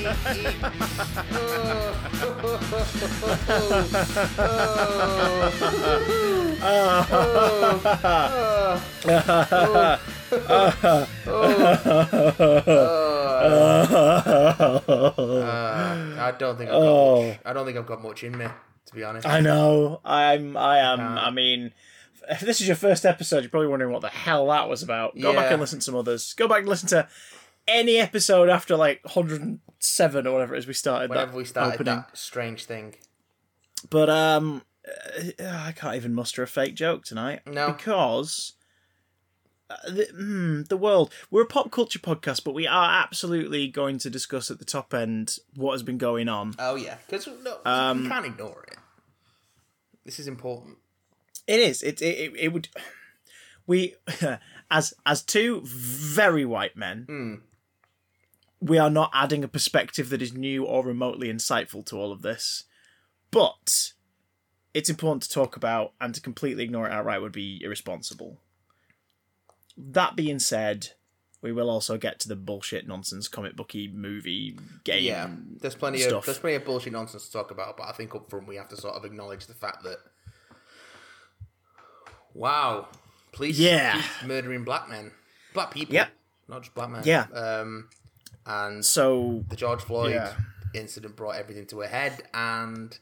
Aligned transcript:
Uh, 15.10 16.14
I 16.18 16.32
don't 16.38 16.56
think 16.56 16.70
I've 16.70 16.74
got 16.76 16.82
Oh. 16.82 17.26
much. 17.28 17.38
I 17.44 17.52
don't 17.52 17.66
think 17.66 17.78
I've 17.78 17.86
got 17.86 18.02
much 18.02 18.24
in 18.24 18.36
me, 18.36 18.46
to 18.86 18.94
be 18.94 19.04
honest. 19.04 19.26
I 19.26 19.40
know. 19.40 20.00
I'm. 20.04 20.56
I 20.56 20.78
am. 20.78 20.98
Can't. 20.98 21.18
I 21.18 21.30
mean, 21.30 21.72
if 22.30 22.40
this 22.40 22.60
is 22.60 22.66
your 22.66 22.76
first 22.76 23.04
episode, 23.06 23.40
you're 23.40 23.50
probably 23.50 23.68
wondering 23.68 23.92
what 23.92 24.02
the 24.02 24.08
hell 24.08 24.46
that 24.48 24.68
was 24.68 24.82
about. 24.82 25.18
Go 25.20 25.32
back 25.34 25.50
and 25.50 25.60
listen 25.60 25.78
to 25.80 25.84
some 25.84 25.96
others. 25.96 26.34
Go 26.34 26.48
back 26.48 26.60
and 26.60 26.68
listen 26.68 26.88
to 26.90 27.08
any 27.70 27.96
episode 27.98 28.48
after 28.48 28.76
like 28.76 29.00
107 29.04 30.26
or 30.26 30.32
whatever 30.32 30.54
it 30.54 30.58
is 30.58 30.66
we 30.66 30.74
started. 30.74 31.10
Whenever 31.10 31.32
that 31.32 31.36
we 31.36 31.44
started 31.44 31.74
opening. 31.74 31.94
that 31.96 32.16
strange 32.16 32.64
thing. 32.64 32.96
But 33.88 34.10
um, 34.10 34.62
uh, 34.86 35.44
I 35.44 35.72
can't 35.72 35.96
even 35.96 36.12
muster 36.14 36.42
a 36.42 36.46
fake 36.46 36.74
joke 36.74 37.04
tonight. 37.04 37.40
No. 37.46 37.72
because. 37.72 38.52
uh, 39.70 39.76
The, 39.86 40.06
hmm, 40.14 40.62
the 40.68 40.76
world. 40.76 41.12
We're 41.30 41.42
a 41.42 41.46
pop 41.46 41.70
culture 41.70 41.98
podcast, 41.98 42.44
but 42.44 42.52
we 42.54 42.66
are 42.66 43.02
absolutely 43.02 43.68
going 43.68 43.98
to 44.00 44.10
discuss 44.10 44.50
at 44.50 44.58
the 44.58 44.64
top 44.64 44.92
end 44.92 45.36
what 45.54 45.72
has 45.72 45.82
been 45.82 45.98
going 45.98 46.28
on. 46.28 46.54
Oh 46.58 46.74
yeah, 46.74 46.96
because 47.06 47.28
no, 47.42 47.58
Um, 47.64 48.02
we 48.02 48.08
can't 48.08 48.26
ignore 48.26 48.64
it. 48.70 48.76
This 50.04 50.18
is 50.18 50.26
important. 50.26 50.78
It 51.46 51.60
is. 51.60 51.82
It 51.82 52.02
it, 52.02 52.18
it, 52.18 52.32
it 52.36 52.48
would. 52.52 52.68
We, 53.66 53.94
as 54.70 54.94
as 55.06 55.22
two 55.22 55.60
very 55.64 56.44
white 56.44 56.76
men, 56.76 57.40
we 58.60 58.78
are 58.78 58.90
not 58.90 59.10
adding 59.14 59.42
a 59.44 59.48
perspective 59.48 60.10
that 60.10 60.22
is 60.22 60.32
new 60.34 60.64
or 60.64 60.84
remotely 60.84 61.32
insightful 61.32 61.84
to 61.86 61.96
all 61.96 62.12
of 62.12 62.22
this, 62.22 62.64
but 63.30 63.92
it's 64.74 64.90
important 64.90 65.22
to 65.24 65.30
talk 65.30 65.56
about, 65.56 65.92
and 66.00 66.14
to 66.14 66.20
completely 66.20 66.62
ignore 66.64 66.86
it 66.86 66.92
outright 66.92 67.22
would 67.22 67.32
be 67.32 67.60
irresponsible. 67.64 68.38
That 69.76 70.14
being 70.14 70.38
said, 70.38 70.90
we 71.42 71.52
will 71.52 71.70
also 71.70 71.96
get 71.96 72.20
to 72.20 72.28
the 72.28 72.36
bullshit 72.36 72.86
nonsense 72.86 73.26
comic 73.28 73.56
booky 73.56 73.88
movie 73.88 74.58
game. 74.84 75.02
Yeah, 75.04 75.30
there's 75.60 75.74
plenty 75.74 76.02
of 76.04 76.24
there's 76.24 76.38
plenty 76.38 76.56
of 76.56 76.64
bullshit 76.66 76.92
nonsense 76.92 77.26
to 77.26 77.32
talk 77.32 77.50
about, 77.50 77.78
but 77.78 77.84
I 77.88 77.92
think 77.92 78.14
up 78.14 78.28
front 78.28 78.46
we 78.46 78.56
have 78.56 78.68
to 78.68 78.76
sort 78.76 78.94
of 78.94 79.04
acknowledge 79.04 79.46
the 79.46 79.54
fact 79.54 79.82
that 79.84 79.98
wow, 82.34 82.88
police 83.32 83.58
Yeah. 83.58 84.02
murdering 84.24 84.64
black 84.64 84.88
men, 84.88 85.12
black 85.54 85.70
people, 85.72 85.94
Yep. 85.94 86.10
not 86.48 86.62
just 86.62 86.74
black 86.74 86.90
men. 86.90 87.02
Yeah. 87.04 87.22
um, 87.32 87.88
and 88.46 88.84
So 88.84 89.44
the 89.48 89.56
George 89.56 89.82
Floyd 89.82 90.12
Yeah. 90.12 90.34
incident 90.74 91.16
brought 91.16 91.36
everything 91.36 91.66
to 91.66 91.82
a 91.82 91.86
head, 91.86 92.22
and 92.34 92.96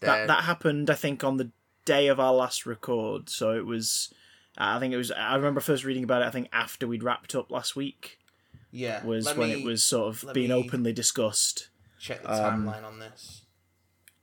that 0.00 0.28
that 0.28 0.44
happened 0.44 0.88
i 0.88 0.94
think 0.94 1.22
on 1.22 1.36
the 1.36 1.50
day 1.84 2.06
of 2.08 2.18
our 2.18 2.32
last 2.32 2.64
record 2.64 3.28
so 3.28 3.50
it 3.54 3.66
was 3.66 4.12
i 4.56 4.78
think 4.78 4.94
it 4.94 4.96
was 4.96 5.10
i 5.12 5.34
remember 5.36 5.60
first 5.60 5.84
reading 5.84 6.02
about 6.04 6.22
it 6.22 6.24
i 6.24 6.30
think 6.30 6.48
after 6.54 6.86
we'd 6.88 7.02
wrapped 7.02 7.34
up 7.34 7.50
last 7.50 7.76
week 7.76 8.18
yeah 8.70 9.04
was 9.04 9.26
let 9.26 9.36
when 9.36 9.50
me 9.50 9.60
it 9.60 9.64
was 9.64 9.84
sort 9.84 10.08
of 10.24 10.32
being 10.32 10.50
openly 10.50 10.90
discussed 10.92 11.68
check 11.98 12.22
the 12.22 12.32
um, 12.32 12.64
timeline 12.64 12.82
on 12.82 12.98
this. 12.98 13.42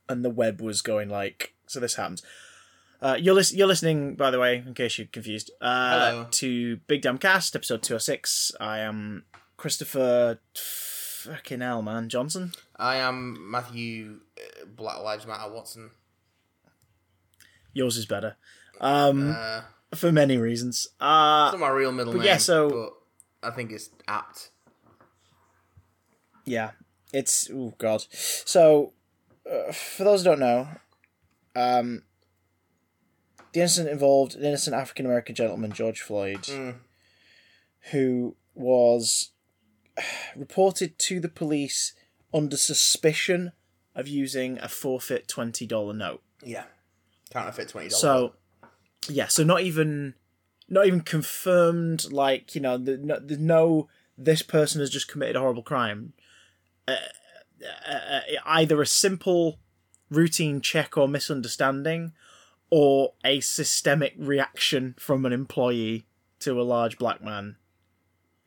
and 0.08 0.24
the 0.24 0.30
web 0.30 0.60
was 0.60 0.82
going 0.82 1.08
like 1.08 1.54
so 1.68 1.78
this 1.78 1.94
happens 1.94 2.22
uh, 3.00 3.16
you're, 3.16 3.36
lis- 3.36 3.54
you're 3.54 3.68
listening, 3.68 4.16
by 4.16 4.28
the 4.32 4.40
way, 4.40 4.56
in 4.66 4.74
case 4.74 4.98
you're 4.98 5.06
confused, 5.06 5.52
uh, 5.60 6.10
Hello. 6.10 6.26
to 6.32 6.78
Big 6.88 7.02
Damn 7.02 7.16
Cast, 7.16 7.54
episode 7.54 7.80
206. 7.84 8.50
I 8.58 8.78
am 8.80 9.22
Christopher 9.58 10.38
fucking 10.54 11.60
hell, 11.60 11.82
man, 11.82 12.08
Johnson. 12.08 12.52
I 12.76 12.96
am 12.96 13.50
Matthew 13.50 14.20
uh, 14.38 14.66
Black 14.66 15.00
Lives 15.02 15.26
Matter 15.26 15.52
Watson. 15.52 15.90
Yours 17.72 17.96
is 17.96 18.06
better. 18.06 18.36
Um, 18.80 19.34
Uh, 19.36 19.62
for 19.96 20.12
many 20.12 20.36
reasons. 20.38 20.86
Uh, 21.00 21.50
it's 21.52 21.58
not 21.60 21.68
my 21.68 21.74
real 21.74 21.90
middle 21.92 22.12
but 22.12 22.20
name, 22.20 22.26
yeah, 22.28 22.36
so- 22.36 22.70
but 23.42 23.48
I 23.48 23.54
think 23.54 23.72
it's 23.72 23.90
apt. 24.06 24.50
Yeah, 26.44 26.70
it's 27.12 27.50
oh 27.52 27.74
god. 27.78 28.04
So, 28.12 28.92
uh, 29.44 29.72
for 29.72 30.04
those 30.04 30.20
who 30.22 30.30
don't 30.30 30.38
know, 30.40 30.68
um, 31.56 32.04
the 33.52 33.60
incident 33.60 33.92
involved 33.92 34.34
an 34.36 34.44
innocent 34.44 34.74
African 34.76 35.04
American 35.04 35.34
gentleman, 35.34 35.72
George 35.72 36.00
Floyd, 36.00 36.42
Mm. 36.44 36.76
who 37.90 38.36
was 38.54 39.30
reported 40.36 40.98
to 40.98 41.20
the 41.20 41.28
police 41.28 41.94
under 42.32 42.56
suspicion 42.56 43.52
of 43.94 44.08
using 44.08 44.58
a 44.58 44.68
forfeit 44.68 45.28
twenty 45.28 45.66
dollar 45.66 45.94
note. 45.94 46.22
Yeah, 46.42 46.64
counterfeit 47.30 47.68
twenty 47.68 47.88
dollars. 47.88 48.00
So, 48.00 48.34
yeah, 49.08 49.26
so 49.26 49.42
not 49.42 49.62
even, 49.62 50.14
not 50.68 50.86
even 50.86 51.00
confirmed. 51.00 52.12
Like 52.12 52.54
you 52.54 52.60
know, 52.60 52.78
the, 52.78 52.96
no, 52.96 53.18
there's 53.18 53.40
no 53.40 53.88
this 54.16 54.42
person 54.42 54.80
has 54.80 54.90
just 54.90 55.08
committed 55.08 55.36
a 55.36 55.40
horrible 55.40 55.62
crime. 55.62 56.12
Uh, 56.86 56.96
uh, 57.88 57.92
uh, 57.92 58.20
either 58.46 58.80
a 58.80 58.86
simple 58.86 59.58
routine 60.10 60.60
check 60.60 60.96
or 60.96 61.08
misunderstanding, 61.08 62.12
or 62.70 63.14
a 63.24 63.40
systemic 63.40 64.14
reaction 64.16 64.94
from 64.98 65.26
an 65.26 65.32
employee 65.32 66.06
to 66.40 66.60
a 66.60 66.62
large 66.62 66.98
black 66.98 67.22
man 67.22 67.56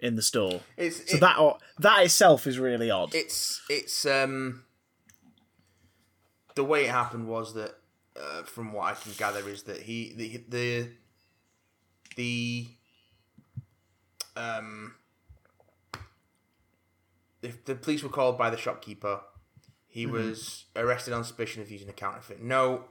in 0.02 0.16
the 0.16 0.22
store. 0.22 0.62
it's 0.78 1.10
So 1.10 1.18
it- 1.18 1.20
that 1.22 1.38
that 1.80 2.04
itself 2.04 2.48
is 2.48 2.58
really 2.60 2.90
odd. 2.92 3.14
it's 3.16 3.62
it's 3.70 4.06
um 4.06 4.64
the 6.56 6.64
way 6.64 6.86
it 6.86 6.90
happened 6.92 7.28
was 7.28 7.54
that 7.54 7.76
uh, 8.20 8.44
from 8.44 8.74
what 8.74 8.86
I 8.92 8.94
can 8.94 9.14
gather 9.18 9.48
is 9.48 9.64
that 9.64 9.84
he 9.84 10.14
the 10.16 10.44
the 10.50 10.90
the 12.18 12.68
um 14.36 14.96
if 17.42 17.64
the 17.66 17.76
police 17.76 18.04
were 18.04 18.10
called 18.10 18.38
by 18.38 18.50
the 18.50 18.58
shopkeeper 18.58 19.22
he 19.88 20.06
was 20.06 20.66
arrested 20.76 21.14
on 21.14 21.24
suspicion 21.24 21.62
of 21.62 21.70
using 21.72 21.90
a 21.90 21.94
counterfeit 21.94 22.42
note 22.42 22.88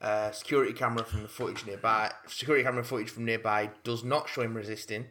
uh, 0.00 0.30
security 0.30 0.72
camera 0.72 1.04
from 1.04 1.22
the 1.22 1.28
footage 1.28 1.66
nearby 1.66 2.10
security 2.26 2.62
camera 2.64 2.84
footage 2.84 3.10
from 3.10 3.24
nearby 3.24 3.70
does 3.84 4.04
not 4.04 4.28
show 4.28 4.42
him 4.42 4.54
resisting 4.56 5.06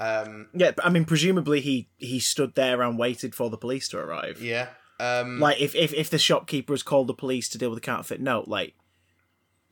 um 0.00 0.48
yeah, 0.54 0.72
I 0.82 0.88
mean, 0.90 1.04
presumably 1.04 1.60
he 1.60 1.88
he 1.98 2.18
stood 2.18 2.54
there 2.54 2.80
and 2.82 2.98
waited 2.98 3.34
for 3.34 3.50
the 3.50 3.58
police 3.58 3.86
to 3.90 3.98
arrive. 3.98 4.40
yeah 4.42 4.68
um 4.98 5.38
like 5.40 5.60
if, 5.60 5.74
if 5.74 5.92
if 5.94 6.08
the 6.10 6.18
shopkeeper 6.18 6.72
has 6.72 6.82
called 6.82 7.06
the 7.06 7.14
police 7.14 7.48
to 7.50 7.58
deal 7.58 7.70
with 7.70 7.76
the 7.76 7.84
counterfeit 7.86 8.20
note 8.20 8.48
like 8.48 8.74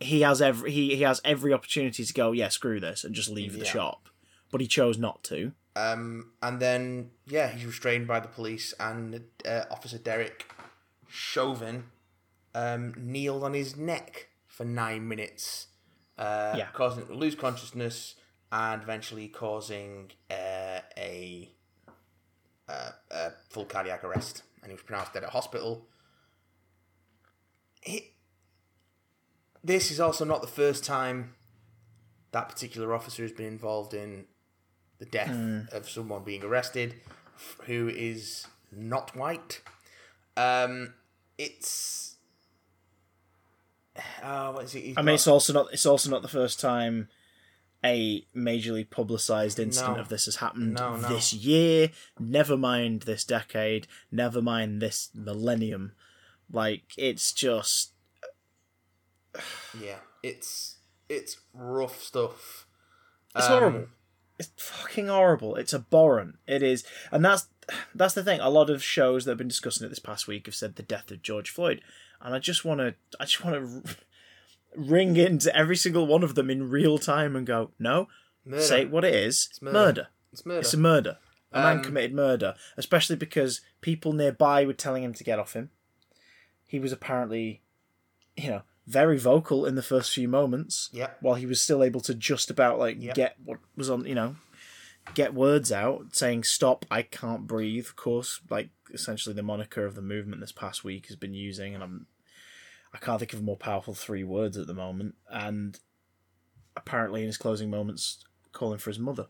he 0.00 0.20
has 0.20 0.40
every 0.40 0.70
he, 0.70 0.94
he 0.96 1.02
has 1.02 1.20
every 1.24 1.52
opportunity 1.52 2.04
to 2.04 2.12
go 2.12 2.32
yeah 2.32 2.48
screw 2.48 2.78
this 2.78 3.04
and 3.04 3.14
just 3.14 3.28
leave 3.30 3.58
the 3.58 3.64
shop 3.64 4.08
but 4.50 4.60
he 4.60 4.66
chose 4.66 4.96
not 4.98 5.22
to 5.24 5.52
Um, 5.76 6.32
and 6.42 6.58
then, 6.60 7.10
yeah, 7.26 7.48
he's 7.52 7.64
restrained 7.66 8.06
by 8.08 8.18
the 8.18 8.26
police, 8.28 8.74
and 8.80 9.22
uh, 9.46 9.64
Officer 9.70 9.98
Derek 9.98 10.50
Chauvin 11.08 11.84
um, 12.54 12.94
kneeled 12.96 13.44
on 13.44 13.54
his 13.54 13.76
neck 13.76 14.28
for 14.46 14.64
nine 14.64 15.06
minutes, 15.06 15.68
uh, 16.18 16.54
Yeah. 16.58 16.68
causing 16.72 17.02
him 17.02 17.08
to 17.08 17.14
lose 17.14 17.34
consciousness 17.36 18.14
and 18.50 18.82
eventually 18.82 19.28
causing 19.28 20.10
uh, 20.30 20.80
a, 20.96 21.50
uh, 22.68 22.90
a 23.10 23.30
full 23.50 23.64
cardiac 23.64 24.04
arrest. 24.04 24.42
And 24.62 24.70
he 24.70 24.74
was 24.74 24.82
pronounced 24.82 25.12
dead 25.14 25.24
at 25.24 25.30
hospital. 25.30 25.86
It, 27.82 28.04
this 29.62 29.90
is 29.90 30.00
also 30.00 30.24
not 30.24 30.40
the 30.40 30.46
first 30.48 30.84
time 30.84 31.34
that 32.32 32.48
particular 32.48 32.94
officer 32.94 33.22
has 33.22 33.32
been 33.32 33.46
involved 33.46 33.94
in 33.94 34.24
the 34.98 35.06
death 35.06 35.30
of 35.72 35.88
someone 35.88 36.24
being 36.24 36.42
arrested 36.42 36.94
who 37.66 37.88
is 37.88 38.46
not 38.72 39.16
white. 39.16 39.62
Um, 40.36 40.94
it's. 41.36 42.16
Oh, 44.22 44.52
what 44.52 44.64
is 44.64 44.74
it? 44.74 44.94
I 44.96 45.02
mean 45.02 45.06
got- 45.06 45.14
it's 45.14 45.26
also 45.26 45.52
not 45.52 45.72
it's 45.72 45.86
also 45.86 46.10
not 46.10 46.22
the 46.22 46.28
first 46.28 46.60
time 46.60 47.08
a 47.84 48.22
majorly 48.36 48.88
publicized 48.88 49.58
incident 49.60 49.96
No. 49.96 50.00
of 50.02 50.08
this 50.08 50.24
has 50.24 50.36
happened 50.36 50.74
No, 50.74 50.96
no. 50.96 51.08
this 51.08 51.32
year 51.32 51.90
never 52.18 52.56
mind 52.56 53.02
this 53.02 53.22
decade 53.24 53.86
never 54.10 54.42
mind 54.42 54.82
this 54.82 55.10
millennium 55.14 55.92
like 56.50 56.82
it's 56.96 57.32
just 57.32 57.92
yeah, 59.80 59.98
it's 60.22 60.78
it's 61.08 61.36
rough 61.54 62.02
stuff. 62.02 62.66
It's 63.36 63.46
Um, 63.46 63.58
horrible. 63.58 63.86
It's 64.38 64.50
fucking 64.56 65.06
horrible. 65.08 65.56
It's 65.56 65.74
abhorrent. 65.74 66.36
It 66.46 66.62
is, 66.62 66.84
and 67.12 67.24
that's 67.24 67.48
that's 67.94 68.14
the 68.14 68.24
thing. 68.24 68.40
A 68.40 68.50
lot 68.50 68.70
of 68.70 68.82
shows 68.82 69.24
that 69.24 69.32
have 69.32 69.38
been 69.38 69.48
discussing 69.48 69.84
it 69.86 69.90
this 69.90 69.98
past 69.98 70.26
week 70.26 70.46
have 70.46 70.54
said 70.54 70.74
the 70.76 70.82
death 70.82 71.10
of 71.10 71.22
George 71.22 71.50
Floyd, 71.50 71.82
and 72.20 72.34
I 72.34 72.38
just 72.38 72.64
want 72.64 72.80
to, 72.80 72.94
I 73.20 73.24
just 73.24 73.44
want 73.44 73.84
to 73.84 73.96
ring 74.76 75.16
into 75.16 75.54
every 75.56 75.76
single 75.76 76.06
one 76.06 76.22
of 76.22 76.34
them 76.34 76.50
in 76.50 76.70
real 76.70 76.98
time 76.98 77.34
and 77.36 77.46
go, 77.46 77.70
no, 77.78 78.08
Murder. 78.44 78.62
say 78.62 78.84
what 78.84 79.04
it 79.04 79.14
is. 79.14 79.48
murder. 79.60 79.72
murder. 79.78 80.08
It's 80.32 80.46
murder. 80.46 80.60
It's 80.60 80.74
a 80.74 80.78
murder. 80.78 81.18
A 81.52 81.62
man 81.62 81.78
um, 81.78 81.82
committed 81.82 82.12
murder, 82.14 82.54
especially 82.76 83.16
because 83.16 83.62
people 83.80 84.12
nearby 84.12 84.66
were 84.66 84.74
telling 84.74 85.02
him 85.02 85.14
to 85.14 85.24
get 85.24 85.38
off 85.38 85.54
him. 85.54 85.70
He 86.66 86.78
was 86.78 86.92
apparently, 86.92 87.62
you 88.36 88.50
know, 88.50 88.62
very 88.86 89.16
vocal 89.18 89.64
in 89.64 89.74
the 89.74 89.82
first 89.82 90.12
few 90.12 90.28
moments. 90.28 90.90
Yeah. 90.92 91.08
While 91.20 91.36
he 91.36 91.46
was 91.46 91.60
still 91.60 91.82
able 91.82 92.00
to 92.02 92.14
just 92.14 92.50
about 92.50 92.78
like 92.78 92.96
Yep. 93.00 93.14
get 93.14 93.36
what 93.42 93.58
was 93.76 93.88
on, 93.88 94.04
you 94.04 94.14
know, 94.14 94.36
get 95.14 95.32
words 95.32 95.72
out 95.72 96.14
saying 96.14 96.44
"Stop! 96.44 96.84
I 96.90 97.00
can't 97.00 97.46
breathe." 97.46 97.86
Of 97.86 97.96
course, 97.96 98.40
like 98.50 98.68
essentially 98.92 99.34
the 99.34 99.42
moniker 99.42 99.86
of 99.86 99.94
the 99.94 100.02
movement 100.02 100.42
this 100.42 100.52
past 100.52 100.84
week 100.84 101.06
has 101.06 101.16
been 101.16 101.32
using, 101.34 101.74
and 101.74 101.82
I'm, 101.82 102.06
I 102.92 102.98
can't 102.98 103.18
think 103.18 103.32
of 103.32 103.40
a 103.40 103.42
more 103.42 103.56
powerful 103.56 103.94
three 103.94 104.24
words 104.24 104.56
at 104.56 104.66
the 104.66 104.74
moment. 104.74 105.14
And 105.30 105.78
apparently, 106.76 107.20
in 107.20 107.26
his 107.26 107.36
closing 107.36 107.70
moments, 107.70 108.24
calling 108.52 108.78
for 108.78 108.90
his 108.90 108.98
mother 108.98 109.26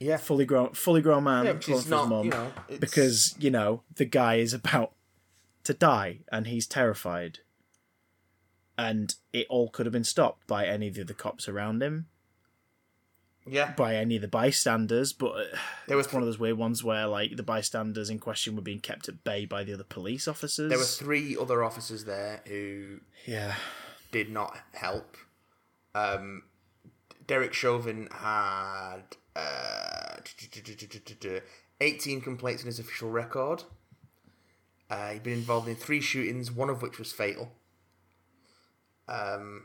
Yeah. 0.00 0.16
fully 0.16 0.44
grown 0.44 0.74
fully 0.74 1.00
grown 1.00 1.24
man 1.24 1.46
Yeah, 1.46 1.52
calling 1.52 1.62
for 1.62 1.72
his 1.74 1.86
not, 1.90 2.08
mum 2.08 2.24
you 2.26 2.30
know, 2.32 2.52
because 2.80 3.34
you 3.38 3.50
know 3.50 3.84
the 3.94 4.04
guy 4.04 4.36
is 4.36 4.52
about 4.52 4.94
to 5.64 5.72
die 5.72 6.20
and 6.30 6.46
he's 6.46 6.66
terrified 6.66 7.38
and 8.76 9.14
it 9.32 9.46
all 9.48 9.70
could 9.70 9.86
have 9.86 9.92
been 9.92 10.04
stopped 10.04 10.46
by 10.46 10.66
any 10.66 10.88
of 10.88 10.94
the 10.94 11.02
other 11.02 11.14
cops 11.14 11.48
around 11.48 11.82
him 11.82 12.08
Yeah. 13.46 13.72
by 13.72 13.96
any 13.96 14.16
of 14.16 14.22
the 14.22 14.28
bystanders 14.28 15.12
but 15.12 15.32
uh, 15.32 15.44
There 15.86 15.96
was 15.96 16.10
one 16.12 16.22
of 16.22 16.26
those 16.26 16.38
weird 16.38 16.56
ones 16.56 16.82
where 16.82 17.06
like 17.06 17.36
the 17.36 17.42
bystanders 17.42 18.08
in 18.08 18.18
question 18.18 18.56
were 18.56 18.62
being 18.62 18.80
kept 18.80 19.08
at 19.08 19.22
bay 19.22 19.44
by 19.44 19.64
the 19.64 19.74
other 19.74 19.84
police 19.84 20.26
officers 20.26 20.70
There 20.70 20.78
were 20.78 20.84
three 20.84 21.36
other 21.36 21.62
officers 21.62 22.04
there 22.04 22.40
who 22.46 23.00
yeah 23.26 23.54
did 24.12 24.30
not 24.30 24.56
help. 24.72 25.16
Um, 25.94 26.44
Derek 27.26 27.52
Chauvin 27.52 28.08
had 28.12 29.02
uh, 29.34 30.16
18 31.80 32.20
complaints 32.20 32.62
in 32.62 32.66
his 32.66 32.78
official 32.78 33.10
record. 33.10 33.64
Uh, 34.88 35.10
he'd 35.10 35.22
been 35.24 35.32
involved 35.32 35.66
in 35.68 35.74
three 35.74 36.00
shootings, 36.00 36.52
one 36.52 36.70
of 36.70 36.80
which 36.80 36.98
was 36.98 37.10
fatal. 37.10 37.50
Um, 39.08 39.64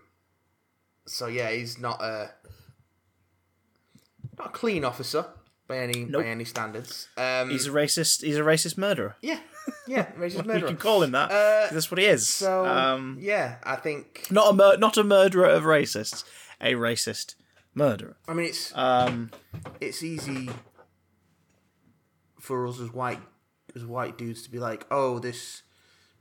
so 1.05 1.27
yeah, 1.27 1.51
he's 1.51 1.77
not 1.77 2.01
a 2.01 2.31
not 4.39 4.47
a 4.47 4.51
clean 4.51 4.83
officer 4.85 5.25
by 5.67 5.77
any 5.77 6.05
Nope. 6.05 6.23
by 6.23 6.29
any 6.29 6.45
standards. 6.45 7.07
Um, 7.17 7.49
he's 7.51 7.67
a 7.67 7.71
racist 7.71 8.23
he's 8.23 8.37
a 8.37 8.41
racist 8.41 8.77
murderer 8.77 9.15
yeah, 9.21 9.39
yeah, 9.87 10.05
racist 10.17 10.45
murderer. 10.45 10.67
can 10.69 10.77
call 10.77 11.03
him 11.03 11.11
that 11.11 11.29
Uh, 11.31 11.71
that's 11.73 11.91
what 11.91 11.99
he 11.99 12.05
is 12.05 12.27
So 12.27 12.65
um 12.65 13.17
yeah, 13.19 13.57
I 13.63 13.75
think 13.75 14.27
not 14.31 14.49
a 14.51 14.53
mur- 14.53 14.77
not 14.77 14.97
a 14.97 15.03
murderer 15.03 15.45
of 15.45 15.63
racists 15.63 16.23
a 16.61 16.73
racist 16.73 17.35
murderer 17.75 18.17
I 18.27 18.33
mean 18.33 18.47
it's 18.47 18.75
um 18.75 19.29
it's 19.79 20.01
easy 20.01 20.49
for 22.39 22.65
us 22.67 22.79
as 22.79 22.91
white 22.91 23.21
as 23.75 23.85
white 23.85 24.17
dudes 24.17 24.41
to 24.41 24.49
be 24.49 24.57
like, 24.57 24.85
oh, 24.89 25.19
this 25.19 25.61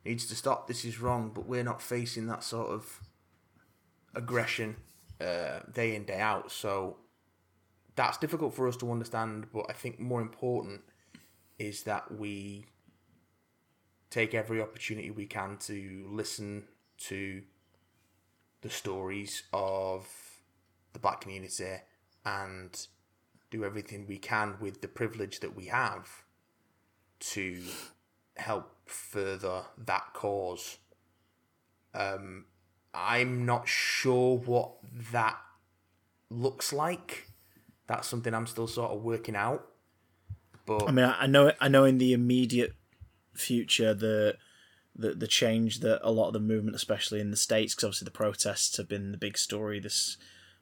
needs 0.05 0.27
to 0.27 0.35
stop. 0.35 0.69
This 0.69 0.85
is 0.85 1.01
wrong, 1.01 1.31
but 1.35 1.47
we're 1.47 1.65
not 1.65 1.81
facing 1.81 2.27
that 2.27 2.45
sort 2.45 2.69
of 2.69 3.01
aggression 4.15 4.77
uh, 5.21 5.61
day 5.73 5.95
in 5.95 6.05
day 6.05 6.21
out. 6.21 6.53
So 6.53 6.99
that's 7.99 8.17
difficult 8.17 8.55
for 8.55 8.69
us 8.69 8.77
to 8.77 8.93
understand. 8.93 9.49
But 9.53 9.67
I 9.69 9.73
think 9.73 9.99
more 9.99 10.23
important 10.23 10.83
is 11.59 11.83
that 11.83 12.17
we 12.17 12.67
take 14.09 14.35
every 14.35 14.63
opportunity 14.63 15.11
we 15.11 15.27
can 15.27 15.57
to 15.59 16.07
listen 16.09 16.63
to 16.99 17.43
the 18.61 18.71
stories 18.71 19.43
of 19.53 20.07
the 20.93 21.01
black 21.01 21.23
community 21.23 21.79
and 22.25 22.87
do 23.51 23.65
everything 23.65 24.07
we 24.07 24.17
can 24.17 24.55
with 24.61 24.81
the 24.81 24.89
privilege 24.89 25.41
that 25.41 25.57
we 25.57 25.67
have 25.67 26.23
to 27.19 27.61
help 28.37 28.77
further 28.87 29.63
that 29.77 30.13
cause. 30.15 30.79
Um, 31.95 32.45
I'm 32.95 33.45
not 33.45 33.67
sure 33.67 34.39
what 34.39 34.75
that 35.13 35.37
looks 36.31 36.73
like. 36.73 37.28
That's 37.89 38.07
something 38.07 38.35
I'm 38.35 38.47
still 38.47 38.67
sort 38.67 38.93
of 38.93 39.03
working 39.03 39.35
out. 39.35 39.67
But 40.67 40.89
I 40.89 40.93
mean, 40.93 41.07
I 41.19 41.27
know, 41.27 41.53
I 41.61 41.69
know, 41.69 41.85
in 41.85 41.99
the 41.99 42.13
immediate 42.13 42.75
future, 43.35 43.95
the 43.95 44.37
the 44.95 45.15
the 45.15 45.27
change 45.27 45.81
that 45.81 46.01
a 46.03 46.13
lot 46.13 46.29
of 46.29 46.35
the 46.35 46.41
movement, 46.41 46.77
especially 46.77 47.21
in 47.21 47.31
the 47.31 47.37
states, 47.37 47.75
because 47.75 47.85
obviously 47.85 48.05
the 48.05 48.11
protests 48.11 48.77
have 48.77 48.89
been 48.89 49.11
the 49.11 49.19
big 49.19 49.39
story 49.39 49.81
this 49.81 50.19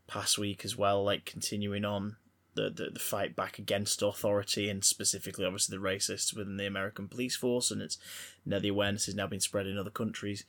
past 0.06 0.38
week 0.38 0.64
as 0.64 0.76
well, 0.76 1.02
like 1.02 1.24
continuing 1.24 1.84
on 1.84 2.16
the, 2.54 2.70
the 2.70 2.90
the 2.92 3.00
fight 3.00 3.34
back 3.34 3.58
against 3.58 4.02
authority 4.02 4.70
and 4.70 4.84
specifically, 4.84 5.44
obviously, 5.44 5.76
the 5.76 5.82
racists 5.82 6.34
within 6.36 6.56
the 6.56 6.66
American 6.66 7.08
police 7.08 7.34
force, 7.34 7.72
and 7.72 7.82
it's 7.82 7.98
now 8.44 8.60
the 8.60 8.68
awareness 8.68 9.06
has 9.06 9.16
now 9.16 9.26
been 9.26 9.40
spread 9.40 9.66
in 9.66 9.76
other 9.76 9.90
countries. 9.90 10.44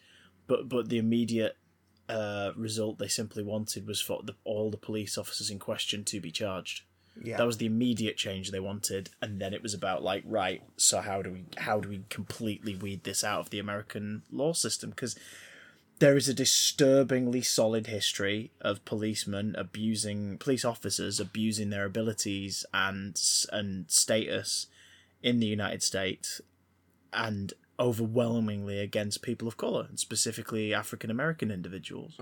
But 0.45 0.69
but 0.69 0.89
the 0.89 0.99
immediate 0.99 1.57
uh, 2.09 2.51
result 2.55 2.99
they 2.99 3.07
simply 3.07 3.43
wanted 3.43 3.87
was 3.87 4.01
for 4.01 4.21
the, 4.23 4.35
all 4.43 4.71
the 4.71 4.77
police 4.77 5.17
officers 5.17 5.49
in 5.49 5.59
question 5.59 6.03
to 6.05 6.21
be 6.21 6.31
charged. 6.31 6.83
yeah, 7.21 7.37
That 7.37 7.45
was 7.45 7.57
the 7.57 7.65
immediate 7.65 8.17
change 8.17 8.51
they 8.51 8.59
wanted, 8.59 9.09
and 9.21 9.39
then 9.41 9.53
it 9.53 9.61
was 9.61 9.73
about 9.73 10.03
like, 10.03 10.23
right, 10.25 10.61
so 10.77 11.01
how 11.01 11.21
do 11.21 11.31
we 11.31 11.45
how 11.57 11.79
do 11.79 11.89
we 11.89 12.03
completely 12.09 12.75
weed 12.75 13.03
this 13.03 13.23
out 13.23 13.39
of 13.39 13.49
the 13.49 13.59
American 13.59 14.23
law 14.31 14.53
system? 14.53 14.91
Because 14.91 15.15
there 15.99 16.15
is 16.15 16.29
a 16.29 16.33
disturbingly 16.33 17.41
solid 17.41 17.87
history 17.87 18.51
of 18.61 18.85
policemen 18.85 19.55
abusing 19.57 20.37
police 20.37 20.63
officers 20.63 21.19
abusing 21.19 21.71
their 21.71 21.85
abilities 21.85 22.65
and 22.73 23.19
and 23.51 23.89
status 23.89 24.67
in 25.23 25.39
the 25.39 25.47
United 25.47 25.81
States, 25.83 26.39
and 27.11 27.53
overwhelmingly 27.79 28.79
against 28.79 29.21
people 29.21 29.47
of 29.47 29.57
color, 29.57 29.85
and 29.89 29.99
specifically 29.99 30.73
African 30.73 31.09
American 31.11 31.51
individuals 31.51 32.19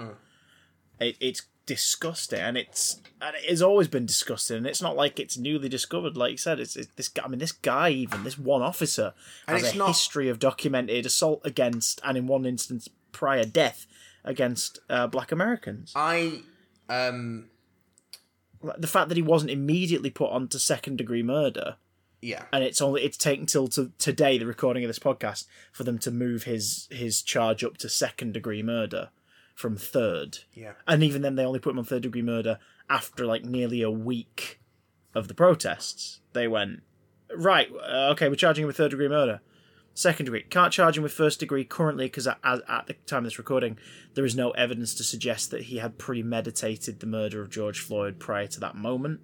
it, 0.99 1.17
it's 1.19 1.43
disgusting 1.65 2.39
and 2.39 2.57
it's 2.57 3.01
and 3.21 3.35
it's 3.39 3.61
always 3.61 3.87
been 3.87 4.05
disgusting 4.05 4.57
and 4.57 4.67
it's 4.67 4.81
not 4.83 4.95
like 4.95 5.19
it's 5.19 5.37
newly 5.37 5.67
discovered. 5.67 6.15
Like 6.15 6.31
you 6.31 6.37
said 6.37 6.59
it's, 6.59 6.75
it's 6.75 6.93
this 6.95 7.09
guy 7.09 7.23
i 7.25 7.27
mean 7.27 7.39
this 7.39 7.51
guy 7.51 7.89
even 7.89 8.23
this 8.23 8.37
one 8.37 8.61
officer 8.61 9.13
And 9.47 9.57
has 9.59 9.73
a 9.73 9.77
not- 9.77 9.87
history 9.87 10.29
of 10.29 10.37
documented 10.39 11.05
assault 11.05 11.41
against 11.43 11.99
and 12.03 12.17
in 12.17 12.27
one 12.27 12.45
instance 12.45 12.87
prior 13.11 13.45
death 13.45 13.87
against 14.23 14.79
uh, 14.89 15.07
black 15.07 15.31
americans. 15.31 15.91
I 15.95 16.41
um 16.87 17.49
the 18.77 18.87
fact 18.87 19.09
that 19.09 19.17
he 19.17 19.21
wasn't 19.23 19.51
immediately 19.51 20.09
put 20.09 20.31
onto 20.31 20.57
second 20.57 20.97
degree 20.97 21.23
murder 21.23 21.77
yeah. 22.21 22.45
And 22.51 22.63
it's 22.63 22.81
only 22.81 23.03
it's 23.03 23.17
taken 23.17 23.45
till 23.45 23.67
to 23.69 23.91
today 23.97 24.37
the 24.37 24.45
recording 24.45 24.83
of 24.83 24.89
this 24.89 24.99
podcast 24.99 25.45
for 25.71 25.83
them 25.83 25.97
to 25.99 26.11
move 26.11 26.43
his 26.43 26.87
his 26.91 27.21
charge 27.21 27.63
up 27.63 27.77
to 27.77 27.89
second 27.89 28.33
degree 28.33 28.63
murder 28.63 29.09
from 29.53 29.77
third. 29.77 30.39
Yeah. 30.53 30.73
And 30.87 31.03
even 31.03 31.21
then 31.21 31.35
they 31.35 31.45
only 31.45 31.59
put 31.59 31.71
him 31.71 31.79
on 31.79 31.85
third 31.85 32.03
degree 32.03 32.21
murder 32.21 32.59
after 32.89 33.25
like 33.25 33.43
nearly 33.43 33.81
a 33.81 33.91
week 33.91 34.59
of 35.13 35.27
the 35.27 35.33
protests. 35.33 36.19
They 36.33 36.47
went 36.47 36.81
right 37.35 37.69
uh, 37.71 38.11
okay 38.11 38.29
we're 38.29 38.35
charging 38.35 38.63
him 38.63 38.67
with 38.67 38.77
third 38.77 38.91
degree 38.91 39.07
murder. 39.07 39.41
Second 39.93 40.25
degree. 40.25 40.43
Can't 40.43 40.73
charge 40.73 40.97
him 40.97 41.03
with 41.03 41.13
first 41.13 41.39
degree 41.39 41.63
currently 41.63 42.07
because 42.07 42.27
at, 42.27 42.37
at 42.43 42.61
at 42.67 42.87
the 42.87 42.93
time 43.05 43.19
of 43.19 43.25
this 43.25 43.37
recording 43.37 43.77
there 44.13 44.25
is 44.25 44.35
no 44.35 44.51
evidence 44.51 44.93
to 44.95 45.03
suggest 45.03 45.51
that 45.51 45.63
he 45.63 45.77
had 45.77 45.97
premeditated 45.97 46.99
the 46.99 47.05
murder 47.07 47.41
of 47.41 47.49
george 47.49 47.79
floyd 47.79 48.19
prior 48.19 48.47
to 48.47 48.59
that 48.59 48.75
moment. 48.75 49.21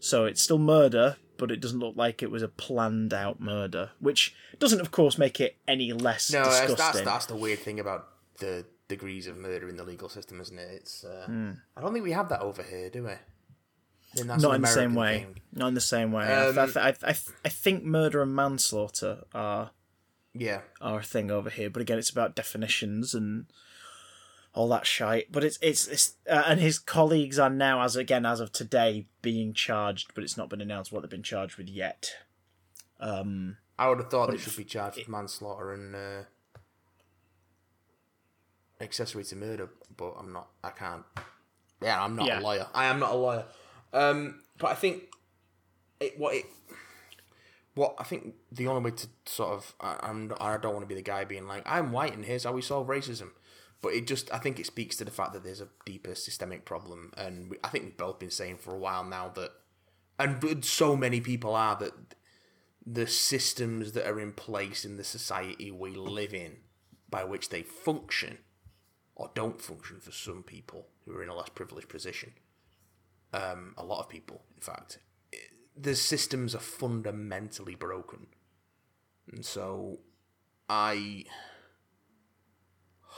So 0.00 0.26
it's 0.26 0.42
still 0.42 0.58
murder 0.58 1.16
but 1.36 1.50
it 1.50 1.60
doesn't 1.60 1.80
look 1.80 1.96
like 1.96 2.22
it 2.22 2.30
was 2.30 2.42
a 2.42 2.48
planned 2.48 3.12
out 3.12 3.40
murder 3.40 3.90
which 4.00 4.34
doesn't 4.58 4.80
of 4.80 4.90
course 4.90 5.18
make 5.18 5.40
it 5.40 5.56
any 5.66 5.92
less 5.92 6.32
no 6.32 6.44
that's, 6.44 6.60
disgusting 6.60 7.04
that's 7.04 7.04
that's 7.04 7.26
the 7.26 7.36
weird 7.36 7.58
thing 7.58 7.80
about 7.80 8.08
the 8.38 8.64
degrees 8.88 9.26
of 9.26 9.36
murder 9.36 9.68
in 9.68 9.76
the 9.76 9.84
legal 9.84 10.08
system 10.08 10.40
isn't 10.40 10.58
it 10.58 10.68
it's 10.72 11.04
uh, 11.04 11.26
I 11.76 11.80
don't 11.80 11.92
think 11.92 12.04
we 12.04 12.12
have 12.12 12.28
that 12.28 12.40
over 12.40 12.62
here 12.62 12.90
do 12.90 13.04
we 13.04 13.12
that's 14.22 14.42
not 14.42 14.54
in 14.54 14.62
the 14.62 14.68
same 14.68 14.94
way. 14.94 15.20
thing. 15.20 15.40
Not 15.52 15.68
in 15.68 15.74
the 15.74 15.80
same 15.80 16.12
way. 16.12 16.26
Um, 16.32 16.58
I, 16.58 16.80
I, 16.80 16.94
I, 17.02 17.14
I 17.44 17.48
think 17.48 17.84
murder 17.84 18.22
and 18.22 18.34
manslaughter 18.34 19.24
are 19.34 19.70
yeah 20.32 20.60
are 20.80 21.00
a 21.00 21.02
thing 21.02 21.30
over 21.30 21.50
here, 21.50 21.70
but 21.70 21.82
again, 21.82 21.98
it's 21.98 22.10
about 22.10 22.34
definitions 22.34 23.14
and 23.14 23.46
all 24.54 24.68
that 24.68 24.86
shite. 24.86 25.30
But 25.32 25.44
it's 25.44 25.58
it's, 25.60 25.86
it's 25.88 26.14
uh, 26.30 26.44
and 26.46 26.60
his 26.60 26.78
colleagues 26.78 27.38
are 27.38 27.50
now, 27.50 27.82
as 27.82 27.96
again 27.96 28.24
as 28.24 28.40
of 28.40 28.52
today, 28.52 29.06
being 29.22 29.52
charged, 29.52 30.12
but 30.14 30.24
it's 30.24 30.36
not 30.36 30.48
been 30.48 30.60
announced 30.60 30.92
what 30.92 31.02
they've 31.02 31.10
been 31.10 31.22
charged 31.22 31.56
with 31.56 31.68
yet. 31.68 32.12
Um, 33.00 33.56
I 33.78 33.88
would 33.88 33.98
have 33.98 34.10
thought 34.10 34.30
they 34.30 34.38
should 34.38 34.56
be 34.56 34.64
charged 34.64 34.96
with 34.98 35.08
manslaughter 35.08 35.72
and 35.72 35.94
uh, 35.94 36.22
accessory 38.80 39.24
to 39.24 39.36
murder, 39.36 39.70
but 39.96 40.14
I'm 40.18 40.32
not. 40.32 40.48
I 40.62 40.70
can't. 40.70 41.04
Yeah, 41.82 42.02
I'm 42.02 42.16
not 42.16 42.26
Yeah. 42.26 42.40
a 42.40 42.42
lawyer. 42.42 42.66
I 42.74 42.86
am 42.86 42.98
not 43.00 43.12
a 43.12 43.16
lawyer. 43.16 43.44
Um, 43.92 44.40
but 44.58 44.70
I 44.70 44.74
think 44.74 45.04
it. 46.00 46.18
What 46.18 46.34
it. 46.36 46.46
What 47.74 47.96
I 47.98 48.04
think 48.04 48.34
the 48.52 48.68
only 48.68 48.88
way 48.88 48.96
to 48.96 49.08
sort 49.26 49.50
of 49.52 49.74
I, 49.80 49.96
I'm 50.00 50.32
I 50.40 50.56
don't 50.58 50.72
want 50.74 50.84
to 50.84 50.86
be 50.88 50.94
the 50.94 51.02
guy 51.02 51.24
being 51.24 51.48
like 51.48 51.64
I'm 51.66 51.90
white 51.90 52.14
and 52.14 52.24
here's 52.24 52.44
how 52.44 52.52
we 52.52 52.62
solve 52.62 52.86
racism, 52.86 53.30
but 53.82 53.94
it 53.94 54.06
just 54.06 54.32
I 54.32 54.38
think 54.38 54.58
it 54.58 54.66
speaks 54.66 54.96
to 54.96 55.04
the 55.04 55.10
fact 55.10 55.32
that 55.32 55.44
there's 55.44 55.60
a 55.60 55.68
deeper 55.84 56.14
systemic 56.14 56.64
problem, 56.64 57.12
and 57.16 57.50
we, 57.50 57.58
I 57.62 57.68
think 57.68 57.84
we've 57.84 57.96
both 57.96 58.18
been 58.18 58.30
saying 58.30 58.58
for 58.58 58.74
a 58.74 58.78
while 58.78 59.04
now 59.04 59.30
that 59.34 59.50
and 60.18 60.64
so 60.64 60.96
many 60.96 61.20
people 61.20 61.54
are 61.54 61.76
that 61.76 61.92
the 62.86 63.06
systems 63.06 63.92
that 63.92 64.06
are 64.06 64.20
in 64.20 64.32
place 64.32 64.84
in 64.84 64.96
the 64.96 65.04
society 65.04 65.70
we 65.70 65.90
live 65.94 66.34
in, 66.34 66.58
by 67.08 67.24
which 67.24 67.48
they 67.48 67.62
function, 67.62 68.38
or 69.14 69.30
don't 69.34 69.60
function 69.60 70.00
for 70.00 70.12
some 70.12 70.42
people 70.42 70.88
who 71.04 71.16
are 71.16 71.22
in 71.22 71.28
a 71.28 71.34
less 71.34 71.48
privileged 71.48 71.88
position. 71.88 72.32
Um, 73.32 73.74
a 73.76 73.84
lot 73.84 74.00
of 74.00 74.08
people, 74.08 74.42
in 74.54 74.60
fact, 74.60 74.98
the 75.76 75.96
systems 75.96 76.54
are 76.54 76.60
fundamentally 76.60 77.74
broken, 77.74 78.28
and 79.32 79.44
so 79.44 79.98
I 80.68 81.24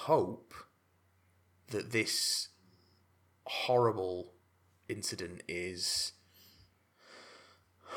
hope 0.00 0.54
that 1.68 1.90
this 1.90 2.48
horrible 3.44 4.32
incident 4.88 5.42
is 5.48 6.12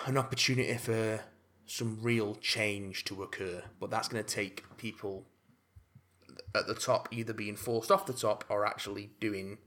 an 0.06 0.18
opportunity 0.18 0.78
for 0.78 1.22
some 1.66 2.00
real 2.02 2.36
change 2.36 3.04
to 3.06 3.22
occur, 3.22 3.64
but 3.80 3.92
that's 3.92 4.08
going 4.08 4.24
to 4.24 4.36
take 4.36 4.64
people 4.78 5.26
at 6.56 6.68
the 6.68 6.74
top 6.74 7.10
either 7.12 7.34
being 7.34 7.56
forced 7.56 7.92
off 7.92 8.06
the 8.06 8.14
top 8.14 8.44
or 8.50 8.66
actually 8.66 9.12
doing 9.20 9.58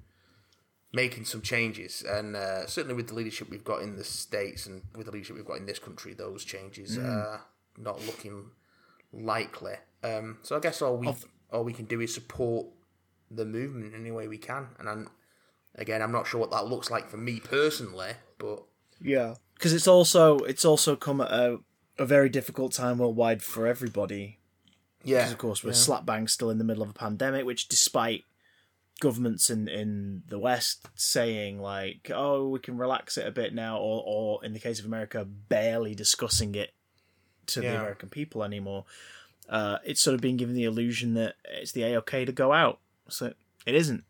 making 0.92 1.24
some 1.24 1.42
changes. 1.42 2.02
And 2.02 2.34
uh, 2.34 2.66
certainly 2.66 2.94
with 2.94 3.08
the 3.08 3.14
leadership 3.14 3.50
we've 3.50 3.64
got 3.64 3.82
in 3.82 3.96
the 3.96 4.04
states 4.04 4.66
and 4.66 4.82
with 4.96 5.06
the 5.06 5.12
leadership 5.12 5.36
we've 5.36 5.44
got 5.44 5.58
in 5.58 5.66
this 5.66 5.78
country, 5.78 6.14
those 6.14 6.44
changes 6.44 6.96
mm. 6.96 7.04
are 7.04 7.42
not 7.76 8.04
looking 8.06 8.46
likely. 9.12 9.74
Um, 10.02 10.38
so 10.42 10.56
I 10.56 10.60
guess 10.60 10.82
all 10.82 10.96
we 10.96 11.08
of... 11.08 11.24
all 11.52 11.64
we 11.64 11.73
can 11.73 11.85
do 11.85 12.00
is 12.00 12.14
support 12.14 12.66
the 13.30 13.44
movement 13.44 13.94
any 13.94 14.11
way 14.11 14.28
we 14.28 14.38
can. 14.38 14.68
And 14.78 14.88
I'm, 14.88 15.09
again, 15.75 16.02
I'm 16.02 16.12
not 16.12 16.26
sure 16.26 16.40
what 16.40 16.50
that 16.50 16.66
looks 16.66 16.90
like 16.90 17.09
for 17.09 17.16
me 17.16 17.40
personally, 17.40 18.12
but 18.38 18.64
yeah, 19.00 19.35
because 19.54 19.73
it's 19.73 19.88
also 19.88 20.38
it's 20.38 20.64
also 20.64 20.97
come 20.97 21.21
at 21.21 21.30
a, 21.30 21.59
a 21.99 22.06
very 22.06 22.28
difficult 22.28 22.73
time 22.73 22.99
worldwide 22.99 23.42
for 23.42 23.66
everybody. 23.66 24.38
Yeah, 25.04 25.18
because 25.18 25.32
of 25.32 25.38
course 25.38 25.64
we're 25.64 25.71
yeah. 25.71 25.76
slap 25.76 26.06
bang 26.06 26.28
still 26.28 26.50
in 26.50 26.59
the 26.59 26.64
middle 26.64 26.82
of 26.82 26.90
a 26.90 26.94
pandemic, 26.94 27.44
which 27.44 27.68
despite 27.68 28.25
governments 29.00 29.50
in 29.50 29.68
in 29.68 30.23
the 30.28 30.38
West 30.38 30.88
saying 30.94 31.61
like, 31.61 32.11
oh, 32.14 32.49
we 32.49 32.61
can 32.61 32.78
relax 32.78 33.18
it 33.18 33.26
a 33.26 33.32
bit 33.32 33.54
now, 33.54 33.78
or 33.78 34.02
or 34.06 34.44
in 34.44 34.52
the 34.52 34.61
case 34.61 34.78
of 34.78 34.87
America, 34.87 35.25
barely 35.25 35.94
discussing 35.94 36.54
it 36.54 36.73
to 37.47 37.62
yeah. 37.62 37.73
the 37.73 37.78
American 37.78 38.09
people 38.09 38.44
anymore. 38.44 38.85
Uh, 39.49 39.78
it's 39.84 40.00
sort 40.00 40.14
of 40.14 40.20
being 40.20 40.37
given 40.37 40.54
the 40.54 40.64
illusion 40.64 41.14
that 41.14 41.34
it's 41.44 41.72
the 41.72 41.82
a 41.82 41.96
okay 41.99 42.25
to 42.25 42.32
go 42.32 42.52
out. 42.52 42.80
So 43.08 43.34
it 43.66 43.75
isn't. 43.75 44.04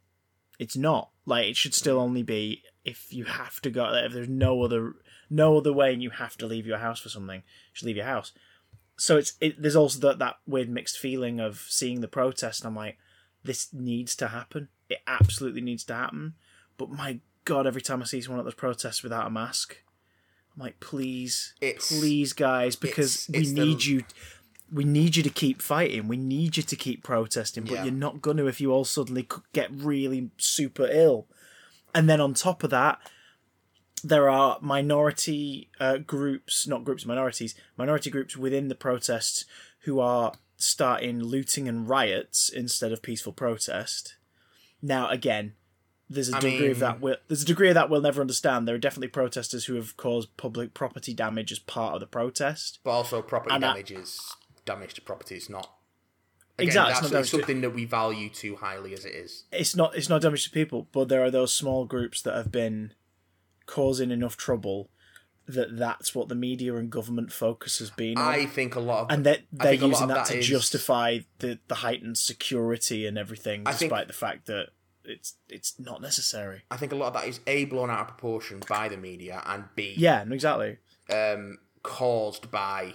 It's 0.59 0.77
not. 0.77 1.11
Like 1.27 1.47
it 1.47 1.57
should 1.57 1.75
still 1.75 1.99
only 1.99 2.23
be 2.23 2.63
if 2.85 3.13
you 3.13 3.25
have 3.25 3.61
to 3.63 3.71
go. 3.71 3.93
If 3.95 4.13
there's 4.13 4.29
no 4.29 4.63
other 4.63 4.95
no 5.31 5.57
other 5.57 5.73
way, 5.73 5.93
and 5.93 6.03
you 6.03 6.11
have 6.11 6.37
to 6.39 6.47
leave 6.47 6.67
your 6.67 6.79
house 6.79 7.01
for 7.01 7.09
something, 7.09 7.41
you 7.41 7.73
should 7.73 7.87
leave 7.87 7.97
your 7.97 8.07
house. 8.07 8.33
So 8.97 9.17
it's 9.17 9.35
it, 9.41 9.61
there's 9.61 9.77
also 9.77 9.99
that 10.01 10.19
that 10.19 10.37
weird 10.47 10.69
mixed 10.69 10.99
feeling 10.99 11.41
of 11.41 11.65
seeing 11.69 12.01
the 12.01 12.09
protest, 12.09 12.61
and 12.61 12.69
I'm 12.69 12.77
like, 12.77 12.99
this 13.43 13.73
needs 13.73 14.15
to 14.17 14.29
happen. 14.29 14.69
It 14.89 14.99
absolutely 15.07 15.61
needs 15.61 15.85
to 15.85 15.95
happen. 15.95 16.35
But 16.77 16.91
my 16.91 17.21
god, 17.45 17.67
every 17.67 17.83
time 17.83 18.03
I 18.03 18.05
see 18.05 18.21
someone 18.21 18.41
at 18.41 18.45
those 18.45 18.55
protests 18.55 19.03
without 19.03 19.27
a 19.27 19.31
mask, 19.31 19.79
I'm 20.55 20.63
like, 20.63 20.81
please, 20.81 21.55
it's, 21.61 21.99
please, 21.99 22.33
guys, 22.33 22.77
because 22.77 23.29
it's, 23.29 23.29
it's 23.29 23.53
we 23.53 23.65
need 23.65 23.79
the... 23.81 23.85
you. 23.85 24.05
We 24.73 24.85
need 24.85 25.17
you 25.17 25.23
to 25.23 25.31
keep 25.31 25.61
fighting. 25.61 26.09
We 26.09 26.17
need 26.17 26.57
you 26.57 26.63
to 26.63 26.77
keep 26.77 27.03
protesting, 27.03 27.65
but 27.65 27.73
yeah. 27.73 27.85
you're 27.85 27.93
not 27.93 28.23
going 28.23 28.39
to 28.39 28.47
if 28.47 28.61
you 28.61 28.73
all 28.73 28.85
suddenly 28.85 29.29
get 29.53 29.71
really 29.71 30.31
super 30.39 30.89
ill. 30.91 31.27
And 31.95 32.09
then 32.09 32.21
on 32.21 32.33
top 32.33 32.65
of 32.65 32.71
that, 32.71 32.99
there 34.03 34.29
are 34.29 34.59
minority 34.61 35.69
uh, 35.79 35.99
groups, 35.99 36.67
not 36.67 36.85
groups, 36.85 37.07
minorities, 37.07 37.55
minority 37.77 38.11
groups 38.11 38.37
within 38.37 38.69
the 38.69 38.75
protests 38.75 39.45
who 39.81 40.01
are 40.01 40.33
starting 40.57 41.23
looting 41.23 41.69
and 41.69 41.89
riots 41.89 42.49
instead 42.49 42.93
of 42.93 43.03
peaceful 43.03 43.33
protest. 43.33 44.17
Now, 44.81 45.09
again, 45.09 45.55
there's 46.09 46.31
a 46.31 46.37
I 46.37 46.41
degree 46.41 46.61
mean, 46.61 46.71
of 46.73 46.79
that 46.81 47.01
we'll, 47.01 47.17
there's 47.29 47.43
a 47.43 47.47
degree 47.47 47.69
of 47.69 47.75
that 47.75 47.89
we'll 47.89 48.01
never 48.01 48.21
understand. 48.21 48.67
There 48.67 48.75
are 48.75 48.79
definitely 48.79 49.09
protesters 49.09 49.65
who 49.65 49.75
have 49.77 49.97
caused 49.97 50.37
public 50.37 50.75
property 50.75 51.15
damage 51.15 51.53
as 51.53 51.59
part 51.59 51.95
of 51.95 52.01
the 52.01 52.07
protest, 52.07 52.81
but 52.85 52.91
also 52.91 53.23
property 53.23 53.55
and 53.55 53.63
damage 53.63 53.93
is 53.93 54.21
damage 54.65 54.95
to 54.95 55.01
property. 55.03 55.37
It's 55.37 55.49
not 55.49 55.75
again, 56.59 56.69
exactly 56.69 57.11
that's, 57.11 57.21
it's 57.21 57.31
something 57.31 57.63
to, 57.63 57.69
that 57.69 57.75
we 57.75 57.85
value 57.85 58.29
too 58.29 58.57
highly 58.57 58.95
as 58.95 59.05
it 59.05 59.15
is. 59.15 59.45
It's 59.53 59.77
not 59.77 59.97
it's 59.97 60.09
not 60.09 60.23
damage 60.23 60.45
to 60.45 60.51
people, 60.51 60.89
but 60.93 61.09
there 61.09 61.25
are 61.25 61.31
those 61.31 61.53
small 61.53 61.85
groups 61.85 62.23
that 62.23 62.35
have 62.35 62.53
been 62.53 62.95
causing 63.67 64.11
enough 64.11 64.37
trouble 64.37 64.91
that 65.47 65.77
that's 65.77 66.15
what 66.15 66.29
the 66.29 66.35
media 66.35 66.77
and 66.77 66.91
government 66.91 67.33
focus 67.33 67.79
has 67.81 67.91
been 67.91 68.17
on. 68.17 68.25
I 68.25 68.47
think 68.47 68.75
a 68.75 68.81
lot 68.81 69.05
of 69.05 69.11
and 69.11 69.27
that 69.27 69.41
they're 69.53 69.75
using 69.75 70.09
that, 70.09 70.15
that, 70.15 70.27
to 70.27 70.39
is... 70.39 70.47
justify 70.47 71.21
the 71.39 71.59
the 71.69 71.77
heightened 71.77 72.19
security 72.19 73.07
and 73.07 73.19
everything, 73.19 73.65
despite 73.65 73.91
think... 73.91 74.07
the 74.07 74.15
fact 74.15 74.47
that 74.47 74.69
it's 75.05 75.35
it's 75.49 75.79
not 75.79 76.01
necessary. 76.01 76.63
I 76.71 76.77
think 76.77 76.93
a 76.93 76.97
lot 76.97 77.09
of 77.09 77.15
that 77.15 77.27
is 77.27 77.41
a 77.47 77.65
blown 77.65 77.91
out 77.91 78.01
of 78.01 78.09
proportion 78.09 78.63
by 78.69 78.89
the 78.89 78.97
media, 78.97 79.43
and 79.47 79.65
b 79.75 79.95
yeah, 79.97 80.25
exactly 80.31 80.79
um, 81.11 81.59
caused 81.83 82.51
by 82.51 82.95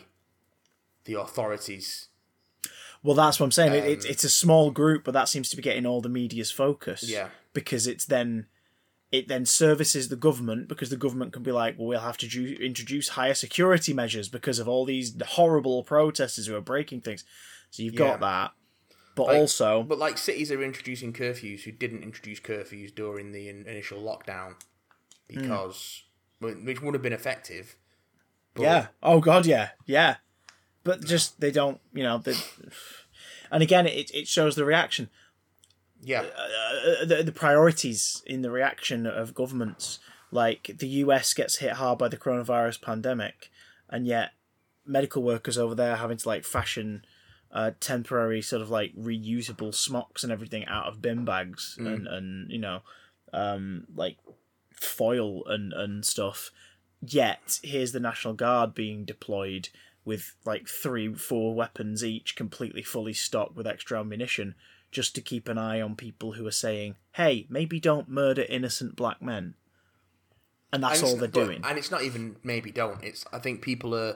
the 1.07 1.19
authorities. 1.19 2.09
Well, 3.01 3.15
that's 3.15 3.39
what 3.39 3.45
I'm 3.45 3.51
saying. 3.51 3.71
Um, 3.71 3.77
it, 3.77 4.05
it's 4.05 4.23
a 4.23 4.29
small 4.29 4.69
group, 4.69 5.03
but 5.03 5.13
that 5.13 5.29
seems 5.29 5.49
to 5.49 5.55
be 5.55 5.61
getting 5.61 5.85
all 5.85 6.01
the 6.01 6.09
media's 6.09 6.51
focus. 6.51 7.09
Yeah, 7.09 7.29
because 7.53 7.87
it's 7.87 8.05
then 8.05 8.45
it 9.11 9.27
then 9.27 9.45
services 9.45 10.09
the 10.09 10.15
government 10.15 10.67
because 10.67 10.89
the 10.89 10.97
government 10.97 11.33
can 11.33 11.41
be 11.41 11.51
like, 11.51 11.77
well, 11.77 11.87
we'll 11.87 11.99
have 12.01 12.17
to 12.17 12.27
do, 12.27 12.57
introduce 12.59 13.09
higher 13.09 13.33
security 13.33 13.93
measures 13.93 14.27
because 14.27 14.59
of 14.59 14.67
all 14.67 14.85
these 14.85 15.15
horrible 15.21 15.83
protesters 15.83 16.47
who 16.47 16.55
are 16.55 16.61
breaking 16.61 17.01
things. 17.01 17.23
So 17.71 17.83
you've 17.83 17.95
got 17.95 18.19
that, 18.19 18.51
but 19.15 19.27
like, 19.27 19.37
also, 19.37 19.83
but 19.83 19.97
like 19.97 20.17
cities 20.17 20.51
are 20.51 20.61
introducing 20.61 21.13
curfews 21.13 21.61
who 21.61 21.71
didn't 21.71 22.03
introduce 22.03 22.39
curfews 22.39 22.93
during 22.93 23.31
the 23.31 23.49
initial 23.49 24.01
lockdown 24.01 24.55
because 25.27 26.03
mm. 26.41 26.65
which 26.65 26.81
would 26.81 26.93
have 26.93 27.03
been 27.03 27.13
effective. 27.13 27.75
But... 28.53 28.63
Yeah. 28.63 28.87
Oh 29.01 29.19
God. 29.19 29.45
Yeah. 29.45 29.69
Yeah. 29.85 30.17
But 30.87 31.05
just 31.05 31.39
they 31.39 31.51
don't. 31.51 31.79
You 31.93 32.03
know. 32.03 32.17
They... 32.17 32.33
And 33.51 33.61
again, 33.61 33.85
it 33.87 34.09
it 34.13 34.27
shows 34.27 34.55
the 34.55 34.65
reaction 34.65 35.09
yeah 36.01 36.21
uh, 36.21 37.05
the, 37.05 37.23
the 37.23 37.31
priorities 37.31 38.21
in 38.25 38.41
the 38.41 38.51
reaction 38.51 39.05
of 39.05 39.33
governments 39.33 39.99
like 40.31 40.71
the 40.77 40.87
US 40.87 41.33
gets 41.33 41.57
hit 41.57 41.73
hard 41.73 41.97
by 41.97 42.07
the 42.07 42.17
coronavirus 42.17 42.81
pandemic 42.81 43.49
and 43.89 44.05
yet 44.05 44.31
medical 44.85 45.23
workers 45.23 45.57
over 45.57 45.75
there 45.75 45.95
having 45.95 46.17
to 46.17 46.27
like 46.27 46.43
fashion 46.43 47.03
uh, 47.51 47.71
temporary 47.79 48.41
sort 48.41 48.61
of 48.61 48.69
like 48.69 48.95
reusable 48.95 49.73
smocks 49.73 50.23
and 50.23 50.31
everything 50.31 50.65
out 50.65 50.85
of 50.85 51.01
bin 51.01 51.25
bags 51.25 51.77
mm. 51.79 51.87
and 51.87 52.07
and 52.07 52.51
you 52.51 52.59
know 52.59 52.81
um, 53.33 53.85
like 53.95 54.17
foil 54.71 55.45
and 55.47 55.73
and 55.73 56.05
stuff 56.05 56.51
yet 57.01 57.59
here's 57.63 57.91
the 57.91 57.99
national 57.99 58.33
guard 58.33 58.73
being 58.73 59.05
deployed 59.05 59.69
with 60.07 60.35
like 60.45 60.69
three 60.69 61.13
four 61.13 61.53
weapons 61.53 62.01
each 62.01 62.37
completely 62.37 62.81
fully 62.81 63.11
stocked 63.11 63.57
with 63.57 63.67
extra 63.67 63.99
ammunition 63.99 64.55
just 64.89 65.13
to 65.13 65.21
keep 65.21 65.49
an 65.49 65.57
eye 65.57 65.81
on 65.81 65.97
people 65.97 66.31
who 66.31 66.47
are 66.47 66.51
saying, 66.51 66.95
"Hey, 67.11 67.45
maybe 67.49 67.77
don't 67.77 68.07
murder 68.07 68.45
innocent 68.47 68.95
black 68.95 69.21
men." 69.21 69.55
And 70.71 70.81
that's 70.81 71.01
and 71.01 71.09
all 71.09 71.17
they're 71.17 71.27
but, 71.27 71.45
doing. 71.45 71.61
And 71.65 71.77
it's 71.77 71.91
not 71.91 72.03
even 72.03 72.37
maybe 72.41 72.71
don't. 72.71 73.03
It's 73.03 73.25
I 73.33 73.39
think 73.39 73.61
people 73.61 73.93
are 73.93 74.15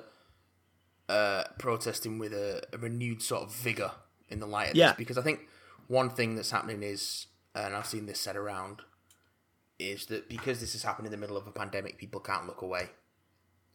uh, 1.10 1.44
protesting 1.60 2.18
with 2.20 2.32
a, 2.32 2.64
a, 2.72 2.78
renewed 2.78 3.22
sort 3.22 3.44
of 3.44 3.54
vigor 3.54 3.92
in 4.30 4.40
the 4.40 4.48
light 4.48 4.70
of 4.70 4.76
yeah. 4.78 4.92
this 4.92 4.98
because 4.98 5.18
I 5.18 5.22
think 5.22 5.42
one 5.88 6.10
thing 6.10 6.36
that's 6.36 6.52
happening 6.52 6.84
is, 6.84 7.28
and 7.54 7.76
I've 7.76 7.86
seen 7.86 8.06
this 8.06 8.22
said 8.22 8.38
around, 8.38 8.82
is 9.78 10.06
that 10.06 10.30
because 10.30 10.62
this 10.62 10.72
has 10.72 10.84
happened 10.84 11.08
in 11.08 11.12
the 11.12 11.18
middle 11.18 11.36
of 11.36 11.48
a 11.48 11.52
pandemic, 11.52 11.98
people 11.98 12.22
can't 12.22 12.48
look 12.48 12.62
away. 12.62 12.92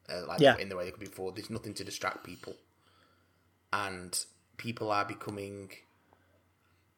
Uh, 0.08 0.26
like 0.26 0.40
yeah. 0.40 0.56
in 0.58 0.68
the 0.68 0.76
way 0.76 0.84
they 0.84 0.90
could 0.90 1.00
be 1.00 1.06
before. 1.06 1.32
There's 1.32 1.50
nothing 1.50 1.74
to 1.74 1.84
distract 1.84 2.24
people, 2.24 2.56
and 3.72 4.18
people 4.56 4.90
are 4.90 5.04
becoming 5.04 5.70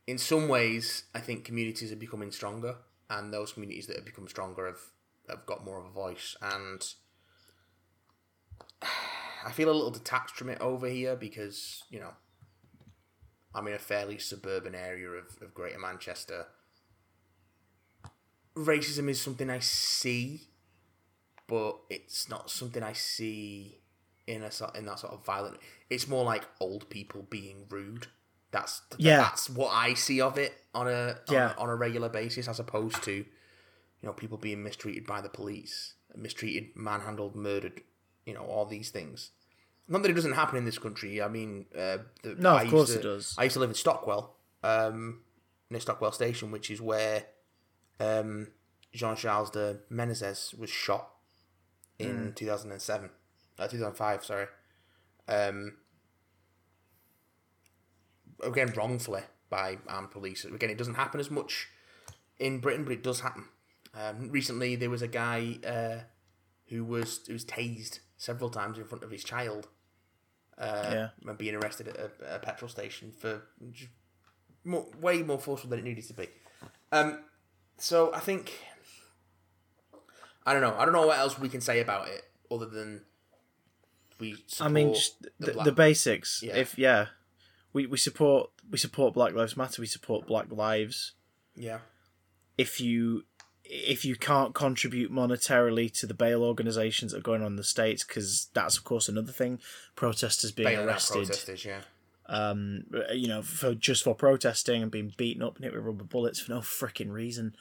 in 0.08 0.16
some 0.16 0.48
ways, 0.48 1.04
I 1.14 1.20
think 1.20 1.44
communities 1.44 1.92
are 1.92 1.96
becoming 1.96 2.32
stronger, 2.32 2.76
and 3.10 3.32
those 3.32 3.52
communities 3.52 3.86
that 3.88 3.96
have 3.96 4.06
become 4.06 4.26
stronger 4.26 4.66
have 4.66 4.80
have 5.28 5.44
got 5.44 5.66
more 5.66 5.78
of 5.78 5.84
a 5.84 5.90
voice. 5.90 6.34
And 6.40 6.82
I 9.44 9.52
feel 9.52 9.70
a 9.70 9.72
little 9.72 9.90
detached 9.90 10.36
from 10.36 10.48
it 10.48 10.62
over 10.62 10.88
here 10.88 11.14
because 11.14 11.82
you 11.90 12.00
know 12.00 12.14
I'm 13.54 13.66
in 13.66 13.74
a 13.74 13.78
fairly 13.78 14.16
suburban 14.16 14.74
area 14.74 15.08
of, 15.08 15.26
of 15.42 15.52
Greater 15.52 15.78
Manchester. 15.78 16.46
Racism 18.56 19.10
is 19.10 19.20
something 19.20 19.50
I 19.50 19.58
see, 19.58 20.47
but 21.48 21.78
it's 21.90 22.28
not 22.28 22.50
something 22.50 22.82
I 22.82 22.92
see 22.92 23.80
in 24.26 24.42
a 24.42 24.50
in 24.78 24.84
that 24.86 25.00
sort 25.00 25.12
of 25.12 25.24
violent. 25.24 25.58
It's 25.90 26.06
more 26.06 26.24
like 26.24 26.44
old 26.60 26.88
people 26.90 27.26
being 27.28 27.64
rude 27.68 28.06
that's 28.50 28.82
yeah. 28.96 29.18
That's 29.18 29.50
what 29.50 29.70
I 29.72 29.94
see 29.94 30.20
of 30.20 30.38
it 30.38 30.54
on 30.74 30.88
a 30.88 31.18
on, 31.28 31.34
yeah. 31.34 31.52
a 31.56 31.60
on 31.60 31.68
a 31.68 31.76
regular 31.76 32.08
basis, 32.08 32.48
as 32.48 32.58
opposed 32.58 33.02
to 33.04 33.12
you 33.12 33.24
know 34.02 34.12
people 34.12 34.38
being 34.38 34.62
mistreated 34.62 35.06
by 35.06 35.20
the 35.20 35.28
police. 35.28 35.94
mistreated, 36.16 36.74
manhandled, 36.74 37.36
murdered. 37.36 37.82
You 38.24 38.34
know, 38.34 38.42
all 38.44 38.66
these 38.66 38.90
things. 38.90 39.30
Not 39.86 40.02
that 40.02 40.10
it 40.10 40.14
doesn't 40.14 40.32
happen 40.32 40.58
in 40.58 40.66
this 40.66 40.78
country. 40.78 41.22
I 41.22 41.28
mean, 41.28 41.64
uh, 41.74 41.98
the, 42.22 42.34
No, 42.38 42.50
of 42.50 42.56
I 42.58 42.62
used 42.62 42.74
course 42.74 42.92
to- 42.92 42.98
it 42.98 43.02
does. 43.02 43.34
I 43.38 43.44
used 43.44 43.54
to 43.54 43.60
live 43.60 43.70
in 43.70 43.74
Stockwell, 43.74 44.34
um, 44.62 45.20
near 45.70 45.80
Stockwell 45.80 46.12
Station, 46.12 46.50
which 46.50 46.70
is 46.70 46.80
where 46.80 47.24
um, 47.98 48.48
Jean 48.92 49.16
Charles 49.16 49.50
de 49.50 49.78
Menezes 49.90 50.58
was 50.58 50.68
shot 50.68 51.08
In 51.98 52.32
2007, 52.34 53.10
uh, 53.58 53.66
2005. 53.68 54.24
Sorry. 54.24 54.46
Um, 55.26 55.76
again, 58.42 58.72
wrongfully 58.76 59.22
by 59.50 59.78
armed 59.88 60.10
police. 60.10 60.44
Again, 60.44 60.70
it 60.70 60.78
doesn't 60.78 60.94
happen 60.94 61.20
as 61.20 61.30
much 61.30 61.68
in 62.38 62.60
Britain, 62.60 62.84
but 62.84 62.92
it 62.92 63.02
does 63.02 63.20
happen. 63.20 63.44
Um, 63.94 64.30
recently, 64.30 64.76
there 64.76 64.90
was 64.90 65.02
a 65.02 65.08
guy 65.08 65.58
uh, 65.66 66.04
who 66.68 66.84
was 66.84 67.20
who 67.26 67.32
was 67.32 67.44
tased 67.44 68.00
several 68.16 68.50
times 68.50 68.78
in 68.78 68.84
front 68.84 69.02
of 69.04 69.10
his 69.10 69.24
child 69.24 69.68
uh, 70.58 70.90
Yeah. 70.92 71.08
and 71.26 71.38
being 71.38 71.54
arrested 71.54 71.88
at 71.88 71.96
a, 71.96 72.36
a 72.36 72.38
petrol 72.38 72.68
station 72.68 73.12
for 73.12 73.42
more, 74.64 74.86
way 75.00 75.22
more 75.22 75.38
forceful 75.38 75.70
than 75.70 75.78
it 75.80 75.84
needed 75.84 76.04
to 76.08 76.14
be. 76.14 76.28
Um, 76.92 77.20
so 77.76 78.12
I 78.12 78.20
think 78.20 78.52
I 80.48 80.52
don't 80.52 80.62
know. 80.62 80.74
I 80.78 80.84
don't 80.84 80.94
know 80.94 81.06
what 81.06 81.18
else 81.18 81.38
we 81.38 81.48
can 81.48 81.60
say 81.60 81.80
about 81.80 82.08
it 82.08 82.22
other 82.50 82.66
than 82.66 83.02
we. 84.18 84.36
I 84.60 84.68
mean, 84.68 84.94
just 84.94 85.20
the 85.22 85.30
the, 85.46 85.52
black- 85.52 85.64
the 85.66 85.72
basics. 85.72 86.42
Yeah. 86.42 86.56
If 86.56 86.78
yeah, 86.78 87.06
we 87.72 87.86
we 87.86 87.98
support 87.98 88.50
we 88.70 88.78
support 88.78 89.14
Black 89.14 89.34
Lives 89.34 89.56
Matter. 89.56 89.82
We 89.82 89.86
support 89.86 90.26
Black 90.26 90.46
Lives. 90.50 91.12
yeah, 91.54 91.80
If 92.56 92.80
you 92.80 93.24
if 93.64 94.04
you 94.04 94.16
can't 94.16 94.54
contribute 94.54 95.12
monetarily 95.12 95.92
to 96.00 96.06
the 96.06 96.14
bail 96.14 96.42
organisations 96.42 97.12
that 97.12 97.18
are 97.18 97.22
going 97.22 97.42
on 97.42 97.48
in 97.48 97.56
the 97.56 97.64
states, 97.64 98.02
because 98.02 98.48
that's 98.54 98.78
of 98.78 98.84
course 98.84 99.08
another 99.08 99.32
thing. 99.32 99.60
Protesters 99.94 100.52
being 100.52 100.68
out 100.74 100.86
arrested, 100.86 101.26
protesters. 101.26 101.64
Yeah, 101.66 101.80
um, 102.26 102.84
you 103.12 103.28
know, 103.28 103.42
for 103.42 103.74
just 103.74 104.04
for 104.04 104.14
protesting 104.14 104.82
and 104.82 104.90
being 104.90 105.12
beaten 105.18 105.42
up 105.42 105.56
and 105.56 105.64
hit 105.64 105.74
with 105.74 105.84
rubber 105.84 106.04
bullets 106.04 106.40
for 106.40 106.52
no 106.52 106.60
freaking 106.60 107.10
reason. 107.10 107.54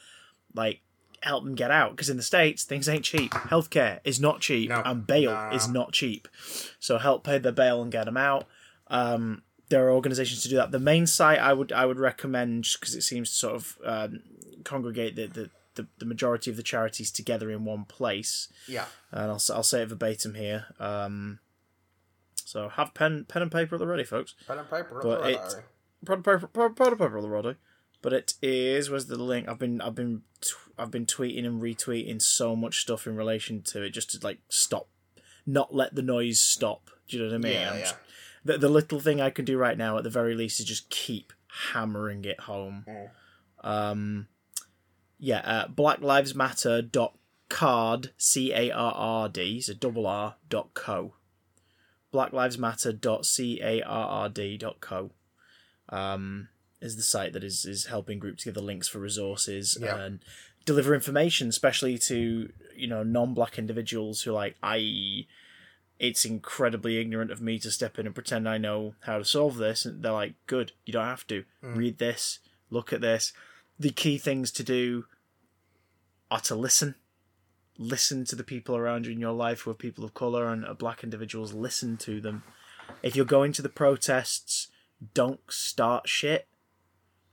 Like, 0.53 0.79
help 1.23 1.43
them 1.43 1.55
get 1.55 1.71
out 1.71 1.91
because 1.91 2.09
in 2.09 2.17
the 2.17 2.23
states 2.23 2.63
things 2.63 2.87
ain't 2.87 3.03
cheap. 3.03 3.31
Healthcare 3.31 3.99
is 4.03 4.19
not 4.19 4.39
cheap, 4.41 4.69
No. 4.69 4.81
and 4.85 5.05
bail 5.07 5.31
No, 5.31 5.49
no, 5.49 5.55
is 5.55 5.67
not 5.67 5.91
cheap. 5.91 6.27
So 6.79 6.97
help 6.97 7.23
pay 7.23 7.37
their 7.37 7.51
bail 7.51 7.81
and 7.81 7.91
get 7.91 8.05
them 8.05 8.17
out. 8.17 8.45
Um, 8.87 9.41
there 9.69 9.85
are 9.87 9.91
organisations 9.91 10.43
to 10.43 10.49
do 10.49 10.55
that. 10.57 10.71
The 10.71 10.79
main 10.79 11.05
site 11.07 11.39
I 11.39 11.53
would 11.53 11.71
I 11.71 11.85
would 11.85 11.99
recommend 11.99 12.67
because 12.79 12.95
it 12.95 13.01
seems 13.01 13.29
to 13.31 13.35
sort 13.35 13.55
of 13.55 13.77
um, 13.83 14.19
congregate 14.63 15.15
the, 15.15 15.27
the 15.27 15.49
the 15.75 15.87
the 15.99 16.05
majority 16.05 16.49
of 16.49 16.57
the 16.57 16.63
charities 16.63 17.11
together 17.11 17.51
in 17.51 17.63
one 17.65 17.85
place 17.85 18.47
yeah. 18.67 18.85
and 19.11 19.23
I'll, 19.29 19.41
I'll 19.53 19.63
say 19.63 19.81
it 19.83 19.89
verbatim 19.89 20.33
here. 20.35 20.65
Um, 20.79 21.39
so 22.45 22.69
have 22.69 22.93
pen 22.93 23.25
pen 23.27 23.41
and 23.41 23.51
paper 23.51 23.75
at 23.75 23.79
the 23.79 23.87
ready, 23.87 24.03
folks. 24.03 24.35
Pen 24.47 24.57
and 24.59 24.69
paper. 24.69 24.99
But 25.03 25.17
alright, 25.19 25.33
it- 25.33 25.39
alright. 25.39 25.63
Pen 26.05 26.15
and 26.15 26.25
paper, 26.25 26.47
pen 26.47 26.73
pen 26.75 26.87
and 26.87 26.97
paper 26.99 27.17
at 27.17 27.21
the 27.21 27.29
ready. 27.29 27.55
But 28.07 28.13
it 28.13 28.35
is. 28.41 28.89
Where's 28.89 29.07
the 29.07 29.17
link? 29.17 29.49
I've 29.49 29.59
been 29.59 29.81
I've 29.81 29.93
been 29.93 30.21
I've 30.77 30.91
been 30.91 31.05
tweeting 31.05 31.45
and 31.45 31.61
retweeting 31.61 32.21
so 32.21 32.55
much 32.55 32.79
stuff 32.79 33.05
in 33.05 33.17
relation 33.17 33.61
to 33.63 33.81
it 33.81 33.89
just 33.89 34.11
to 34.11 34.25
like 34.25 34.39
stop, 34.47 34.87
not 35.45 35.75
let 35.75 35.93
the 35.93 36.01
noise 36.01 36.39
stop. 36.39 36.89
Do 37.09 37.17
you 37.17 37.23
know 37.23 37.29
what 37.31 37.35
I 37.35 37.39
mean? 37.39 37.51
Yeah, 37.51 37.75
yeah. 37.75 37.91
the, 38.45 38.57
the 38.59 38.69
little 38.69 39.01
thing 39.01 39.19
I 39.19 39.29
can 39.29 39.43
do 39.43 39.57
right 39.57 39.77
now, 39.77 39.97
at 39.97 40.05
the 40.05 40.09
very 40.09 40.35
least, 40.35 40.61
is 40.61 40.65
just 40.65 40.89
keep 40.89 41.33
hammering 41.73 42.23
it 42.23 42.39
home. 42.39 42.85
Mm. 42.87 43.09
Um, 43.61 44.27
yeah, 45.19 45.39
uh, 45.39 45.67
Black 45.67 45.99
Lives 45.99 46.33
Matter 46.33 46.81
dot 46.81 47.17
card 47.49 48.11
c 48.15 48.53
a 48.53 48.71
r 48.71 48.93
r 48.95 49.27
d 49.27 49.59
so 49.59 49.73
double 49.73 50.07
r 50.07 50.35
dot 50.47 50.73
co. 50.73 51.15
Black 52.13 52.31
Lives 52.31 52.57
Matter 52.57 52.93
dot 52.93 53.25
c 53.25 53.59
a 53.61 53.81
r 53.81 54.07
r 54.07 54.29
d 54.29 54.57
dot 54.57 54.79
co. 54.79 55.11
Um, 55.89 56.47
is 56.81 56.95
the 56.95 57.01
site 57.01 57.33
that 57.33 57.43
is 57.43 57.65
is 57.65 57.85
helping 57.85 58.19
group 58.19 58.37
together 58.37 58.61
links 58.61 58.87
for 58.87 58.99
resources 58.99 59.77
Yeah. 59.79 59.97
and 59.97 60.19
deliver 60.65 60.93
information, 60.93 61.47
especially 61.47 61.97
to 61.99 62.51
you 62.75 62.87
know 62.87 63.03
non-black 63.03 63.57
individuals 63.57 64.21
who 64.21 64.31
are 64.31 64.35
like 64.35 64.55
I. 64.61 65.25
It's 65.99 66.25
incredibly 66.25 66.99
ignorant 66.99 67.31
of 67.31 67.41
me 67.41 67.57
to 67.57 67.71
step 67.71 67.97
in 67.97 68.05
and 68.05 68.13
pretend 68.13 68.47
I 68.47 68.59
know 68.59 68.93
how 68.99 69.17
to 69.17 69.25
solve 69.25 69.57
this, 69.57 69.83
and 69.85 70.03
they're 70.03 70.11
like, 70.11 70.35
"Good, 70.45 70.73
you 70.85 70.93
don't 70.93 71.05
have 71.05 71.25
to 71.27 71.43
mm. 71.63 71.75
read 71.75 71.97
this, 71.97 72.39
look 72.69 72.93
at 72.93 73.01
this." 73.01 73.33
The 73.79 73.89
key 73.89 74.17
things 74.19 74.51
to 74.51 74.63
do 74.63 75.05
are 76.29 76.41
to 76.41 76.55
listen. 76.55 76.95
Listen 77.79 78.25
to 78.25 78.35
the 78.35 78.43
people 78.43 78.75
around 78.75 79.05
you 79.05 79.11
in 79.11 79.19
your 79.19 79.33
life 79.33 79.61
who 79.61 79.71
are 79.71 79.75
people 79.75 80.03
of 80.03 80.13
colour 80.13 80.51
and 80.51 80.65
are 80.65 80.73
black 80.73 81.03
individuals. 81.03 81.53
Listen 81.53 81.95
to 81.97 82.19
them. 82.19 82.43
If 83.03 83.15
you're 83.15 83.25
going 83.25 83.53
to 83.53 83.61
the 83.61 83.69
protests, 83.69 84.67
don't 85.13 85.41
start 85.47 86.09
shit 86.09 86.47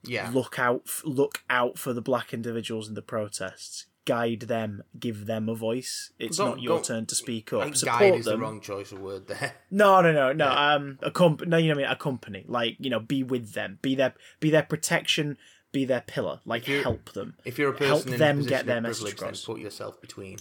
Yeah. 0.06 0.30
look 0.32 0.58
out 0.58 0.82
look 1.04 1.42
out 1.50 1.78
for 1.78 1.92
the 1.92 2.02
black 2.02 2.32
individuals 2.34 2.88
in 2.88 2.94
the 2.94 3.02
protests. 3.02 3.86
Guide 4.06 4.40
them 4.40 4.82
give 4.98 5.24
them 5.26 5.48
a 5.48 5.54
voice. 5.54 6.12
It's 6.18 6.36
Don't- 6.36 6.50
not 6.56 6.60
your 6.62 6.82
turn 6.82 7.06
to 7.06 7.14
speak 7.14 7.52
up. 7.54 7.74
support 7.74 8.00
guide 8.00 8.14
is 8.16 8.26
them. 8.26 8.38
the 8.40 8.44
wrong 8.46 8.60
choice 8.60 8.92
of 8.92 9.00
word 9.00 9.26
there. 9.28 9.54
no 9.70 10.00
no 10.02 10.12
no 10.12 10.32
no 10.32 10.48
um 10.50 10.98
a 11.02 11.10
comp 11.10 11.46
no 11.46 11.56
you 11.56 11.68
know 11.68 11.74
what 11.76 11.84
I 11.84 11.86
mean? 11.88 11.92
A 11.92 11.96
company. 11.96 12.44
Like 12.46 12.76
you 12.78 12.90
know 12.90 13.00
be 13.00 13.22
with 13.22 13.52
them. 13.54 13.78
Be 13.80 13.94
their 13.94 14.12
be 14.40 14.50
their 14.50 14.62
protection 14.62 15.38
be 15.72 15.84
their 15.86 16.02
pillar. 16.02 16.40
Like 16.44 16.66
help 16.66 17.12
them. 17.14 17.34
If 17.44 17.58
you're 17.58 17.70
a 17.70 17.72
person 17.72 17.88
Help 17.88 18.06
in 18.08 18.18
them 18.18 18.40
a 18.40 18.44
get 18.44 18.66
their 18.66 18.80
message 18.80 19.14
across. 19.14 19.44
put 19.44 19.58
yourself 19.58 20.00
between. 20.00 20.36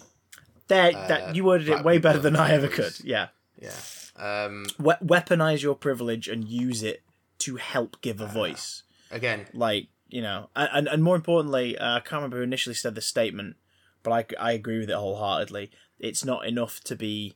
there 0.68 0.92
that 0.92 1.36
you 1.36 1.44
worded 1.46 1.70
it 1.70 1.84
way 1.86 1.98
better 1.98 2.20
than 2.20 2.36
i 2.36 2.52
ever 2.52 2.68
could. 2.68 3.00
Yeah. 3.04 3.28
Yeah. 3.62 3.72
Um, 4.18 4.66
we- 4.78 4.94
weaponize 4.96 5.62
your 5.64 5.76
privilege 5.76 6.28
and 6.28 6.48
use 6.48 6.84
it 6.84 7.02
to 7.40 7.56
help 7.56 8.00
give 8.02 8.20
a 8.22 8.28
voice 8.28 8.84
again, 9.14 9.46
like 9.54 9.88
you 10.10 10.22
know 10.22 10.50
and 10.56 10.88
and, 10.88 11.04
more 11.04 11.16
importantly 11.16 11.76
uh, 11.76 11.96
i 11.96 12.00
can't 12.00 12.20
remember 12.20 12.38
who 12.38 12.44
initially 12.44 12.76
said 12.76 12.94
this 12.94 13.08
statement 13.08 13.56
but 14.04 14.12
I, 14.12 14.50
I 14.50 14.52
agree 14.52 14.80
with 14.80 14.90
it 14.90 14.96
wholeheartedly. 14.96 15.72
It's 15.98 16.24
not 16.24 16.46
enough 16.46 16.82
to 16.82 16.96
be 16.96 17.34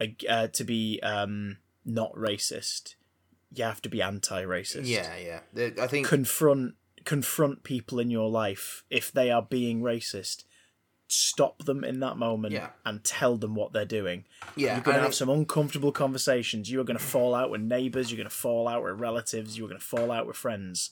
uh, 0.00 0.48
to 0.48 0.64
be 0.64 0.98
um 1.02 1.58
not 1.84 2.12
racist. 2.14 2.94
You 3.54 3.64
have 3.64 3.82
to 3.82 3.88
be 3.88 4.02
anti-racist. 4.02 4.86
Yeah, 4.86 5.14
yeah. 5.16 5.70
I 5.80 5.86
think 5.86 6.06
confront 6.06 6.74
confront 7.04 7.62
people 7.62 7.98
in 8.00 8.10
your 8.10 8.28
life 8.28 8.84
if 8.90 9.12
they 9.12 9.30
are 9.30 9.42
being 9.42 9.80
racist 9.80 10.44
stop 11.10 11.64
them 11.64 11.82
in 11.84 12.00
that 12.00 12.16
moment 12.18 12.52
Yeah. 12.52 12.68
and 12.84 13.02
tell 13.02 13.36
them 13.38 13.54
what 13.54 13.72
they're 13.72 13.84
doing 13.86 14.24
yeah. 14.56 14.74
you're 14.74 14.82
going 14.84 14.96
to 14.98 15.02
have 15.02 15.14
some 15.14 15.30
uncomfortable 15.30 15.90
conversations. 15.90 16.70
You 16.70 16.80
are 16.80 16.84
going 16.84 16.98
to 16.98 17.02
fall 17.04 17.34
out 17.34 17.50
with 17.50 17.62
neighbours. 17.62 18.10
You're 18.10 18.18
going 18.18 18.28
to 18.28 18.34
fall 18.34 18.68
out 18.68 18.82
with 18.84 19.00
relatives. 19.00 19.56
You're 19.56 19.68
going 19.68 19.80
to 19.80 19.86
fall 19.86 20.10
out 20.12 20.26
with 20.26 20.36
friends. 20.36 20.90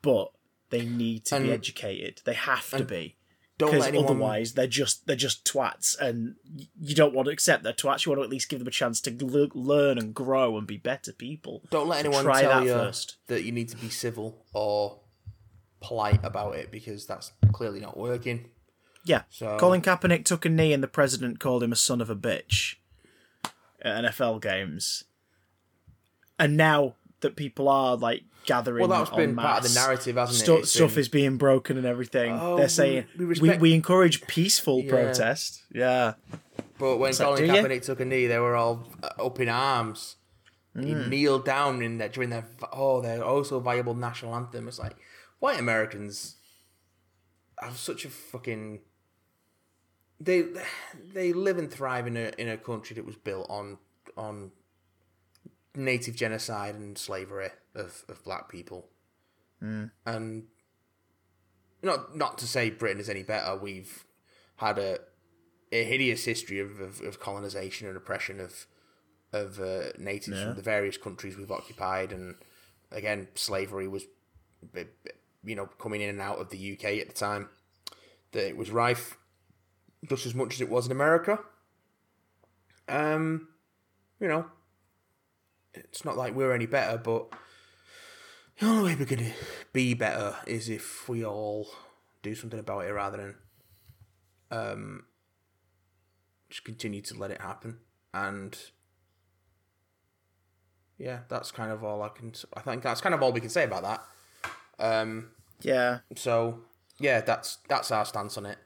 But 0.00 0.30
they 0.70 0.84
need 0.84 1.24
to 1.26 1.40
be 1.40 1.50
educated. 1.52 2.22
They 2.24 2.34
have 2.34 2.70
to 2.70 2.84
be 2.84 3.16
don't 3.58 3.70
because 3.70 3.80
let 3.82 3.88
anyone, 3.90 4.06
otherwise 4.06 4.54
they're 4.54 4.66
just 4.66 5.06
they're 5.06 5.14
just 5.14 5.44
twats, 5.44 5.98
and 6.00 6.36
you 6.80 6.94
don't 6.94 7.14
want 7.14 7.26
to 7.26 7.32
accept 7.32 7.62
they're 7.62 7.72
twats. 7.72 8.04
You 8.06 8.10
want 8.10 8.20
to 8.20 8.24
at 8.24 8.30
least 8.30 8.48
give 8.48 8.58
them 8.58 8.66
a 8.68 8.72
chance 8.72 9.00
to 9.02 9.10
l- 9.20 9.48
learn 9.54 9.98
and 9.98 10.14
grow 10.14 10.56
and 10.56 10.66
be 10.66 10.78
better 10.78 11.12
people. 11.12 11.62
don't 11.70 11.86
let 11.88 12.02
So 12.02 12.08
anyone 12.08 12.24
try 12.24 12.40
tell 12.42 12.60
that 12.60 12.66
you 12.66 12.72
first. 12.72 13.16
that 13.26 13.44
you 13.44 13.52
need 13.52 13.68
to 13.68 13.76
be 13.76 13.90
civil 13.90 14.44
or 14.52 14.98
polite 15.80 16.20
about 16.24 16.54
it 16.56 16.70
because 16.70 17.06
that's 17.06 17.32
clearly 17.52 17.80
not 17.80 17.96
working. 17.96 18.46
Yeah. 19.04 19.22
So- 19.30 19.56
Colin 19.58 19.82
Kaepernick 19.82 20.24
took 20.24 20.44
a 20.44 20.48
knee, 20.48 20.72
and 20.72 20.82
the 20.82 20.88
president 20.88 21.40
called 21.40 21.62
him 21.62 21.72
a 21.72 21.76
son 21.76 22.00
of 22.00 22.08
a 22.10 22.16
bitch 22.16 22.76
at 23.80 24.04
NFL 24.04 24.40
games. 24.40 25.04
And 26.38 26.56
now 26.56 26.94
that 27.20 27.36
people 27.36 27.68
are 27.68 27.96
like 27.96 28.22
gathering, 28.46 28.88
Well, 28.88 28.98
that's 29.04 29.14
been 29.14 29.36
part 29.36 29.64
of 29.64 29.72
the 29.72 29.78
narrative, 29.78 30.16
hasn't 30.16 30.38
stu- 30.40 30.56
it? 30.56 30.58
It's 30.60 30.72
stuff 30.72 30.90
been- 30.92 30.98
is 31.00 31.08
being 31.08 31.36
broken 31.36 31.76
and 31.76 31.86
everything. 31.86 32.32
Oh, 32.32 32.56
They're 32.56 32.68
saying 32.68 33.06
we 33.16 33.24
we, 33.24 33.28
respect- 33.30 33.60
we, 33.60 33.74
encourage 33.74 34.26
peaceful 34.26 34.80
Yeah. 34.82 34.90
protest. 34.90 35.62
Yeah, 35.70 36.14
But 36.78 36.96
when 36.98 37.10
like, 37.12 37.18
Colin 37.18 37.44
you? 37.46 37.52
Kaepernick 37.52 37.84
took 37.84 38.00
a 38.00 38.04
knee, 38.04 38.26
they 38.26 38.38
were 38.38 38.56
all 38.56 38.88
uh, 39.02 39.24
up 39.26 39.38
in 39.40 39.48
arms. 39.48 40.16
He 40.74 40.86
Mm. 40.94 41.08
kneeled 41.10 41.44
down 41.44 41.82
in 41.82 41.98
that 41.98 42.12
during 42.14 42.30
their 42.30 42.46
oh 42.72 43.00
their 43.02 43.22
also 43.22 43.60
viable 43.60 43.94
national 43.94 44.34
anthem. 44.34 44.66
It's 44.66 44.78
like 44.78 44.96
white 45.38 45.60
Americans 45.60 46.36
have 47.60 47.76
such 47.76 48.04
a 48.04 48.08
fucking 48.10 48.80
they 50.22 50.44
they 51.14 51.32
live 51.32 51.58
and 51.58 51.70
thrive 51.70 52.06
in 52.06 52.16
a 52.16 52.32
in 52.38 52.48
a 52.48 52.56
country 52.56 52.94
that 52.96 53.04
was 53.06 53.16
built 53.16 53.46
on 53.50 53.78
on 54.16 54.52
native 55.74 56.14
genocide 56.14 56.74
and 56.74 56.96
slavery 56.98 57.48
of, 57.74 58.04
of 58.08 58.22
black 58.24 58.48
people. 58.48 58.88
And 60.04 60.44
not 61.82 62.16
not 62.16 62.38
to 62.38 62.46
say 62.46 62.70
Britain 62.70 63.00
is 63.00 63.08
any 63.08 63.22
better. 63.22 63.56
We've 63.56 64.04
had 64.56 64.78
a 64.78 64.98
a 65.70 65.84
hideous 65.84 66.24
history 66.24 66.58
of, 66.58 66.80
of, 66.80 67.00
of 67.00 67.18
colonization 67.20 67.88
and 67.88 67.96
oppression 67.96 68.40
of 68.40 68.66
of 69.32 69.58
uh, 69.60 69.92
natives 69.98 70.38
Yeah. 70.38 70.46
from 70.48 70.56
the 70.56 70.62
various 70.62 70.96
countries 70.98 71.36
we've 71.38 71.50
occupied, 71.50 72.12
and 72.12 72.34
again, 72.90 73.28
slavery 73.34 73.88
was, 73.88 74.04
you 75.44 75.54
know, 75.56 75.66
coming 75.78 76.02
in 76.02 76.10
and 76.10 76.20
out 76.20 76.38
of 76.38 76.50
the 76.50 76.72
UK 76.74 76.84
at 77.00 77.08
the 77.08 77.14
time 77.14 77.48
that 78.32 78.46
it 78.46 78.56
was 78.56 78.70
rife. 78.70 79.16
Just 80.08 80.26
as 80.26 80.34
much 80.34 80.54
as 80.54 80.60
it 80.60 80.68
was 80.68 80.86
in 80.86 80.92
America. 80.92 81.38
Um, 82.88 83.48
you 84.20 84.28
know, 84.28 84.46
it's 85.74 86.04
not 86.04 86.16
like 86.16 86.34
we're 86.34 86.52
any 86.52 86.66
better, 86.66 86.98
but 86.98 87.28
the 88.58 88.66
only 88.66 88.84
way 88.90 88.96
we're 88.98 89.06
gonna 89.06 89.32
be 89.72 89.94
better 89.94 90.36
is 90.46 90.68
if 90.68 91.08
we 91.08 91.24
all 91.24 91.68
do 92.22 92.34
something 92.34 92.58
about 92.60 92.84
it 92.84 92.92
rather 92.92 93.16
than 93.16 93.34
um 94.50 95.04
just 96.50 96.64
continue 96.64 97.00
to 97.00 97.14
let 97.18 97.30
it 97.30 97.40
happen. 97.40 97.78
And 98.12 98.58
yeah, 100.98 101.20
that's 101.28 101.50
kind 101.50 101.72
of 101.72 101.82
all 101.82 102.02
I 102.02 102.08
can. 102.10 102.32
I 102.54 102.60
think 102.60 102.82
that's 102.82 103.00
kind 103.00 103.14
of 103.14 103.22
all 103.22 103.32
we 103.32 103.40
can 103.40 103.48
say 103.50 103.64
about 103.64 103.82
that. 103.82 104.04
Um, 104.78 105.30
Yeah. 105.62 106.00
so 106.16 106.60
yeah, 106.98 107.20
that's 107.22 107.58
that's 107.68 107.90
our 107.90 108.04
stance 108.04 108.36
on 108.36 108.46
it. 108.46 108.58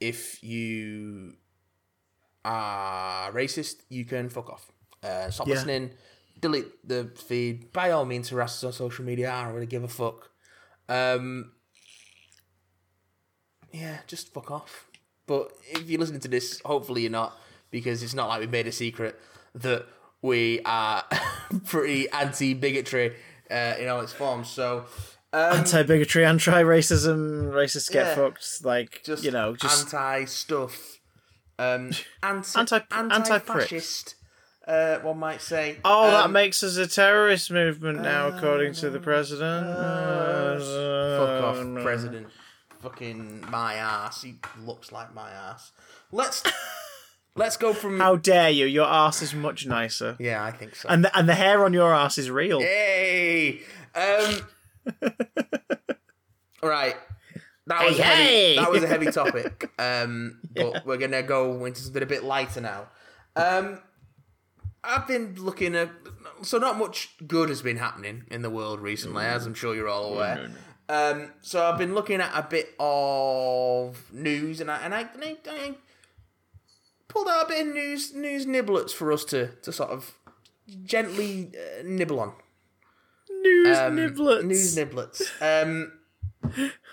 If 0.00 0.42
you 0.42 1.34
are 2.44 3.32
racist, 3.32 3.82
you 3.88 4.04
can 4.04 4.28
fuck 4.28 4.48
off. 4.50 4.70
Uh, 5.02 5.30
stop 5.30 5.46
Yeah. 5.48 5.54
listening. 5.54 5.90
Delete 6.40 6.86
the 6.86 7.10
feed. 7.16 7.72
By 7.72 7.90
all 7.90 8.04
means, 8.04 8.28
harass 8.28 8.58
us 8.58 8.64
on 8.64 8.72
social 8.72 9.04
media. 9.04 9.32
I 9.32 9.44
don't 9.44 9.54
really 9.54 9.66
give 9.66 9.82
a 9.82 9.88
fuck. 9.88 10.30
Um, 10.88 11.52
yeah, 13.72 13.98
just 14.06 14.32
fuck 14.32 14.50
off. 14.50 14.86
But 15.26 15.52
if 15.70 15.88
you're 15.90 16.00
listening 16.00 16.20
to 16.20 16.28
this, 16.28 16.60
hopefully 16.64 17.02
you're 17.02 17.10
not, 17.10 17.36
because 17.70 18.02
it's 18.02 18.14
not 18.14 18.28
like 18.28 18.40
we've 18.40 18.50
made 18.50 18.66
a 18.66 18.72
secret 18.72 19.18
that 19.56 19.84
we 20.22 20.60
are 20.64 21.04
pretty 21.66 22.08
anti 22.10 22.54
bigotry 22.54 23.14
uh, 23.50 23.74
in 23.78 23.88
all 23.88 24.00
its 24.00 24.12
forms. 24.12 24.48
So. 24.48 24.86
Um, 25.32 25.58
Anti 25.58 25.82
bigotry, 25.82 26.24
anti 26.24 26.62
racism, 26.62 27.50
racists 27.50 27.90
get 27.90 28.06
Yeah. 28.06 28.14
fucked. 28.14 28.64
Like, 28.64 29.02
just 29.04 29.22
you 29.24 29.30
know, 29.30 29.54
just. 29.56 29.84
anti 29.94 30.24
stuff, 30.24 30.98
um, 31.58 31.90
anti 32.22 32.60
Anti- 32.90 33.38
fascist. 33.40 34.14
Uh, 34.66 34.98
one 34.98 35.18
might 35.18 35.40
say. 35.40 35.78
Oh, 35.84 36.10
that 36.10 36.24
Um, 36.26 36.32
makes 36.32 36.62
us 36.62 36.76
a 36.76 36.86
terrorist 36.86 37.50
movement 37.50 38.02
now, 38.02 38.28
according 38.28 38.74
to 38.74 38.90
the 38.90 39.00
president. 39.00 39.66
fuck 39.66 41.42
off, 41.44 41.56
Uh, 41.56 41.82
president. 41.82 42.28
Fucking 42.82 43.44
my 43.50 43.74
ass. 43.74 44.22
He 44.22 44.36
looks 44.64 44.92
like 44.92 45.14
my 45.14 45.30
ass. 45.30 45.72
Let's 46.12 46.42
let's 47.34 47.56
go 47.56 47.72
from. 47.72 47.98
How 47.98 48.16
dare 48.16 48.50
you? 48.50 48.66
Your 48.66 48.86
ass 48.86 49.20
is 49.22 49.34
much 49.34 49.66
nicer, 49.66 50.16
yeah, 50.18 50.44
I 50.44 50.52
think 50.52 50.74
so. 50.76 50.88
and 50.88 51.04
the, 51.04 51.16
and 51.18 51.28
the 51.28 51.34
hair 51.34 51.64
on 51.64 51.72
your 51.72 51.94
ass 51.94 52.18
is 52.18 52.30
real. 52.30 52.60
Hey, 52.60 53.60
um, 53.94 54.46
right. 56.62 56.96
That 57.66 57.86
was 57.86 57.96
Hey, 57.98 58.02
a 58.02 58.04
heavy, 58.04 58.22
hey! 58.22 58.56
that 58.56 58.70
was 58.70 58.82
a 58.82 58.86
heavy 58.86 59.06
topic. 59.12 59.70
Um, 59.78 60.40
but 60.54 60.86
we're 60.86 60.96
gonna 60.96 61.22
go 61.22 61.64
into 61.66 61.80
something 61.82 62.02
a 62.02 62.06
bit 62.06 62.24
lighter 62.24 62.60
now. 62.60 62.88
Um, 63.36 63.80
I've 64.82 65.06
been 65.06 65.34
looking 65.38 65.74
at 65.74 65.90
so 66.42 66.58
not 66.58 66.78
much 66.78 67.14
good 67.26 67.48
has 67.50 67.60
been 67.62 67.76
happening 67.76 68.24
in 68.30 68.42
the 68.42 68.50
world 68.50 68.80
recently, 68.80 69.24
as 69.24 69.44
I'm 69.44 69.54
sure 69.54 69.74
you're 69.74 69.88
all 69.88 70.14
aware. 70.14 70.50
Um, 70.88 71.32
so 71.42 71.62
I've 71.66 71.76
been 71.76 71.94
looking 71.94 72.20
at 72.22 72.30
a 72.34 72.42
bit 72.48 72.74
of 72.80 74.10
news, 74.12 74.60
and 74.62 74.70
I 74.70 74.78
and 74.78 74.94
I, 74.94 75.00
and 75.00 75.22
I, 75.24 75.36
I 75.46 75.74
pulled 77.08 77.28
out 77.28 77.44
a 77.44 77.48
bit 77.48 77.66
of 77.66 77.74
news 77.74 78.14
news 78.14 78.46
niblets 78.46 78.92
for 78.92 79.12
us 79.12 79.24
to 79.26 79.48
to 79.62 79.72
sort 79.72 79.90
of 79.90 80.14
gently 80.84 81.50
uh, 81.54 81.82
nibble 81.84 82.20
on. 82.20 82.32
News 83.64 83.78
Um, 83.78 83.96
niblets. 83.96 84.44
News 84.44 84.76
niblets. 84.76 85.22
Um, 85.40 85.92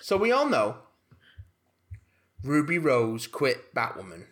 so 0.01 0.17
we 0.17 0.31
all 0.31 0.47
know 0.49 0.77
Ruby 2.43 2.77
Rose 2.77 3.27
quit 3.27 3.73
Batwoman. 3.75 4.25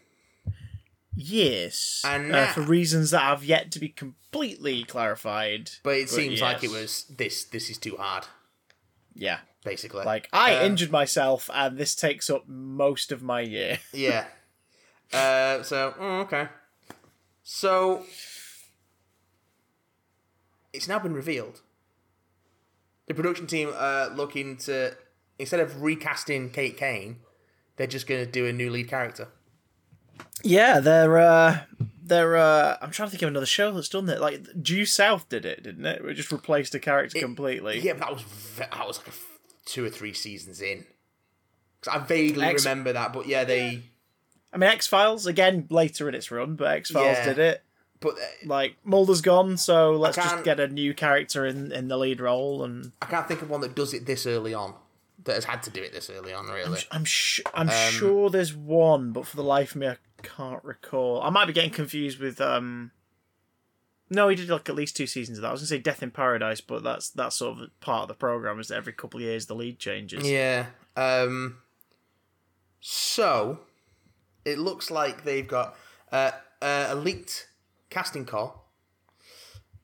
Yes, 1.15 2.01
And 2.03 2.33
uh, 2.33 2.47
for 2.47 2.61
reasons 2.61 3.11
that 3.11 3.21
have 3.21 3.43
yet 3.43 3.71
to 3.73 3.79
be 3.79 3.89
completely 3.89 4.83
clarified. 4.83 5.69
But 5.83 5.97
it 5.97 6.09
seems 6.09 6.41
like 6.41 6.63
it 6.63 6.71
was 6.71 7.05
this. 7.05 7.43
This 7.43 7.69
is 7.69 7.77
too 7.77 7.97
hard, 7.97 8.25
Yeah, 9.13 9.37
basically. 9.63 10.05
like 10.05 10.27
I 10.33 10.55
Um, 10.55 10.65
injured 10.71 10.89
myself, 10.91 11.51
and 11.53 11.77
this 11.77 11.93
takes 11.93 12.31
up 12.31 12.47
most 12.47 13.11
of 13.11 13.21
my 13.21 13.41
year. 13.41 13.77
Yeah. 13.93 14.25
Uh, 15.13 15.61
so 15.61 15.93
mm, 15.99 16.21
okay. 16.23 16.47
So 17.43 18.05
it's 20.73 20.87
now 20.87 20.97
been 20.97 21.13
revealed. 21.13 21.61
The 23.07 23.13
production 23.13 23.47
team 23.47 23.71
are 23.75 24.09
looking 24.09 24.57
to 24.57 24.95
instead 25.39 25.59
of 25.59 25.81
recasting 25.81 26.49
Kate 26.51 26.77
Kane, 26.77 27.17
they're 27.75 27.87
just 27.87 28.07
going 28.07 28.23
to 28.23 28.31
do 28.31 28.45
a 28.47 28.53
new 28.53 28.69
lead 28.69 28.87
character. 28.89 29.27
Yeah, 30.43 30.79
they're 30.79 31.17
uh 31.17 31.59
they're 32.01 32.35
uh 32.37 32.77
I'm 32.81 32.91
trying 32.91 33.07
to 33.07 33.11
think 33.11 33.23
of 33.23 33.29
another 33.29 33.45
show 33.45 33.71
that's 33.71 33.89
done 33.89 34.05
that. 34.07 34.21
Like 34.21 34.45
Due 34.61 34.85
South 34.85 35.27
did 35.29 35.45
it, 35.45 35.63
didn't 35.63 35.85
it? 35.85 36.03
It 36.03 36.13
just 36.15 36.31
replaced 36.31 36.75
a 36.75 36.79
character 36.79 37.19
completely. 37.19 37.79
Yeah, 37.79 37.93
but 37.93 37.99
that 38.01 38.13
was 38.13 38.23
that 38.57 38.87
was 38.87 38.97
like 38.97 39.07
a 39.07 39.11
f- 39.11 39.39
two 39.65 39.85
or 39.85 39.89
three 39.89 40.13
seasons 40.13 40.61
in. 40.61 40.85
I 41.91 41.99
vaguely 41.99 42.45
X- 42.45 42.65
remember 42.65 42.93
that, 42.93 43.11
but 43.13 43.27
yeah, 43.27 43.43
they. 43.43 43.83
I 44.53 44.57
mean 44.57 44.69
X 44.69 44.85
Files 44.87 45.25
again 45.25 45.67
later 45.69 46.07
in 46.07 46.15
its 46.15 46.29
run, 46.31 46.55
but 46.55 46.71
X 46.71 46.91
Files 46.91 47.17
Yeah. 47.17 47.25
did 47.25 47.39
it. 47.39 47.63
But 48.03 48.15
uh, 48.15 48.45
Like 48.45 48.75
Mulder's 48.83 49.21
gone, 49.21 49.57
so 49.57 49.93
let's 49.93 50.17
just 50.17 50.43
get 50.43 50.59
a 50.59 50.67
new 50.67 50.93
character 50.93 51.45
in 51.47 51.71
in 51.71 51.87
the 51.87 51.97
lead 51.97 52.19
role 52.21 52.63
and 52.63 52.91
I 53.01 53.05
can't 53.07 53.27
think 53.27 53.41
of 53.41 53.49
one 53.49 53.61
that 53.61 53.73
does 53.75 53.93
it 53.93 54.05
this 54.05 54.25
early 54.27 54.53
on. 54.53 54.75
That 55.23 55.35
has 55.35 55.45
had 55.45 55.63
to 55.63 55.69
do 55.69 55.81
it 55.81 55.93
this 55.93 56.09
early 56.09 56.33
on, 56.33 56.47
really. 56.47 56.81
I'm 56.91 57.05
sh- 57.05 57.39
I'm 57.53 57.69
Um, 57.69 57.75
sure 57.91 58.29
there's 58.29 58.53
one, 58.53 59.13
but 59.13 59.25
for 59.25 59.37
the 59.37 59.43
life 59.43 59.71
of 59.71 59.77
me 59.77 59.87
I 59.87 59.97
can't 60.21 60.63
recall. 60.63 61.21
I 61.23 61.29
might 61.29 61.45
be 61.45 61.53
getting 61.53 61.71
confused 61.71 62.19
with 62.19 62.39
um 62.41 62.91
no, 64.09 64.27
he 64.27 64.35
did 64.35 64.49
like 64.49 64.69
at 64.69 64.75
least 64.75 64.95
two 64.97 65.07
seasons 65.07 65.37
of 65.37 65.41
that. 65.43 65.47
I 65.47 65.51
was 65.53 65.61
gonna 65.61 65.67
say 65.67 65.79
Death 65.79 66.03
in 66.03 66.11
Paradise, 66.11 66.61
but 66.61 66.83
that's 66.83 67.09
that's 67.09 67.37
sort 67.37 67.57
of 67.59 67.79
part 67.79 68.03
of 68.03 68.07
the 68.09 68.13
program. 68.15 68.59
Is 68.59 68.67
that 68.67 68.75
every 68.75 68.93
couple 68.93 69.19
of 69.19 69.23
years 69.23 69.45
the 69.47 69.55
lead 69.55 69.79
changes. 69.79 70.29
Yeah. 70.29 70.67
Um. 70.97 71.57
So, 72.81 73.59
it 74.43 74.59
looks 74.59 74.91
like 74.91 75.23
they've 75.23 75.47
got 75.47 75.75
uh, 76.11 76.31
uh, 76.61 76.87
a 76.89 76.95
leaked 76.95 77.47
casting 77.93 78.25
call. 78.25 78.69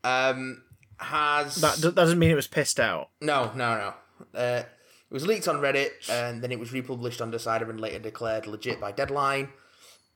Um, 0.04 0.64
has 0.98 1.56
That, 1.56 1.78
that 1.78 1.96
doesn't 1.96 2.20
mean 2.20 2.32
it 2.32 2.36
was 2.36 2.48
pissed 2.48 2.80
out. 2.80 3.10
no, 3.22 3.52
no, 3.56 3.76
no. 3.78 3.94
Uh, 4.38 4.64
it 4.64 5.14
was 5.14 5.26
leaked 5.26 5.48
on 5.48 5.58
Reddit, 5.58 6.10
and 6.10 6.42
then 6.44 6.52
it 6.52 6.60
was 6.60 6.72
republished 6.74 7.22
on 7.22 7.32
Decider 7.32 7.70
and 7.70 7.80
later 7.80 8.00
declared 8.00 8.46
legit 8.46 8.80
by 8.80 8.92
Deadline. 8.92 9.50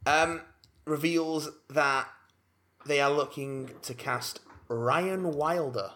Um, 0.05 0.41
reveals 0.85 1.49
that 1.69 2.07
they 2.85 2.99
are 2.99 3.09
looking 3.09 3.71
to 3.83 3.93
cast 3.93 4.41
Ryan 4.67 5.31
Wilder, 5.31 5.91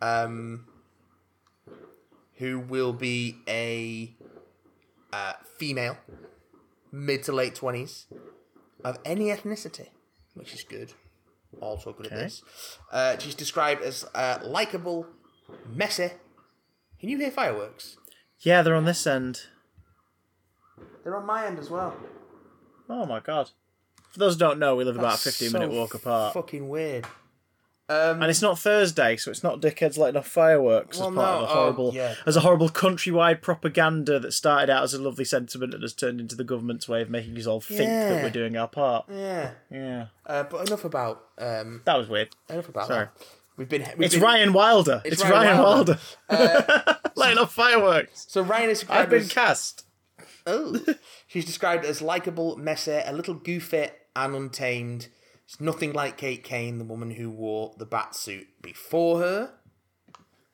um, 0.00 0.66
who 2.34 2.60
will 2.60 2.92
be 2.92 3.36
a 3.48 4.14
uh, 5.12 5.32
female, 5.56 5.98
mid 6.92 7.24
to 7.24 7.32
late 7.32 7.56
twenties, 7.56 8.06
of 8.84 8.98
any 9.04 9.26
ethnicity, 9.26 9.88
which 10.38 10.54
is 10.54 10.62
good. 10.62 10.92
Also 11.60 11.92
good 11.92 12.06
at 12.06 12.12
Okay. 12.12 12.22
this. 12.22 12.42
Uh, 12.92 13.18
she's 13.18 13.34
described 13.34 13.82
as 13.82 14.04
uh, 14.14 14.38
likable, 14.44 15.06
messy. 15.74 16.10
Can 17.00 17.08
you 17.08 17.18
hear 17.18 17.30
fireworks? 17.30 17.96
Yeah, 18.40 18.62
they're 18.62 18.74
on 18.74 18.84
this 18.84 19.06
end. 19.06 19.42
They're 21.04 21.16
on 21.16 21.26
my 21.26 21.46
end 21.46 21.58
as 21.58 21.70
well. 21.70 21.96
Oh 22.88 23.06
my 23.06 23.20
god. 23.20 23.50
For 24.12 24.18
those 24.18 24.34
who 24.34 24.38
don't 24.40 24.58
know, 24.58 24.74
we 24.76 24.84
live 24.84 24.96
about 24.96 25.14
a 25.14 25.18
15 25.18 25.52
minute 25.52 25.70
So 25.70 25.78
walk 25.78 25.94
apart. 25.94 26.34
Fucking 26.34 26.68
weird. 26.68 27.06
Um, 27.90 28.20
and 28.20 28.24
it's 28.30 28.42
not 28.42 28.58
Thursday, 28.58 29.16
so 29.16 29.30
it's 29.30 29.42
not 29.42 29.62
dickheads 29.62 29.96
lighting 29.96 30.18
off 30.18 30.26
fireworks 30.28 30.98
Well, 30.98 31.08
as 31.08 31.14
part 31.14 31.40
no, 31.40 31.44
of 31.44 31.48
a 31.48 31.52
oh, 31.52 31.54
horrible, 31.54 31.94
yeah. 31.94 32.14
as 32.26 32.36
a 32.36 32.40
horrible 32.40 32.68
countrywide 32.68 33.40
propaganda 33.40 34.20
that 34.20 34.32
started 34.32 34.68
out 34.68 34.82
as 34.82 34.92
a 34.92 35.00
lovely 35.02 35.24
sentiment 35.24 35.72
and 35.72 35.82
has 35.82 35.94
turned 35.94 36.20
into 36.20 36.36
the 36.36 36.44
government's 36.44 36.86
way 36.86 37.00
of 37.00 37.08
making 37.08 37.36
us 37.38 37.46
all 37.46 37.62
think 37.62 37.80
Yeah. 37.88 38.10
that 38.10 38.22
we're 38.22 38.30
doing 38.30 38.56
our 38.58 38.68
part. 38.68 39.06
yeah. 39.10 39.52
Yeah, 39.70 40.06
Uh, 40.26 40.42
but 40.42 40.66
enough 40.68 40.84
about 40.84 41.24
um, 41.38 41.80
that 41.86 41.96
was 41.96 42.08
weird. 42.08 42.28
enough 42.50 42.68
about 42.68 42.88
Sorry. 42.88 43.04
that. 43.06 43.26
We've 43.56 43.68
been. 43.68 43.82
We've 43.96 44.06
It's 44.06 44.14
been, 44.14 44.22
Ryan 44.22 44.52
Wilder. 44.52 45.02
It's, 45.04 45.20
Ryan 45.22 45.32
Ryan, 45.32 45.58
Wilder. 45.58 45.98
Wilder, 46.30 46.96
letting 47.16 47.38
off 47.38 47.52
fireworks. 47.54 48.26
So 48.28 48.42
Ryan 48.42 48.70
is 48.70 48.84
I've 48.88 49.10
been 49.10 49.22
as, 49.22 49.32
cast. 49.32 49.84
oh, 50.46 50.78
she's 51.26 51.44
described 51.44 51.84
as 51.84 52.00
likable, 52.00 52.56
messy, 52.56 53.00
a 53.04 53.12
little 53.12 53.34
goofy, 53.34 53.86
and 54.14 54.34
untamed. 54.36 55.08
It's 55.48 55.62
nothing 55.62 55.94
like 55.94 56.18
Kate 56.18 56.44
Kane, 56.44 56.76
the 56.76 56.84
woman 56.84 57.12
who 57.12 57.30
wore 57.30 57.74
the 57.78 57.86
bat 57.86 58.14
suit 58.14 58.48
before 58.60 59.20
her. 59.20 59.54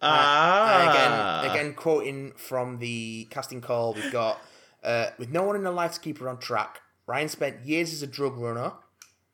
Ah, 0.01 1.43
And 1.43 1.51
again, 1.51 1.51
again, 1.51 1.75
quoting 1.75 2.33
from 2.37 2.79
the 2.79 3.27
casting 3.29 3.61
call, 3.61 3.95
we've 3.95 4.13
got 4.13 4.39
uh, 4.85 5.07
with 5.19 5.31
no 5.31 5.43
one 5.43 5.57
in 5.57 5.65
her 5.65 5.73
life 5.73 5.95
to 5.95 6.01
keep 6.01 6.19
her 6.19 6.29
on 6.29 6.39
track. 6.39 6.81
Ryan 7.09 7.29
spent 7.29 7.67
years 7.67 7.93
as 7.93 8.03
a 8.03 8.07
drug 8.07 8.37
runner, 8.37 8.75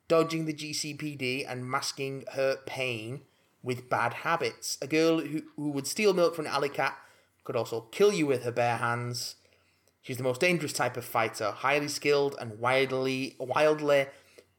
dodging 0.08 0.46
the 0.46 0.54
GCPD 0.54 1.44
and 1.46 1.70
masking 1.70 2.24
her 2.32 2.56
pain 2.64 3.20
with 3.62 3.90
bad 3.90 4.14
habits. 4.14 4.78
A 4.80 4.86
girl 4.86 5.20
who, 5.20 5.42
who 5.56 5.68
would 5.72 5.86
steal 5.86 6.14
milk 6.14 6.34
from 6.34 6.46
an 6.46 6.52
alley 6.52 6.70
cat 6.70 6.96
could 7.44 7.54
also 7.54 7.82
kill 7.90 8.14
you 8.14 8.26
with 8.26 8.44
her 8.44 8.52
bare 8.52 8.78
hands. 8.78 9.34
She's 10.00 10.16
the 10.16 10.22
most 10.22 10.40
dangerous 10.40 10.72
type 10.72 10.96
of 10.96 11.04
fighter, 11.04 11.50
highly 11.50 11.88
skilled 11.88 12.34
and 12.40 12.58
wildly, 12.58 13.36
wildly 13.38 14.06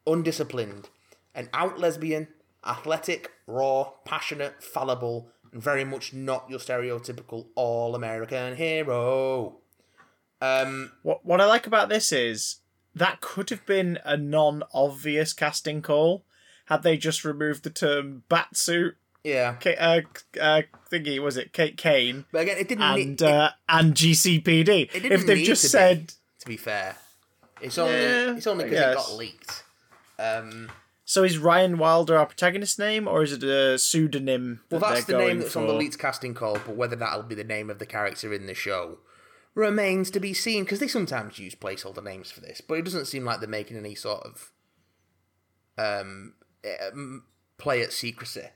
undisciplined. 0.06 0.90
An 1.34 1.50
out 1.54 1.80
lesbian, 1.80 2.28
athletic, 2.66 3.32
raw, 3.48 3.92
passionate, 4.06 4.64
fallible, 4.64 5.30
and 5.54 5.62
very 5.62 5.84
much 5.86 6.14
not 6.14 6.50
your 6.50 6.60
stereotypical 6.60 7.48
all 7.56 7.96
American 7.96 8.56
hero. 8.56 9.58
Um, 10.42 10.92
What 11.04 11.26
what 11.26 11.40
I 11.42 11.46
like 11.46 11.68
about 11.68 11.90
this 11.90 12.12
is 12.12 12.58
that 12.96 13.22
could 13.22 13.50
have 13.52 13.66
been 13.66 14.00
a 14.04 14.18
non-obvious 14.18 15.34
casting 15.34 15.82
call 15.82 16.26
had 16.66 16.84
they 16.84 16.98
just 16.98 17.24
removed 17.24 17.64
the 17.64 17.70
term 17.70 18.24
batsuit. 18.30 18.94
yeah, 19.24 19.54
K- 19.54 19.76
uh, 19.78 20.02
uh, 20.40 20.62
thingy 20.92 21.20
was 21.20 21.38
it 21.38 21.54
Kate 21.54 21.78
Kane 21.78 22.26
but 22.32 22.42
again, 22.42 22.58
it 22.58 22.68
didn't 22.68 22.84
and 22.84 22.96
need, 22.98 23.22
uh, 23.24 23.52
and 23.70 23.94
GCPD. 23.94 24.70
it 24.70 24.92
didn't 24.94 25.12
If 25.12 25.26
they've 25.28 25.46
just 25.46 25.62
to 25.64 25.68
be. 25.68 25.70
said 25.72 26.14
to 26.40 26.46
be 26.48 26.58
fair. 26.58 26.96
It's 27.62 27.78
only 27.78 27.94
Yeah, 27.94 28.36
it's 28.36 28.48
only 28.48 28.64
because 28.66 28.80
it 28.80 28.96
got 28.96 29.14
leaked. 29.18 29.64
Um, 30.22 30.72
so, 31.06 31.24
is 31.24 31.38
Ryan 31.38 31.78
Wilder 31.78 32.18
our 32.18 32.26
protagonist 32.26 32.78
name 32.78 33.08
or 33.08 33.24
is 33.24 33.34
it 33.34 33.44
a 33.44 33.78
pseudonym? 33.78 34.62
well, 34.70 34.80
that 34.82 34.94
that's 34.94 35.06
the 35.06 35.18
name 35.18 35.40
that's 35.40 35.56
on 35.56 35.68
the 35.68 35.74
for? 35.74 35.80
leaked 35.80 36.00
casting 36.00 36.34
call, 36.34 36.54
but 36.54 36.76
whether 36.76 36.96
that'll 36.96 37.24
be 37.24 37.36
the 37.36 37.44
name 37.44 37.70
of 37.70 37.80
the 37.80 37.86
character 37.86 38.34
in 38.34 38.46
the 38.46 38.54
show 38.54 39.00
remains 39.56 40.12
to 40.12 40.20
be 40.20 40.34
seen. 40.34 40.64
Because 40.64 40.80
they 40.80 40.88
sometimes 40.88 41.40
use 41.40 41.56
placeholder 41.56 42.04
names 42.04 42.32
for 42.32 42.42
this, 42.42 42.62
but 42.62 42.76
it 42.76 42.86
doesn't 42.86 43.06
seem 43.06 43.26
like 43.26 43.40
they're 43.40 43.50
making 43.50 43.78
any 43.78 43.96
sort 43.96 44.24
of 44.24 44.52
um, 45.78 46.36
um 46.94 47.24
play 47.58 47.82
at 47.82 47.92
secrecy. 47.92 48.48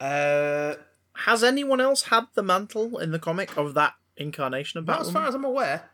Uh, 0.00 0.74
Has 1.14 1.42
anyone 1.42 1.80
else 1.80 2.02
had 2.02 2.24
the 2.34 2.42
mantle 2.42 2.98
in 2.98 3.12
the 3.12 3.18
comic 3.18 3.56
of 3.56 3.74
that 3.74 3.94
incarnation 4.16 4.78
of 4.78 4.86
not 4.86 5.00
as 5.00 5.10
far 5.10 5.26
as 5.28 5.34
I'm 5.34 5.44
aware. 5.44 5.90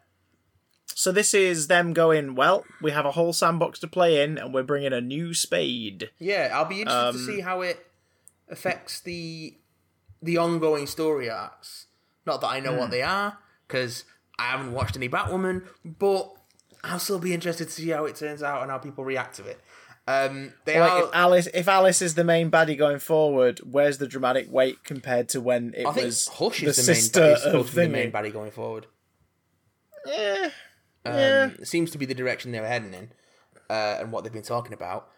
So 0.95 1.13
this 1.13 1.35
is 1.35 1.67
them 1.69 1.93
going. 1.93 2.35
Well, 2.35 2.65
we 2.81 2.91
have 2.93 3.05
a 3.07 3.13
whole 3.13 3.33
sandbox 3.33 3.79
to 3.81 3.89
play 3.89 4.23
in, 4.23 4.39
and 4.39 4.53
we're 4.55 4.63
bringing 4.63 4.93
a 4.93 5.01
new 5.01 5.35
Spade. 5.35 6.11
Yeah, 6.19 6.51
I'll 6.53 6.65
be 6.65 6.81
interested 6.81 7.09
Um, 7.09 7.15
to 7.15 7.25
see 7.27 7.41
how 7.41 7.61
it 7.63 7.87
affects 8.49 9.01
the 9.01 9.57
the 10.23 10.39
ongoing 10.39 10.87
story 10.87 11.29
arcs. 11.29 11.87
Not 12.27 12.41
that 12.43 12.49
I 12.49 12.61
know 12.61 12.73
Hmm. 12.73 12.79
what 12.79 12.91
they 12.91 13.03
are, 13.03 13.39
because 13.67 14.05
I 14.39 14.45
haven't 14.45 14.73
watched 14.73 14.97
any 14.97 15.09
Batwoman, 15.09 15.67
but 15.85 16.33
I'll 16.85 16.99
still 17.01 17.19
be 17.19 17.35
interested 17.35 17.67
to 17.67 17.73
see 17.73 17.89
how 17.89 18.05
it 18.05 18.15
turns 18.17 18.43
out 18.43 18.63
and 18.63 18.71
how 18.71 18.79
people 18.79 19.05
react 19.05 19.37
to 19.37 19.45
it. 19.45 19.61
Um, 20.07 20.53
they 20.65 20.79
Like 20.81 20.91
are. 20.93 21.03
if 21.05 21.11
Alice, 21.15 21.49
if 21.55 21.69
Alice 21.69 22.03
is 22.03 22.15
the 22.17 22.25
main 22.25 22.51
baddie 22.51 22.77
going 22.77 22.99
forward, 22.99 23.61
where's 23.61 23.99
the 23.99 24.07
dramatic 24.09 24.51
weight 24.51 24.83
compared 24.85 25.29
to 25.31 25.41
when 25.41 25.75
it 25.77 25.87
I 25.87 25.93
think 25.93 26.07
was 26.07 26.27
Hush 26.29 26.61
the 26.61 26.67
is 26.67 26.77
the 26.77 26.83
sister 26.83 27.25
Is 27.35 27.45
of 27.45 27.73
the 27.75 27.89
main 27.89 28.11
baddie 28.11 28.33
going 28.33 28.51
forward. 28.51 28.87
Eh, 30.09 30.51
Um, 31.05 31.15
Yeah. 31.15 31.47
It 31.59 31.67
seems 31.69 31.91
to 31.93 31.99
be 31.99 32.07
the 32.07 32.15
direction 32.15 32.53
they 32.53 32.61
were 32.61 32.67
heading 32.69 32.95
in, 32.95 33.13
uh, 33.69 33.99
and 34.01 34.13
what 34.13 34.25
they've 34.25 34.33
been 34.33 34.43
talking 34.43 34.73
about. 34.73 35.09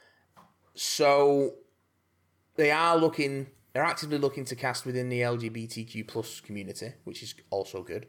So 0.75 1.55
they 2.57 2.70
are 2.70 2.97
looking. 2.97 3.49
They're 3.73 3.85
actively 3.85 4.18
looking 4.18 4.44
to 4.47 4.57
cast 4.57 4.87
within 4.87 5.09
the 5.09 5.20
LGBTQ 5.23 6.07
plus 6.07 6.40
community, 6.40 6.92
which 7.05 7.23
is 7.23 7.35
also 7.51 7.83
good. 7.83 8.07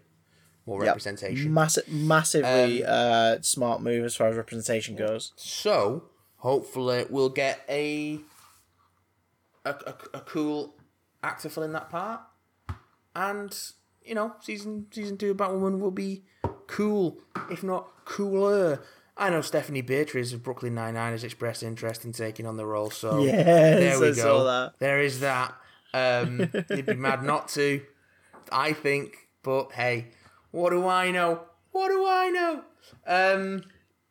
More 0.67 0.79
Yep. 0.83 0.87
representation. 0.87 1.53
Massi- 1.53 1.81
massively 1.87 2.83
Um, 2.83 3.37
uh, 3.37 3.41
smart 3.41 3.81
move 3.81 4.03
as 4.05 4.15
far 4.15 4.27
as 4.29 4.35
representation 4.35 4.95
goes. 4.95 5.31
So 5.35 6.09
hopefully 6.37 7.05
we'll 7.09 7.29
get 7.29 7.61
a 7.69 8.19
a, 9.63 9.69
a, 9.69 9.95
a 10.17 10.21
cool 10.21 10.75
actor 11.23 11.49
filling 11.49 11.71
that 11.73 11.89
part, 11.89 12.21
and 13.15 13.55
you 14.03 14.13
know 14.15 14.35
season 14.41 14.87
season 14.91 15.17
two 15.17 15.31
of 15.31 15.37
Batwoman 15.37 15.79
will 15.79 15.89
be 15.91 16.23
cool, 16.67 17.17
if 17.49 17.63
not 17.63 17.87
cooler. 18.05 18.81
I 19.17 19.29
know 19.29 19.41
Stephanie 19.41 19.81
Beatriz 19.81 20.33
of 20.33 20.43
Brooklyn 20.43 20.75
Nine 20.75 20.95
Nine 20.95 21.13
has 21.13 21.23
expressed 21.23 21.63
interest 21.63 22.03
in 22.03 22.11
taking 22.11 22.45
on 22.45 22.57
the 22.57 22.65
role, 22.65 22.89
so 22.89 23.19
Yes, 23.23 23.45
there 23.45 23.99
we 23.99 24.09
I 24.09 24.13
go. 24.13 24.71
There 24.79 25.01
is 25.01 25.21
that. 25.21 25.55
Um, 25.93 26.49
you'd 26.69 26.85
be 26.85 26.95
mad 26.95 27.23
not 27.23 27.47
to, 27.49 27.81
I 28.51 28.73
think. 28.73 29.15
But 29.41 29.71
hey, 29.71 30.07
what 30.51 30.71
do 30.71 30.87
I 30.87 31.11
know? 31.11 31.41
What 31.71 31.89
do 31.89 32.05
I 32.05 32.29
know? 32.29 32.61
Um, 33.07 33.63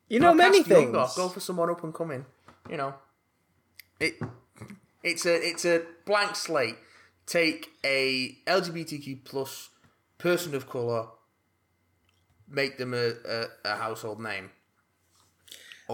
You 0.08 0.20
know 0.20 0.32
many 0.32 0.62
things. 0.62 0.92
Go 0.92 1.28
for 1.28 1.40
someone 1.40 1.68
up 1.70 1.84
and 1.84 1.92
coming. 1.92 2.24
You 2.70 2.78
know, 2.78 2.94
it 4.00 4.14
it's 5.02 5.26
a 5.26 5.34
it's 5.34 5.64
a 5.66 5.82
blank 6.06 6.34
slate. 6.36 6.76
Take 7.26 7.70
a 7.84 8.38
LGBTQ 8.46 9.24
plus 9.24 9.70
person 10.18 10.54
of 10.54 10.68
color, 10.68 11.08
make 12.48 12.78
them 12.78 12.94
a, 12.94 13.12
a, 13.28 13.44
a 13.64 13.76
household 13.76 14.20
name. 14.20 14.50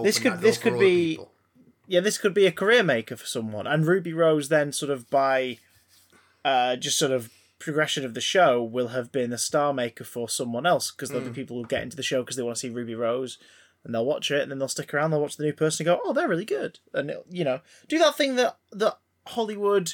This 0.03 0.19
could- 0.19 0.39
this 0.41 0.57
could 0.57 0.79
be- 0.79 1.11
people. 1.17 1.31
yeah, 1.87 1.99
this 1.99 2.17
could 2.17 2.33
be 2.33 2.45
a 2.45 2.51
career 2.51 2.83
maker 2.83 3.17
for 3.17 3.25
someone. 3.25 3.67
And 3.67 3.85
Ruby 3.85 4.13
Rose 4.13 4.49
then 4.49 4.71
sort 4.71 4.91
of 4.91 5.09
by 5.09 5.57
uh, 6.45 6.75
just 6.77 6.97
sort 6.97 7.11
of 7.11 7.29
progression 7.59 8.03
of 8.05 8.13
the 8.15 8.21
show 8.21 8.63
will 8.63 8.87
have 8.89 9.11
been 9.11 9.31
a 9.33 9.37
star 9.37 9.73
maker 9.73 10.03
for 10.03 10.27
someone 10.27 10.65
else 10.65 10.91
because 10.91 11.09
there'll 11.09 11.23
Mm. 11.27 11.33
be 11.33 11.41
people 11.41 11.57
who 11.57 11.67
get 11.67 11.83
into 11.83 11.95
the 11.97 12.01
show 12.03 12.23
because 12.23 12.35
they 12.35 12.41
want 12.41 12.55
to 12.55 12.59
see 12.59 12.69
Ruby 12.69 12.95
Rose 12.95 13.37
and 13.83 13.93
they'll 13.93 14.05
watch 14.05 14.31
it 14.31 14.41
and 14.41 14.49
then 14.51 14.57
they'll 14.59 14.67
stick 14.67 14.93
around, 14.93 15.11
they'll 15.11 15.21
watch 15.21 15.37
the 15.37 15.43
new 15.43 15.53
person 15.53 15.87
and 15.87 15.95
go, 15.97 16.01
oh, 16.03 16.13
they're 16.13 16.27
really 16.27 16.45
good. 16.45 16.79
And, 16.93 17.11
you 17.29 17.43
know, 17.43 17.59
do 17.87 17.99
that 17.99 18.15
thing 18.17 18.35
that, 18.37 18.57
that 18.71 18.97
Hollywood 19.27 19.93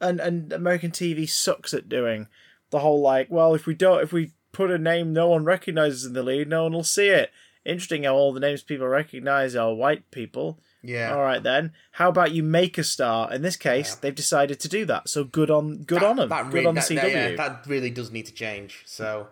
and, 0.00 0.18
and 0.18 0.52
American 0.52 0.90
TV 0.90 1.28
sucks 1.28 1.72
at 1.74 1.88
doing. 1.88 2.26
The 2.70 2.80
whole 2.80 3.00
like, 3.00 3.28
well, 3.30 3.54
if 3.54 3.66
we 3.66 3.74
don't, 3.74 4.02
if 4.02 4.12
we 4.12 4.32
put 4.56 4.70
a 4.70 4.78
name 4.78 5.12
no 5.12 5.28
one 5.28 5.44
recognizes 5.44 6.04
in 6.04 6.12
the 6.14 6.22
lead, 6.22 6.48
no 6.48 6.62
one 6.64 6.72
will 6.72 6.82
see 6.84 7.08
it. 7.08 7.30
Interesting 7.64 8.04
how 8.04 8.14
all 8.14 8.32
the 8.32 8.40
names 8.40 8.62
people 8.62 8.86
recognize 8.86 9.54
are 9.56 9.74
white 9.74 10.10
people. 10.10 10.58
Yeah, 10.82 11.12
All 11.12 11.20
right 11.20 11.42
then. 11.42 11.72
How 11.92 12.08
about 12.10 12.30
you 12.32 12.42
make 12.44 12.78
a 12.78 12.84
star? 12.84 13.32
In 13.32 13.42
this 13.42 13.56
case, 13.56 13.96
they've 13.96 14.14
decided 14.14 14.60
to 14.60 14.68
do 14.68 14.84
that. 14.84 15.08
So 15.08 15.24
good 15.24 15.50
on 15.50 15.82
good 15.82 16.02
on 16.04 16.16
them. 16.16 16.28
good 16.28 16.52
really, 16.52 16.66
on 16.66 16.74
the 16.76 16.80
that, 16.80 16.90
CW. 16.90 17.02
that- 17.02 17.30
yeah, 17.30 17.36
that 17.36 17.66
really 17.66 17.90
does 17.90 18.10
need 18.12 18.26
to 18.26 18.32
change. 18.32 18.82
So 18.86 19.28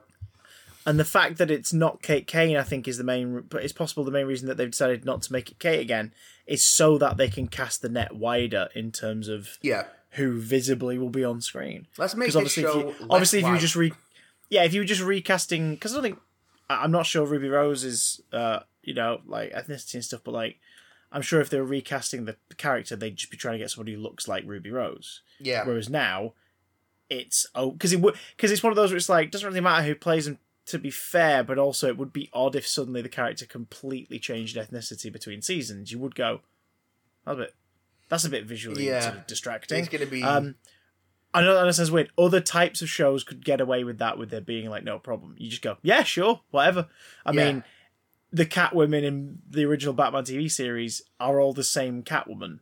And 0.84 0.98
the 0.98 1.04
fact 1.04 1.38
that 1.38 1.50
it's 1.50 1.72
not 1.72 2.02
Kate 2.02 2.26
Kane, 2.26 2.56
I 2.56 2.62
think, 2.64 2.88
is 2.88 2.98
the 2.98 3.04
main. 3.04 3.42
But 3.48 3.62
it's 3.62 3.72
possible 3.72 4.02
the 4.04 4.10
main 4.10 4.26
reason 4.26 4.48
that 4.48 4.56
they've 4.56 4.70
decided 4.70 5.04
not 5.04 5.22
to 5.22 5.32
make 5.32 5.50
it 5.50 5.58
Kate 5.60 5.80
again 5.80 6.12
is 6.46 6.62
so 6.66 6.98
that 6.98 7.16
they 7.16 7.28
can 7.28 7.46
cast 7.46 7.80
the 7.82 7.88
net 7.88 8.14
wider 8.16 8.68
in 8.74 8.90
terms 8.92 9.28
of 9.28 9.58
yeah, 9.62 9.84
who 10.10 10.40
visibly 10.40 10.98
will 10.98 11.08
be 11.08 11.24
on 11.24 11.40
screen. 11.40 11.86
let's 11.98 12.14
make 12.16 12.28
Because 12.32 12.42
this 12.54 12.58
obviously, 12.58 12.62
show 12.82 12.88
if 12.90 13.00
you, 13.00 13.06
obviously, 13.10 13.38
if 13.40 13.46
you 13.46 13.58
just 13.58 13.76
re, 13.76 13.92
yeah, 14.48 14.64
if 14.64 14.74
you 14.74 14.80
were 14.80 14.86
just 14.86 15.02
recasting, 15.02 15.74
because 15.74 15.92
I 15.92 15.96
don't 15.96 16.02
think 16.02 16.18
I'm 16.70 16.90
not 16.90 17.06
sure 17.06 17.24
Ruby 17.26 17.48
Rose 17.48 17.84
is, 17.84 18.20
uh, 18.32 18.60
you 18.82 18.94
know, 18.94 19.20
like 19.26 19.52
ethnicity 19.52 19.94
and 19.94 20.04
stuff, 20.04 20.20
but 20.24 20.32
like, 20.32 20.58
I'm 21.12 21.22
sure 21.22 21.40
if 21.40 21.50
they 21.50 21.58
were 21.58 21.64
recasting 21.64 22.24
the 22.24 22.36
character, 22.56 22.96
they'd 22.96 23.16
just 23.16 23.30
be 23.30 23.36
trying 23.36 23.54
to 23.54 23.58
get 23.58 23.70
somebody 23.70 23.94
who 23.94 24.00
looks 24.00 24.26
like 24.28 24.44
Ruby 24.46 24.70
Rose. 24.70 25.22
yeah, 25.38 25.64
Whereas 25.64 25.88
now, 25.88 26.32
it's 27.10 27.46
oh, 27.54 27.70
because 27.72 27.92
it 27.92 28.00
would 28.00 28.16
because 28.36 28.50
it's 28.50 28.62
one 28.62 28.72
of 28.72 28.76
those 28.76 28.90
where 28.90 28.96
it's 28.96 29.08
like 29.08 29.30
doesn't 29.30 29.46
really 29.46 29.60
matter 29.60 29.86
who 29.86 29.94
plays 29.94 30.24
them. 30.24 30.38
To 30.68 30.78
be 30.78 30.88
fair, 30.90 31.44
but 31.44 31.58
also 31.58 31.88
it 31.88 31.98
would 31.98 32.10
be 32.10 32.30
odd 32.32 32.56
if 32.56 32.66
suddenly 32.66 33.02
the 33.02 33.10
character 33.10 33.44
completely 33.44 34.18
changed 34.18 34.56
ethnicity 34.56 35.12
between 35.12 35.42
seasons. 35.42 35.92
You 35.92 35.98
would 35.98 36.14
go, 36.14 36.40
that's 37.26 37.34
a 37.36 37.38
bit, 37.38 37.54
that's 38.08 38.24
a 38.24 38.30
bit 38.30 38.46
visually 38.46 38.86
Yeah. 38.86 39.00
sort 39.00 39.16
of 39.16 39.26
distracting. 39.26 39.80
it's 39.80 39.90
gonna 39.90 40.06
be 40.06 40.22
Um, 40.22 40.54
I 41.34 41.42
know 41.42 41.62
that 41.66 41.72
sounds 41.74 41.90
weird. 41.90 42.10
Other 42.16 42.40
types 42.40 42.80
of 42.80 42.88
shows 42.88 43.24
could 43.24 43.44
get 43.44 43.60
away 43.60 43.82
with 43.84 43.98
that, 43.98 44.16
with 44.18 44.30
there 44.30 44.40
being 44.40 44.70
like 44.70 44.84
no 44.84 44.98
problem. 44.98 45.34
You 45.36 45.50
just 45.50 45.62
go, 45.62 45.76
yeah, 45.82 46.02
sure, 46.04 46.40
whatever. 46.50 46.86
I 47.26 47.32
Yeah. 47.32 47.44
mean, 47.52 47.64
the 48.32 48.46
Catwomen 48.46 49.02
in 49.02 49.38
the 49.50 49.64
original 49.64 49.94
Batman 49.94 50.24
TV 50.24 50.48
series 50.50 51.02
are 51.20 51.40
all 51.40 51.52
the 51.52 51.64
same 51.64 52.02
Catwoman. 52.02 52.60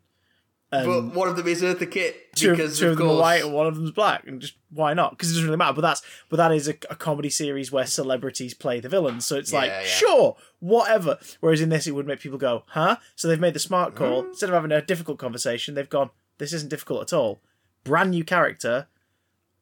but 0.71 0.87
Um, 0.89 1.13
one 1.15 1.29
of 1.29 1.37
them 1.37 1.47
is 1.49 1.61
Eartha 1.61 1.91
Kitt 1.91 2.33
two, 2.35 2.53
because 2.53 2.79
two 2.79 2.87
of 2.87 2.93
of 2.93 2.97
them 2.99 3.07
course 3.09 3.19
are 3.19 3.21
white 3.23 3.45
and 3.45 3.53
one 3.53 3.67
of 3.67 3.77
them's 3.77 3.91
black, 3.91 4.27
and 4.27 4.41
just 4.41 4.55
why 4.71 4.95
not? 4.95 5.11
Because 5.11 5.31
it 5.31 5.35
doesn't 5.35 5.45
really 5.47 5.59
matter. 5.59 5.75
But 5.75 5.83
that's 5.83 6.01
but 6.31 6.39
that 6.39 6.51
is 6.51 6.67
a, 6.67 6.73
a 6.89 6.97
comedy 6.97 7.29
series 7.29 7.71
where 7.71 7.85
celebrities 7.85 8.55
play 8.55 8.81
the 8.81 8.89
villains, 8.89 9.27
so 9.27 9.37
it's 9.37 9.53
like 9.53 9.69
Yeah, 9.69 9.81
yeah. 9.81 9.87
sure, 9.87 10.37
whatever. 10.61 11.19
Whereas 11.41 11.61
in 11.61 11.69
this, 11.69 11.87
it 11.87 11.91
would 11.91 12.07
make 12.07 12.21
people 12.21 12.39
go, 12.39 12.65
huh? 12.69 12.97
So 13.17 13.29
they've 13.29 13.39
made 13.39 13.53
the 13.53 13.59
smart 13.59 13.95
call 13.95 14.23
Hmm. 14.23 14.29
instead 14.31 14.49
of 14.49 14.55
having 14.55 14.73
a 14.73 14.81
difficult 14.81 15.19
conversation. 15.19 15.75
They've 15.75 15.87
gone, 15.91 16.09
this 16.39 16.55
isn't 16.55 16.71
difficult 16.71 17.03
at 17.03 17.13
all. 17.13 17.43
Brand 17.85 18.11
new 18.11 18.25
character, 18.25 18.87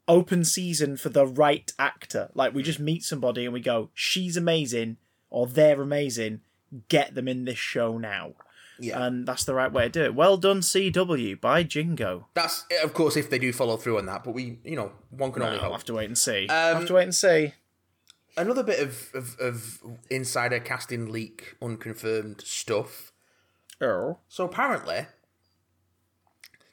open 0.07 0.45
season 0.45 0.97
for 0.97 1.09
the 1.09 1.27
right 1.27 1.73
actor. 1.79 2.31
Like 2.35 2.55
we 2.55 2.63
just 2.63 2.81
meet 2.81 3.03
somebody 3.03 3.45
and 3.45 3.53
we 3.53 3.61
go, 3.61 3.91
she's 3.95 4.37
amazing 4.37 4.97
or 5.31 5.47
they're 5.47 5.81
amazing. 5.81 6.41
Get 6.89 7.15
them 7.15 7.27
in 7.29 7.45
this 7.47 7.59
show 7.59 7.99
now. 7.99 8.33
yeah. 8.79 9.03
And 9.05 9.27
that's 9.27 9.45
the 9.45 9.55
right 9.55 9.73
way 9.73 9.85
to 9.85 9.89
do 9.91 10.03
it. 10.05 10.15
Well 10.15 10.37
done, 10.37 10.61
CW 10.61 11.41
by 11.41 11.63
Jingo. 11.63 12.29
That's 12.35 12.65
of 12.83 12.93
course 12.95 13.17
if 13.17 13.29
they 13.31 13.39
do 13.39 13.53
follow 13.53 13.77
through 13.77 13.99
on 13.99 14.07
that, 14.07 14.23
but 14.25 14.33
we, 14.35 14.59
you 14.65 14.77
know, 14.77 14.93
one 15.11 15.33
can 15.33 15.43
only 15.43 15.57
I'll 15.57 15.65
hope. 15.65 15.73
have 15.73 15.85
to 15.87 15.95
wait 15.95 16.07
and 16.07 16.19
see. 16.19 16.47
Um, 16.49 16.77
have 16.77 16.87
to 16.87 16.95
wait 16.95 17.05
and 17.05 17.15
see. 17.15 17.55
Another 18.37 18.63
bit 18.63 18.79
of, 18.81 19.11
of, 19.13 19.37
of 19.41 19.81
insider 20.09 20.61
casting 20.61 21.11
leak, 21.11 21.57
unconfirmed 21.61 22.41
stuff. 22.43 23.13
Oh. 23.81 24.19
So 24.29 24.45
apparently, 24.45 25.07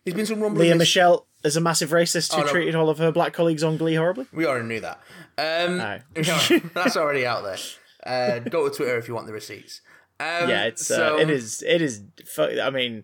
there's 0.03 0.15
been 0.15 0.25
some 0.25 0.39
rumbling. 0.41 0.69
Lea 0.71 0.77
Michele 0.77 1.25
is 1.47 1.57
a 1.57 1.61
massive 1.61 1.89
racist 1.89 2.33
who 2.35 2.41
Oh, 2.41 2.45
no. 2.45 2.51
treated 2.51 2.75
all 2.75 2.89
of 2.89 2.97
her 2.99 3.11
black 3.11 3.33
colleagues 3.33 3.63
on 3.63 3.77
Glee 3.77 3.95
horribly. 3.95 4.27
We 4.31 4.45
already 4.45 4.67
knew 4.67 4.81
that. 4.81 4.99
Um, 5.37 5.77
no, 5.77 5.99
that's 6.73 6.95
already 6.97 7.25
out 7.25 7.43
there. 7.43 7.57
Uh, 8.05 8.39
go 8.39 8.67
to 8.69 8.75
Twitter 8.75 8.97
if 8.97 9.07
you 9.07 9.13
want 9.15 9.27
the 9.27 9.33
receipts. 9.33 9.81
Um, 10.19 10.49
yeah, 10.49 10.63
it's 10.65 10.87
so, 10.87 11.15
uh, 11.15 11.19
it 11.19 11.29
is 11.29 11.61
it 11.61 11.79
is. 11.81 12.01
I 12.39 12.69
mean, 12.71 13.03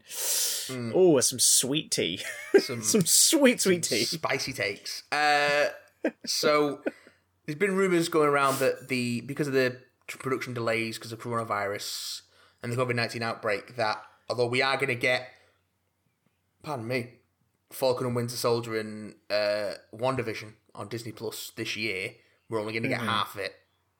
oh, 0.95 1.19
some 1.19 1.37
sweet 1.39 1.91
tea, 1.91 2.19
Some, 2.59 2.81
some 2.81 3.05
sweet 3.05 3.61
sweet 3.61 3.83
tea. 3.83 4.03
spicy 4.05 4.51
takes. 4.51 5.03
Uh, 5.11 5.67
so 6.25 6.81
there's 7.45 7.57
been 7.59 7.75
rumours 7.75 8.09
going 8.09 8.29
around 8.29 8.59
that 8.59 8.87
the 8.89 9.21
because 9.21 9.47
of 9.47 9.53
the 9.53 9.77
production 10.07 10.53
delays 10.55 10.97
because 10.97 11.11
of 11.11 11.19
coronavirus 11.19 12.21
and 12.63 12.71
the 12.73 12.77
COVID 12.77 12.95
nineteen 12.95 13.21
outbreak, 13.21 13.75
that 13.75 14.01
although 14.27 14.47
we 14.47 14.63
are 14.63 14.75
going 14.77 14.87
to 14.87 14.95
get, 14.95 15.27
pardon 16.63 16.87
me, 16.87 17.11
Falcon 17.73 18.07
and 18.07 18.15
Winter 18.15 18.35
Soldier 18.35 18.79
and 18.79 19.15
uh, 19.29 19.73
WandaVision 19.93 20.53
on 20.75 20.87
Disney 20.87 21.11
Plus 21.11 21.51
this 21.55 21.75
year, 21.75 22.11
we're 22.49 22.59
only 22.59 22.73
going 22.73 22.83
to 22.83 22.89
get 22.89 22.99
Mm-hmm. 22.99 23.07
half 23.09 23.35
of 23.35 23.41
it 23.41 23.53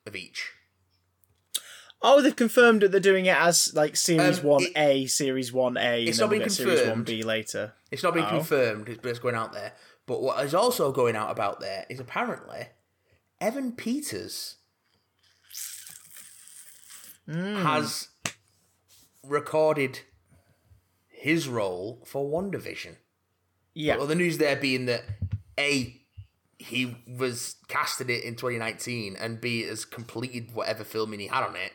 of 0.05 0.15
each. 0.15 0.51
Oh, 2.01 2.21
they've 2.21 2.35
confirmed 2.35 2.81
that 2.81 2.91
they're 2.91 2.99
doing 2.99 3.25
it 3.27 3.35
as 3.37 3.73
like 3.73 3.95
Series 3.95 4.39
Um, 4.39 4.45
One 4.45 4.63
it- 4.63 4.71
A, 4.75 5.05
Series 5.05 5.53
One 5.53 5.77
A, 5.77 5.79
and 5.99 6.07
It's 6.09 6.17
then 6.17 6.25
not 6.25 6.31
been 6.31 6.39
get 6.39 6.51
Series 6.51 6.79
One 6.79 6.87
confirmed. 6.87 7.05
B 7.05 7.23
later. 7.23 7.73
It's 7.91 8.03
not 8.03 8.13
been 8.13 8.25
Oh. 8.25 8.29
confirmed, 8.29 8.89
it's- 8.89 8.99
but 9.01 9.09
it's 9.09 9.19
going 9.19 9.35
out 9.35 9.53
there. 9.53 9.73
But 10.05 10.21
what 10.21 10.43
is 10.43 10.53
also 10.53 10.91
going 10.91 11.15
out 11.15 11.31
about 11.31 11.61
there 11.61 11.85
is 11.89 11.99
apparently 12.01 12.67
Evan 13.39 13.71
Peters 13.71 14.57
has 17.27 18.09
recorded 19.23 20.01
his 21.07 21.47
role 21.47 22.03
for 22.05 22.29
WandaVision. 22.29 22.97
Yeah, 23.73 23.97
Well, 23.97 24.07
the 24.07 24.15
news 24.15 24.37
there 24.37 24.55
being 24.55 24.85
that 24.85 25.03
A, 25.59 25.99
he 26.59 26.95
was 27.07 27.55
casted 27.67 28.09
it 28.09 28.23
in 28.23 28.35
2019, 28.35 29.15
and 29.19 29.41
B, 29.41 29.63
has 29.63 29.83
completed 29.85 30.53
whatever 30.53 30.83
filming 30.83 31.19
he 31.19 31.27
had 31.27 31.43
on 31.43 31.55
it. 31.55 31.73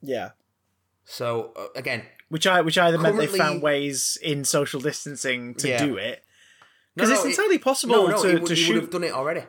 yeah. 0.00 0.30
So, 1.10 1.52
uh, 1.56 1.68
again, 1.74 2.04
Which 2.28 2.46
I 2.46 2.60
which 2.60 2.76
either 2.76 2.98
meant 2.98 3.16
they 3.16 3.26
found 3.26 3.62
ways 3.62 4.18
in 4.22 4.44
social 4.44 4.78
distancing 4.80 5.54
to 5.54 5.68
Yeah. 5.68 5.84
do 5.86 5.96
it 5.96 6.22
because 6.94 7.08
no, 7.08 7.14
it's 7.16 7.24
it- 7.24 7.28
entirely 7.30 7.56
possible 7.58 7.94
no, 7.96 8.06
no, 8.08 8.16
to, 8.22 8.22
to 8.22 8.34
he 8.34 8.40
would 8.40 8.58
shoot. 8.58 8.74
have 8.82 8.90
done 8.90 9.04
it 9.04 9.12
already 9.12 9.44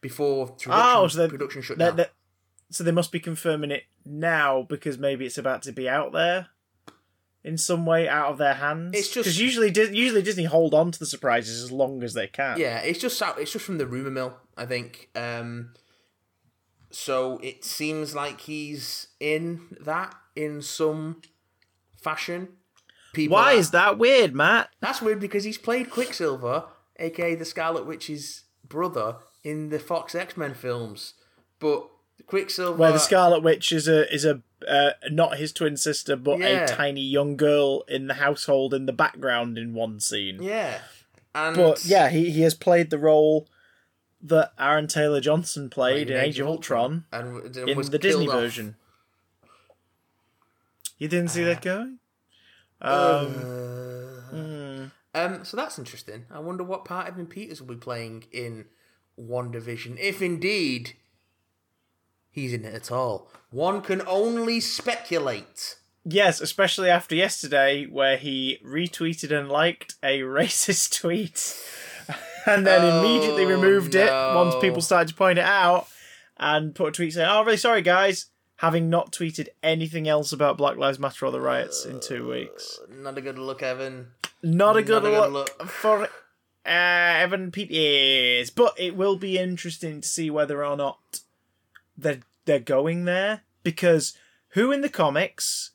before 0.00 0.46
production, 0.46 0.72
Oh, 0.74 1.08
so 1.08 1.28
production 1.28 1.62
shut 1.62 1.78
down. 1.78 1.96
they- 1.96 2.06
so 2.70 2.84
they 2.84 2.92
must 2.92 3.10
be 3.10 3.18
confirming 3.18 3.72
it 3.72 3.82
now 4.04 4.62
because 4.62 4.96
maybe 4.98 5.26
it's 5.26 5.38
about 5.38 5.62
to 5.62 5.72
be 5.72 5.88
out 5.88 6.12
there 6.12 6.48
in 7.46 7.56
some 7.56 7.86
way 7.86 8.08
out 8.08 8.30
of 8.32 8.38
their 8.38 8.54
hands. 8.54 8.90
It's 8.98 9.08
just- 9.08 9.24
because 9.24 9.40
usually 9.40 9.68
usually 9.96 10.20
Disney 10.22 10.44
hold 10.44 10.74
on 10.74 10.90
to 10.90 10.98
the 10.98 11.06
surprises 11.06 11.62
as 11.62 11.70
long 11.72 12.02
as 12.02 12.12
they 12.12 12.26
can. 12.26 12.58
Yeah, 12.58 12.78
it's 12.80 12.98
just 12.98 13.20
out- 13.22 13.38
it's 13.40 13.52
just 13.52 13.64
from 13.64 13.78
the 13.78 13.86
rumor 13.86 14.10
mill, 14.10 14.36
I 14.56 14.66
think. 14.66 15.08
Um, 15.14 15.72
so 16.90 17.38
it 17.42 17.64
seems 17.64 18.14
like 18.14 18.40
he's 18.42 19.08
in 19.20 19.76
that 19.80 20.14
in 20.34 20.62
some 20.62 21.22
fashion. 22.00 22.48
People 23.12 23.34
Why 23.36 23.54
are- 23.54 23.58
is 23.58 23.70
that 23.70 23.96
weird, 23.98 24.34
Matt? 24.34 24.70
that's 24.80 25.00
weird 25.00 25.20
because 25.20 25.44
he's 25.44 25.58
played 25.58 25.90
Quicksilver, 25.90 26.64
aka 26.98 27.34
the 27.34 27.44
Scarlet 27.44 27.86
Witch's 27.86 28.42
brother, 28.66 29.16
in 29.44 29.68
the 29.68 29.78
Fox 29.78 30.14
X 30.14 30.36
Men 30.36 30.54
films, 30.54 31.14
but 31.60 31.88
Quicksilver. 32.26 32.76
Where 32.78 32.92
the 32.92 32.98
Scarlet 32.98 33.40
Witch 33.42 33.70
is 33.72 33.86
a 33.88 34.12
is 34.12 34.24
a 34.24 34.42
uh, 34.68 34.90
not 35.10 35.36
his 35.38 35.52
twin 35.52 35.76
sister, 35.76 36.16
but 36.16 36.38
Yeah. 36.40 36.64
a 36.64 36.68
tiny 36.68 37.02
young 37.02 37.36
girl 37.36 37.82
in 37.88 38.06
the 38.08 38.14
household 38.14 38.74
in 38.74 38.86
the 38.86 38.92
background 38.92 39.58
in 39.58 39.74
one 39.74 40.00
scene. 40.00 40.42
yeah, 40.42 40.78
and 41.34 41.54
But 41.56 41.84
yeah, 41.84 42.08
he, 42.08 42.30
he 42.30 42.40
has 42.42 42.54
played 42.54 42.90
the 42.90 42.98
role 42.98 43.48
that 44.22 44.52
Aaron 44.58 44.88
Taylor 44.88 45.20
Johnson 45.20 45.70
played 45.70 46.10
in 46.10 46.16
Age 46.18 46.40
of 46.40 46.48
Ultron 46.48 47.04
and, 47.12 47.56
and 47.56 47.68
in 47.68 47.80
the 47.90 47.98
Disney 47.98 48.26
off. 48.26 48.32
version. 48.34 48.76
You 50.98 51.08
didn't 51.08 51.28
see 51.30 51.44
that 51.44 51.60
going? 51.62 51.98
Uh, 52.80 53.26
Um, 54.32 54.92
Um, 55.14 55.44
so 55.44 55.56
that's 55.56 55.78
interesting. 55.78 56.26
I 56.30 56.40
wonder 56.40 56.62
what 56.64 56.84
part 56.84 57.06
Evan 57.08 57.26
Peters 57.26 57.60
will 57.60 57.68
be 57.68 57.80
playing 57.80 58.24
in 58.32 58.66
WandaVision, 59.18 59.98
if 59.98 60.20
indeed 60.20 60.94
he's 62.36 62.52
in 62.52 62.64
it 62.64 62.74
at 62.74 62.92
all. 62.92 63.28
One 63.50 63.80
can 63.82 64.02
only 64.06 64.60
speculate. 64.60 65.76
yes, 66.04 66.40
especially 66.40 66.88
after 66.88 67.14
yesterday, 67.16 67.86
where 67.86 68.16
he 68.16 68.58
retweeted 68.64 69.36
and 69.36 69.48
liked 69.48 69.94
a 70.02 70.20
racist 70.38 71.00
tweet, 71.00 71.56
and 72.46 72.64
then 72.66 72.84
immediately 72.98 73.44
Oh, 73.44 73.48
removed 73.48 73.94
it 73.96 74.10
once 74.12 74.54
people 74.60 74.80
started 74.82 75.08
to 75.08 75.14
point 75.14 75.38
it 75.38 75.44
out, 75.44 75.88
and 76.36 76.74
put 76.74 76.88
a 76.88 76.92
tweet 76.92 77.12
saying, 77.14 77.28
"Oh, 77.28 77.42
really 77.44 77.56
sorry, 77.56 77.82
guys." 77.82 78.26
Having 78.60 78.88
not 78.88 79.12
tweeted 79.12 79.48
anything 79.62 80.08
else 80.08 80.32
about 80.32 80.56
Black 80.56 80.78
Lives 80.78 80.98
Matter 80.98 81.26
or 81.26 81.30
the 81.30 81.42
riots 81.42 81.84
in 81.84 82.00
two 82.00 82.26
weeks. 82.26 82.78
Not 82.90 83.18
a 83.18 83.20
good 83.20 83.38
look, 83.38 83.62
Evan. 83.62 84.12
Not 84.42 84.78
a 84.78 84.82
good, 84.82 85.02
Not 85.02 85.12
a 85.12 85.14
good 85.14 85.32
look, 85.32 85.58
look. 85.60 85.68
for 85.68 86.04
uh, 86.04 86.08
Evan 86.64 87.50
Peters, 87.50 88.48
but 88.48 88.72
it 88.78 88.96
will 88.96 89.16
be 89.16 89.36
interesting 89.38 90.00
to 90.00 90.08
see 90.08 90.30
whether 90.30 90.64
or 90.64 90.74
not 90.74 91.20
they're 91.98 92.20
they're 92.46 92.58
going 92.58 93.04
there 93.04 93.42
because 93.62 94.14
who 94.50 94.72
in 94.72 94.80
the 94.80 94.88
comics 94.88 95.72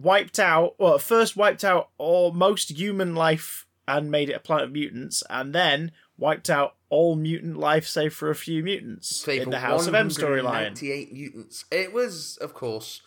wiped 0.00 0.38
out 0.38 0.74
well 0.78 0.98
first 0.98 1.36
wiped 1.36 1.64
out 1.64 1.88
all 1.98 2.32
most 2.32 2.70
human 2.70 3.14
life 3.14 3.66
and 3.88 4.10
made 4.10 4.28
it 4.30 4.34
a 4.34 4.40
planet 4.40 4.66
of 4.66 4.72
mutants 4.72 5.22
and 5.28 5.54
then 5.54 5.90
wiped 6.16 6.48
out 6.48 6.76
all 6.88 7.16
mutant 7.16 7.56
life 7.58 7.86
save 7.86 8.14
for 8.14 8.30
a 8.30 8.34
few 8.34 8.62
mutants 8.62 9.16
Say 9.16 9.40
in 9.40 9.50
the 9.50 9.58
House 9.58 9.86
of 9.86 9.94
M 9.94 10.08
storyline. 10.08 10.44
198 10.74 11.12
mutants. 11.12 11.64
It 11.70 11.92
was, 11.92 12.36
of 12.40 12.54
course, 12.54 13.00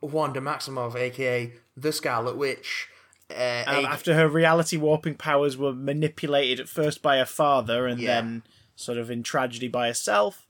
Wanda 0.00 0.40
Maximoff, 0.40 0.94
aka 0.94 1.52
the 1.76 1.92
Scarlet 1.92 2.36
Witch. 2.36 2.88
Uh, 3.28 3.64
Um, 3.66 3.84
a- 3.84 3.88
after 3.88 4.14
her 4.14 4.28
reality 4.28 4.76
warping 4.76 5.16
powers 5.16 5.56
were 5.56 5.72
manipulated 5.74 6.60
at 6.60 6.68
first 6.68 7.02
by 7.02 7.18
her 7.18 7.24
father 7.26 7.86
and 7.86 8.00
Yeah. 8.00 8.20
then 8.20 8.42
sort 8.76 8.98
of 8.98 9.10
in 9.10 9.22
tragedy 9.22 9.68
by 9.68 9.88
herself. 9.88 10.45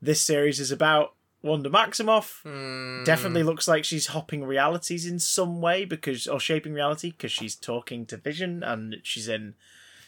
This 0.00 0.20
series 0.20 0.60
is 0.60 0.70
about 0.70 1.14
Wanda 1.42 1.70
Maximoff. 1.70 2.42
Hmm. 2.42 3.04
Definitely 3.04 3.42
looks 3.42 3.68
like 3.68 3.84
she's 3.84 4.08
hopping 4.08 4.44
realities 4.44 5.06
in 5.06 5.18
some 5.18 5.60
way 5.60 5.84
because 5.84 6.26
or 6.26 6.40
shaping 6.40 6.72
reality 6.72 7.10
because 7.10 7.32
she's 7.32 7.54
talking 7.54 8.06
to 8.06 8.16
Vision 8.16 8.62
and 8.62 8.96
she's 9.02 9.28
in 9.28 9.54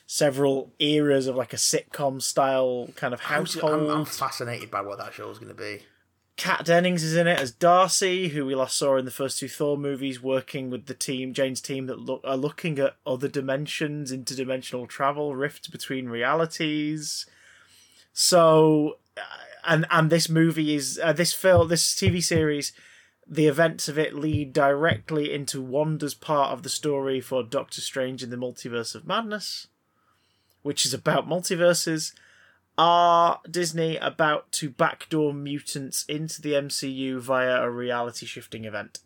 several 0.06 0.72
eras 0.78 1.26
of 1.26 1.36
like 1.36 1.52
a 1.52 1.56
sitcom 1.56 2.22
style 2.22 2.88
kind 2.96 3.12
of 3.12 3.20
I'm, 3.20 3.26
household. 3.26 3.90
I'm 3.90 4.04
fascinated 4.04 4.70
by 4.70 4.80
what 4.80 4.98
that 4.98 5.14
show 5.14 5.30
is 5.30 5.38
going 5.38 5.48
to 5.48 5.54
be. 5.54 5.82
Kat 6.36 6.66
Dennings 6.66 7.02
is 7.02 7.16
in 7.16 7.26
it 7.26 7.40
as 7.40 7.50
Darcy, 7.50 8.28
who 8.28 8.44
we 8.44 8.54
last 8.54 8.76
saw 8.76 8.96
in 8.96 9.06
the 9.06 9.10
first 9.10 9.38
two 9.38 9.48
Thor 9.48 9.78
movies, 9.78 10.22
working 10.22 10.68
with 10.68 10.84
the 10.84 10.94
team, 10.94 11.32
Jane's 11.32 11.62
team, 11.62 11.86
that 11.86 11.98
look 11.98 12.20
are 12.24 12.36
looking 12.36 12.78
at 12.78 12.96
other 13.06 13.26
dimensions, 13.26 14.12
interdimensional 14.12 14.86
travel, 14.86 15.34
rifts 15.34 15.68
between 15.68 16.10
realities. 16.10 17.24
So, 18.12 18.98
uh, 19.16 19.20
and 19.66 19.86
and 19.90 20.10
this 20.10 20.28
movie 20.28 20.74
is 20.74 21.00
uh, 21.02 21.12
this 21.12 21.32
film, 21.32 21.68
this 21.68 21.94
TV 21.94 22.22
series, 22.22 22.72
the 23.26 23.46
events 23.46 23.88
of 23.88 23.98
it 23.98 24.14
lead 24.14 24.52
directly 24.52 25.32
into 25.32 25.60
Wanda's 25.60 26.14
part 26.14 26.52
of 26.52 26.62
the 26.62 26.68
story 26.68 27.20
for 27.20 27.42
Doctor 27.42 27.80
Strange 27.80 28.22
in 28.22 28.30
the 28.30 28.36
Multiverse 28.36 28.94
of 28.94 29.06
Madness, 29.06 29.68
which 30.62 30.86
is 30.86 30.94
about 30.94 31.28
multiverses 31.28 32.12
are 32.78 33.40
Disney 33.50 33.96
about 33.96 34.52
to 34.52 34.70
backdoor 34.70 35.32
mutants 35.32 36.04
into 36.08 36.42
the 36.42 36.52
MCU 36.52 37.18
via 37.18 37.62
a 37.62 37.70
reality 37.70 38.26
shifting 38.26 38.64
event? 38.64 38.98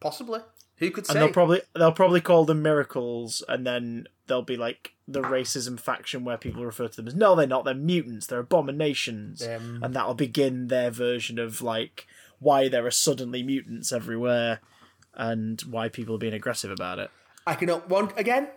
Possibly. 0.00 0.40
Who 0.76 0.90
could 0.90 1.06
say? 1.06 1.14
And 1.14 1.22
they'll 1.22 1.32
probably 1.32 1.62
they'll 1.74 1.92
probably 1.92 2.20
call 2.20 2.44
them 2.44 2.62
miracles, 2.62 3.42
and 3.48 3.66
then 3.66 4.08
there'll 4.32 4.42
be 4.42 4.56
like 4.56 4.94
the 5.06 5.20
racism 5.20 5.78
faction 5.78 6.24
where 6.24 6.38
people 6.38 6.64
refer 6.64 6.88
to 6.88 6.96
them 6.96 7.06
as 7.06 7.14
no, 7.14 7.36
they're 7.36 7.46
not. 7.46 7.66
They're 7.66 7.74
mutants. 7.74 8.26
They're 8.26 8.38
abominations, 8.38 9.40
Them. 9.40 9.80
and 9.82 9.92
that'll 9.92 10.14
begin 10.14 10.68
their 10.68 10.90
version 10.90 11.38
of 11.38 11.60
like 11.60 12.06
why 12.38 12.68
there 12.68 12.86
are 12.86 12.90
suddenly 12.90 13.42
mutants 13.42 13.92
everywhere, 13.92 14.60
and 15.14 15.60
why 15.62 15.90
people 15.90 16.14
are 16.14 16.18
being 16.18 16.32
aggressive 16.32 16.70
about 16.70 16.98
it. 16.98 17.10
I 17.46 17.54
can 17.56 17.68
one 17.68 18.10
again. 18.16 18.48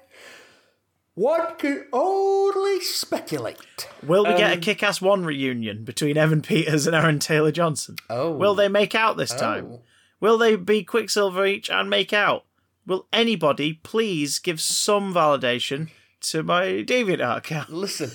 One 1.16 1.56
can 1.58 1.88
only 1.94 2.80
speculate. 2.82 3.88
Will 4.02 4.26
we 4.26 4.32
get 4.36 4.52
a 4.52 4.56
Um, 4.56 4.60
Kick-Ass 4.62 5.02
One 5.02 5.24
reunion 5.26 5.84
between 5.84 6.18
Evan 6.18 6.42
Peters 6.42 6.88
and 6.88 6.96
Aaron 6.96 7.20
Taylor 7.20 7.52
Johnson? 7.52 7.96
Oh, 8.10 8.32
Will 8.32 8.54
they 8.56 8.68
make 8.68 8.96
out 8.96 9.16
this 9.18 9.34
time? 9.34 9.66
Oh. 9.72 9.82
Will 10.20 10.38
they 10.38 10.56
be 10.56 10.84
Quicksilver 10.84 11.46
each 11.46 11.70
and 11.70 11.90
make 11.90 12.12
out? 12.14 12.44
Will 12.88 13.08
anybody 13.12 13.74
please 13.74 14.40
give 14.40 14.62
some 14.62 15.14
validation 15.14 15.90
to 16.22 16.44
my 16.44 16.66
DeviantArt 16.86 17.38
account? 17.38 17.70
Listen, 17.72 18.12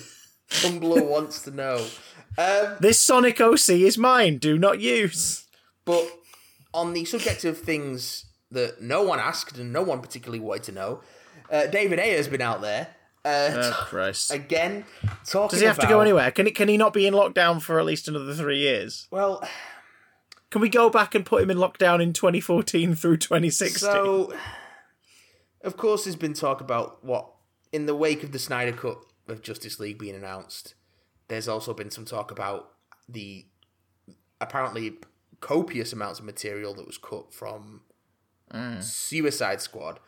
Tumblr 0.49 1.05
wants 1.09 1.41
to 1.43 1.51
know. 1.51 1.85
Um, 2.37 2.77
This 2.79 2.99
Sonic 2.99 3.41
OC 3.41 3.69
is 3.69 3.97
mine. 3.97 4.37
Do 4.37 4.57
not 4.57 4.79
use. 4.79 5.45
but 5.85 6.07
on 6.73 6.93
the 6.93 7.03
subject 7.03 7.43
of 7.43 7.57
things 7.57 8.25
that 8.49 8.81
no 8.81 9.01
one 9.03 9.19
asked 9.19 9.57
and 9.57 9.73
no 9.73 9.81
one 9.81 9.99
particularly 10.01 10.39
wanted 10.39 10.63
to 10.63 10.71
know, 10.71 11.01
uh, 11.51 11.65
David 11.67 11.99
Ayer 11.99 12.15
has 12.17 12.29
been 12.29 12.41
out 12.41 12.61
there 12.61 12.87
Uh, 13.25 13.51
Oh 13.73 13.85
Christ! 13.89 14.31
again, 14.31 14.85
talking 15.25 15.49
Does 15.55 15.59
he 15.59 15.65
have 15.65 15.79
to 15.79 15.87
go 15.87 15.99
anywhere? 15.99 16.31
Can 16.31 16.45
he? 16.45 16.51
Can 16.53 16.69
he 16.69 16.77
not 16.77 16.93
be 16.93 17.05
in 17.05 17.13
lockdown 17.13 17.61
for 17.61 17.77
at 17.77 17.85
least 17.85 18.07
another 18.07 18.33
three 18.33 18.59
years? 18.59 19.07
Well, 19.11 19.45
Can 20.49 20.61
we 20.61 20.69
go 20.69 20.89
back 20.89 21.13
and 21.13 21.25
put 21.25 21.43
him 21.43 21.51
in 21.51 21.57
lockdown 21.57 22.01
in 22.01 22.13
2014 22.13 22.95
through 22.95 23.17
2016? 23.17 23.79
so 23.79 24.33
of 25.63 25.77
course, 25.77 26.03
there's 26.05 26.15
been 26.15 26.33
talk 26.33 26.61
about 26.61 27.03
what 27.03 27.27
in 27.71 27.85
the 27.85 27.95
wake 27.95 28.23
of 28.23 28.31
the 28.31 28.39
Snyder 28.39 28.71
Cut 28.73 28.97
of 29.27 29.41
Justice 29.41 29.79
League 29.79 29.97
being 29.97 30.15
announced. 30.15 30.73
There's 31.27 31.47
also 31.47 31.73
been 31.73 31.91
some 31.91 32.05
talk 32.05 32.31
about 32.31 32.71
the 33.07 33.45
apparently 34.39 34.93
copious 35.39 35.93
amounts 35.93 36.19
of 36.19 36.25
material 36.25 36.73
that 36.75 36.85
was 36.85 36.97
cut 36.97 37.33
from 37.33 37.81
Suicide 38.81 39.61
Squad. 39.61 39.99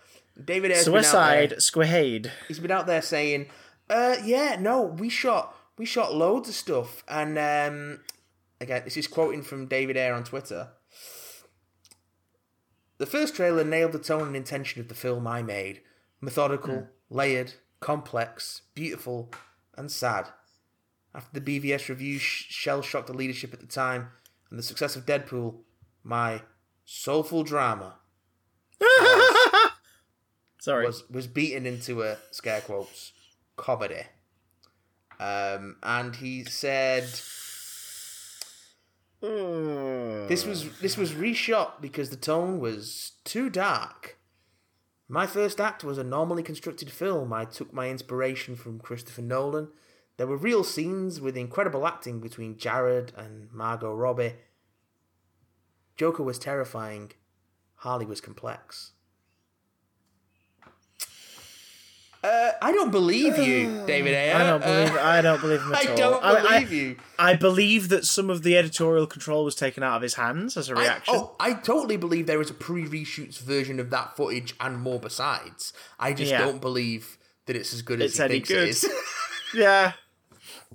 David 0.43 0.71
Ayer's 0.71 0.85
been 0.85 0.95
out 0.95 1.01
there- 1.01 1.03
Suicide 1.49 1.61
Squad. 1.61 2.31
he's 2.47 2.59
been 2.59 2.71
out 2.71 2.87
there 2.87 3.01
saying, 3.01 3.47
uh, 3.89 4.17
yeah, 4.23 4.57
no, 4.59 4.81
we 4.81 5.09
shot 5.09 5.55
we 5.77 5.85
shot 5.85 6.13
loads 6.13 6.49
of 6.49 6.55
stuff, 6.55 7.03
and 7.07 7.37
um, 7.37 7.99
again, 8.61 8.81
this 8.85 8.95
is 8.97 9.07
quoting 9.07 9.41
from 9.41 9.65
David 9.65 9.97
Ayer 9.97 10.13
on 10.13 10.23
Twitter. 10.23 10.69
The 13.03 13.09
first 13.09 13.35
trailer 13.35 13.65
nailed 13.65 13.91
the 13.91 13.99
tone 13.99 14.27
and 14.27 14.35
intention 14.37 14.79
of 14.79 14.87
the 14.87 14.95
film 14.95 15.27
I 15.27 15.43
made: 15.43 15.81
methodical, 16.21 16.87
layered, 17.09 17.55
complex, 17.81 18.61
beautiful, 18.75 19.29
and 19.75 19.91
sad. 19.91 20.29
After 21.13 21.37
the 21.37 21.59
BVS 21.59 21.89
review 21.89 22.17
sh- 22.17 22.45
shell 22.47 22.81
shocked 22.81 23.07
the 23.07 23.13
leadership 23.13 23.53
at 23.53 23.59
the 23.59 23.65
time, 23.65 24.11
and 24.49 24.57
the 24.57 24.63
success 24.63 24.95
of 24.95 25.05
Deadpool, 25.05 25.55
my 26.01 26.43
soulful 26.85 27.43
drama 27.43 27.95
Sorry. 30.61 30.85
was 30.85 31.03
was 31.09 31.27
beaten 31.27 31.65
into 31.65 32.03
a 32.03 32.15
scare 32.31 32.61
quotes 32.61 33.11
comedy. 33.57 34.03
Um, 35.19 35.75
and 35.83 36.15
he 36.15 36.45
said 36.45 37.09
Hmm. 39.23 40.27
this 40.27 40.45
was 40.45 40.79
this 40.79 40.97
was 40.97 41.13
reshot 41.13 41.79
because 41.79 42.09
the 42.09 42.17
tone 42.17 42.59
was 42.59 43.13
too 43.23 43.49
dark. 43.49 44.17
My 45.07 45.27
first 45.27 45.61
act 45.61 45.81
was 45.83 45.97
a 45.97 46.03
normally 46.03 46.43
constructed 46.43 46.91
film. 46.91 47.31
I 47.31 47.45
took 47.45 47.71
my 47.71 47.89
inspiration 47.89 48.57
from 48.57 48.79
Christopher 48.79 49.21
Nolan. 49.21 49.69
There 50.17 50.27
were 50.27 50.35
real 50.35 50.65
scenes 50.65 51.21
with 51.21 51.37
incredible 51.37 51.87
acting 51.87 52.19
between 52.19 52.57
Jared 52.57 53.13
and 53.15 53.49
Margot 53.51 53.93
Robbie. 53.93 54.35
Joker 55.95 56.23
was 56.23 56.37
terrifying. 56.37 57.11
Harley 57.75 58.05
was 58.05 58.19
complex. 58.19 58.91
Uh, 62.23 62.51
I 62.61 62.71
don't 62.71 62.91
believe 62.91 63.37
you, 63.37 63.83
David 63.85 64.13
Ayer. 64.13 64.35
I 64.35 64.43
don't 64.47 64.61
believe. 64.63 64.95
Uh, 64.95 65.01
I 65.01 65.21
don't 65.21 65.41
believe 65.41 65.61
him 65.61 65.73
at 65.73 65.87
all. 66.01 66.19
I 66.23 66.33
don't 66.33 66.43
believe 66.43 66.69
I, 66.71 66.73
you. 66.73 66.95
I 67.19 67.35
believe 67.35 67.89
that 67.89 68.05
some 68.05 68.29
of 68.29 68.43
the 68.43 68.57
editorial 68.57 69.05
control 69.07 69.43
was 69.43 69.55
taken 69.55 69.83
out 69.83 69.97
of 69.97 70.01
his 70.01 70.13
hands 70.13 70.55
as 70.55 70.69
a 70.69 70.75
reaction. 70.75 71.15
oh, 71.17 71.35
I 71.39 71.53
totally 71.53 71.97
believe 71.97 72.25
there 72.27 72.39
is 72.39 72.49
a 72.49 72.53
pre-reshoots 72.53 73.39
version 73.39 73.77
of 73.79 73.89
that 73.89 74.15
footage 74.15 74.55
and 74.61 74.79
more 74.79 74.99
besides. 74.99 75.73
I 75.99 76.13
just 76.13 76.31
Yeah. 76.31 76.39
don't 76.45 76.61
believe 76.61 77.17
that 77.45 77.57
it's 77.57 77.73
as 77.73 77.81
good 77.81 78.01
as 78.01 78.11
It's 78.11 78.17
he 78.19 78.23
any 78.23 78.33
thinks 78.35 78.49
good. 78.49 78.63
it 78.63 78.69
is. 78.69 78.89
Yeah, 79.53 79.91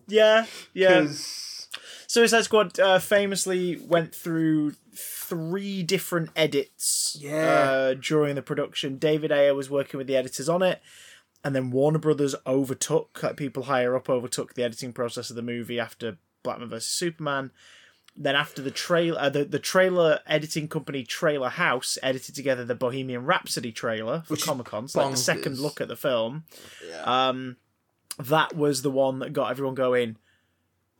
yeah, 0.06 0.46
yeah. 0.72 1.06
Suicide 2.06 2.44
Squad 2.44 2.78
uh, 2.78 2.98
famously 3.00 3.76
went 3.76 4.14
through 4.14 4.74
three 4.94 5.82
different 5.82 6.30
edits 6.36 7.16
Yeah. 7.20 7.34
uh, 7.70 7.94
during 7.94 8.34
the 8.36 8.42
production. 8.42 8.96
David 8.98 9.32
Ayer 9.32 9.54
was 9.54 9.68
working 9.68 9.98
with 9.98 10.06
the 10.06 10.16
editors 10.16 10.48
on 10.48 10.62
it, 10.62 10.80
and 11.44 11.54
then 11.54 11.70
Warner 11.70 11.98
Brothers 11.98 12.34
overtook, 12.46 13.22
like 13.22 13.36
people 13.36 13.64
higher 13.64 13.94
up 13.96 14.08
overtook 14.08 14.54
the 14.54 14.62
editing 14.64 14.92
process 14.92 15.30
of 15.30 15.36
the 15.36 15.42
movie 15.42 15.78
after 15.80 16.18
Batman 16.42 16.68
vs 16.70 16.88
Superman. 16.90 17.50
Then 18.20 18.34
after 18.34 18.60
the 18.62 18.72
trailer, 18.72 19.20
uh, 19.20 19.28
the, 19.28 19.44
the 19.44 19.60
trailer 19.60 20.18
editing 20.26 20.66
company 20.66 21.04
Trailer 21.04 21.50
House 21.50 21.96
edited 22.02 22.34
together 22.34 22.64
the 22.64 22.74
Bohemian 22.74 23.24
Rhapsody 23.24 23.70
trailer 23.70 24.22
for 24.26 24.36
Comic 24.36 24.66
Con, 24.66 24.88
so 24.88 25.00
like 25.02 25.12
the 25.12 25.16
second 25.16 25.58
look 25.60 25.80
at 25.80 25.86
the 25.86 25.94
film. 25.94 26.42
Um, 27.04 27.56
that 28.18 28.56
was 28.56 28.82
the 28.82 28.90
one 28.90 29.20
that 29.20 29.32
got 29.32 29.52
everyone 29.52 29.76
going. 29.76 30.16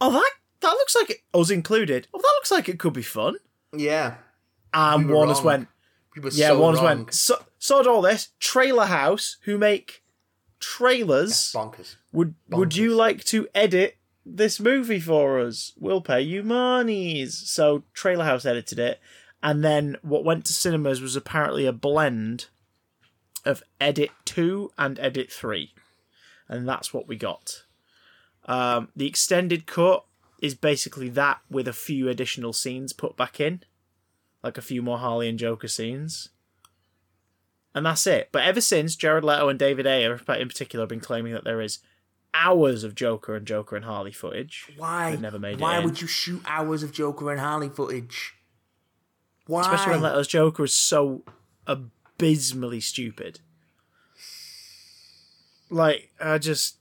Oh, 0.01 0.13
that 0.13 0.31
that 0.61 0.71
looks 0.75 0.95
like 0.95 1.11
it, 1.11 1.17
us 1.35 1.51
included. 1.51 2.07
Oh, 2.15 2.19
that 2.19 2.33
looks 2.37 2.53
like 2.53 2.69
it 2.69 2.79
could 2.79 2.93
be 2.93 3.03
fun. 3.03 3.35
yeah, 3.73 4.15
And 4.73 5.09
We 5.09 5.15
Warner's 5.15 5.39
wrong. 5.39 5.45
went, 5.47 5.69
we 6.15 6.31
yeah, 6.31 6.49
so 6.49 6.61
Warner's 6.61 6.79
wrong. 6.81 6.99
went, 6.99 7.15
so, 7.15 7.43
sod 7.59 7.89
all 7.89 8.03
this. 8.03 8.29
Trailer 8.39 8.87
House, 8.87 9.39
who 9.43 9.59
make 9.59 10.05
trailers, 10.61 11.53
bonkers. 11.53 11.97
would 12.13 12.35
would 12.49 12.77
you 12.77 12.95
like 12.95 13.25
to 13.25 13.49
edit 13.55 13.97
this 14.25 14.61
movie 14.61 15.01
for 15.01 15.41
us? 15.41 15.73
We'll 15.79 16.01
pay 16.01 16.21
you 16.23 16.43
monies. 16.43 17.37
So 17.37 17.85
Trailer 17.93 18.25
House 18.25 18.45
edited 18.45 18.79
it, 18.79 19.01
and 19.43 19.65
then 19.65 19.97
what 20.03 20.25
went 20.25 20.45
to 20.47 20.53
cinemas 20.53 21.01
was 21.01 21.17
apparently 21.17 21.67
a 21.67 21.73
blend 21.73 22.47
of 23.45 23.63
Edit 23.81 24.11
Two 24.25 24.71
and 24.77 24.99
Edit 24.99 25.33
Three, 25.33 25.73
and 26.49 26.69
that's 26.69 26.93
what 26.93 27.09
we 27.09 27.17
got. 27.17 27.65
Um, 28.47 28.89
the 28.97 29.07
extended 29.07 29.67
cut 29.67 30.05
is 30.41 30.55
basically 30.55 31.09
that 31.11 31.41
with 31.51 31.69
a 31.69 31.73
few 31.73 32.09
additional 32.09 32.53
scenes 32.53 32.93
put 32.93 33.17
back 33.17 33.41
in, 33.41 33.63
like 34.43 34.57
a 34.57 34.63
few 34.63 34.83
more 34.83 34.99
Harley 34.99 35.29
and 35.29 35.39
Joker 35.39 35.69
scenes. 35.69 36.31
And 37.75 37.87
that's 37.87 38.07
it. 38.07 38.31
But 38.33 38.43
ever 38.43 38.61
since, 38.61 38.97
Jared 38.97 39.25
Leto 39.25 39.49
and 39.49 39.59
David 39.59 39.87
Ayer, 39.87 40.15
in 40.15 40.49
particular, 40.49 40.83
have 40.83 40.89
been 40.89 41.01
claiming 41.01 41.33
that 41.33 41.45
there 41.45 41.61
is 41.61 41.79
hours 42.35 42.85
of 42.85 42.95
Joker 42.95 43.37
and 43.37 43.47
Joker 43.47 43.77
and 43.77 43.85
Harley 43.85 44.13
footage. 44.13 44.71
Why? 44.77 45.11
They've 45.11 45.21
never 45.21 45.39
made 45.39 45.55
it 45.55 45.61
Why 45.61 45.79
would 45.79 46.01
you 46.01 46.07
shoot 46.07 46.43
hours 46.47 46.83
of 46.83 46.93
Joker 46.93 47.31
and 47.31 47.41
Harley 47.41 47.69
footage? 47.69 48.35
Why? 49.47 49.61
Especially 49.61 49.93
when 49.93 50.03
Leto's 50.03 50.29
Joker 50.29 50.65
is 50.65 50.75
so 50.75 51.23
abysmally 51.67 52.81
stupid. 52.81 53.41
Like, 55.71 56.11
I 56.21 56.39
just. 56.39 56.77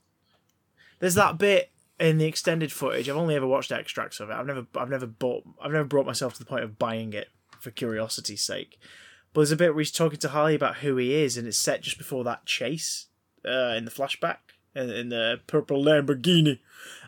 There's 1.00 1.14
that 1.14 1.38
bit 1.38 1.70
in 2.00 2.18
the 2.18 2.26
extended 2.26 2.72
footage. 2.72 3.08
I've 3.08 3.16
only 3.16 3.34
ever 3.36 3.46
watched 3.46 3.72
extracts 3.72 4.20
of 4.20 4.30
it. 4.30 4.34
I've 4.34 4.46
never, 4.46 4.66
I've 4.74 4.90
never 4.90 5.06
bought, 5.06 5.44
I've 5.60 5.72
never 5.72 5.84
brought 5.84 6.06
myself 6.06 6.32
to 6.34 6.38
the 6.38 6.44
point 6.44 6.64
of 6.64 6.78
buying 6.78 7.12
it 7.12 7.28
for 7.60 7.70
curiosity's 7.70 8.42
sake. 8.42 8.78
But 9.38 9.42
there's 9.42 9.52
a 9.52 9.56
bit 9.56 9.72
where 9.72 9.78
he's 9.82 9.92
talking 9.92 10.18
to 10.18 10.30
Harley 10.30 10.56
about 10.56 10.78
who 10.78 10.96
he 10.96 11.14
is, 11.14 11.36
and 11.36 11.46
it's 11.46 11.56
set 11.56 11.82
just 11.82 11.96
before 11.96 12.24
that 12.24 12.44
chase 12.44 13.06
uh, 13.46 13.72
in 13.76 13.84
the 13.84 13.90
flashback 13.92 14.38
in, 14.74 14.90
in 14.90 15.10
the 15.10 15.38
purple 15.46 15.80
Lamborghini. 15.80 16.58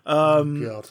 Um, 0.06 0.62
God. 0.62 0.90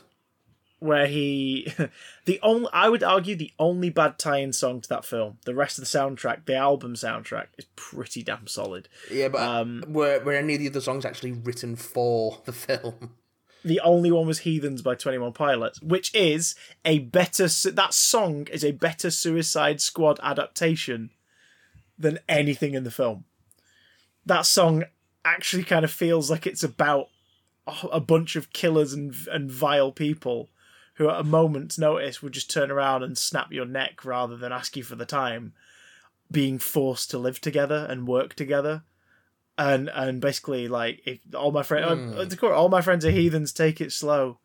where 0.80 1.08
he 1.08 1.72
the 2.26 2.42
only 2.44 2.68
I 2.74 2.90
would 2.90 3.04
argue 3.04 3.38
the 3.38 3.54
only 3.58 3.90
bad 3.90 4.20
tie-in 4.20 4.52
song 4.52 4.82
to 4.82 4.90
that 4.90 5.06
film. 5.06 5.38
The 5.46 5.56
rest 5.56 5.78
of 5.78 5.86
the 5.90 5.98
soundtrack, 5.98 6.46
the 6.46 6.56
album 6.56 6.96
soundtrack, 6.96 7.46
is 7.58 7.68
pretty 7.78 8.22
damn 8.22 8.48
solid. 8.48 8.90
Yeah, 9.10 9.30
but 9.30 9.40
Um, 9.42 9.86
were 9.88 10.20
were 10.20 10.34
any 10.34 10.56
of 10.56 10.60
the 10.60 10.68
other 10.68 10.82
songs 10.82 11.06
actually 11.06 11.32
written 11.32 11.78
for 11.78 12.42
the 12.44 12.52
film? 12.52 13.12
The 13.64 13.80
only 13.80 14.12
one 14.12 14.28
was 14.28 14.40
"Heathens" 14.40 14.82
by 14.82 14.96
Twenty 14.96 15.20
One 15.20 15.32
Pilots, 15.32 15.82
which 15.82 16.14
is 16.14 16.56
a 16.84 17.00
better. 17.00 17.48
That 17.48 17.94
song 17.94 18.48
is 18.52 18.66
a 18.66 18.74
better 18.74 19.10
Suicide 19.10 19.80
Squad 19.80 20.20
adaptation 20.22 21.12
than 22.00 22.20
anything 22.30 22.74
in 22.74 22.86
the 22.86 22.92
film. 22.92 23.26
That 24.26 24.46
song 24.46 24.86
actually 25.26 25.64
kind 25.64 25.84
of 25.84 25.92
feels 25.92 26.32
like 26.32 26.48
it's 26.48 26.64
about 26.64 27.10
a- 27.92 28.00
bunch 28.00 28.36
of 28.36 28.54
killers 28.54 28.94
and 28.94 29.14
and 29.32 29.52
vile 29.52 29.92
people 29.92 30.50
who, 30.96 31.10
at 31.10 31.20
a 31.20 31.24
moment's 31.24 31.78
notice, 31.78 32.22
would 32.22 32.34
just 32.34 32.50
turn 32.50 32.72
around 32.72 33.04
and 33.04 33.18
snap 33.18 33.52
your 33.52 33.66
neck 33.66 34.04
rather 34.04 34.36
than 34.36 34.52
ask 34.52 34.76
you 34.76 34.84
for 34.84 34.96
the 34.96 35.06
time, 35.06 35.54
being 36.32 36.60
forced 36.60 37.10
to 37.12 37.18
live 37.18 37.40
together 37.40 37.86
and 37.90 38.08
work 38.08 38.34
together. 38.34 38.84
And 39.58 39.90
and 39.94 40.22
basically 40.22 40.68
like 40.70 41.02
if 41.06 41.20
all 41.36 41.52
my 41.52 41.64
friends 41.64 41.86
all 42.42 42.70
my 42.70 42.82
friends 42.82 43.06
are 43.06 43.12
heathens 43.12 43.52
take 43.52 43.82
it 43.82 43.92
slow. 43.92 44.40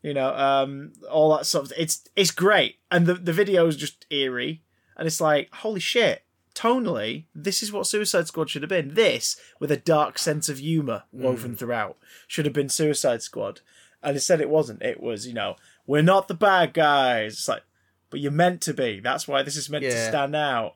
You 0.00 0.14
know 0.14 0.34
um 0.34 0.92
all 1.10 1.36
that 1.36 1.46
stuff 1.46 1.72
it's 1.76 2.04
it's 2.14 2.30
great. 2.30 2.76
And 2.90 3.06
the 3.06 3.14
the 3.14 3.32
video 3.32 3.66
is 3.66 3.76
just 3.76 4.06
eerie. 4.10 4.62
And 4.96 5.08
it's 5.08 5.20
like 5.20 5.52
holy 5.52 5.80
shit 5.80 6.22
tonally 6.54 7.24
this 7.34 7.62
is 7.62 7.72
what 7.72 7.86
suicide 7.86 8.26
squad 8.26 8.50
should 8.50 8.62
have 8.62 8.68
been. 8.68 8.94
This 8.94 9.36
with 9.60 9.70
a 9.70 9.76
dark 9.76 10.18
sense 10.18 10.48
of 10.48 10.58
humor 10.58 11.04
woven 11.12 11.56
throughout 11.56 11.96
should 12.26 12.44
have 12.44 12.54
been 12.54 12.68
suicide 12.68 13.22
squad. 13.22 13.60
And 14.02 14.16
instead 14.16 14.40
it 14.40 14.50
wasn't. 14.50 14.82
It 14.82 15.00
was 15.00 15.26
you 15.26 15.34
know 15.34 15.56
we're 15.86 16.02
not 16.02 16.28
the 16.28 16.34
bad 16.34 16.74
guys. 16.74 17.34
It's 17.34 17.48
like 17.48 17.64
but 18.10 18.20
you're 18.20 18.32
meant 18.32 18.60
to 18.62 18.74
be. 18.74 19.00
That's 19.00 19.26
why 19.26 19.42
this 19.42 19.56
is 19.56 19.70
meant 19.70 19.84
to 19.84 20.08
stand 20.08 20.36
out. 20.36 20.74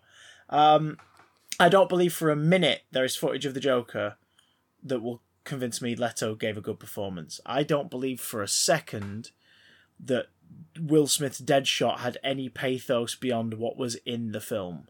Um 0.48 0.98
I 1.60 1.68
don't 1.68 1.88
believe 1.88 2.12
for 2.12 2.30
a 2.30 2.36
minute 2.36 2.82
there 2.90 3.04
is 3.04 3.16
footage 3.16 3.46
of 3.46 3.54
the 3.54 3.60
Joker 3.60 4.16
that 4.82 5.00
will 5.00 5.22
convince 5.44 5.80
me 5.80 5.96
Leto 5.96 6.34
gave 6.34 6.56
a 6.56 6.60
good 6.60 6.78
performance. 6.78 7.40
I 7.46 7.62
don't 7.62 7.90
believe 7.90 8.20
for 8.20 8.42
a 8.42 8.48
second 8.48 9.30
that 9.98 10.26
Will 10.78 11.06
Smith's 11.06 11.40
Deadshot 11.40 11.98
had 11.98 12.18
any 12.22 12.48
pathos 12.48 13.14
beyond 13.14 13.54
what 13.54 13.76
was 13.76 13.96
in 14.06 14.32
the 14.32 14.40
film. 14.40 14.88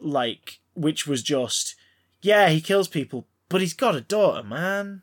Like, 0.00 0.60
which 0.74 1.06
was 1.06 1.22
just, 1.22 1.74
yeah, 2.22 2.48
he 2.50 2.60
kills 2.60 2.88
people, 2.88 3.26
but 3.48 3.60
he's 3.60 3.74
got 3.74 3.94
a 3.96 4.00
daughter, 4.00 4.42
man. 4.42 5.02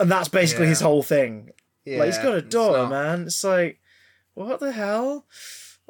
And 0.00 0.10
that's 0.10 0.28
basically 0.28 0.64
Yeah. 0.64 0.70
his 0.70 0.80
whole 0.80 1.02
thing. 1.02 1.50
Yeah, 1.84 1.98
like 1.98 2.06
he's 2.06 2.18
got 2.18 2.34
a 2.34 2.38
it's 2.38 2.48
daughter, 2.48 2.78
not- 2.78 2.90
man. 2.90 3.22
It's 3.24 3.44
like, 3.44 3.80
what 4.34 4.58
the 4.60 4.72
hell? 4.72 5.26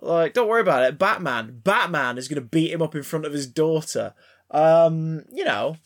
Like, 0.03 0.35
don't 0.35 0.49
worry 0.49 0.61
about 0.61 0.83
it. 0.83 0.99
Batman, 0.99 1.61
Batman 1.63 2.19
is 2.19 2.27
gonna 2.29 2.41
beat 2.41 2.73
him 2.73 2.83
up 2.83 2.95
in 2.95 3.03
front 3.05 3.25
of 3.27 3.33
his 3.33 3.47
daughter. 3.47 4.13
Um, 4.51 5.25
you 5.33 5.45
know, 5.45 5.77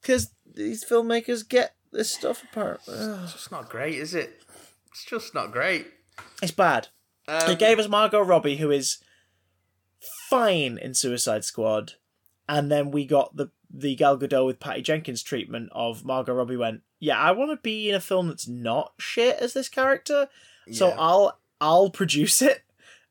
because 0.00 0.30
these 0.46 0.84
filmmakers 0.84 1.46
get 1.48 1.74
this 1.90 2.12
stuff 2.12 2.44
apart. 2.44 2.80
It's 2.86 3.32
just 3.32 3.50
not 3.50 3.68
great, 3.68 3.94
is 3.94 4.14
it? 4.14 4.42
It's 4.90 5.04
just 5.04 5.34
not 5.34 5.52
great. 5.52 5.86
It's 6.42 6.52
bad. 6.52 6.88
Um, 7.26 7.50
It 7.50 7.58
gave 7.58 7.78
us 7.78 7.88
Margot 7.88 8.20
Robbie, 8.20 8.56
who 8.56 8.70
is 8.70 8.98
fine 10.28 10.78
in 10.78 10.94
Suicide 10.94 11.44
Squad, 11.44 11.94
and 12.48 12.70
then 12.70 12.90
we 12.90 13.04
got 13.06 13.36
the 13.36 13.50
the 13.72 13.94
Gal 13.94 14.18
Gadot 14.18 14.46
with 14.46 14.58
Patty 14.58 14.82
Jenkins 14.82 15.22
treatment 15.22 15.68
of 15.72 16.04
Margot 16.04 16.34
Robbie 16.34 16.56
went, 16.56 16.80
yeah, 16.98 17.16
I 17.16 17.30
want 17.30 17.52
to 17.52 17.56
be 17.56 17.88
in 17.88 17.94
a 17.94 18.00
film 18.00 18.26
that's 18.26 18.48
not 18.48 18.94
shit 18.98 19.36
as 19.36 19.52
this 19.52 19.68
character, 19.68 20.28
so 20.72 20.88
Yeah. 20.88 20.96
I'll 20.98 21.38
I'll 21.60 21.90
produce 21.90 22.42
it. 22.42 22.62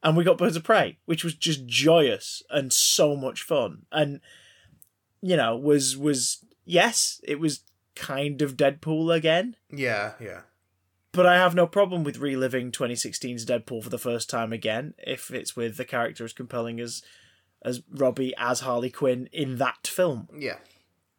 And 0.02 0.16
we 0.16 0.24
got 0.24 0.38
Birds 0.38 0.56
of 0.56 0.64
Prey, 0.64 0.98
which 1.06 1.24
was 1.26 1.34
just 1.34 1.66
joyous 1.66 2.42
and 2.50 2.72
so 2.72 3.16
much 3.18 3.42
fun, 3.42 3.86
and 3.92 4.22
you 5.22 5.36
know 5.36 5.58
was 5.58 5.98
was 5.98 6.44
yes, 6.66 7.20
it 7.24 7.40
was 7.40 7.62
kind 7.96 8.42
of 8.42 8.56
Deadpool 8.56 9.14
again, 9.14 9.58
yeah, 9.70 10.14
yeah. 10.22 10.42
But 11.12 11.26
I 11.26 11.36
have 11.36 11.56
no 11.56 11.66
problem 11.68 12.04
with 12.04 12.18
reliving 12.18 12.72
2016's 12.72 13.46
Deadpool 13.46 13.84
for 13.84 13.90
the 13.90 13.98
first 13.98 14.30
time 14.30 14.54
again 14.54 14.94
if 15.00 15.32
it's 15.32 15.56
with 15.56 15.78
the 15.78 15.86
character 15.86 16.24
as 16.24 16.34
compelling 16.34 16.80
as 16.80 17.02
as 17.62 17.82
Robbie 17.92 18.34
as 18.38 18.62
Harley 18.62 18.90
Quinn 18.90 19.28
in 19.34 19.58
that 19.58 19.86
film 19.88 20.30
Yeah. 20.38 20.58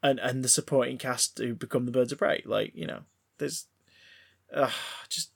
and 0.03 0.18
and 0.18 0.43
the 0.43 0.49
supporting 0.49 0.97
cast 0.99 1.38
who 1.38 1.55
become 1.55 1.84
the 1.86 1.93
Birds 1.93 2.12
of 2.12 2.18
Prey. 2.18 2.43
Like 2.47 2.72
you 2.74 2.86
know, 2.86 3.01
there's 3.38 3.66
uh, 4.55 4.70
just 5.09 5.32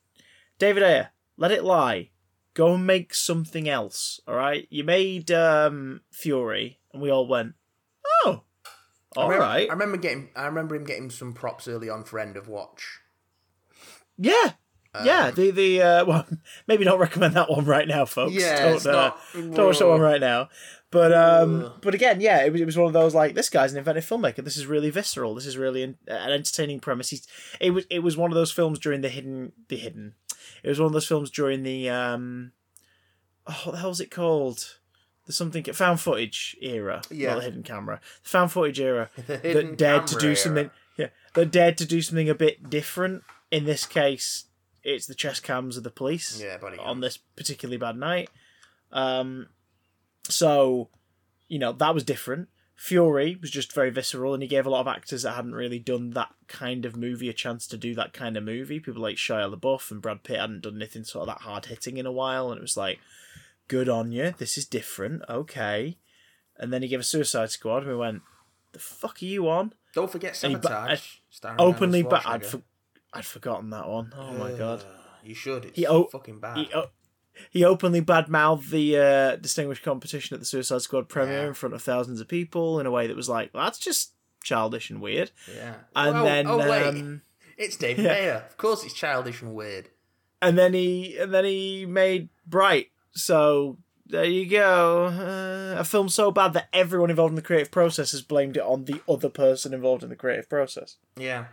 David 0.58 0.82
Ayer, 0.82 1.10
let 1.36 1.52
it 1.52 1.64
lie. 1.64 2.10
Go 2.54 2.74
and 2.74 2.86
make 2.86 3.12
something 3.14 3.68
else. 3.68 4.20
All 4.28 4.34
right, 4.36 4.66
you 4.70 4.84
made 4.84 5.30
um, 5.32 6.02
Fury, 6.12 6.78
and 6.92 7.02
we 7.02 7.10
all 7.10 7.26
went, 7.26 7.54
oh, 8.24 8.42
all 9.16 9.24
I 9.24 9.26
remember, 9.26 9.44
right, 9.44 9.68
I 9.68 9.72
remember 9.72 9.96
getting. 9.96 10.28
I 10.36 10.46
remember 10.46 10.76
him 10.76 10.84
getting 10.84 11.10
some 11.10 11.32
props 11.32 11.66
early 11.66 11.90
on 11.90 12.04
for 12.04 12.18
End 12.20 12.36
of 12.36 12.46
Watch. 12.48 13.00
Yeah. 14.18 14.52
yeah, 15.04 15.30
the 15.30 15.50
the 15.50 15.82
uh, 15.82 16.04
well, 16.06 16.26
maybe 16.66 16.84
don't 16.84 17.00
recommend 17.00 17.34
that 17.34 17.50
one 17.50 17.64
right 17.64 17.88
now, 17.88 18.04
folks. 18.04 18.34
Yeah, 18.34 18.64
don't, 18.64 18.76
it's 18.76 18.86
uh, 18.86 18.92
not- 18.92 19.18
don't 19.34 19.66
watch 19.66 19.78
that 19.78 19.88
one 19.88 20.00
right 20.00 20.20
now. 20.20 20.48
But 20.90 21.12
um, 21.12 21.72
but 21.82 21.92
again, 21.92 22.20
yeah, 22.20 22.44
it 22.44 22.52
was, 22.52 22.60
it 22.60 22.66
was 22.66 22.78
one 22.78 22.86
of 22.86 22.92
those 22.92 23.16
like 23.16 23.34
this 23.34 23.50
guy's 23.50 23.72
an 23.72 23.78
inventive 23.78 24.06
filmmaker. 24.06 24.44
This 24.44 24.56
is 24.56 24.66
really 24.66 24.90
visceral. 24.90 25.34
This 25.34 25.46
is 25.46 25.58
really 25.58 25.82
an, 25.82 25.96
an 26.06 26.30
entertaining 26.30 26.78
premise. 26.78 27.10
He's, 27.10 27.26
it 27.60 27.70
was 27.72 27.84
it 27.90 27.98
was 27.98 28.16
one 28.16 28.30
of 28.30 28.36
those 28.36 28.52
films 28.52 28.78
during 28.78 29.00
the 29.00 29.08
hidden 29.08 29.52
the 29.66 29.76
hidden. 29.76 30.14
It 30.62 30.68
was 30.68 30.78
one 30.78 30.86
of 30.86 30.92
those 30.92 31.08
films 31.08 31.32
during 31.32 31.64
the 31.64 31.90
um, 31.90 32.52
oh, 33.48 33.60
what 33.64 33.72
the 33.72 33.78
hell's 33.78 34.00
it 34.00 34.12
called? 34.12 34.76
The 35.26 35.32
something 35.32 35.64
found 35.64 35.98
footage 36.00 36.54
era, 36.62 37.02
Yeah. 37.10 37.30
not 37.30 37.38
the 37.38 37.44
hidden 37.46 37.62
camera. 37.64 38.00
The 38.22 38.28
found 38.28 38.52
footage 38.52 38.78
era 38.78 39.10
The 39.26 39.38
hidden 39.38 39.70
that 39.70 39.78
dared 39.78 40.06
to 40.08 40.16
do 40.16 40.26
era. 40.28 40.36
something. 40.36 40.70
Yeah, 40.96 41.08
that 41.34 41.50
dared 41.50 41.76
to 41.78 41.86
do 41.86 42.02
something 42.02 42.28
a 42.28 42.34
bit 42.36 42.70
different. 42.70 43.24
In 43.54 43.64
this 43.64 43.86
case, 43.86 44.44
it's 44.82 45.06
the 45.06 45.14
chest 45.14 45.42
cams 45.42 45.76
of 45.76 45.82
the 45.84 45.90
police 45.90 46.40
Yeah, 46.40 46.58
buddy. 46.58 46.78
on 46.78 47.00
this 47.00 47.16
particularly 47.36 47.76
bad 47.78 47.96
night. 47.96 48.28
Um, 48.92 49.48
so, 50.28 50.88
you 51.48 51.58
know, 51.58 51.72
that 51.72 51.94
was 51.94 52.04
different. 52.04 52.48
Fury 52.76 53.36
was 53.40 53.50
just 53.50 53.72
very 53.72 53.90
visceral, 53.90 54.34
and 54.34 54.42
he 54.42 54.48
gave 54.48 54.66
a 54.66 54.70
lot 54.70 54.80
of 54.80 54.88
actors 54.88 55.22
that 55.22 55.36
hadn't 55.36 55.54
really 55.54 55.78
done 55.78 56.10
that 56.10 56.34
kind 56.48 56.84
of 56.84 56.96
movie 56.96 57.28
a 57.28 57.32
chance 57.32 57.66
to 57.68 57.76
do 57.76 57.94
that 57.94 58.12
kind 58.12 58.36
of 58.36 58.42
movie. 58.42 58.80
People 58.80 59.02
like 59.02 59.16
Shia 59.16 59.54
LaBeouf 59.54 59.90
and 59.92 60.02
Brad 60.02 60.24
Pitt 60.24 60.40
hadn't 60.40 60.62
done 60.62 60.76
anything 60.76 61.04
sort 61.04 61.28
of 61.28 61.34
that 61.36 61.42
hard 61.44 61.66
hitting 61.66 61.96
in 61.96 62.06
a 62.06 62.12
while, 62.12 62.50
and 62.50 62.58
it 62.58 62.62
was 62.62 62.76
like, 62.76 62.98
good 63.68 63.88
on 63.88 64.10
you. 64.10 64.34
This 64.36 64.58
is 64.58 64.66
different. 64.66 65.22
Okay. 65.28 65.98
And 66.56 66.72
then 66.72 66.82
he 66.82 66.88
gave 66.88 67.00
a 67.00 67.04
Suicide 67.04 67.50
Squad, 67.50 67.84
and 67.84 67.88
we 67.92 67.96
went, 67.96 68.22
the 68.72 68.80
fuck 68.80 69.22
are 69.22 69.24
you 69.24 69.48
on? 69.48 69.72
Don't 69.94 70.10
forget 70.10 70.32
ba- 70.32 70.38
Sabotage. 70.38 71.16
uh, 71.44 71.54
Openly, 71.60 72.02
but 72.02 72.26
I'd, 72.26 72.44
for- 72.44 72.62
I'd 73.14 73.24
forgotten 73.24 73.70
that 73.70 73.88
one. 73.88 74.12
Oh 74.16 74.32
my 74.34 74.52
god. 74.52 74.84
You 75.22 75.34
should. 75.34 75.64
It's 75.66 75.76
He 75.76 75.86
o- 75.86 76.04
fucking 76.04 76.40
bad. 76.40 76.56
he, 76.58 76.68
o- 76.74 76.90
he 77.50 77.64
openly 77.64 78.02
badmouthed 78.02 78.68
the 78.70 78.98
uh, 78.98 79.36
distinguished 79.36 79.82
competition 79.82 80.34
at 80.34 80.40
the 80.40 80.46
Suicide 80.46 80.82
Squad 80.82 81.08
premiere 81.08 81.42
Yeah. 81.42 81.46
in 81.48 81.54
front 81.54 81.74
of 81.74 81.82
thousands 81.82 82.20
of 82.20 82.28
people 82.28 82.78
in 82.80 82.86
a 82.86 82.90
way 82.90 83.06
that 83.06 83.16
was 83.16 83.28
like, 83.28 83.50
well, 83.54 83.64
that's 83.64 83.78
just 83.78 84.12
childish 84.42 84.90
and 84.90 85.00
weird. 85.00 85.30
yeah. 85.56 85.74
And 85.96 86.16
oh, 86.18 86.24
then, 86.24 86.46
oh 86.46 86.58
wait, 86.58 86.86
um, 86.86 87.22
it's 87.56 87.76
David 87.76 88.04
yeah. 88.04 88.12
Ayer. 88.12 88.44
Of 88.48 88.56
course, 88.58 88.84
it's 88.84 88.92
childish 88.94 89.40
and 89.40 89.54
weird. 89.54 89.88
and 90.42 90.58
then 90.58 90.74
he, 90.74 91.16
and 91.16 91.32
then 91.32 91.44
he 91.44 91.86
made 91.86 92.28
Bright. 92.46 92.90
So 93.12 93.78
there 94.06 94.24
you 94.26 94.46
go. 94.50 95.06
Uh, 95.06 95.80
a 95.80 95.84
film 95.84 96.08
so 96.10 96.30
bad 96.30 96.52
that 96.52 96.68
everyone 96.74 97.08
involved 97.10 97.32
in 97.32 97.36
the 97.36 97.42
creative 97.42 97.70
process 97.70 98.10
has 98.12 98.20
blamed 98.22 98.56
it 98.58 98.62
on 98.62 98.84
the 98.84 99.00
other 99.08 99.30
person 99.30 99.72
involved 99.72 100.02
in 100.02 100.10
the 100.10 100.16
creative 100.16 100.48
process. 100.50 100.96
Yeah. 101.16 101.46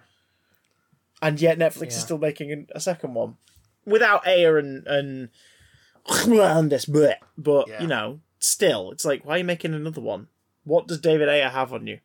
And 1.22 1.40
yet 1.42 1.58
Netflix 1.60 1.90
is 1.90 2.02
still 2.02 2.18
making 2.18 2.68
a 2.74 2.80
second 2.80 3.14
one 3.14 3.38
without 3.86 4.28
Ayer 4.28 4.58
and 4.58 4.86
and 4.88 5.30
bleh. 6.08 7.16
but 7.38 7.68
Yeah. 7.68 7.82
you 7.82 7.88
know, 7.88 8.20
still, 8.40 8.92
it's 8.92 9.06
like, 9.06 9.24
why 9.26 9.36
are 9.36 9.38
you 9.40 9.44
making 9.44 9.74
another 9.74 10.02
one? 10.02 10.28
What 10.64 10.88
does 10.88 11.00
David 11.00 11.30
Ayer 11.30 11.50
have 11.50 11.74
on 11.74 11.88
you? 11.88 12.00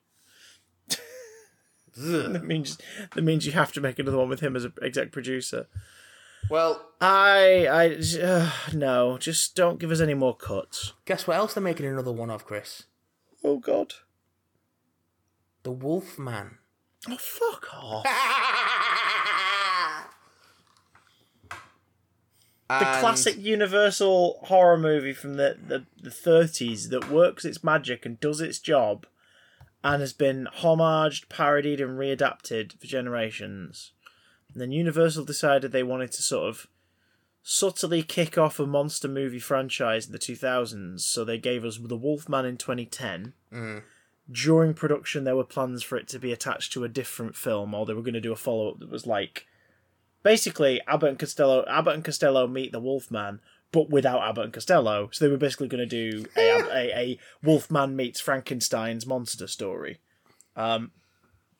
That 1.96 2.44
means 2.44 2.76
that 3.14 3.22
means 3.22 3.46
you 3.46 3.52
have 3.52 3.72
to 3.72 3.80
make 3.80 3.98
another 3.98 4.18
one 4.18 4.28
with 4.28 4.40
him 4.40 4.54
as 4.54 4.64
an 4.64 4.74
exec 4.82 5.12
producer. 5.12 5.66
Well, 6.50 6.90
I 7.00 7.66
I 7.70 8.20
uh, 8.22 8.50
no, 8.74 9.16
just 9.16 9.56
don't 9.56 9.78
give 9.80 9.90
us 9.90 10.00
any 10.00 10.12
more 10.12 10.36
cuts. 10.36 10.92
guess 11.06 11.26
what 11.26 11.38
else 11.38 11.54
they're 11.54 11.62
making 11.62 11.86
another 11.86 12.12
one 12.12 12.28
of, 12.28 12.44
Chris? 12.44 12.82
Oh 13.42 13.56
God! 13.58 13.94
The 15.62 15.72
Wolfman. 15.72 16.58
Oh 17.08 17.16
fuck 17.16 17.66
off! 17.74 18.04
the 22.68 22.98
classic 23.00 23.36
Universal 23.38 24.40
horror 24.44 24.76
movie 24.76 25.12
from 25.12 25.34
the, 25.34 25.56
the, 25.66 25.86
the 26.02 26.10
30s 26.10 26.90
that 26.90 27.10
works 27.10 27.44
its 27.44 27.62
magic 27.62 28.04
and 28.04 28.18
does 28.18 28.40
its 28.40 28.58
job 28.58 29.06
and 29.84 30.00
has 30.00 30.12
been 30.12 30.48
homaged, 30.58 31.28
parodied, 31.28 31.80
and 31.80 31.98
readapted 31.98 32.78
for 32.80 32.86
generations. 32.86 33.92
And 34.52 34.60
then 34.60 34.72
Universal 34.72 35.24
decided 35.26 35.70
they 35.70 35.84
wanted 35.84 36.10
to 36.12 36.22
sort 36.22 36.48
of 36.48 36.66
subtly 37.42 38.02
kick 38.02 38.36
off 38.36 38.58
a 38.58 38.66
monster 38.66 39.06
movie 39.06 39.38
franchise 39.38 40.06
in 40.06 40.12
the 40.12 40.18
2000s, 40.18 41.00
so 41.00 41.24
they 41.24 41.38
gave 41.38 41.64
us 41.64 41.78
The 41.78 41.96
Wolfman 41.96 42.44
in 42.44 42.56
2010. 42.56 43.34
Mm. 43.52 43.82
During 44.28 44.74
production, 44.74 45.22
there 45.22 45.36
were 45.36 45.44
plans 45.44 45.84
for 45.84 45.96
it 45.96 46.08
to 46.08 46.18
be 46.18 46.32
attached 46.32 46.72
to 46.72 46.82
a 46.82 46.88
different 46.88 47.36
film, 47.36 47.72
or 47.72 47.86
they 47.86 47.94
were 47.94 48.02
going 48.02 48.14
to 48.14 48.20
do 48.20 48.32
a 48.32 48.36
follow 48.36 48.70
up 48.70 48.80
that 48.80 48.90
was 48.90 49.06
like 49.06 49.46
basically 50.26 50.80
Abbott 50.88 51.10
and 51.10 51.18
Costello. 51.20 51.64
Abbott 51.68 51.94
and 51.94 52.04
Costello 52.04 52.48
meet 52.48 52.72
the 52.72 52.80
Wolfman, 52.80 53.40
but 53.70 53.88
without 53.90 54.28
Abbott 54.28 54.46
and 54.46 54.52
Costello. 54.52 55.08
So 55.12 55.24
they 55.24 55.30
were 55.30 55.36
basically 55.36 55.68
going 55.68 55.88
to 55.88 56.10
do 56.10 56.26
a, 56.36 56.40
a, 56.40 56.98
a 56.98 57.18
Wolfman 57.44 57.94
meets 57.94 58.20
Frankenstein's 58.20 59.06
monster 59.06 59.46
story. 59.46 60.00
Um, 60.56 60.90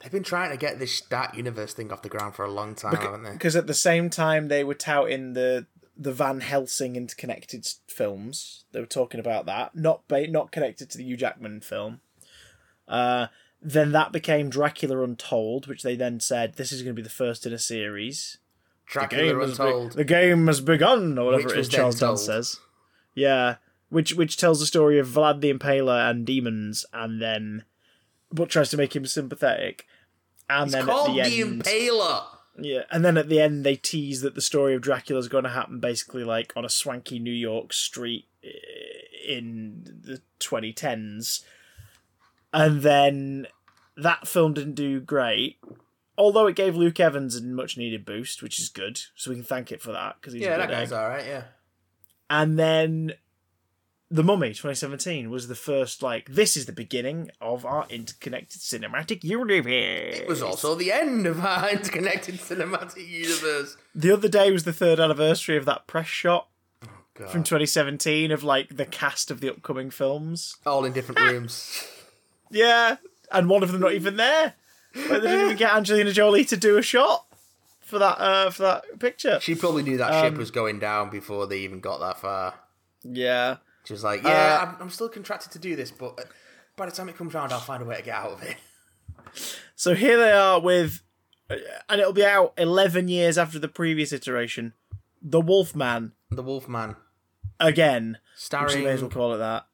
They've 0.00 0.10
been 0.10 0.24
trying 0.24 0.50
to 0.50 0.56
get 0.56 0.80
this 0.80 1.00
Dark 1.00 1.36
Universe 1.36 1.74
thing 1.74 1.92
off 1.92 2.02
the 2.02 2.08
ground 2.08 2.34
for 2.34 2.44
a 2.44 2.50
long 2.50 2.74
time, 2.74 2.96
haven't 2.96 3.22
they? 3.22 3.32
because 3.32 3.54
at 3.54 3.68
the 3.68 3.72
same 3.72 4.10
time 4.10 4.48
they 4.48 4.64
were 4.64 4.74
touting 4.74 5.32
the 5.34 5.66
the 5.96 6.12
Van 6.12 6.40
Helsing 6.40 6.96
interconnected 6.96 7.66
films. 7.86 8.64
They 8.72 8.80
were 8.80 8.86
talking 8.86 9.20
about 9.20 9.46
that, 9.46 9.74
not 9.76 10.06
ba- 10.08 10.26
not 10.26 10.50
connected 10.50 10.90
to 10.90 10.98
the 10.98 11.04
Hugh 11.04 11.16
Jackman 11.16 11.60
film. 11.60 12.00
Uh, 12.86 13.28
then 13.62 13.92
that 13.92 14.12
became 14.12 14.50
Dracula 14.50 15.02
Untold, 15.02 15.66
which 15.66 15.82
they 15.82 15.96
then 15.96 16.20
said 16.20 16.54
this 16.54 16.72
is 16.72 16.82
going 16.82 16.94
to 16.94 17.00
be 17.00 17.06
the 17.06 17.08
first 17.08 17.46
in 17.46 17.54
a 17.54 17.58
series. 17.58 18.38
Dracula 18.86 19.40
has 19.46 19.58
be- 19.58 19.64
Untold. 19.64 19.92
the 19.92 20.04
game 20.04 20.46
has 20.46 20.60
begun, 20.60 21.18
or 21.18 21.26
whatever 21.26 21.52
it 21.54 21.58
is 21.58 21.68
Charles 21.68 21.98
Dance 22.00 22.24
says. 22.24 22.60
Yeah, 23.14 23.56
which 23.88 24.14
which 24.14 24.36
tells 24.36 24.60
the 24.60 24.66
story 24.66 24.98
of 24.98 25.08
Vlad 25.08 25.40
the 25.40 25.52
Impaler 25.52 26.08
and 26.10 26.24
demons, 26.26 26.84
and 26.92 27.20
then 27.20 27.64
but 28.32 28.48
tries 28.48 28.70
to 28.70 28.76
make 28.76 28.94
him 28.94 29.06
sympathetic. 29.06 29.86
And 30.48 30.64
It's 30.66 30.74
then 30.74 30.84
called 30.86 31.18
at 31.18 31.24
the, 31.26 31.30
the 31.30 31.42
end, 31.42 31.64
Impaler. 31.64 32.24
yeah, 32.58 32.82
and 32.90 33.04
then 33.04 33.16
at 33.16 33.28
the 33.28 33.40
end 33.40 33.64
they 33.64 33.74
tease 33.76 34.20
that 34.20 34.34
the 34.34 34.40
story 34.40 34.74
of 34.74 34.82
Dracula 34.82 35.18
is 35.18 35.28
going 35.28 35.44
to 35.44 35.50
happen 35.50 35.80
basically 35.80 36.22
like 36.24 36.52
on 36.56 36.64
a 36.64 36.68
swanky 36.68 37.18
New 37.18 37.32
York 37.32 37.72
street 37.72 38.26
eh, 38.44 38.48
in 39.28 39.82
the 40.04 40.20
2010s. 40.40 41.42
And 42.52 42.82
then 42.82 43.46
that 43.96 44.28
film 44.28 44.54
didn't 44.54 44.74
do 44.74 45.00
great, 45.00 45.58
although 46.18 46.46
it 46.46 46.56
gave 46.56 46.76
Luke 46.76 46.98
Evans 47.00 47.36
a 47.36 47.42
much 47.42 47.76
needed 47.76 48.04
boost, 48.04 48.42
which 48.42 48.58
is 48.58 48.68
good. 48.68 49.00
So 49.14 49.30
we 49.30 49.36
can 49.36 49.44
thank 49.44 49.72
it 49.72 49.82
for 49.82 49.92
that 49.92 50.16
because 50.20 50.32
he's 50.34 50.42
Yeah, 50.42 50.54
a 50.56 50.58
that 50.58 50.70
guy's 50.70 50.92
egg. 50.92 50.98
all 50.98 51.08
right. 51.08 51.26
Yeah. 51.26 51.42
And 52.30 52.58
then 52.58 53.12
The 54.10 54.22
Mummy 54.22 54.48
2017 54.50 55.30
was 55.30 55.48
the 55.48 55.54
first 55.56 56.00
like 56.02 56.28
this 56.28 56.56
is 56.56 56.66
the 56.66 56.72
beginning 56.72 57.30
of 57.40 57.64
our 57.66 57.86
interconnected 57.90 58.60
cinematic 58.60 59.24
universe. 59.24 60.18
It 60.20 60.28
was 60.28 60.42
also 60.42 60.74
the 60.76 60.92
end 60.92 61.26
of 61.26 61.44
our 61.44 61.70
interconnected 61.72 62.36
cinematic 62.36 63.06
universe. 63.08 63.76
The 63.94 64.12
other 64.12 64.28
day 64.28 64.50
was 64.52 64.62
the 64.64 64.72
third 64.72 65.00
anniversary 65.00 65.56
of 65.56 65.64
that 65.64 65.86
press 65.88 66.06
shot 66.06 66.48
God. 67.14 67.30
from 67.30 67.42
2017 67.42 68.30
of 68.30 68.44
like 68.44 68.76
the 68.76 68.86
cast 68.86 69.30
of 69.32 69.40
the 69.40 69.50
upcoming 69.50 69.90
films. 69.90 70.56
All 70.64 70.84
in 70.84 70.92
different 70.92 71.20
rooms. 71.32 71.84
Yeah, 72.50 72.96
and 73.32 73.48
one 73.50 73.64
of 73.64 73.72
them 73.72 73.80
not 73.80 73.94
even 73.94 74.16
there. 74.16 74.54
Like, 74.96 75.22
they 75.22 75.28
didn't 75.28 75.40
even 75.46 75.56
get 75.56 75.74
Angelina 75.74 76.12
Jolie 76.12 76.44
to 76.46 76.56
do 76.56 76.76
a 76.78 76.82
shot 76.82 77.26
for 77.80 77.98
that 77.98 78.18
uh, 78.20 78.50
for 78.50 78.62
that 78.62 78.98
picture. 78.98 79.38
She 79.40 79.54
probably 79.54 79.82
knew 79.82 79.96
that 79.98 80.12
Um, 80.12 80.24
ship 80.24 80.38
was 80.38 80.50
going 80.50 80.78
down 80.78 81.10
before 81.10 81.46
they 81.46 81.58
even 81.58 81.80
got 81.80 82.00
that 82.00 82.18
far. 82.20 82.54
Yeah. 83.02 83.56
She 83.84 83.92
was 83.92 84.02
like, 84.02 84.22
"Yeah, 84.24 84.30
Uh, 84.62 84.66
I'm, 84.66 84.82
I'm 84.82 84.90
still 84.90 85.08
contracted 85.08 85.52
to 85.52 85.58
do 85.58 85.76
this, 85.76 85.90
but 85.92 86.18
uh, 86.18 86.24
by 86.76 86.86
the 86.86 86.92
time 86.92 87.08
it 87.08 87.16
comes 87.16 87.34
round, 87.34 87.52
I'll 87.52 87.60
find 87.60 87.82
a 87.82 87.86
way 87.86 87.96
to 87.96 88.02
get 88.02 88.14
out 88.14 88.32
of 88.32 88.42
it." 88.42 88.56
So 89.78 89.94
here 89.94 90.16
they 90.16 90.32
are 90.32 90.58
with, 90.58 91.02
uh, 91.50 91.56
and 91.90 92.00
it'll 92.00 92.14
be 92.14 92.24
out 92.24 92.54
11 92.56 93.08
years 93.08 93.36
after 93.36 93.58
the 93.58 93.68
previous 93.68 94.10
iteration. 94.10 94.72
The 95.20 95.40
Wolfman 95.42 96.12
The 96.30 96.42
Wolfman, 96.42 96.96
again, 97.60 98.12
which 98.12 98.40
starring 98.42 98.78
you 98.78 98.84
may 98.84 98.90
as 98.92 99.02
well 99.02 99.10
call 99.10 99.34
it 99.34 99.38
that. 99.38 99.66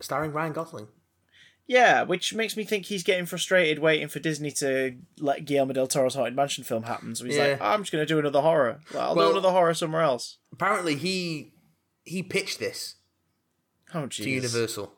starring 0.00 0.32
Ryan 0.32 0.52
Gosling. 0.52 0.86
Yeah, 1.66 2.02
which 2.02 2.34
makes 2.34 2.56
me 2.58 2.64
think 2.64 2.86
he's 2.86 3.02
getting 3.02 3.24
frustrated 3.24 3.78
waiting 3.78 4.08
for 4.08 4.18
Disney 4.18 4.50
to 4.52 4.96
let 5.18 5.46
Guillermo 5.46 5.72
del 5.72 5.86
Toro's 5.86 6.14
Haunted 6.14 6.36
Mansion 6.36 6.62
film 6.62 6.82
happen. 6.82 7.14
So 7.14 7.24
he's 7.24 7.38
like, 7.38 7.58
Yeah. 7.58 7.72
I'm 7.72 7.80
just 7.80 7.90
going 7.92 8.02
to 8.02 8.06
do 8.06 8.18
another 8.18 8.42
horror. 8.42 8.80
Well, 8.92 9.02
I'll 9.02 9.14
Well- 9.14 9.28
do 9.32 9.38
another 9.38 9.50
horror 9.52 9.72
somewhere 9.74 10.02
else. 10.02 10.38
Apparently, 10.52 10.94
he 10.96 11.52
he 12.04 12.22
pitched 12.22 12.58
this 12.58 12.96
Oh, 13.94 14.06
to. 14.06 14.28
Universal, 14.30 14.92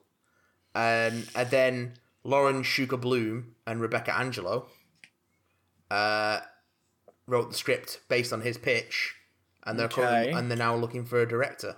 and 0.74 1.28
and 1.36 1.50
then 1.50 1.94
Lauren 2.24 2.62
Schuker 2.64 3.00
Blum 3.00 3.54
and 3.66 3.80
Rebecca 3.80 4.12
Angelo 4.16 4.66
uh, 5.90 6.40
wrote 7.28 7.50
the 7.50 7.56
script 7.56 8.00
based 8.08 8.32
on 8.32 8.40
his 8.40 8.58
pitch, 8.58 9.14
and 9.64 9.78
they're 9.78 9.88
currently, 9.88 10.30
Okay. 10.30 10.32
and 10.32 10.50
they're 10.50 10.58
now 10.58 10.74
looking 10.74 11.04
for 11.04 11.20
a 11.20 11.28
director. 11.28 11.76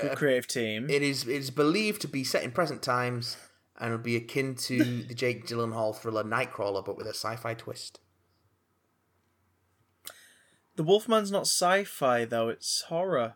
Good 0.00 0.16
creative 0.16 0.46
team. 0.48 0.88
It 0.90 1.02
is 1.02 1.22
it 1.28 1.34
is 1.36 1.50
believed 1.50 2.00
to 2.02 2.08
be 2.08 2.22
set 2.24 2.42
in 2.42 2.50
present 2.52 2.82
times 2.82 3.36
and 3.80 3.92
it'll 3.92 4.02
be 4.02 4.16
akin 4.16 4.54
to 4.54 4.78
the 5.08 5.14
Jake 5.14 5.46
Gyllenhaal 5.46 5.96
thriller 5.96 6.22
Nightcrawler, 6.22 6.84
but 6.84 6.96
with 6.96 7.06
a 7.06 7.10
sci-fi 7.14 7.54
twist. 7.54 8.00
The 10.76 10.82
Wolfman's 10.84 11.30
not 11.30 11.42
sci-fi 11.42 12.24
though; 12.24 12.48
it's 12.48 12.82
horror. 12.82 13.34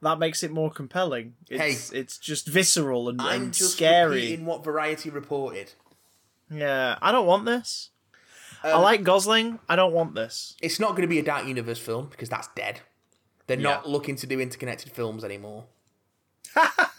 That 0.00 0.18
makes 0.18 0.42
it 0.42 0.50
more 0.50 0.70
compelling. 0.70 1.34
It's, 1.48 1.92
it's 1.92 2.18
just 2.18 2.48
visceral 2.48 3.08
and, 3.08 3.20
I'm 3.22 3.42
and 3.42 3.54
just 3.54 3.74
scary. 3.74 4.16
repeating 4.16 4.46
what 4.46 4.64
Variety 4.64 5.10
reported. 5.10 5.74
Yeah, 6.50 6.98
I 7.00 7.12
don't 7.12 7.24
want 7.26 7.44
this. 7.44 7.90
I 8.64 8.72
Um, 8.72 8.82
like 8.82 9.04
Gosling. 9.04 9.60
I 9.68 9.76
don't 9.76 9.92
want 9.92 10.16
this. 10.16 10.56
It's 10.60 10.80
not 10.80 10.90
going 10.90 11.02
to 11.02 11.06
be 11.08 11.20
a 11.20 11.22
Dark 11.22 11.46
Universe 11.46 11.78
film 11.78 12.08
because 12.10 12.28
that's 12.28 12.48
dead. 12.56 12.80
They're 13.46 13.56
not 13.56 13.88
looking 13.88 14.16
to 14.16 14.26
do 14.26 14.40
interconnected 14.40 14.90
films 14.92 15.22
anymore. 15.24 15.66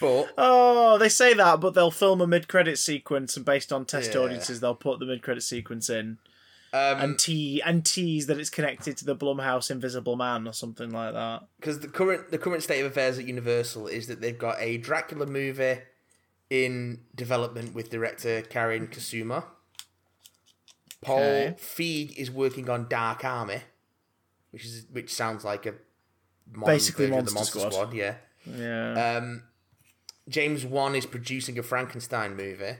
but 0.00 0.32
Oh, 0.38 0.98
they 0.98 1.08
say 1.08 1.34
that, 1.34 1.60
but 1.60 1.74
they'll 1.74 1.90
film 1.90 2.20
a 2.20 2.26
mid-credit 2.26 2.78
sequence, 2.78 3.36
and 3.36 3.44
based 3.44 3.72
on 3.72 3.84
test 3.84 4.14
Yeah. 4.14 4.20
audiences, 4.20 4.60
they'll 4.60 4.74
put 4.74 4.98
the 4.98 5.06
mid-credit 5.06 5.42
sequence 5.42 5.88
in 5.90 6.18
um, 6.72 7.00
and 7.00 7.18
te- 7.18 7.60
and 7.62 7.84
tease 7.84 8.26
that 8.28 8.38
it's 8.38 8.48
connected 8.50 8.96
to 8.98 9.04
the 9.04 9.16
Blumhouse 9.16 9.70
Invisible 9.70 10.16
Man 10.16 10.46
or 10.46 10.52
something 10.52 10.90
like 10.90 11.12
that. 11.14 11.42
because 11.58 11.80
the 11.80 11.88
current 11.88 12.30
the 12.30 12.38
current 12.38 12.62
state 12.62 12.80
of 12.80 12.86
affairs 12.90 13.18
at 13.18 13.26
Universal 13.26 13.88
is 13.88 14.06
that 14.06 14.20
they've 14.20 14.38
got 14.38 14.56
a 14.60 14.76
Dracula 14.78 15.26
movie 15.26 15.80
in 16.48 17.00
development 17.14 17.74
with 17.74 17.90
director 17.90 18.42
Karyn 18.42 18.88
Kusama. 18.90 19.44
Paul 21.02 21.18
Okay. 21.20 21.56
Feig 21.58 22.14
is 22.16 22.30
working 22.30 22.68
on 22.68 22.86
Dark 22.88 23.24
Army, 23.24 23.62
which 24.50 24.64
is 24.64 24.86
which 24.92 25.12
sounds 25.12 25.44
like 25.44 25.66
a 25.66 25.74
Basically 26.66 27.06
version 27.06 27.18
of 27.20 27.26
the 27.26 27.32
Monster 27.32 27.58
Monster 27.58 27.76
Squad. 27.76 27.88
Squad. 27.90 27.94
Yeah. 27.96 28.14
Yeah. 28.46 29.16
Um, 29.16 29.42
James 30.30 30.64
Wan 30.64 30.94
is 30.94 31.04
producing 31.06 31.58
a 31.58 31.62
Frankenstein 31.62 32.36
movie. 32.36 32.76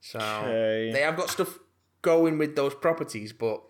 So 0.00 0.18
Okay. 0.18 0.90
they 0.92 1.02
have 1.02 1.16
got 1.16 1.30
stuff 1.30 1.58
going 2.02 2.38
with 2.38 2.56
those 2.56 2.74
properties, 2.74 3.32
but 3.32 3.62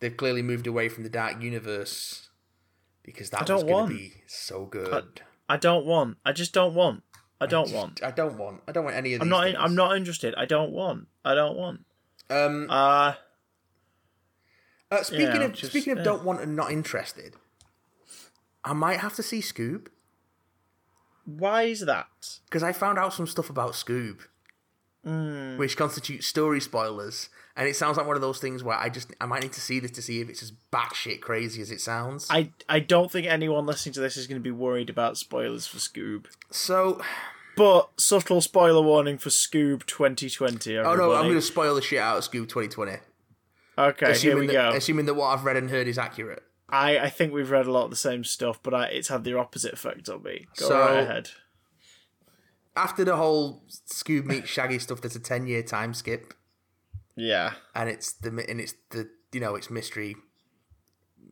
they've 0.00 0.16
clearly 0.16 0.42
moved 0.42 0.66
away 0.66 0.88
from 0.88 1.02
the 1.04 1.10
Dark 1.10 1.42
Universe 1.42 2.30
because 3.02 3.30
that 3.30 3.48
was 3.48 3.62
going 3.64 3.88
to 3.88 3.94
be 3.94 4.22
so 4.26 4.64
good. 4.66 5.20
I 5.48 5.56
don't 5.58 5.84
want. 5.84 6.16
I 6.24 6.32
just 6.32 6.52
don't 6.54 6.74
want. 6.74 7.02
I 7.40 7.46
don't 7.46 7.64
Just- 7.64 7.74
want. 7.74 8.02
I 8.02 8.10
don't 8.12 8.38
want. 8.38 8.62
I 8.68 8.72
don't 8.72 8.84
want 8.84 8.96
any 8.96 9.14
of 9.14 9.20
these. 9.20 9.22
I'm 9.24 9.28
not. 9.28 9.44
Things. 9.44 9.56
I'm 9.60 9.74
not 9.74 9.96
interested. 9.96 10.34
I 10.36 10.44
don't 10.46 10.70
want. 10.72 11.08
I 11.24 11.34
don't 11.34 11.56
want. 11.56 11.84
Um, 12.30 12.68
Uh 12.70 13.14
uh, 14.90 15.02
speaking 15.02 15.26
yeah, 15.26 15.42
of 15.42 15.52
just- 15.52 15.72
speaking 15.72 15.92
of 15.92 15.98
yeah. 15.98 16.04
don't 16.04 16.24
want 16.24 16.40
and 16.40 16.54
not 16.54 16.70
interested, 16.70 17.34
I 18.64 18.72
might 18.74 19.00
have 19.00 19.14
to 19.16 19.22
see 19.24 19.40
Scoob 19.40 19.88
why 21.24 21.62
is 21.64 21.80
that? 21.80 22.06
because 22.46 22.62
I 22.62 22.72
found 22.72 22.98
out 22.98 23.12
some 23.14 23.26
stuff 23.26 23.48
about 23.50 23.72
Scoob, 23.72 24.18
Hmm. 25.04 25.56
which 25.56 25.76
constitutes 25.76 26.26
story 26.28 26.60
spoilers, 26.60 27.28
and 27.56 27.68
it 27.68 27.74
sounds 27.74 27.96
like 27.96 28.06
one 28.06 28.14
of 28.14 28.22
those 28.22 28.38
things 28.38 28.62
where 28.62 28.76
I 28.76 28.88
just 28.88 29.12
I 29.20 29.26
might 29.26 29.42
need 29.42 29.52
to 29.54 29.60
see 29.60 29.80
this 29.80 29.90
to 29.92 30.02
see 30.02 30.20
if 30.20 30.28
it's 30.30 30.42
as 30.44 30.52
batshit 30.72 31.20
crazy 31.20 31.60
as 31.60 31.72
it 31.72 31.80
sounds. 31.80 32.28
I 32.30 32.50
I 32.68 32.78
don't 32.78 33.10
think 33.10 33.26
anyone 33.26 33.66
listening 33.66 33.94
to 33.94 34.00
this 34.00 34.16
is 34.16 34.28
going 34.28 34.40
to 34.40 34.42
be 34.42 34.52
worried 34.52 34.88
about 34.90 35.16
spoilers 35.18 35.66
for 35.66 35.78
Scoob. 35.78 36.26
so, 36.52 37.00
But 37.56 37.90
subtle 37.98 38.40
spoiler 38.40 38.80
warning 38.82 39.18
for 39.18 39.28
Scoob 39.30 39.84
2020. 39.86 40.78
oh 40.78 40.94
no, 40.94 41.12
I'm 41.14 41.24
going 41.24 41.34
to 41.34 41.42
spoil 41.42 41.74
the 41.74 41.82
shit 41.82 41.98
out 41.98 42.18
of 42.18 42.22
Scoob 42.24 42.48
2020, 42.48 42.98
Okay, 43.78 44.16
here 44.18 44.38
we 44.38 44.46
that 44.46 44.52
go. 44.52 44.70
assuming 44.76 45.06
that 45.06 45.14
what 45.14 45.26
I've 45.36 45.44
read 45.44 45.56
and 45.56 45.68
heard 45.68 45.88
is 45.88 45.98
accurate. 45.98 46.44
I, 46.72 46.98
I 46.98 47.10
think 47.10 47.32
we've 47.32 47.50
read 47.50 47.66
a 47.66 47.70
lot 47.72 47.84
of 47.84 47.90
the 47.90 47.96
same 47.96 48.24
stuff, 48.24 48.58
but 48.62 48.72
I, 48.74 48.86
it's 48.86 49.08
had 49.08 49.22
the 49.24 49.38
opposite 49.38 49.74
effect 49.74 50.08
on 50.08 50.22
me. 50.22 50.46
Go 50.56 50.68
So- 50.68 50.78
right 50.80 51.00
ahead. 51.00 51.30
After 52.74 53.04
the 53.04 53.16
whole 53.16 53.62
Scoob 53.92 54.24
meets 54.24 54.48
Shaggy 54.48 54.78
stuff, 54.78 55.02
there's 55.02 55.14
a 55.14 55.20
10 55.20 55.46
year 55.46 55.62
time 55.62 55.92
skip, 55.92 56.32
Yeah, 57.16 57.52
and 57.74 57.90
it's 57.90 58.14
the 58.14 58.30
and 58.48 58.58
it's 58.62 58.72
the 58.88 59.10
you 59.30 59.40
know 59.40 59.54
it's 59.56 59.68
mystery. 59.70 60.16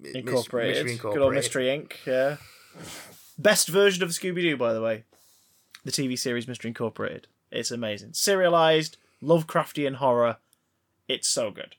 Incorporated. 0.05 0.85
Mystery 0.85 0.97
Good 0.99 1.23
old 1.23 1.35
Incorporated. 1.35 1.35
Mystery 1.35 1.65
Inc. 1.67 1.93
Yeah. 2.07 2.37
Best 3.39 3.69
version 3.69 4.03
of 4.03 4.11
Scooby 4.11 4.43
Doo, 4.43 4.57
by 4.59 4.75
the 4.75 4.83
way. 4.83 5.05
The 5.85 5.91
TV 5.91 6.19
series 6.19 6.47
Mystery 6.47 6.69
Incorporated. 6.69 7.27
It's 7.51 7.71
amazing. 7.71 8.13
Serialized, 8.13 8.99
Lovecraftian 9.23 9.95
horror. 9.95 10.37
It's 11.09 11.29
so 11.29 11.51
good. 11.51 11.77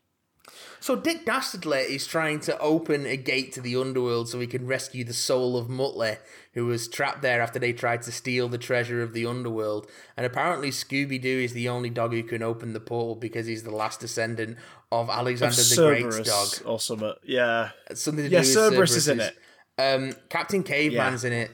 So 0.79 0.95
Dick 0.95 1.25
Dastardly 1.25 1.81
is 1.81 2.07
trying 2.07 2.39
to 2.41 2.57
open 2.59 3.05
a 3.05 3.15
gate 3.15 3.51
to 3.53 3.61
the 3.61 3.75
underworld 3.75 4.29
so 4.29 4.39
he 4.39 4.47
can 4.47 4.65
rescue 4.65 5.03
the 5.03 5.13
soul 5.13 5.55
of 5.55 5.67
Muttley, 5.67 6.17
who 6.53 6.65
was 6.65 6.87
trapped 6.87 7.21
there 7.21 7.39
after 7.41 7.59
they 7.59 7.71
tried 7.71 8.01
to 8.03 8.11
steal 8.11 8.49
the 8.49 8.57
treasure 8.57 9.03
of 9.03 9.13
the 9.13 9.25
underworld. 9.25 9.87
And 10.17 10.25
apparently 10.25 10.71
Scooby 10.71 11.21
Doo 11.21 11.39
is 11.39 11.53
the 11.53 11.69
only 11.69 11.91
dog 11.91 12.13
who 12.13 12.23
can 12.23 12.41
open 12.41 12.73
the 12.73 12.79
portal 12.79 13.15
because 13.15 13.45
he's 13.45 13.63
the 13.63 13.69
last 13.75 13.99
descendant 13.99 14.57
of 14.91 15.09
Alexander 15.09 15.55
the 15.55 16.09
Great's 16.09 16.59
dog. 16.59 16.67
or 16.67 16.79
something. 16.79 17.13
Yeah. 17.23 17.69
Something 17.93 18.25
to 18.25 18.31
Yeah, 18.31 18.39
do 18.41 18.47
with 18.47 18.53
Cerberus 18.53 18.95
is 18.95 19.07
in 19.07 19.19
it. 19.19 19.37
Um, 19.77 20.13
Captain 20.29 20.63
Caveman's 20.63 21.23
in 21.23 21.33
it. 21.33 21.51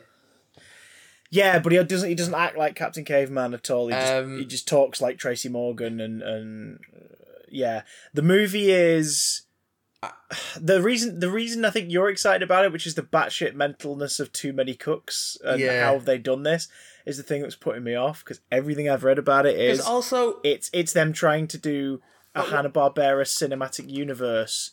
Yeah, 1.30 1.60
but 1.60 1.72
he 1.74 1.84
doesn't. 1.84 2.08
He 2.08 2.16
doesn't 2.16 2.34
act 2.34 2.58
like 2.58 2.76
Captain 2.76 3.04
Caveman 3.04 3.54
at 3.54 3.70
all. 3.70 3.88
He 3.88 3.94
just, 3.94 4.14
Um, 4.14 4.40
he 4.40 4.46
just 4.46 4.68
talks 4.68 5.02
like 5.02 5.18
Tracy 5.18 5.50
Morgan, 5.50 6.00
and 6.00 6.22
and 6.24 6.80
uh, 6.96 7.17
yeah, 7.50 7.84
the 8.14 8.22
movie 8.22 8.72
is 8.72 9.44
uh, 10.04 10.10
the 10.60 10.82
reason. 10.82 11.20
The 11.20 11.32
reason 11.32 11.66
I 11.66 11.70
think 11.70 11.92
you're 11.92 12.10
excited 12.10 12.44
about 12.44 12.66
it, 12.66 12.72
which 12.72 12.88
is 12.88 12.96
the 12.96 13.02
batshit 13.02 13.56
mentalness 13.56 14.20
of 14.20 14.32
too 14.32 14.54
many 14.54 14.74
cooks 14.74 15.38
and 15.44 15.60
Yeah. 15.60 15.86
how 15.86 15.94
have 15.94 16.06
they 16.06 16.18
done 16.18 16.44
this, 16.44 16.68
is 17.06 17.18
the 17.18 17.24
thing 17.24 17.42
that's 17.42 17.56
putting 17.56 17.84
me 17.84 17.96
off 17.96 18.24
because 18.24 18.42
everything 18.52 18.90
I've 18.90 19.04
read 19.04 19.18
about 19.18 19.46
it 19.46 19.60
is 19.60 19.80
also 19.80 20.40
it's 20.44 20.70
it's 20.74 20.94
them 20.94 21.14
trying 21.14 21.48
to 21.48 21.58
do 21.58 22.02
a 22.36 22.42
oh, 22.42 22.44
Hanna 22.44 22.70
Barbera 22.70 23.24
cinematic 23.24 23.90
universe, 23.90 24.72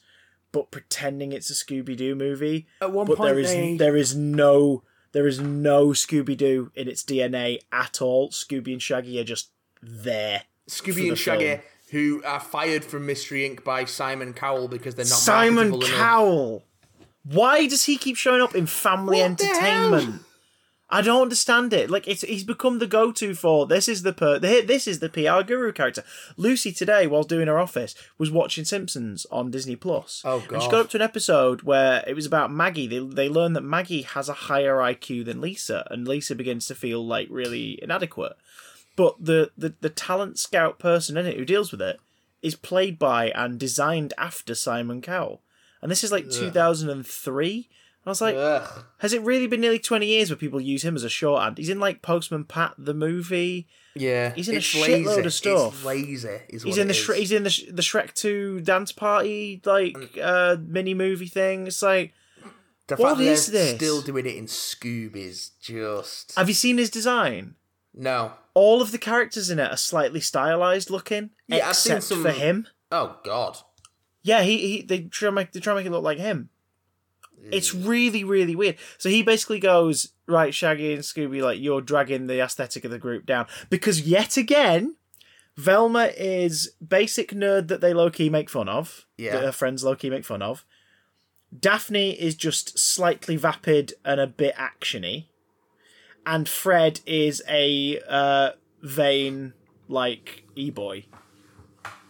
but 0.53 0.70
pretending 0.70 1.33
it's 1.33 1.49
a 1.49 1.55
Scooby 1.55 1.97
Doo 1.97 2.14
movie 2.14 2.66
at 2.81 2.93
one 2.93 3.07
but 3.07 3.16
point 3.18 3.29
there 3.31 3.39
is 3.39 3.51
they, 3.51 3.77
there 3.77 3.97
is 3.97 4.14
no 4.14 4.83
there 5.12 5.29
is 5.29 5.39
no 5.39 5.89
Scooby 5.91 6.37
Doo 6.37 6.72
in 6.75 6.89
its 6.89 7.03
DNA 7.05 7.61
at 7.72 8.03
all. 8.03 8.31
Scooby 8.31 8.72
and 8.72 8.83
Shaggy 8.83 9.20
are 9.20 9.25
just 9.25 9.51
there. 9.81 10.43
Scooby 10.68 10.95
the 10.95 11.09
and 11.11 11.18
Shaggy, 11.18 11.47
film. 11.47 11.61
Who 11.91 12.22
are 12.24 12.41
fired 12.41 12.85
from 12.85 13.07
Mystery 13.07 13.49
Inc. 13.49 13.62
by 13.64 13.85
Simon 13.85 14.32
Cowell 14.32 14.68
because 14.68 14.95
they're 14.95 15.05
not 15.05 15.09
Simon 15.14 15.70
marketable 15.70 15.85
enough. 15.87 15.99
Cowell. 15.99 16.64
Why 17.24 17.66
does 17.66 17.85
he 17.85 17.97
keep 17.97 18.16
showing 18.16 18.43
up 18.43 18.55
in 18.55 18.66
family 18.66 19.18
What 19.18 19.41
entertainment? 19.43 20.22
I 20.91 21.01
don't 21.01 21.22
understand 21.22 21.72
it. 21.72 21.91
Like 21.91 22.07
it's 22.07 22.20
he's 22.22 22.45
become 22.45 22.78
the 22.78 22.87
go-to 22.87 23.35
for 23.35 23.66
this 23.66 23.89
is 23.89 24.03
the 24.03 24.12
per 24.12 24.39
this 24.39 24.87
is 24.87 25.01
the 25.01 25.09
PR 25.09 25.43
guru 25.43 25.72
character. 25.72 26.05
Lucy 26.37 26.72
today, 26.72 27.07
while 27.07 27.24
doing 27.24 27.49
her 27.49 27.59
office, 27.59 27.95
was 28.18 28.30
watching 28.30 28.64
Simpsons 28.64 29.26
on 29.30 29.51
Disney 29.51 29.76
Plus. 29.76 30.22
Oh, 30.24 30.45
And 30.53 30.62
she 30.62 30.68
got 30.70 30.82
up 30.82 30.91
to 30.91 30.99
an 30.99 31.03
episode 31.03 31.62
where 31.62 32.05
it 32.07 32.14
was 32.14 32.26
about 32.26 32.53
Maggie. 32.53 32.87
They 32.87 32.99
they 33.01 33.28
learn 33.28 33.55
that 33.55 33.62
Maggie 33.62 34.03
has 34.03 34.28
a 34.28 34.35
higher 34.35 34.76
IQ 34.76 35.24
than 35.24 35.41
Lisa, 35.41 35.87
and 35.91 36.07
Lisa 36.07 36.35
begins 36.35 36.66
to 36.66 36.74
feel 36.74 37.05
like 37.05 37.28
really 37.30 37.78
inadequate. 37.82 38.35
But 38.97 39.25
the 39.25 39.51
the, 39.57 39.75
the 39.81 39.91
talent 39.91 40.39
scout 40.39 40.79
person 40.79 41.17
in 41.17 41.27
it 41.27 41.37
who 41.37 41.45
deals 41.45 41.73
with 41.73 41.83
it 41.83 41.99
is 42.43 42.55
played 42.55 42.99
by 42.99 43.31
and 43.31 43.59
designed 43.59 44.13
after 44.19 44.55
Simon 44.55 45.01
Cowell. 45.01 45.41
And 45.83 45.91
this 45.91 46.05
is 46.05 46.13
like 46.13 46.31
2003. 46.31 47.69
I 48.07 48.11
was 48.11 48.21
like, 48.21 48.37
Ugh. 48.37 48.85
has 48.99 49.15
it 49.15 49.23
really 49.23 49.47
been 49.47 49.63
nearly 49.63 49.79
20 49.79 50.05
years 50.07 50.29
where 50.29 50.37
people 50.37 50.61
use 50.61 50.85
him 50.85 50.95
as 50.95 51.05
a 51.05 51.09
shorthand? 51.09 51.57
He's 51.57 51.71
in 51.71 51.81
like 51.81 52.03
Postman 52.03 52.45
Pat 52.45 52.75
the 52.77 52.93
movie. 52.93 53.67
Yeah, 53.95 54.35
He's 54.35 54.49
in 54.49 54.57
a 54.57 54.59
it's 54.59 54.67
shitload 54.67 55.25
of 55.25 55.33
stuff. 55.33 55.75
It's 55.75 55.85
lazy. 55.85 56.41
Is 56.51 56.63
He's 56.65 56.79
in 56.79 56.89
the 56.89 56.95
Shre- 56.95 57.17
he's 57.17 57.33
in 57.33 57.45
the 57.45 57.51
Sh- 57.51 57.65
the 57.71 57.81
Shrek 57.83 58.13
2 58.13 58.61
dance 58.61 58.93
party 58.93 59.63
like 59.65 59.97
uh 60.21 60.57
mini 60.61 60.93
movie 60.95 61.29
thing. 61.29 61.67
It's 61.67 61.81
like 61.81 62.13
the 62.89 62.97
what 62.97 63.21
is 63.21 63.47
this? 63.47 63.77
still 63.77 64.03
doing 64.03 64.27
it 64.27 64.37
in 64.37 64.47
Scoob 64.47 65.17
is 65.17 65.53
just 65.63 66.35
have 66.37 66.49
you 66.49 66.55
seen 66.55 66.77
his 66.77 66.91
design? 66.91 67.55
No. 67.95 68.33
All 68.55 68.81
of 68.81 68.93
the 68.93 68.99
characters 68.99 69.51
in 69.51 69.59
it 69.59 69.71
are 69.71 69.77
slightly 69.77 70.21
stylized 70.21 70.91
looking 70.91 71.31
Yeah, 71.49 71.69
I've 71.69 71.77
seen 71.77 72.01
some- 72.01 72.23
for 72.23 72.31
him. 72.31 72.69
Oh 72.93 73.19
God. 73.25 73.59
Yeah, 74.23 74.43
he, 74.43 74.59
he 74.59 74.83
they 74.83 75.01
try 75.03 75.29
to 75.29 75.33
make 75.33 75.53
they 75.53 75.61
try 75.61 75.75
make 75.75 75.87
it 75.87 75.91
look 75.91 76.05
like 76.05 76.19
him. 76.19 76.51
It's 77.51 77.75
mm. 77.75 77.87
really, 77.87 78.25
really 78.25 78.57
weird. 78.57 78.77
So 78.99 79.09
he 79.09 79.23
basically 79.23 79.61
goes, 79.61 80.13
right, 80.27 80.55
Shaggy 80.55 80.95
and 80.95 81.03
Scooby, 81.03 81.43
like, 81.43 81.61
you're 81.61 81.81
dragging 81.81 82.27
the 82.27 82.41
aesthetic 82.41 82.85
of 82.85 82.91
the 82.91 82.99
group 82.99 83.27
down. 83.27 83.47
Because 83.71 84.01
yet 84.03 84.37
again, 84.37 84.97
Velma 85.57 86.11
is 86.17 86.73
basic 86.87 87.31
nerd 87.31 87.69
that 87.69 87.81
they 87.81 87.93
low 87.93 88.11
key 88.11 88.31
make 88.31 88.51
fun 88.51 88.69
of. 88.69 89.07
Yeah. 89.17 89.33
That 89.33 89.45
her 89.45 89.53
friends 89.53 89.85
low 89.85 89.95
key 89.95 90.11
make 90.11 90.25
fun 90.25 90.43
of. 90.43 90.65
Daphne 91.57 92.11
is 92.11 92.35
just 92.35 92.79
slightly 92.79 93.37
vapid 93.37 93.93
and 94.05 94.21
a 94.21 94.27
bit 94.27 94.57
actiony. 94.57 95.27
And 96.27 96.49
Fred 96.49 97.01
is 97.07 97.43
a 97.49 98.01
uh, 98.09 98.51
vain, 98.83 99.53
like, 99.89 100.45
e 100.55 100.70
boy, 100.70 101.05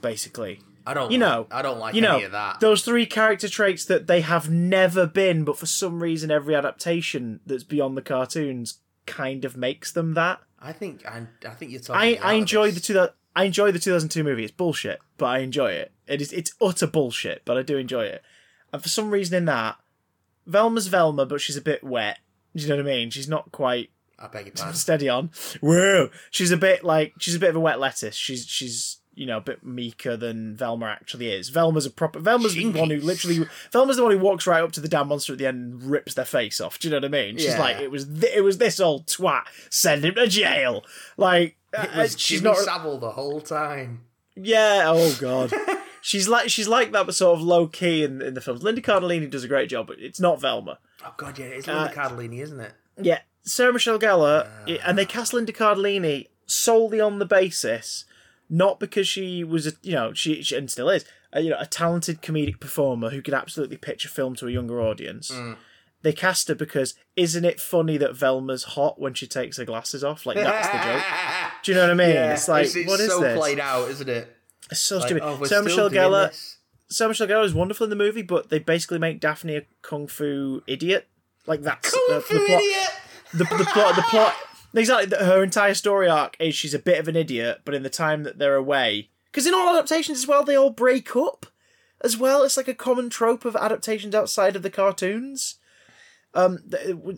basically 0.01 0.61
I 0.87 0.95
don't. 0.95 1.11
you 1.11 1.19
know, 1.19 1.47
I 1.51 1.63
don't 1.63 1.79
like 1.79 1.95
you 1.95 2.03
know, 2.03 2.17
any 2.17 2.25
of 2.25 2.33
that. 2.33 2.61
those 2.61 2.85
three 2.85 3.07
character 3.07 3.49
traits 3.49 3.87
that 3.87 4.07
they 4.07 4.21
have 4.21 4.51
never 4.51 5.07
been, 5.07 5.45
but 5.45 5.57
for 5.57 5.67
some 5.67 6.03
reason, 6.03 6.31
every 6.31 6.55
adaptation 6.55 7.41
that's 7.47 7.65
beyond 7.65 7.97
the 7.97 8.03
cartoons 8.03 8.81
kind 9.07 9.45
of 9.45 9.57
makes 9.57 9.93
them 9.93 10.15
that. 10.15 10.41
I 10.61 10.73
think 10.73 11.07
I, 11.07 11.27
I 11.47 11.51
think 11.51 11.71
you're 11.71 11.81
talking. 11.81 12.19
I, 12.23 12.33
I 12.33 12.33
enjoy 12.35 12.71
the 12.71 12.81
two 12.81 13.09
I 13.37 13.45
enjoy 13.45 13.73
the 13.73 13.79
2002 13.79 14.23
movie. 14.23 14.45
It's 14.45 14.53
bullshit, 14.53 15.01
but 15.17 15.27
I 15.27 15.39
enjoy 15.39 15.73
it. 15.73 15.93
It 16.07 16.21
is 16.21 16.33
it's 16.33 16.55
utter 16.61 16.87
bullshit, 16.87 17.43
but 17.45 17.57
I 17.57 17.63
do 17.63 17.79
enjoy 17.79 18.05
it. 18.05 18.23
And 18.73 18.83
for 18.83 18.89
some 18.89 19.11
reason, 19.11 19.37
in 19.37 19.45
that, 19.47 19.77
Velma's 20.47 20.89
Velma, 20.89 21.25
but 21.25 21.41
she's 21.41 21.57
a 21.57 21.63
bit 21.63 21.83
wet. 21.83 22.19
Do 22.55 22.63
you 22.63 22.69
know 22.69 22.77
what 22.77 22.87
I 22.87 22.95
mean? 22.95 23.11
She's 23.11 23.29
not 23.29 23.53
quite 23.53 23.91
I 24.19 24.29
beg 24.29 24.47
your 24.47 24.55
pardon. 24.57 24.75
steady 24.75 25.09
on. 25.09 25.31
Whoa, 25.61 26.11
she's 26.31 26.51
a 26.51 26.57
bit 26.57 26.85
like 26.85 27.15
she's 27.19 27.35
a 27.35 27.39
bit 27.39 27.51
of 27.51 27.57
a 27.57 27.61
wet 27.61 27.81
lettuce. 27.81 28.15
She's 28.17 28.47
she's 28.47 28.99
you 29.17 29.27
know 29.27 29.37
a 29.39 29.41
bit 29.41 29.65
meeker 29.65 30.17
than 30.17 30.57
Velma 30.57 30.87
actually 30.87 31.31
is. 31.31 31.49
Velma's 31.49 31.87
a 31.87 31.91
proper. 31.91 32.19
Velma's 32.19 32.55
the 32.55 32.71
one 32.73 32.91
who 32.91 32.97
literally. 33.01 33.47
Velma's 33.73 33.97
the 33.97 34.03
one 34.03 34.13
who 34.13 34.19
walks 34.19 34.47
right 34.47 34.63
up 34.63 34.73
to 34.73 34.81
the 34.81 34.89
damn 34.89 35.09
monster 35.09 35.33
at 35.33 35.39
the 35.39 35.47
end 35.47 35.73
and 35.75 35.83
rips 35.85 36.15
their 36.15 36.25
face 36.25 36.61
off. 36.61 36.79
Do 36.79 36.89
you 36.89 36.93
know 36.93 36.97
what 36.99 37.05
I 37.05 37.09
mean? 37.09 37.37
She's 37.39 37.47
Yeah. 37.55 37.61
like 37.61 37.77
it 37.79 37.91
was 37.91 38.07
th- 38.07 38.35
it 38.35 38.41
was 38.43 38.59
this 38.59 38.81
old 38.81 39.07
twat. 39.07 39.43
Send 39.71 40.05
him 40.05 40.15
to 40.17 40.27
jail. 40.27 40.85
Like 41.17 41.57
It 41.73 41.79
uh, 41.79 41.99
was 42.03 42.19
she's 42.21 42.41
Jimmy 42.41 42.55
not. 42.55 42.65
Savile 42.65 42.99
the 42.99 43.13
whole 43.13 43.41
time. 43.41 44.03
Yeah. 44.37 44.85
Oh 44.87 45.17
god. 45.21 45.53
She's 46.07 46.29
like 46.29 46.51
she's 46.51 46.69
like 46.69 46.93
that, 46.93 47.07
but 47.07 47.15
sort 47.15 47.39
of 47.39 47.43
low 47.43 47.67
key 47.67 48.05
in, 48.05 48.21
in 48.21 48.35
the 48.35 48.43
films. 48.43 48.63
Linda 48.63 48.83
Cardellini 48.83 49.31
does 49.31 49.43
a 49.43 49.49
great 49.49 49.71
job, 49.71 49.87
but 49.87 49.99
it's 49.99 50.21
not 50.21 50.39
Velma. 50.39 50.79
Oh 51.03 51.15
God, 51.17 51.39
yeah, 51.39 51.47
it's 51.47 51.67
Uh, 51.67 51.73
Linda 51.75 51.95
Cardellini, 51.95 52.41
isn't 52.43 52.61
it? 52.61 52.73
Yeah, 53.01 53.21
Sarah 53.45 53.73
Michelle 53.73 53.99
Gellar, 53.99 54.49
and 54.85 54.97
they 54.99 55.05
cast 55.07 55.33
Linda 55.33 55.53
Cardellini 55.53 56.29
solely 56.47 57.01
on 57.01 57.19
the 57.19 57.27
basis, 57.27 58.05
not 58.49 58.81
because 58.81 59.07
she 59.09 59.45
was 59.45 59.67
a 59.67 59.73
you 59.83 59.93
know 59.93 60.13
she, 60.13 60.43
she 60.43 60.57
and 60.57 60.71
still 60.71 60.89
is 60.91 61.05
a, 61.33 61.41
you 61.43 61.51
know 61.51 61.57
a 61.61 61.67
talented 61.67 62.23
comedic 62.23 62.61
performer 62.61 63.11
who 63.11 63.21
could 63.23 63.35
absolutely 63.35 63.77
pitch 63.77 64.05
a 64.05 64.09
film 64.09 64.35
to 64.37 64.47
a 64.47 64.51
younger 64.51 64.81
audience. 64.81 65.31
Mm. 65.31 65.57
They 66.03 66.13
cast 66.13 66.49
her 66.49 66.55
because 66.55 66.95
isn't 67.17 67.45
it 67.47 67.61
funny 67.61 67.97
that 67.97 68.15
Velma's 68.15 68.65
hot 68.65 69.01
when 69.01 69.15
she 69.15 69.27
takes 69.27 69.57
her 69.57 69.65
glasses 69.65 70.05
off? 70.05 70.27
Like 70.27 70.37
that's 70.37 70.69
the 70.69 70.79
joke. 70.79 71.03
Do 71.63 71.73
you 71.73 71.77
know 71.77 71.85
what 71.85 71.91
I 71.91 71.95
mean? 71.95 72.15
Yeah, 72.15 72.33
it's 72.35 72.47
like 72.49 72.67
it's, 72.67 72.77
it's 72.77 72.87
what 72.89 73.01
is 73.01 73.09
so 73.09 73.21
this? 73.21 73.39
played 73.39 73.59
out, 73.61 73.91
isn't 73.91 74.09
it? 74.09 74.37
It's 74.71 74.81
so 74.81 74.97
Like, 74.99 75.07
stupid. 75.09 75.23
oh, 75.25 75.45
Sarah 75.45 75.63
Michelle 75.63 75.91
Gellar. 75.91 76.29
this. 76.29 76.59
Sarah 76.91 77.09
Michelle 77.09 77.27
Gellar 77.27 77.45
is 77.45 77.55
wonderful 77.55 77.85
in 77.85 77.91
the 77.91 77.97
movie, 77.97 78.23
but 78.23 78.51
they 78.51 78.59
basically 78.59 78.99
make 78.99 79.19
Daphne 79.21 79.57
a 79.57 79.63
kung 79.83 80.07
fu 80.07 80.63
idiot. 80.67 81.09
Like 81.47 81.63
that's 81.63 81.91
Kung 81.91 82.05
the, 82.09 82.21
fu 82.21 82.35
the 82.35 82.41
plot 82.47 82.61
idiot. 82.63 82.91
The, 83.39 83.45
the 83.45 83.69
plot 83.73 83.97
the 83.97 84.03
plot 84.03 84.35
exactly 84.75 85.07
the- 85.07 85.25
her 85.25 85.43
entire 85.43 85.75
story 85.75 86.09
arc 86.09 86.37
is 86.41 86.55
she's 86.55 86.75
a 86.75 86.79
bit 86.79 86.99
of 86.99 87.09
an 87.09 87.17
idiot 87.17 87.61
but 87.65 87.75
in 87.75 87.83
the 87.83 87.91
time 87.91 88.23
that 88.25 88.39
they're 88.39 88.57
away 88.57 89.09
because 89.31 89.47
in 89.47 89.55
all 89.55 89.69
adaptations 89.75 90.19
as 90.19 90.27
well 90.27 90.45
they 90.45 90.57
all 90.57 90.71
break 90.71 91.15
up 91.17 91.47
as 92.03 92.19
well. 92.19 92.43
It's 92.43 92.57
like 92.59 92.69
a 92.69 92.75
common 92.75 93.09
trope 93.09 93.47
of 93.47 93.57
adaptations 93.57 94.15
outside 94.15 94.57
of 94.57 94.63
the 94.63 94.69
cartoons. 94.71 95.57
Um 96.35 96.59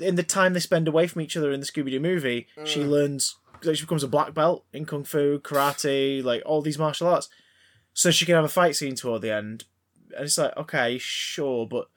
in 0.00 0.14
the 0.16 0.22
time 0.22 0.52
they 0.52 0.60
spend 0.60 0.86
away 0.86 1.06
from 1.08 1.22
each 1.22 1.36
other 1.36 1.50
in 1.50 1.60
the 1.60 1.66
scooby-doo 1.66 1.98
movie 2.00 2.46
she 2.64 2.84
learns 2.84 3.36
she 3.62 3.80
becomes 3.80 4.04
a 4.04 4.08
black 4.08 4.32
belt 4.34 4.64
in 4.72 4.84
kung 4.84 5.02
fu 5.04 5.38
karate 5.40 6.22
like 6.22 6.42
all 6.46 6.62
these 6.62 6.78
martial 6.78 7.08
arts. 7.08 7.28
So 7.94 8.10
she 8.10 8.26
can 8.26 8.34
have 8.36 8.44
a 8.44 8.48
fight 8.48 8.76
scene 8.76 8.94
toward 8.94 9.22
the 9.22 9.32
end 9.32 9.64
and 10.14 10.24
it's 10.26 10.38
like 10.38 10.56
okay 10.56 10.98
sure 10.98 11.66
but 11.66 11.88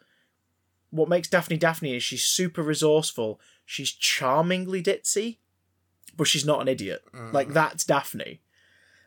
what 0.90 1.08
makes 1.10 1.28
Daphne 1.28 1.58
Daphne 1.58 1.96
is 1.96 2.04
she's 2.04 2.24
super 2.24 2.64
resourceful. 2.64 3.40
She's 3.70 3.92
charmingly 3.92 4.82
ditzy, 4.82 5.38
but 6.18 6.26
she's 6.26 6.44
not 6.44 6.60
an 6.60 6.68
idiot. 6.68 7.04
Like 7.32 7.50
mm. 7.50 7.54
that's 7.54 7.86
Daphne. 7.86 8.42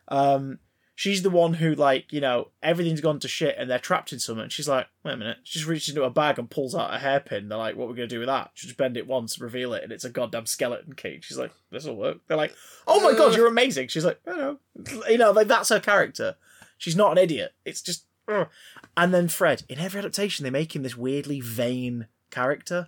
Um, 0.07 0.59
she's 0.95 1.21
the 1.21 1.29
one 1.29 1.55
who 1.55 1.75
like 1.75 2.13
you 2.13 2.21
know 2.21 2.51
everything's 2.61 3.01
gone 3.01 3.19
to 3.19 3.27
shit 3.27 3.57
and 3.57 3.69
they're 3.69 3.77
trapped 3.77 4.13
in 4.13 4.19
something. 4.19 4.47
She's 4.47 4.69
like, 4.69 4.87
wait 5.03 5.15
a 5.15 5.17
minute. 5.17 5.39
She 5.43 5.59
just 5.59 5.67
reaches 5.67 5.89
into 5.89 6.05
a 6.05 6.09
bag 6.09 6.39
and 6.39 6.49
pulls 6.49 6.73
out 6.75 6.93
a 6.93 6.97
hairpin. 6.97 7.49
They're 7.49 7.57
like, 7.57 7.75
what 7.75 7.87
are 7.87 7.87
we 7.89 7.95
gonna 7.95 8.07
do 8.07 8.19
with 8.19 8.29
that? 8.29 8.51
She 8.53 8.67
just 8.67 8.77
bend 8.77 8.95
it 8.95 9.05
once, 9.05 9.37
reveal 9.37 9.73
it, 9.73 9.83
and 9.83 9.91
it's 9.91 10.05
a 10.05 10.09
goddamn 10.09 10.45
skeleton 10.45 10.93
key. 10.93 11.19
She's 11.21 11.37
like, 11.37 11.51
this 11.69 11.83
will 11.83 11.97
work. 11.97 12.19
They're 12.29 12.37
like, 12.37 12.55
oh 12.87 13.03
my 13.03 13.17
god, 13.17 13.33
uh. 13.33 13.35
you're 13.35 13.47
amazing. 13.47 13.89
She's 13.89 14.05
like, 14.05 14.21
I 14.25 14.31
know, 14.31 14.59
you 15.09 15.17
know, 15.17 15.31
like 15.31 15.49
that's 15.49 15.69
her 15.69 15.81
character. 15.81 16.37
She's 16.77 16.95
not 16.95 17.11
an 17.11 17.17
idiot. 17.17 17.51
It's 17.65 17.81
just. 17.81 18.05
ugh. 18.29 18.47
And 18.95 19.13
then 19.13 19.27
Fred, 19.27 19.63
in 19.67 19.79
every 19.79 19.99
adaptation, 19.99 20.45
they 20.45 20.49
make 20.49 20.73
him 20.73 20.83
this 20.83 20.95
weirdly 20.95 21.41
vain 21.41 22.07
character 22.31 22.87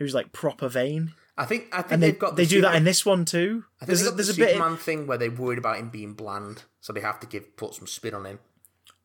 who's 0.00 0.14
like 0.14 0.32
proper 0.32 0.68
vain. 0.68 1.12
I 1.38 1.44
think 1.44 1.68
I 1.72 1.82
think 1.82 1.92
And 1.92 2.02
they, 2.02 2.10
they've 2.10 2.18
got 2.18 2.34
they 2.34 2.44
the 2.44 2.50
do 2.50 2.60
that 2.62 2.74
in 2.74 2.82
this 2.84 3.06
one 3.06 3.24
too. 3.24 3.64
I 3.80 3.84
think 3.84 3.98
There's, 3.98 4.02
got 4.02 4.16
there's 4.16 4.36
the 4.36 4.42
a 4.42 4.46
bit, 4.46 4.54
Superman 4.54 4.76
thing 4.76 5.06
where 5.06 5.16
they're 5.16 5.30
worried 5.30 5.58
about 5.58 5.78
him 5.78 5.88
being 5.90 6.14
bland, 6.14 6.64
so 6.80 6.92
they 6.92 7.00
have 7.00 7.20
to 7.20 7.26
give 7.28 7.56
put 7.56 7.74
some 7.74 7.86
spin 7.86 8.14
on 8.14 8.26
him. 8.26 8.40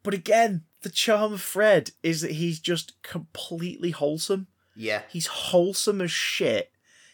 but 0.02 0.14
again, 0.16 0.64
the 0.82 0.90
charm 0.90 1.34
of 1.34 1.42
Fred 1.42 1.92
is 2.02 2.22
that 2.22 2.32
he's 2.32 2.60
just 2.60 3.00
completely 3.04 3.92
wholesome. 3.92 4.48
Yeah, 4.76 5.04
He's 5.10 5.28
wholesome 5.28 6.02
as 6.02 6.12
shit. 6.12 6.72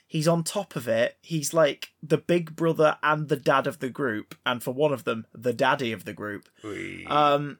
He's 0.08 0.28
on 0.28 0.44
top 0.44 0.76
of 0.76 0.88
it. 0.88 1.18
He's 1.22 1.54
like 1.54 1.90
the 2.02 2.18
big 2.18 2.56
brother 2.56 2.98
and 3.04 3.30
the 3.30 3.38
dad 3.38 3.68
of 3.68 3.80
the 3.80 3.90
group, 3.90 4.36
and 4.46 4.64
for 4.64 4.74
one 4.74 4.92
of 4.92 5.04
them, 5.04 5.28
the 5.34 5.54
daddy 5.54 5.92
of 5.92 6.06
the 6.06 6.14
group. 6.14 6.50
Um, 7.08 7.60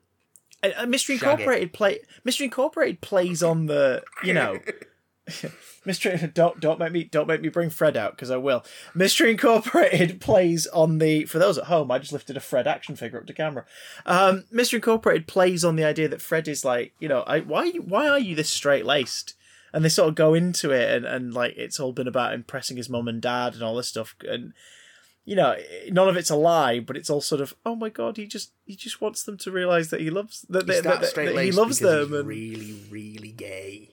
and, 0.64 0.74
and 0.74 0.92
Mystery 0.92 1.18
Shaggy. 1.18 1.32
Incorporated 1.44 1.74
play 1.74 2.00
Mystery 2.24 2.46
Incorporated 2.46 3.02
plays 3.02 3.44
on 3.44 3.68
the 3.68 4.04
you 4.24 4.34
know. 4.34 4.60
Mystery 5.86 6.32
don't 6.34 6.60
don't 6.60 6.80
make 6.80 6.92
me 6.92 7.04
don't 7.04 7.28
make 7.28 7.42
me 7.42 7.50
bring 7.50 7.70
Fred 7.70 7.98
out 7.98 8.12
because 8.12 8.30
I 8.30 8.38
will. 8.38 8.64
Mystery 8.94 9.32
Incorporated 9.32 10.22
plays 10.22 10.68
on 10.68 11.00
the 11.00 11.26
for 11.26 11.40
those 11.40 11.58
at 11.58 11.66
home. 11.66 11.92
I 11.92 12.00
just 12.00 12.14
lifted 12.14 12.38
a 12.38 12.42
Fred 12.42 12.68
action 12.68 12.96
figure 12.96 13.20
up 13.20 13.28
to 13.28 13.34
camera. 13.34 13.66
Um, 14.06 14.46
Mystery 14.52 14.78
Incorporated 14.78 15.28
plays 15.28 15.66
on 15.66 15.76
the 15.76 15.84
idea 15.84 16.08
that 16.08 16.22
Fred 16.22 16.48
is 16.48 16.64
like 16.64 16.94
you 17.00 17.08
know 17.08 17.22
I, 17.22 17.40
why 17.40 17.72
why 17.72 18.08
are 18.08 18.20
you 18.20 18.36
this 18.36 18.50
straight 18.50 18.86
laced? 18.86 19.36
And 19.74 19.86
they 19.86 19.90
sort 19.90 20.10
of 20.10 20.16
go 20.16 20.34
into 20.34 20.72
it 20.72 20.94
and, 20.94 21.06
and 21.06 21.34
like 21.34 21.54
it's 21.56 21.80
all 21.80 21.94
been 21.94 22.08
about 22.08 22.34
impressing 22.34 22.76
his 22.76 22.90
mum 22.90 23.08
and 23.08 23.22
dad 23.22 23.54
and 23.54 23.64
all 23.64 23.78
this 23.78 23.88
stuff 23.88 24.16
and 24.28 24.52
you 25.24 25.36
know 25.36 25.56
none 25.90 26.10
of 26.10 26.18
it's 26.18 26.30
a 26.30 26.36
lie 26.36 26.80
but 26.80 26.98
it's 26.98 27.10
all 27.10 27.22
sort 27.22 27.40
of 27.40 27.54
oh 27.66 27.76
my 27.76 27.88
god 27.88 28.18
he 28.18 28.26
just 28.26 28.52
he 28.66 28.76
just 28.76 29.00
wants 29.00 29.24
them 29.24 29.38
to 29.38 29.50
realize 29.52 29.90
that 29.90 30.02
he 30.02 30.10
loves 30.10 30.46
that, 30.50 30.68
that, 30.68 30.84
that 30.84 31.16
that, 31.16 31.44
he 31.44 31.52
loves 31.52 31.80
them 31.80 32.14
and 32.14 32.28
really, 32.28 32.76
really 32.90 33.32
gay. 33.32 33.92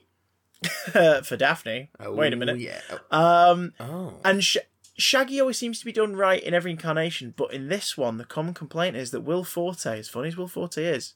for 1.23 1.37
Daphne. 1.37 1.89
Oh, 1.99 2.13
Wait 2.13 2.33
a 2.33 2.35
minute. 2.35 2.59
Yeah. 2.59 2.81
Um, 3.11 3.73
Oh. 3.79 4.19
and 4.25 4.43
Sh- 4.43 4.57
Shaggy 4.97 5.39
always 5.39 5.57
seems 5.57 5.79
to 5.79 5.85
be 5.85 5.91
done 5.93 6.15
right 6.15 6.43
in 6.43 6.53
every 6.53 6.71
incarnation, 6.71 7.33
but 7.37 7.53
in 7.53 7.69
this 7.69 7.97
one, 7.97 8.17
the 8.17 8.25
common 8.25 8.53
complaint 8.53 8.95
is 8.97 9.11
that 9.11 9.21
Will 9.21 9.43
Forte, 9.45 9.85
as 9.99 10.09
funny 10.09 10.27
as 10.27 10.35
Will 10.37 10.47
Forte 10.49 10.83
is, 10.83 11.13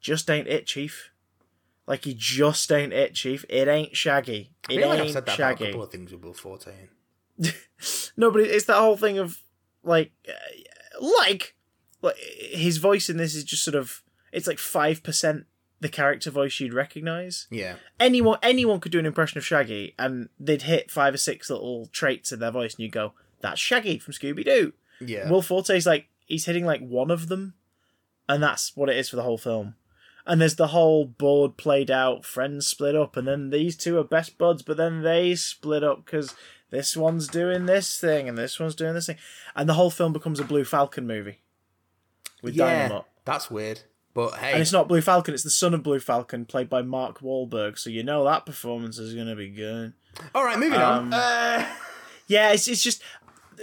just 0.00 0.28
ain't 0.30 0.46
it, 0.48 0.66
Chief. 0.66 1.10
Like 1.86 2.04
he 2.04 2.14
just 2.14 2.70
ain't 2.72 2.92
it, 2.92 3.14
Chief. 3.14 3.44
It 3.48 3.68
ain't 3.68 3.96
Shaggy. 3.96 4.52
I 4.68 4.72
It 4.74 4.80
like 4.86 4.98
ain't 4.98 5.00
I've 5.08 5.10
said 5.12 5.26
that 5.26 5.34
about 5.38 5.52
a 5.52 5.56
Shaggy. 5.56 5.64
couple 5.66 5.82
of 5.82 5.90
things 5.90 6.12
with 6.12 6.22
Will 6.22 6.34
Forte 6.34 6.70
no, 8.16 8.30
but 8.30 8.42
it's 8.42 8.66
that 8.66 8.76
whole 8.78 8.96
thing 8.96 9.18
of 9.18 9.38
like, 9.82 10.12
uh, 10.28 10.32
like, 11.04 11.54
like 12.00 12.16
his 12.16 12.76
voice 12.78 13.08
in 13.10 13.16
this 13.16 13.34
is 13.34 13.42
just 13.44 13.64
sort 13.64 13.74
of 13.74 14.02
it's 14.32 14.46
like 14.46 14.58
five 14.58 15.02
percent 15.02 15.46
the 15.84 15.88
character 15.90 16.30
voice 16.30 16.58
you'd 16.60 16.72
recognize. 16.72 17.46
Yeah. 17.50 17.74
Anyone 18.00 18.38
anyone 18.42 18.80
could 18.80 18.90
do 18.90 18.98
an 18.98 19.04
impression 19.04 19.36
of 19.36 19.44
Shaggy, 19.44 19.94
and 19.98 20.30
they'd 20.40 20.62
hit 20.62 20.90
five 20.90 21.12
or 21.12 21.18
six 21.18 21.50
little 21.50 21.90
traits 21.92 22.32
in 22.32 22.40
their 22.40 22.50
voice, 22.50 22.74
and 22.74 22.80
you 22.80 22.88
go, 22.88 23.12
"That's 23.42 23.60
Shaggy 23.60 23.98
from 23.98 24.14
Scooby 24.14 24.46
Doo." 24.46 24.72
Yeah. 24.98 25.28
Will 25.28 25.42
Forte's 25.42 25.84
like 25.84 26.08
he's 26.24 26.46
hitting 26.46 26.64
like 26.64 26.80
one 26.80 27.10
of 27.10 27.28
them, 27.28 27.52
and 28.26 28.42
that's 28.42 28.74
what 28.74 28.88
it 28.88 28.96
is 28.96 29.10
for 29.10 29.16
the 29.16 29.24
whole 29.24 29.36
film. 29.36 29.74
And 30.26 30.40
there's 30.40 30.56
the 30.56 30.68
whole 30.68 31.04
board 31.04 31.58
played 31.58 31.90
out, 31.90 32.24
friends 32.24 32.66
split 32.66 32.96
up, 32.96 33.14
and 33.18 33.28
then 33.28 33.50
these 33.50 33.76
two 33.76 33.98
are 33.98 34.04
best 34.04 34.38
buds, 34.38 34.62
but 34.62 34.78
then 34.78 35.02
they 35.02 35.34
split 35.34 35.84
up 35.84 36.06
because 36.06 36.34
this 36.70 36.96
one's 36.96 37.28
doing 37.28 37.66
this 37.66 38.00
thing 38.00 38.26
and 38.26 38.38
this 38.38 38.58
one's 38.58 38.74
doing 38.74 38.94
this 38.94 39.04
thing, 39.04 39.18
and 39.54 39.68
the 39.68 39.74
whole 39.74 39.90
film 39.90 40.14
becomes 40.14 40.40
a 40.40 40.44
Blue 40.44 40.64
Falcon 40.64 41.06
movie 41.06 41.40
with 42.42 42.54
yeah. 42.54 42.88
Dynomutt. 42.88 43.04
That's 43.26 43.50
weird. 43.50 43.82
But 44.14 44.36
hey, 44.36 44.52
And 44.52 44.62
it's 44.62 44.72
not 44.72 44.86
Blue 44.88 45.00
Falcon; 45.00 45.34
it's 45.34 45.42
the 45.42 45.50
son 45.50 45.74
of 45.74 45.82
Blue 45.82 45.98
Falcon, 46.00 46.44
played 46.44 46.70
by 46.70 46.82
Mark 46.82 47.20
Wahlberg. 47.20 47.78
So 47.78 47.90
you 47.90 48.02
know 48.04 48.24
that 48.24 48.46
performance 48.46 48.98
is 48.98 49.12
going 49.14 49.26
to 49.26 49.34
be 49.36 49.50
good. 49.50 49.92
all 50.34 50.44
right, 50.44 50.58
moving 50.58 50.80
Um, 50.80 51.12
on. 51.12 51.14
Uh, 51.14 51.66
Yeah, 52.28 52.52
it's 52.52 52.68
it's 52.68 52.82
just 52.82 53.02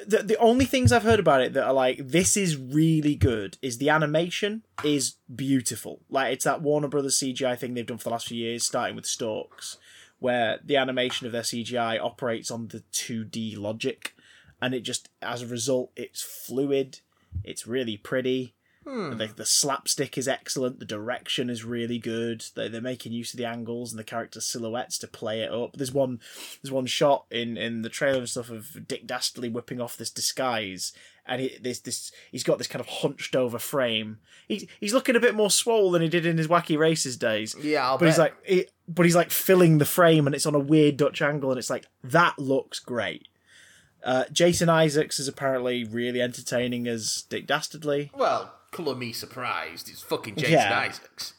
the 0.06 0.24
the 0.24 0.38
only 0.38 0.66
things 0.66 0.92
I've 0.92 1.04
heard 1.04 1.20
about 1.20 1.42
it 1.42 1.54
that 1.54 1.64
are 1.66 1.74
like 1.74 1.98
this 2.06 2.36
is 2.38 2.58
really 2.58 3.16
good 3.16 3.58
is 3.62 3.78
the 3.78 3.90
animation 3.90 4.64
is 4.84 5.16
beautiful. 5.34 6.02
Like 6.10 6.34
it's 6.34 6.44
that 6.46 6.62
Warner 6.62 6.88
Brothers 6.90 7.18
CGI 7.18 7.58
thing 7.58 7.74
they've 7.74 7.86
done 7.86 7.98
for 7.98 8.06
the 8.06 8.10
last 8.12 8.28
few 8.28 8.38
years, 8.38 8.64
starting 8.64 8.96
with 8.96 9.06
Storks, 9.06 9.78
where 10.20 10.60
the 10.64 10.76
animation 10.78 11.26
of 11.28 11.32
their 11.34 11.42
CGI 11.44 12.00
operates 12.00 12.52
on 12.52 12.68
the 12.68 12.82
two 12.92 13.24
D 13.24 13.56
logic, 13.56 14.14
and 14.62 14.74
it 14.76 14.82
just 14.82 15.10
as 15.22 15.42
a 15.42 15.48
result 15.48 15.92
it's 15.96 16.22
fluid, 16.22 17.00
it's 17.44 17.66
really 17.66 17.96
pretty. 17.98 18.54
The, 18.84 19.32
the 19.36 19.46
slapstick 19.46 20.18
is 20.18 20.28
excellent. 20.28 20.80
The 20.80 20.86
direction 20.86 21.50
is 21.50 21.64
really 21.64 22.00
good. 22.00 22.46
They 22.56 22.68
they're 22.68 22.82
making 22.82 23.12
use 23.12 23.34
of 23.34 23.38
the 23.38 23.46
angles 23.46 23.92
and 23.92 24.00
the 24.00 24.04
character 24.04 24.42
silhouettes 24.42 24.98
to 25.00 25.08
play 25.08 25.42
it 25.42 25.52
up. 25.52 25.78
There's 25.78 25.94
one 25.94 26.20
there's 26.62 26.72
one 26.72 26.88
shot 26.88 27.26
in, 27.30 27.58
in 27.58 27.84
the 27.84 27.90
trailer 27.90 28.20
and 28.20 28.30
stuff 28.30 28.50
of 28.50 28.88
Dick 28.88 29.06
Dastardly 29.06 29.50
whipping 29.50 29.80
off 29.80 29.98
this 29.98 30.10
disguise, 30.10 30.94
and 31.26 31.42
he, 31.42 31.58
this 31.62 31.80
this 31.80 32.12
he's 32.32 32.44
got 32.44 32.58
this 32.58 32.68
kind 32.68 32.82
of 32.82 32.88
hunched 32.88 33.36
over 33.36 33.60
frame. 33.60 34.18
He's 34.48 34.66
he's 34.80 34.94
looking 34.94 35.16
a 35.16 35.20
bit 35.22 35.36
more 35.36 35.52
swole 35.52 35.92
than 35.92 36.02
he 36.02 36.10
did 36.10 36.26
in 36.26 36.38
his 36.38 36.48
wacky 36.48 36.78
races 36.78 37.18
days. 37.18 37.56
yeah, 37.62 37.86
I'll 37.86 37.98
But 37.98 38.08
he's 38.08 38.18
like, 38.18 38.36
he, 38.44 38.66
but 38.88 39.06
he's 39.06 39.16
like 39.16 39.30
filling 39.30 39.78
the 39.78 39.86
frame, 39.86 40.26
and 40.26 40.36
it's 40.36 40.48
on 40.48 40.56
a 40.56 40.60
weird 40.60 40.98
Dutch 40.98 41.22
angle, 41.22 41.52
and 41.52 41.60
it's 41.60 41.70
like 41.70 41.86
that 42.04 42.40
looks 42.40 42.80
great. 42.80 43.28
Uh, 44.04 44.24
Jason 44.32 44.68
Isaacs 44.68 45.20
is 45.20 45.28
apparently 45.28 45.84
really 45.84 46.22
entertaining 46.22 46.88
as 46.88 47.24
Dick 47.30 47.46
Dastardly. 47.46 48.10
well, 48.16 48.52
colour 48.72 48.96
me 48.96 49.12
surprised. 49.12 49.90
It's 49.90 50.02
fucking 50.02 50.36
Jason 50.36 50.54
Yeah. 50.54 50.80
Isaacs. 50.80 51.34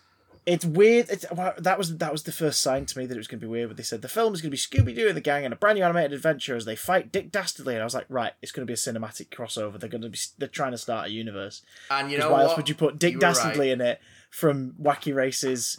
It's 0.44 0.64
weird. 0.64 1.08
It's, 1.08 1.24
well, 1.30 1.54
that 1.56 1.78
was 1.78 1.98
that 1.98 2.10
was 2.10 2.24
the 2.24 2.32
first 2.32 2.60
sign 2.60 2.84
to 2.86 2.98
me 2.98 3.06
that 3.06 3.14
it 3.14 3.18
was 3.18 3.28
going 3.28 3.38
to 3.38 3.46
be 3.46 3.50
weird. 3.50 3.68
But 3.68 3.76
they 3.76 3.84
said 3.84 4.02
the 4.02 4.08
film 4.08 4.34
is 4.34 4.40
going 4.40 4.50
to 4.50 4.56
be 4.56 4.56
Scooby 4.56 4.92
Doo 4.92 5.06
and 5.06 5.16
the 5.16 5.20
gang 5.20 5.44
and 5.44 5.54
a 5.54 5.56
brand 5.56 5.78
new 5.78 5.84
animated 5.84 6.12
adventure 6.12 6.56
as 6.56 6.64
they 6.64 6.74
fight 6.74 7.12
Dick 7.12 7.30
Dastardly, 7.30 7.74
and 7.74 7.80
I 7.80 7.84
was 7.84 7.94
like, 7.94 8.06
right, 8.08 8.32
it's 8.42 8.50
going 8.50 8.66
to 8.66 8.70
be 8.70 8.72
a 8.72 8.76
cinematic 8.76 9.28
crossover. 9.28 9.78
They're 9.78 9.88
going 9.88 10.02
to 10.02 10.08
be 10.08 10.18
they're 10.38 10.48
trying 10.48 10.72
to 10.72 10.78
start 10.78 11.06
a 11.06 11.10
universe. 11.10 11.62
And 11.92 12.10
you 12.10 12.18
know 12.18 12.30
why 12.30 12.38
what? 12.38 12.48
else 12.48 12.56
would 12.56 12.68
you 12.68 12.74
put 12.74 12.98
Dick 12.98 13.14
You 13.14 13.20
Dastardly 13.20 13.68
right. 13.68 13.74
in 13.74 13.80
it 13.80 14.00
from 14.30 14.74
Wacky 14.82 15.14
Races 15.14 15.76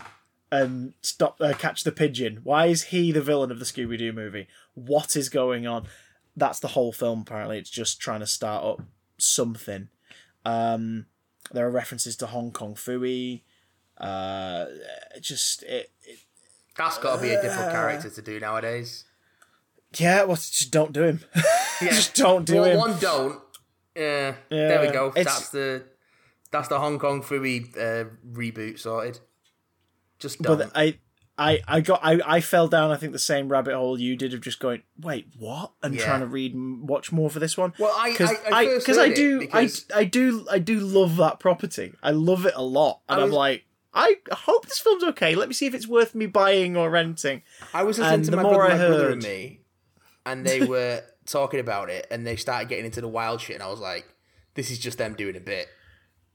and 0.50 0.94
Stop 1.02 1.42
uh, 1.42 1.54
Catch 1.54 1.84
the 1.84 1.92
Pigeon? 1.92 2.40
Why 2.44 2.68
is 2.68 2.84
he 2.84 3.12
the 3.12 3.22
villain 3.22 3.52
of 3.52 3.60
the 3.60 3.66
Scooby 3.66 3.98
Doo 3.98 4.14
movie? 4.14 4.48
What 4.76 5.18
is 5.18 5.28
going 5.28 5.68
on? 5.68 5.88
That's 6.38 6.62
the 6.62 6.70
whole 6.70 6.94
film. 6.94 7.24
Apparently, 7.28 7.58
it's 7.58 7.70
just 7.70 8.00
trying 8.00 8.22
to 8.22 8.28
start 8.28 8.64
up 8.64 8.82
something. 9.18 9.90
Um, 10.46 11.08
there 11.54 11.66
are 11.68 11.72
references 11.72 12.16
to 12.18 12.28
Hong 12.28 12.52
Kong 12.52 12.76
Phooey. 12.76 13.42
Uh, 13.98 14.66
just 15.22 15.64
it, 15.64 15.92
it 16.04 16.20
That's 16.78 16.98
got 16.98 17.18
to 17.18 17.22
be 17.22 17.32
a 17.32 17.40
Uh, 17.40 17.42
difficult 17.44 17.72
character 17.72 18.10
to 18.10 18.22
do 18.22 18.40
nowadays. 18.40 19.06
yeah. 19.98 20.24
Well, 20.24 20.36
just 20.36 20.72
don't 20.72 20.92
do 20.92 21.04
him. 21.04 21.20
Yeah. 21.82 21.90
just 21.90 22.16
don't 22.16 22.46
do 22.46 22.56
well, 22.62 22.66
him. 22.66 22.78
one 22.78 23.00
don't. 23.00 23.40
Yeah, 23.96 24.36
there 24.50 24.82
we 24.82 24.92
go. 24.92 25.08
it's- 25.10 25.26
That's 25.26 25.50
the 25.50 25.84
that's 26.52 26.68
the 26.70 26.80
Hong 26.80 27.00
Kong 27.00 27.22
Phooey 27.24 27.76
uh, 27.76 28.10
reboot 28.32 28.80
sorted. 28.80 29.20
Just 30.20 30.42
don't. 30.42 30.58
But 30.60 30.72
I, 30.76 31.00
I, 31.38 31.62
I 31.68 31.82
got, 31.82 32.00
I, 32.04 32.20
I 32.26 32.42
fell 32.42 32.68
down. 32.68 32.92
I 32.92 32.96
think 32.96 33.12
the 33.12 33.20
same 33.20 33.50
rabbit 33.50 33.74
hole 33.74 34.00
you 34.00 34.16
did 34.16 34.34
of 34.34 34.42
just 34.42 34.60
going, 34.60 34.84
wait, 35.00 35.28
what? 35.38 35.72
And 35.82 35.96
Yeah. 35.96 36.06
trying 36.06 36.20
to 36.20 36.28
read, 36.28 36.54
and 36.54 36.88
watch 36.88 37.12
more 37.12 37.30
for 37.30 37.40
this 37.40 37.58
one. 37.58 37.74
well, 37.80 37.94
I 37.98 38.12
Because 38.12 38.30
I, 38.30 38.34
I, 38.34 38.50
I, 38.50 39.04
I 39.04 39.10
do, 39.14 39.40
because 39.40 39.86
I, 39.92 40.00
I 40.00 40.04
do, 40.04 40.46
I 40.52 40.60
do 40.60 40.80
love 40.80 41.16
that 41.18 41.40
property. 41.40 41.94
I 42.04 42.12
love 42.12 42.46
it 42.46 42.54
a 42.56 42.62
lot, 42.62 43.02
and 43.10 43.20
I 43.20 43.24
I'm 43.24 43.32
like, 43.32 43.66
I 43.94 44.18
hope 44.32 44.68
this 44.68 44.80
film's 44.80 45.04
okay. 45.04 45.36
Let 45.36 45.48
me 45.48 45.54
see 45.54 45.66
if 45.66 45.74
it's 45.74 45.88
worth 45.88 46.14
me 46.16 46.26
buying 46.26 46.78
or 46.78 46.90
renting. 46.90 47.42
I 47.74 47.84
was 47.84 47.98
listening 47.98 48.16
and 48.16 48.26
to 48.26 48.32
the 48.32 48.38
my, 48.38 48.44
more 48.44 48.56
brother, 48.56 48.78
my 48.78 48.88
brother 48.88 49.12
and 49.12 49.22
me, 49.22 49.62
and 50.26 50.46
they 50.46 50.62
were 50.68 51.02
talking 51.26 51.60
about 51.60 51.90
it, 51.90 52.08
and 52.12 52.26
they 52.26 52.36
started 52.36 52.70
getting 52.70 52.86
into 52.86 53.02
the 53.02 53.08
wild 53.08 53.42
shit, 53.42 53.56
and 53.56 53.64
I 53.64 53.70
was 53.70 53.80
like, 53.80 54.06
"This 54.54 54.70
is 54.70 54.78
just 54.80 54.98
them 55.00 55.16
doing 55.16 55.36
a 55.36 55.40
bit." 55.40 55.68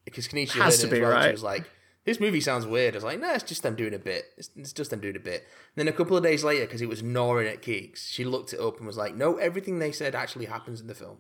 Because 0.05 0.27
Kanisha 0.27 0.63
Has 0.63 0.79
to 0.79 0.87
be, 0.87 1.01
well, 1.01 1.13
and 1.13 1.25
She 1.25 1.31
was 1.33 1.43
like, 1.43 1.65
"This 2.09 2.21
movie 2.21 2.41
sounds 2.41 2.67
weird." 2.67 2.95
I 2.95 2.97
was 2.97 3.05
like, 3.05 3.21
"No, 3.21 3.33
it's 3.35 3.45
just 3.45 3.63
them 3.63 3.77
doing 3.77 3.93
a 3.95 3.99
bit. 3.99 4.25
It's, 4.37 4.51
it's 4.57 4.73
just 4.73 4.91
them 4.91 5.01
doing 5.01 5.17
a 5.17 5.21
bit." 5.21 5.43
And 5.43 5.77
then 5.77 5.89
a 5.89 5.93
couple 5.93 6.17
of 6.17 6.23
days 6.23 6.43
later, 6.43 6.65
because 6.65 6.81
it 6.81 6.89
was 6.89 7.03
gnawing 7.03 7.47
at 7.47 7.63
Keeks, 7.63 8.07
she 8.09 8.25
looked 8.25 8.53
it 8.53 8.61
up 8.61 8.79
and 8.79 8.87
was 8.87 8.97
like, 8.97 9.15
"No, 9.15 9.37
everything 9.37 9.79
they 9.79 9.93
said 9.93 10.15
actually 10.15 10.47
happens 10.47 10.81
in 10.81 10.87
the 10.87 10.95
film." 10.95 11.19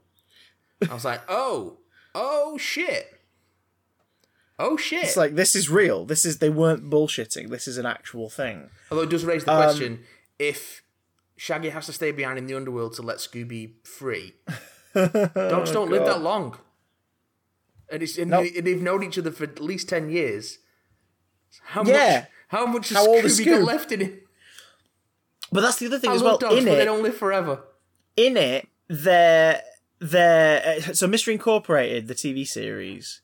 I 0.90 0.94
was 0.94 1.04
like, 1.04 1.20
"Oh, 1.28 1.78
oh 2.14 2.56
shit." 2.56 3.20
Oh 4.58 4.76
shit! 4.76 5.04
It's 5.04 5.16
like 5.16 5.34
this 5.34 5.54
is 5.54 5.70
real. 5.70 6.04
This 6.04 6.24
is 6.24 6.38
they 6.38 6.50
weren't 6.50 6.90
bullshitting. 6.90 7.50
This 7.50 7.68
is 7.68 7.78
an 7.78 7.86
actual 7.86 8.28
thing. 8.28 8.70
Although 8.90 9.04
it 9.04 9.10
does 9.10 9.24
raise 9.24 9.46
Um, 9.46 9.56
the 9.56 9.64
question 9.64 10.04
if 10.38 10.82
Shaggy 11.36 11.68
has 11.68 11.86
to 11.86 11.92
stay 11.92 12.10
behind 12.10 12.38
in 12.38 12.46
the 12.46 12.54
underworld 12.54 12.94
to 12.94 13.02
let 13.02 13.18
Scooby 13.18 13.74
free, 13.86 14.34
dogs 14.94 15.70
don't 15.70 15.90
live 15.90 16.06
that 16.06 16.22
long. 16.22 16.58
And, 17.90 18.02
it's, 18.02 18.18
and, 18.18 18.30
Nope. 18.30 18.48
they've 18.60 18.82
known 18.82 19.02
each 19.02 19.16
other 19.18 19.30
for 19.30 19.44
at 19.44 19.60
least 19.60 19.88
10 19.88 20.10
years. 20.10 20.58
How 21.62 21.84
Yeah. 21.84 22.20
much 22.20 22.28
How 22.48 22.66
much 22.66 22.90
How 22.90 23.06
old 23.06 23.24
is 23.24 23.38
Scooby 23.38 23.44
got 23.46 23.62
left 23.62 23.92
in 23.92 24.00
it? 24.02 24.26
But 25.52 25.60
that's 25.62 25.76
the 25.78 25.86
other 25.86 25.98
thing 25.98 26.10
I 26.10 26.14
as 26.14 26.22
well. 26.22 26.38
dogs, 26.38 26.56
in 26.56 26.64
but 26.64 26.76
they 26.76 26.84
don't 26.84 27.02
live 27.02 27.16
forever. 27.16 27.62
in 28.16 28.36
it, 28.36 28.68
they're 28.88 29.62
they're 30.00 30.76
uh, 30.88 30.92
so 30.94 31.06
Mystery 31.06 31.34
Incorporated, 31.34 32.06
the 32.08 32.14
TV 32.14 32.46
series, 32.46 33.20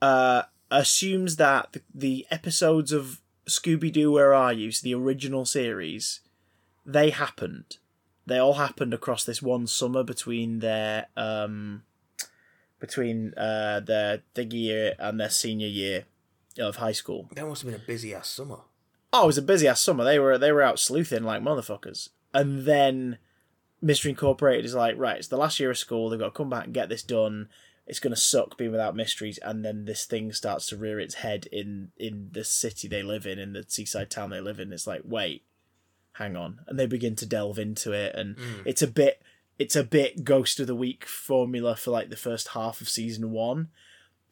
uh, 0.00 0.42
assumes 0.70 1.36
that 1.36 1.72
the, 1.72 1.82
the 1.94 2.26
episodes 2.30 2.90
of 2.92 3.20
Scooby 3.46 3.92
Doo 3.92 4.10
Where 4.12 4.32
Are 4.32 4.52
You, 4.52 4.72
so 4.72 4.82
the 4.84 4.94
original 4.94 5.44
series, 5.44 6.20
they 6.86 7.10
happened. 7.10 7.76
They 8.26 8.38
all 8.38 8.54
happened 8.54 8.94
across 8.94 9.24
this 9.24 9.42
one 9.42 9.66
summer 9.66 10.02
between 10.02 10.60
their 10.60 11.06
um, 11.16 11.82
between 12.80 13.34
uh, 13.36 13.80
their 13.80 14.22
third 14.34 14.52
year 14.52 14.94
and 14.98 15.20
their 15.20 15.30
senior 15.30 15.66
year 15.68 16.06
of 16.58 16.76
high 16.76 16.92
school. 16.92 17.28
That 17.34 17.46
must 17.46 17.62
have 17.62 17.70
been 17.70 17.80
a 17.80 17.84
busy 17.84 18.14
ass 18.14 18.28
summer. 18.28 18.58
Oh, 19.12 19.24
it 19.24 19.26
was 19.26 19.38
a 19.38 19.42
busy 19.42 19.68
ass 19.68 19.80
summer. 19.80 20.04
They 20.04 20.18
were 20.18 20.38
they 20.38 20.52
were 20.52 20.62
out 20.62 20.78
sleuthing 20.78 21.22
like 21.22 21.42
motherfuckers. 21.42 22.10
And 22.32 22.64
then 22.64 23.18
Mystery 23.80 24.10
Incorporated 24.10 24.64
is 24.64 24.74
like, 24.74 24.96
right, 24.98 25.18
it's 25.18 25.28
the 25.28 25.36
last 25.36 25.60
year 25.60 25.70
of 25.70 25.78
school. 25.78 26.08
They've 26.08 26.18
got 26.18 26.26
to 26.26 26.30
come 26.32 26.50
back 26.50 26.64
and 26.64 26.74
get 26.74 26.88
this 26.88 27.02
done. 27.02 27.48
It's 27.86 28.00
gonna 28.00 28.16
suck 28.16 28.56
being 28.56 28.72
without 28.72 28.96
mysteries. 28.96 29.38
And 29.42 29.64
then 29.64 29.84
this 29.84 30.04
thing 30.04 30.32
starts 30.32 30.66
to 30.68 30.76
rear 30.76 30.98
its 30.98 31.16
head 31.16 31.46
in 31.52 31.90
in 31.96 32.30
the 32.32 32.44
city 32.44 32.88
they 32.88 33.02
live 33.02 33.26
in, 33.26 33.38
in 33.38 33.52
the 33.52 33.64
seaside 33.68 34.10
town 34.10 34.30
they 34.30 34.40
live 34.40 34.58
in. 34.58 34.72
It's 34.72 34.86
like, 34.86 35.02
wait, 35.04 35.44
hang 36.14 36.34
on, 36.34 36.60
and 36.66 36.78
they 36.78 36.86
begin 36.86 37.14
to 37.16 37.26
delve 37.26 37.58
into 37.58 37.92
it, 37.92 38.14
and 38.14 38.36
mm. 38.36 38.62
it's 38.64 38.82
a 38.82 38.86
bit 38.86 39.22
it's 39.58 39.76
a 39.76 39.84
bit 39.84 40.24
Ghost 40.24 40.58
of 40.60 40.66
the 40.66 40.74
Week 40.74 41.04
formula 41.04 41.76
for 41.76 41.90
like 41.90 42.10
the 42.10 42.16
first 42.16 42.48
half 42.48 42.80
of 42.80 42.88
season 42.88 43.30
one 43.30 43.68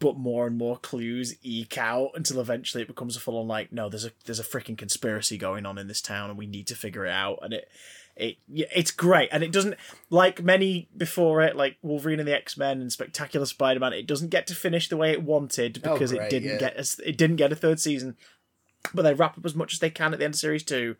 but 0.02 0.18
more 0.18 0.48
and 0.48 0.58
more 0.58 0.76
clues 0.76 1.36
eke 1.44 1.78
out 1.78 2.10
until 2.16 2.40
eventually 2.40 2.82
it 2.82 2.88
becomes 2.88 3.16
a 3.16 3.20
full 3.20 3.38
on 3.38 3.46
like 3.46 3.70
no 3.70 3.88
there's 3.88 4.04
a 4.04 4.10
there's 4.24 4.40
a 4.40 4.42
freaking 4.42 4.76
conspiracy 4.76 5.38
going 5.38 5.64
on 5.64 5.78
in 5.78 5.86
this 5.86 6.02
town 6.02 6.28
and 6.28 6.36
we 6.36 6.44
need 6.44 6.66
to 6.66 6.74
figure 6.74 7.06
it 7.06 7.12
out. 7.12 7.38
And 7.40 7.54
it 7.54 7.68
it 8.16 8.36
it's 8.48 8.90
great. 8.90 9.28
And 9.30 9.44
it 9.44 9.52
doesn't 9.52 9.76
like 10.10 10.42
many 10.42 10.88
before 10.96 11.40
it 11.42 11.54
like 11.54 11.76
Wolverine 11.82 12.18
and 12.18 12.26
the 12.26 12.34
X-Men 12.34 12.80
and 12.80 12.90
Spectacular 12.90 13.46
Spider-Man 13.46 13.92
it 13.92 14.08
doesn't 14.08 14.30
get 14.30 14.48
to 14.48 14.56
finish 14.56 14.88
the 14.88 14.96
way 14.96 15.12
it 15.12 15.22
wanted 15.22 15.80
Oh, 15.84 15.92
because 15.92 16.10
great, 16.10 16.24
it 16.24 16.30
didn't 16.30 16.50
yeah. 16.50 16.58
get 16.58 16.76
a, 16.76 17.08
it 17.08 17.16
didn't 17.16 17.36
get 17.36 17.52
a 17.52 17.56
third 17.56 17.78
season. 17.78 18.16
But 18.92 19.02
they 19.02 19.14
wrap 19.14 19.38
up 19.38 19.46
as 19.46 19.54
much 19.54 19.72
as 19.72 19.78
they 19.78 19.90
can 19.90 20.12
at 20.12 20.18
the 20.18 20.24
end 20.24 20.34
of 20.34 20.40
series 20.40 20.64
2 20.64 20.96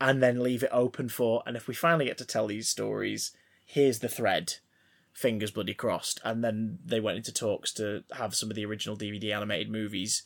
and 0.00 0.22
then 0.22 0.40
leave 0.40 0.62
it 0.62 0.70
open 0.72 1.08
for 1.08 1.42
and 1.46 1.56
if 1.56 1.66
we 1.66 1.74
finally 1.74 2.04
get 2.04 2.18
to 2.18 2.24
tell 2.24 2.46
these 2.46 2.68
stories 2.68 3.32
here's 3.66 3.98
the 3.98 4.08
thread 4.08 4.54
fingers 5.12 5.50
bloody 5.50 5.74
crossed 5.74 6.20
and 6.24 6.42
then 6.44 6.78
they 6.84 7.00
went 7.00 7.16
into 7.18 7.32
talks 7.32 7.72
to 7.72 8.02
have 8.12 8.34
some 8.34 8.48
of 8.50 8.56
the 8.56 8.64
original 8.64 8.96
dvd 8.96 9.34
animated 9.34 9.70
movies 9.70 10.22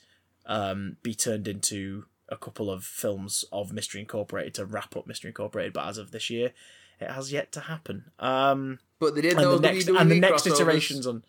um, 0.46 0.96
be 1.02 1.14
turned 1.14 1.48
into 1.48 2.04
a 2.28 2.36
couple 2.36 2.70
of 2.70 2.84
films 2.84 3.44
of 3.52 3.72
mystery 3.72 4.00
incorporated 4.00 4.54
to 4.54 4.64
wrap 4.64 4.94
up 4.96 5.06
mystery 5.06 5.28
incorporated 5.30 5.72
but 5.72 5.86
as 5.86 5.98
of 5.98 6.10
this 6.10 6.28
year 6.30 6.52
It 7.00 7.10
has 7.10 7.32
yet 7.32 7.50
to 7.52 7.60
happen. 7.60 8.12
Um, 8.20 8.78
But 9.00 9.14
they 9.16 9.22
did 9.22 9.32
and 9.34 9.40
those 9.42 9.60
the 9.60 9.66
next 9.72 9.88
and 9.88 10.10
the 10.10 10.20
next 10.20 10.44
crossovers. 10.46 10.60
iterations 10.60 11.06
on. 11.06 11.24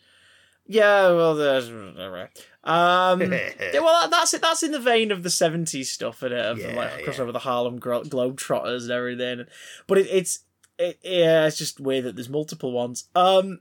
Yeah, 0.67 1.09
well, 1.11 1.39
um, 2.63 3.21
yeah, 3.31 3.79
well, 3.79 4.09
that's 4.09 4.33
it. 4.33 4.41
That's 4.41 4.63
in 4.63 4.71
the 4.71 4.79
vein 4.79 5.11
of 5.11 5.21
the 5.23 5.29
'70s 5.29 5.85
stuff, 5.85 6.23
and 6.23 6.33
of 6.33 6.57
the, 6.57 6.69
Yeah, 6.69 6.75
like 6.75 6.91
yeah. 6.99 7.05
crossover 7.05 7.31
the 7.33 7.39
Harlem 7.39 7.79
Glo- 7.79 8.03
Globetrotters 8.03 8.83
and 8.83 8.91
everything. 8.91 9.45
But 9.87 9.99
it, 9.99 10.07
it's 10.11 10.39
it, 10.77 10.99
yeah, 11.03 11.45
it's 11.45 11.57
just 11.57 11.79
weird 11.79 12.05
that 12.05 12.15
there's 12.15 12.29
multiple 12.29 12.71
ones. 12.71 13.07
Um, 13.15 13.59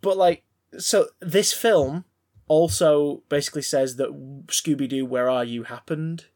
but 0.00 0.16
like, 0.16 0.44
so 0.78 1.08
this 1.20 1.52
film 1.52 2.04
also 2.48 3.22
basically 3.28 3.62
says 3.62 3.96
that 3.96 4.10
Scooby 4.46 4.88
Doo, 4.88 5.06
Where 5.06 5.28
Are 5.28 5.44
You 5.44 5.64
happened, 5.64 6.26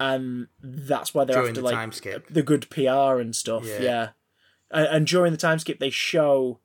and 0.00 0.48
that's 0.62 1.12
why 1.12 1.24
they're 1.24 1.36
During 1.36 1.50
after 1.50 1.60
the 1.60 1.64
like 1.64 1.74
the 2.30 2.42
good 2.42 2.70
PR 2.70 3.20
and 3.20 3.34
stuff. 3.34 3.64
Yeah. 3.66 3.82
Yeah, 3.82 4.08
And, 4.70 4.86
and 4.86 5.06
during 5.06 5.32
the 5.32 5.38
time 5.38 5.58
skip, 5.58 5.80
they 5.80 5.90
show, 5.90 6.60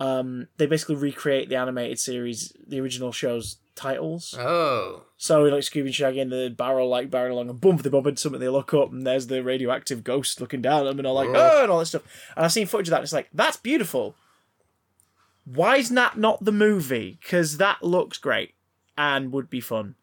um, 0.00 0.48
they 0.56 0.66
basically 0.66 0.96
recreate 0.96 1.48
the 1.48 1.56
animated 1.56 2.00
series, 2.00 2.52
the 2.66 2.80
original 2.80 3.12
show's 3.12 3.58
titles. 3.80 4.34
Oh. 4.38 5.04
So 5.16 5.42
like 5.42 5.62
Scooby 5.62 5.86
and 5.86 5.94
Shaggy 5.94 6.20
and 6.20 6.30
the 6.30 6.54
barrel 6.56 6.88
like 6.88 7.10
barrel 7.10 7.36
along 7.36 7.50
and 7.50 7.60
bump 7.60 7.82
they 7.82 7.90
bump 7.90 8.06
into 8.06 8.20
something, 8.20 8.40
they 8.40 8.48
look 8.48 8.74
up 8.74 8.92
and 8.92 9.06
there's 9.06 9.26
the 9.26 9.42
radioactive 9.42 10.04
ghost 10.04 10.40
looking 10.40 10.62
down 10.62 10.82
at 10.82 10.84
them 10.84 10.98
and 10.98 11.06
all 11.06 11.14
like 11.14 11.28
Oh. 11.28 11.34
oh 11.34 11.62
and 11.62 11.70
all 11.72 11.78
this 11.78 11.90
stuff. 11.90 12.02
And 12.36 12.44
I've 12.44 12.52
seen 12.52 12.66
footage 12.66 12.88
of 12.88 12.90
that 12.92 12.98
and 12.98 13.04
it's 13.04 13.12
like, 13.12 13.28
that's 13.32 13.56
beautiful. 13.56 14.14
Why 15.44 15.76
is 15.76 15.88
that 15.90 16.18
not 16.18 16.44
the 16.44 16.52
movie? 16.52 17.18
Because 17.20 17.56
that 17.56 17.82
looks 17.82 18.18
great 18.18 18.54
and 18.96 19.32
would 19.32 19.48
be 19.50 19.60
fun. 19.60 19.94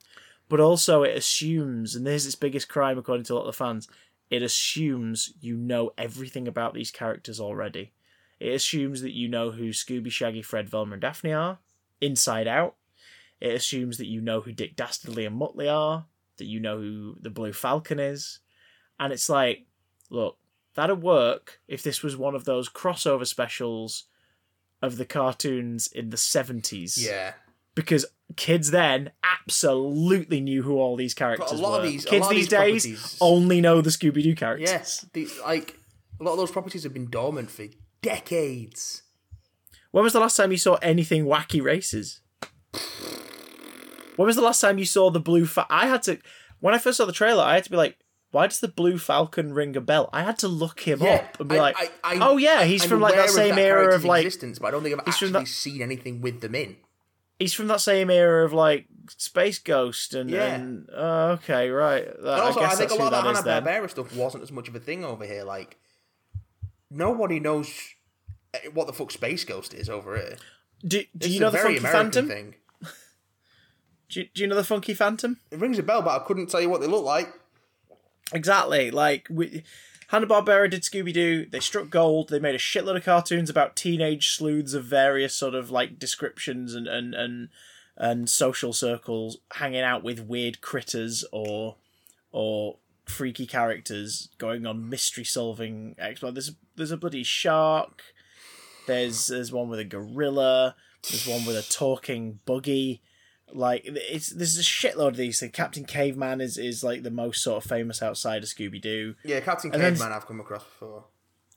But 0.49 0.59
also 0.59 1.03
it 1.03 1.15
assumes, 1.15 1.95
and 1.95 2.05
this 2.05 2.23
is 2.23 2.27
its 2.27 2.35
biggest 2.35 2.69
crime 2.69 2.97
according 2.97 3.25
to 3.25 3.33
a 3.33 3.35
lot 3.35 3.41
of 3.41 3.47
the 3.47 3.53
fans, 3.53 3.87
it 4.29 4.41
assumes 4.41 5.33
you 5.39 5.55
know 5.55 5.91
everything 5.97 6.47
about 6.47 6.73
these 6.73 6.91
characters 6.91 7.39
already. 7.39 7.91
It 8.39 8.53
assumes 8.53 9.01
that 9.01 9.13
you 9.13 9.27
know 9.27 9.51
who 9.51 9.69
Scooby, 9.69 10.11
Shaggy, 10.11 10.41
Fred, 10.41 10.69
Velma, 10.69 10.93
and 10.93 11.01
Daphne 11.01 11.33
are, 11.33 11.59
inside 12.01 12.47
out. 12.47 12.75
It 13.39 13.53
assumes 13.53 13.97
that 13.97 14.07
you 14.07 14.21
know 14.21 14.41
who 14.41 14.51
Dick 14.51 14.75
Dastardly 14.75 15.25
and 15.25 15.39
Muttley 15.39 15.71
are, 15.71 16.05
that 16.37 16.45
you 16.45 16.59
know 16.59 16.77
who 16.77 17.15
the 17.21 17.29
Blue 17.29 17.53
Falcon 17.53 17.99
is. 17.99 18.39
And 18.99 19.13
it's 19.13 19.29
like, 19.29 19.65
look, 20.09 20.37
that'd 20.75 21.01
work 21.03 21.59
if 21.67 21.83
this 21.83 22.01
was 22.01 22.17
one 22.17 22.33
of 22.35 22.45
those 22.45 22.67
crossover 22.69 23.27
specials 23.27 24.05
of 24.81 24.97
the 24.97 25.05
cartoons 25.05 25.87
in 25.87 26.09
the 26.09 26.17
70s. 26.17 26.97
Yeah. 26.97 27.33
Because 27.75 28.05
kids 28.35 28.71
then 28.71 29.11
absolutely 29.23 30.41
knew 30.41 30.63
who 30.63 30.77
all 30.77 30.95
these 30.95 31.13
characters 31.13 31.49
But 31.51 31.59
a 31.59 31.61
lot 31.61 31.71
were. 31.81 31.85
of 31.85 31.91
these- 31.91 32.05
kids 32.05 32.27
these 32.29 32.37
these 32.37 32.47
days 32.47 32.85
properties- 32.87 33.17
only 33.21 33.61
know 33.61 33.81
the 33.81 33.91
Scooby 33.91 34.23
Doo 34.23 34.35
characters. 34.35 34.69
Yes. 34.69 35.05
The, 35.13 35.27
like, 35.43 35.77
a 36.19 36.23
lot 36.23 36.31
of 36.31 36.37
those 36.37 36.51
properties 36.51 36.83
have 36.83 36.93
been 36.93 37.09
dormant 37.09 37.51
for 37.51 37.65
decades. 38.01 39.03
When 39.91 40.03
was 40.03 40.13
the 40.13 40.19
last 40.19 40.35
time 40.37 40.51
you 40.51 40.57
saw 40.57 40.75
anything 40.81 41.25
wacky 41.25 41.61
races? 41.61 42.21
When 44.17 44.25
was 44.25 44.35
the 44.35 44.41
last 44.41 44.59
time 44.59 44.77
you 44.77 44.85
saw 44.85 45.09
the 45.09 45.19
blue? 45.21 45.45
Fa- 45.45 45.65
I 45.69 45.87
had 45.87 46.03
to 46.03 46.19
when 46.59 46.73
I 46.75 46.77
first 46.79 46.97
saw 46.97 47.05
the 47.05 47.13
trailer. 47.13 47.43
I 47.43 47.53
had 47.55 47.63
to 47.63 47.69
be 47.71 47.77
like, 47.77 47.97
"Why 48.31 48.47
does 48.47 48.59
the 48.59 48.67
blue 48.67 48.97
falcon 48.97 49.53
ring 49.53 49.75
a 49.77 49.81
bell?" 49.81 50.09
I 50.11 50.23
had 50.23 50.37
to 50.39 50.47
look 50.49 50.81
him 50.81 51.01
Yeah, 51.01 51.15
up 51.15 51.39
and 51.39 51.47
be 51.49 51.57
I- 51.57 51.61
like, 51.61 51.77
I- 51.77 52.15
I- 52.15 52.17
"Oh 52.21 52.35
yeah, 52.37 52.63
he's 52.65 52.83
I'm 52.83 52.89
from 52.89 52.99
like 52.99 53.15
that 53.15 53.29
same 53.29 53.57
era 53.57 53.95
of 53.95 54.03
like 54.03 54.25
existence, 54.25 54.59
but 54.59 54.67
I 54.67 54.71
don't 54.71 54.83
think 54.83 54.99
I've 54.99 55.07
actually 55.07 55.31
that- 55.31 55.47
seen 55.47 55.81
anything 55.81 56.19
with 56.21 56.41
them 56.41 56.53
in. 56.55 56.75
he's 57.39 57.53
from 57.53 57.67
that 57.67 57.79
same 57.81 58.09
era 58.09 58.43
of 58.45 58.51
like 58.53 58.87
Space 59.15 59.59
Ghost 59.59 60.15
and 60.15 60.29
Yeah. 60.31 60.55
and 60.55 60.89
oh, 60.93 61.29
okay, 61.37 61.69
right. 61.69 62.05
That- 62.23 62.39
also, 62.39 62.61
I 62.61 62.69
think 62.75 62.89
a 62.91 62.95
lot 62.95 63.13
of 63.13 63.23
that 63.23 63.31
is 63.31 63.37
the 63.37 63.43
then. 63.43 63.63
Hanna 63.63 63.85
Barbera 63.87 63.89
stuff 63.91 64.15
wasn't 64.15 64.41
as 64.43 64.51
much 64.51 64.67
of 64.67 64.75
a 64.75 64.79
thing 64.79 65.05
over 65.05 65.25
here. 65.25 65.43
Like, 65.43 65.77
nobody 66.89 67.39
knows 67.39 67.69
eh, 68.53 68.69
what 68.73 68.87
the 68.87 68.93
fuck 68.93 69.11
Space 69.11 69.43
Ghost 69.43 69.73
is 69.73 69.89
over 69.89 70.15
here. 70.17 70.37
Do, 70.85 71.03
do 71.17 71.29
you 71.29 71.39
know 71.39 71.49
the 71.49 71.57
Funky 71.57 71.77
American 71.77 72.11
Phantom? 72.11 72.27
thing. 72.27 72.55
Do 74.09 74.21
you, 74.21 74.27
do 74.33 74.41
you 74.41 74.47
know 74.47 74.55
the 74.55 74.63
Funky 74.63 74.93
Phantom? 74.93 75.39
It 75.51 75.59
rings 75.59 75.79
a 75.79 75.83
bell, 75.83 76.01
but 76.01 76.21
I 76.21 76.23
couldn't 76.25 76.47
tell 76.47 76.61
you 76.61 76.69
what 76.69 76.81
they 76.81 76.87
look 76.87 77.03
like. 77.03 77.33
Exactly. 78.33 78.91
Like 78.91 79.27
we, 79.29 79.63
Hanna 80.09 80.27
Barbera 80.27 80.69
did 80.69 80.83
Scooby 80.83 81.13
Doo. 81.13 81.45
They 81.45 81.59
struck 81.59 81.89
gold. 81.89 82.29
They 82.29 82.39
made 82.39 82.55
a 82.55 82.59
shitload 82.59 82.97
of 82.97 83.05
cartoons 83.05 83.49
about 83.49 83.75
teenage 83.75 84.29
sleuths 84.29 84.73
of 84.73 84.85
various 84.85 85.33
sort 85.33 85.55
of 85.55 85.69
like 85.69 85.99
descriptions 85.99 86.73
and 86.73 86.87
and 86.87 87.13
and 87.13 87.49
and 87.97 88.29
social 88.29 88.73
circles 88.73 89.37
hanging 89.55 89.81
out 89.81 90.03
with 90.03 90.19
weird 90.19 90.61
critters 90.61 91.25
or 91.31 91.75
or 92.31 92.77
freaky 93.05 93.45
characters 93.45 94.29
going 94.37 94.65
on 94.65 94.89
mystery 94.89 95.23
solving 95.23 95.95
exploit. 95.97 96.35
There's 96.35 96.51
there's 96.75 96.91
a 96.91 96.97
bloody 96.97 97.23
shark. 97.23 98.03
There's 98.87 99.27
there's 99.27 99.51
one 99.51 99.67
with 99.67 99.79
a 99.79 99.85
gorilla. 99.85 100.75
There's 101.09 101.27
one 101.27 101.45
with 101.45 101.57
a 101.57 101.69
talking 101.69 102.39
buggy. 102.45 103.01
Like 103.53 103.83
it's 103.85 104.29
there's 104.29 104.57
a 104.57 104.61
shitload 104.61 105.09
of 105.09 105.15
these 105.17 105.39
things. 105.39 105.53
Captain 105.53 105.85
Caveman 105.85 106.41
is 106.41 106.57
is 106.57 106.83
like 106.83 107.03
the 107.03 107.11
most 107.11 107.41
sort 107.41 107.63
of 107.63 107.69
famous 107.69 108.01
outside 108.01 108.43
of 108.43 108.49
Scooby 108.49 108.81
Doo. 108.81 109.15
Yeah, 109.23 109.39
Captain 109.39 109.71
And 109.73 109.81
then- 109.81 109.93
Caveman 109.93 110.11
I've 110.11 110.27
come 110.27 110.39
across 110.41 110.63
before. 110.63 111.05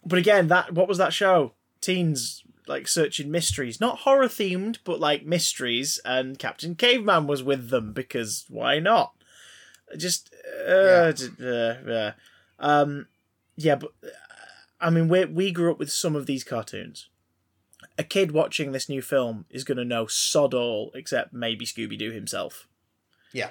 But 0.05 0.19
again, 0.19 0.49
that 0.49 0.73
what 0.73 0.89
was 0.89 0.99
that 0.99 1.13
show? 1.13 1.53
Teens 1.81 2.43
like 2.69 2.87
searching 2.87 3.31
mysteries, 3.31 3.81
not 3.81 3.99
horror 4.01 4.29
themed, 4.29 4.79
but 4.85 5.01
like 5.01 5.27
mysteries. 5.27 5.99
And 6.05 6.39
Captain 6.39 6.75
Caveman 6.77 7.27
was 7.27 7.43
with 7.43 7.71
them 7.71 7.93
because 7.93 8.45
why 8.49 8.79
not? 8.79 9.13
Just 9.97 10.33
uh, 10.69 10.73
Yeah. 10.73 11.13
d- 11.13 11.29
uh, 11.41 11.75
yeah, 11.87 12.13
um, 12.61 13.09
yeah. 13.57 13.75
But 13.75 13.91
uh, 14.05 14.09
I 14.81 14.91
mean, 14.91 15.09
we 15.09 15.25
we 15.25 15.51
grew 15.51 15.73
up 15.73 15.79
with 15.81 15.91
some 15.91 16.15
of 16.15 16.27
these 16.27 16.45
cartoons. 16.45 17.09
A 18.01 18.03
kid 18.03 18.33
watching 18.33 18.73
this 18.73 18.89
new 18.89 19.03
film 19.03 19.45
is 19.51 19.63
going 19.63 19.77
to 19.77 19.85
know 19.85 20.07
sod 20.07 20.55
all 20.55 20.91
except 20.95 21.35
maybe 21.35 21.67
Scooby 21.67 21.99
Doo 21.99 22.11
himself. 22.11 22.67
Yeah. 23.31 23.51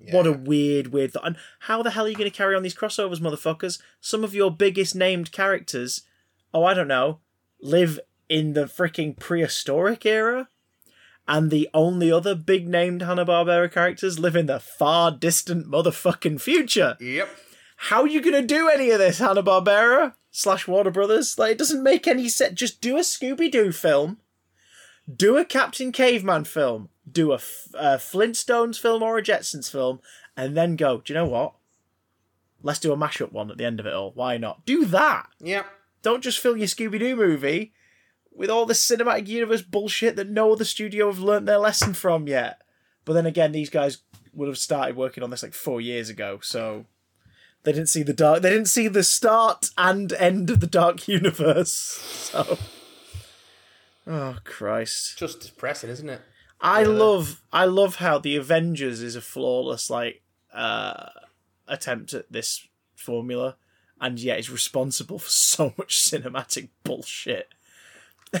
Yeah. 0.00 0.16
What 0.16 0.26
a 0.26 0.32
weird, 0.32 0.86
weird 0.86 1.12
thought. 1.12 1.26
And 1.26 1.36
how 1.58 1.82
the 1.82 1.90
hell 1.90 2.06
are 2.06 2.08
you 2.08 2.16
going 2.16 2.30
to 2.30 2.34
carry 2.34 2.56
on 2.56 2.62
these 2.62 2.74
crossovers, 2.74 3.20
motherfuckers? 3.20 3.78
Some 4.00 4.24
of 4.24 4.34
your 4.34 4.50
biggest 4.50 4.94
named 4.94 5.32
characters, 5.32 6.00
oh, 6.54 6.64
I 6.64 6.72
don't 6.72 6.88
know, 6.88 7.18
live 7.60 8.00
in 8.30 8.54
the 8.54 8.64
freaking 8.64 9.18
prehistoric 9.18 10.06
era. 10.06 10.48
And 11.28 11.50
the 11.50 11.68
only 11.74 12.10
other 12.10 12.34
big 12.34 12.66
named 12.66 13.02
Hanna-Barbera 13.02 13.70
characters 13.70 14.18
live 14.18 14.34
in 14.34 14.46
the 14.46 14.60
far 14.60 15.10
distant 15.10 15.66
motherfucking 15.66 16.40
future. 16.40 16.96
Yep. 17.00 17.28
How 17.76 18.00
are 18.00 18.08
you 18.08 18.22
going 18.22 18.40
to 18.40 18.46
do 18.46 18.70
any 18.70 18.92
of 18.92 18.98
this, 18.98 19.18
Hanna-Barbera 19.18 20.14
slash 20.30 20.68
Warner 20.68 20.90
Brothers? 20.90 21.38
Like, 21.38 21.52
it 21.52 21.58
doesn't 21.58 21.82
make 21.82 22.06
any 22.06 22.28
sense. 22.28 22.54
Just 22.54 22.80
do 22.80 22.96
a 22.96 23.00
Scooby-Doo 23.00 23.72
film. 23.72 24.18
Do 25.14 25.36
a 25.36 25.44
Captain 25.44 25.92
Caveman 25.92 26.44
film. 26.44 26.88
Do 27.10 27.32
a, 27.32 27.36
F- 27.36 27.68
a 27.74 27.96
Flintstones 27.96 28.78
film 28.78 29.02
or 29.02 29.18
a 29.18 29.22
Jetsons 29.22 29.70
film. 29.70 30.00
And 30.36 30.56
then 30.56 30.76
go, 30.76 31.00
do 31.00 31.12
you 31.12 31.18
know 31.18 31.26
what? 31.26 31.54
Let's 32.62 32.78
do 32.78 32.92
a 32.92 32.96
mashup 32.96 33.32
one 33.32 33.50
at 33.50 33.58
the 33.58 33.64
end 33.64 33.80
of 33.80 33.86
it 33.86 33.94
all. 33.94 34.12
Why 34.14 34.36
not? 34.36 34.64
Do 34.66 34.84
that. 34.86 35.28
Yep. 35.40 35.66
Don't 36.02 36.22
just 36.22 36.38
fill 36.38 36.56
your 36.56 36.66
Scooby 36.66 36.98
Doo 36.98 37.16
movie 37.16 37.72
with 38.32 38.50
all 38.50 38.66
this 38.66 38.86
cinematic 38.86 39.26
universe 39.26 39.62
bullshit 39.62 40.16
that 40.16 40.28
no 40.28 40.52
other 40.52 40.64
studio 40.64 41.06
have 41.06 41.18
learnt 41.18 41.46
their 41.46 41.58
lesson 41.58 41.94
from 41.94 42.28
yet. 42.28 42.62
But 43.04 43.14
then 43.14 43.26
again, 43.26 43.52
these 43.52 43.70
guys 43.70 43.98
would 44.32 44.48
have 44.48 44.58
started 44.58 44.96
working 44.96 45.22
on 45.22 45.30
this 45.30 45.42
like 45.42 45.54
four 45.54 45.80
years 45.80 46.08
ago, 46.08 46.38
so 46.42 46.86
they 47.62 47.72
didn't 47.72 47.88
see 47.88 48.02
the 48.02 48.12
dark. 48.12 48.42
They 48.42 48.50
didn't 48.50 48.68
see 48.68 48.88
the 48.88 49.02
start 49.02 49.70
and 49.76 50.12
end 50.14 50.50
of 50.50 50.60
the 50.60 50.66
dark 50.66 51.06
universe. 51.08 51.72
So, 51.72 52.58
oh 54.06 54.36
Christ! 54.44 55.18
Just 55.18 55.40
depressing, 55.40 55.90
isn't 55.90 56.08
it? 56.08 56.22
I 56.60 56.82
love 56.82 57.42
I 57.52 57.64
love 57.64 57.96
how 57.96 58.18
the 58.18 58.36
Avengers 58.36 59.00
is 59.02 59.16
a 59.16 59.20
flawless 59.20 59.88
like 59.88 60.22
uh 60.52 61.08
attempt 61.68 62.12
at 62.12 62.30
this 62.30 62.66
formula 62.96 63.56
and 64.00 64.18
yet 64.18 64.38
is 64.38 64.50
responsible 64.50 65.18
for 65.18 65.30
so 65.30 65.74
much 65.78 65.98
cinematic 65.98 66.68
bullshit. 66.84 67.48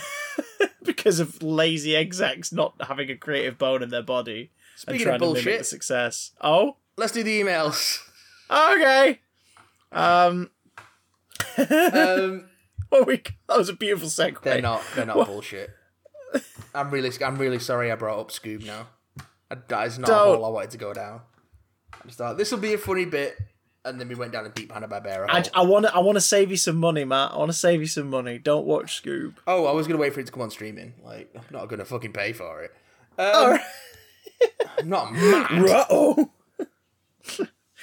because 0.84 1.18
of 1.18 1.42
lazy 1.42 1.96
execs 1.96 2.52
not 2.52 2.74
having 2.86 3.10
a 3.10 3.16
creative 3.16 3.58
bone 3.58 3.82
in 3.82 3.88
their 3.88 4.02
body 4.02 4.50
Speaking 4.76 4.94
and 4.94 5.02
trying 5.02 5.14
of 5.16 5.20
to 5.20 5.26
mimic 5.26 5.44
the 5.44 5.50
bullshit, 5.50 5.66
success. 5.66 6.30
Oh, 6.40 6.76
let's 6.96 7.12
do 7.12 7.22
the 7.22 7.40
emails. 7.40 7.98
Okay. 8.50 9.20
Um, 9.92 10.50
Um, 11.58 12.48
oh, 12.92 13.02
we 13.04 13.22
that 13.48 13.56
was 13.58 13.68
a 13.68 13.72
beautiful 13.74 14.08
segue. 14.08 14.40
they're 14.42 14.60
not. 14.62 14.82
They're 14.94 15.06
not 15.06 15.26
bullshit. 15.26 15.70
I'm 16.74 16.90
really. 16.90 17.10
I'm 17.24 17.36
really 17.38 17.58
sorry. 17.58 17.90
I 17.90 17.96
brought 17.96 18.18
up 18.18 18.30
Scoob 18.30 18.64
now. 18.64 18.86
That 19.68 19.86
is 19.88 19.98
not 19.98 20.08
a 20.08 20.12
Don't. 20.12 20.36
hole 20.36 20.44
I 20.44 20.48
wanted 20.48 20.70
to 20.70 20.78
go 20.78 20.92
down. 20.92 21.22
I 21.92 22.06
just 22.06 22.18
thought 22.18 22.38
this 22.38 22.50
will 22.52 22.58
be 22.60 22.72
a 22.74 22.78
funny 22.78 23.04
bit, 23.04 23.36
and 23.84 24.00
then 24.00 24.08
we 24.08 24.14
went 24.14 24.32
down 24.32 24.46
a 24.46 24.48
deep 24.48 24.70
Hanna 24.72 24.86
Barbera. 24.88 25.26
I, 25.28 25.44
I 25.54 25.62
want 25.64 25.86
to 25.86 25.94
I 25.94 25.98
want 25.98 26.16
to 26.16 26.20
save 26.20 26.50
you 26.50 26.56
some 26.56 26.76
money, 26.76 27.04
Matt. 27.04 27.32
I 27.32 27.36
want 27.38 27.50
to 27.50 27.56
save 27.56 27.80
you 27.80 27.86
some 27.88 28.08
money. 28.08 28.38
Don't 28.38 28.64
watch 28.66 29.02
Scoob. 29.02 29.34
Oh, 29.46 29.66
I 29.66 29.72
was 29.72 29.86
gonna 29.86 29.98
wait 29.98 30.12
for 30.14 30.20
it 30.20 30.26
to 30.26 30.32
come 30.32 30.42
on 30.42 30.50
streaming. 30.50 30.94
Like, 31.04 31.30
I'm 31.34 31.42
not 31.50 31.68
gonna 31.68 31.84
fucking 31.84 32.12
pay 32.12 32.32
for 32.32 32.62
it. 32.62 32.70
Um, 33.18 33.26
Oh, 33.34 33.58
I'm 34.78 34.88
not 34.88 35.12
mad. 35.12 36.28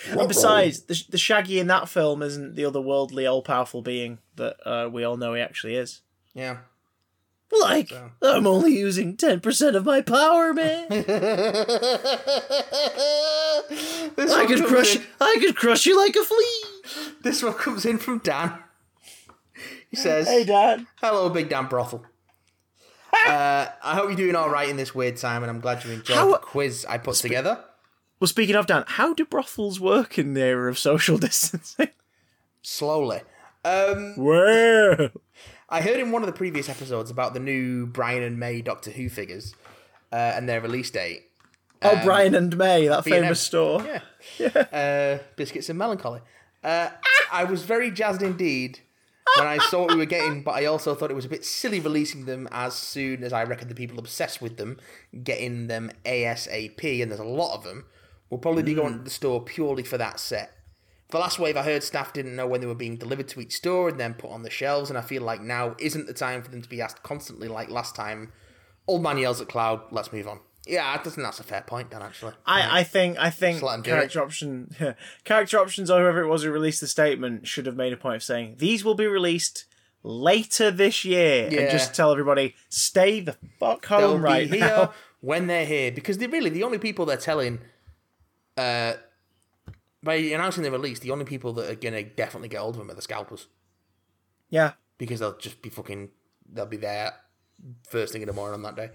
And 0.09 0.27
besides, 0.27 0.83
the, 0.83 1.03
the 1.09 1.17
Shaggy 1.17 1.59
in 1.59 1.67
that 1.67 1.89
film 1.89 2.21
isn't 2.21 2.55
the 2.55 2.63
otherworldly, 2.63 3.29
all-powerful 3.29 3.81
being 3.81 4.19
that 4.35 4.55
uh, 4.65 4.89
we 4.89 5.03
all 5.03 5.17
know 5.17 5.33
he 5.33 5.41
actually 5.41 5.75
is. 5.75 6.01
Yeah. 6.33 6.57
Like, 7.61 7.93
I'm 8.21 8.45
only 8.45 8.77
using 8.77 9.15
ten 9.15 9.39
percent 9.39 9.75
of 9.77 9.85
my 9.85 10.01
power, 10.01 10.53
man. 10.53 10.87
This 14.15 14.33
I 14.33 14.45
could 14.47 14.65
crush, 14.65 14.95
in- 14.95 15.03
I 15.21 15.37
could 15.39 15.55
crush 15.55 15.85
you 15.85 15.97
like 15.97 16.15
a 16.15 16.23
flea. 16.23 16.63
This 17.21 17.43
one 17.43 17.53
comes 17.53 17.85
in 17.85 17.97
from 17.99 18.19
Dan. 18.19 18.53
He 19.89 19.95
says, 19.95 20.27
Hey, 20.27 20.43
Dan. 20.43 20.87
Hello, 21.01 21.29
Big 21.29 21.49
Dan 21.49 21.67
Brothel. 21.67 22.03
uh, 23.27 23.67
I 23.83 23.95
hope 23.95 24.07
you're 24.09 24.15
doing 24.17 24.35
all 24.35 24.49
right 24.49 24.67
in 24.69 24.75
this 24.77 24.93
weird 24.95 25.17
time, 25.17 25.43
and 25.43 25.49
I'm 25.49 25.59
glad 25.59 25.83
you 25.85 25.91
enjoyed 25.91 26.17
How- 26.17 26.31
the 26.31 26.37
quiz 26.39 26.85
I 26.87 26.97
put 26.97 27.15
together. 27.15 27.63
Well, 28.19 28.27
speaking 28.27 28.55
of 28.55 28.65
Dan, 28.67 28.83
how 28.87 29.13
do 29.13 29.25
brothels 29.25 29.79
work 29.79 30.17
in 30.17 30.33
the 30.33 30.41
era 30.41 30.69
of 30.69 30.79
social 30.79 31.17
distancing? 31.19 31.89
Slowly. 32.61 33.21
Um, 33.63 34.15
Well, 34.17 35.09
I 35.69 35.81
heard 35.81 35.99
in 35.99 36.11
one 36.11 36.21
of 36.23 36.27
the 36.27 36.33
previous 36.33 36.69
episodes 36.69 37.11
about 37.11 37.33
the 37.33 37.39
new 37.39 37.85
Brian 37.85 38.23
and 38.23 38.39
May 38.39 38.61
Doctor 38.61 38.91
Who 38.91 39.09
figures 39.09 39.53
uh, 40.11 40.15
and 40.15 40.47
their 40.47 40.61
release 40.61 40.89
date. 40.89 41.23
oh, 41.83 41.99
Brian 42.03 42.33
and 42.33 42.57
May, 42.57 42.87
that 42.87 43.03
B&M. 43.03 43.23
famous 43.23 43.41
store. 43.41 43.83
Yeah. 44.39 44.49
Uh, 44.49 45.23
Biscuits 45.37 45.69
and 45.69 45.77
Melancholy. 45.79 46.19
Uh, 46.63 46.89
I 47.31 47.45
was 47.45 47.63
very 47.63 47.89
jazzed 47.91 48.21
indeed 48.21 48.79
when 49.37 49.47
I 49.47 49.57
saw 49.59 49.81
what 49.81 49.91
we 49.91 49.97
were 49.97 50.05
getting, 50.05 50.43
but 50.43 50.51
I 50.51 50.65
also 50.65 50.95
thought 50.95 51.11
it 51.11 51.15
was 51.15 51.23
a 51.25 51.29
bit 51.29 51.45
silly 51.45 51.79
releasing 51.79 52.25
them 52.25 52.47
as 52.51 52.73
soon 52.73 53.23
as 53.23 53.31
I 53.31 53.43
reckon 53.43 53.69
the 53.69 53.75
people 53.75 53.99
obsessed 53.99 54.41
with 54.41 54.57
them 54.57 54.77
getting 55.23 55.67
them 55.67 55.91
ASAP, 56.03 57.01
and 57.01 57.09
there's 57.11 57.21
a 57.21 57.23
lot 57.23 57.55
of 57.55 57.63
them, 57.63 57.85
will 58.29 58.37
probably 58.37 58.63
be 58.63 58.73
going 58.73 58.93
hmm. 58.93 58.97
to 58.99 59.03
the 59.05 59.09
store 59.09 59.43
purely 59.43 59.83
for 59.83 59.97
that 59.97 60.19
set. 60.19 60.53
The 61.09 61.19
last 61.19 61.39
wave, 61.39 61.55
I 61.55 61.63
heard 61.63 61.83
staff 61.83 62.11
didn't 62.11 62.35
know 62.35 62.47
when 62.47 62.59
they 62.59 62.67
were 62.67 62.75
being 62.75 62.97
delivered 62.97 63.29
to 63.29 63.39
each 63.39 63.55
store 63.55 63.87
and 63.87 63.97
then 63.99 64.13
put 64.13 64.29
on 64.29 64.43
the 64.43 64.49
shelves, 64.49 64.89
and 64.89 64.97
I 64.97 65.01
feel 65.01 65.23
like 65.23 65.41
now 65.41 65.75
isn't 65.79 66.05
the 66.05 66.13
time 66.13 66.43
for 66.43 66.51
them 66.51 66.61
to 66.61 66.67
be 66.67 66.81
asked 66.81 67.01
constantly 67.01 67.47
like 67.47 67.69
last 67.69 67.95
time. 67.95 68.33
Old 68.87 69.03
man 69.03 69.17
yells 69.17 69.39
at 69.39 69.47
cloud, 69.47 69.81
let's 69.91 70.11
move 70.11 70.27
on. 70.27 70.39
Yeah, 70.65 70.91
I 70.91 70.97
think 70.97 71.15
that's 71.15 71.39
a 71.39 71.43
fair 71.43 71.61
point, 71.61 71.91
Dan, 71.91 72.01
actually. 72.01 72.33
I, 72.45 72.79
I 72.79 72.83
think 72.83 73.17
I 73.17 73.29
think 73.29 73.55
Just 73.55 73.63
let 73.63 73.73
'em 73.75 73.83
character 73.83 74.21
option 74.21 74.75
character 75.23 75.59
options 75.59 75.89
or 75.89 76.01
whoever 76.01 76.23
it 76.23 76.27
was 76.27 76.43
who 76.43 76.51
released 76.51 76.81
the 76.81 76.87
statement 76.87 77.47
should 77.47 77.65
have 77.67 77.77
made 77.77 77.93
a 77.93 77.97
point 77.97 78.17
of 78.17 78.23
saying 78.23 78.55
these 78.57 78.83
will 78.83 78.95
be 78.95 79.07
released 79.07 79.63
later 80.03 80.69
this 80.69 81.05
year 81.05 81.47
Yeah. 81.49 81.61
and 81.61 81.71
just 81.71 81.95
tell 81.95 82.11
everybody 82.11 82.53
stay 82.69 83.21
the 83.21 83.37
fuck 83.59 83.85
home 83.85 83.99
They'll 84.01 84.19
right 84.19 84.49
now. 84.49 84.93
when 85.21 85.47
they're 85.47 85.65
here 85.65 85.91
because 85.91 86.17
they're 86.17 86.29
really 86.29 86.49
the 86.49 86.63
only 86.63 86.79
people 86.79 87.05
they're 87.05 87.17
telling. 87.17 87.59
Uh, 88.57 88.93
by 90.03 90.15
announcing 90.15 90.63
the 90.63 90.71
release, 90.71 90.99
the 90.99 91.11
only 91.11 91.25
people 91.25 91.53
that 91.53 91.69
are 91.69 91.75
gonna 91.75 92.03
definitely 92.03 92.49
get 92.49 92.59
hold 92.59 92.75
of 92.75 92.79
them 92.79 92.89
are 92.89 92.93
the 92.95 93.01
scalpers 93.01 93.47
Yeah. 94.49 94.73
because 94.97 95.19
they'll 95.19 95.37
just 95.37 95.61
be 95.61 95.69
fucking. 95.69 96.09
They'll 96.51 96.65
be 96.65 96.77
there 96.77 97.13
first 97.89 98.13
thing 98.13 98.21
in 98.21 98.27
the 98.27 98.33
morning 98.33 98.53
on 98.53 98.61
that 98.63 98.75
day. 98.75 98.89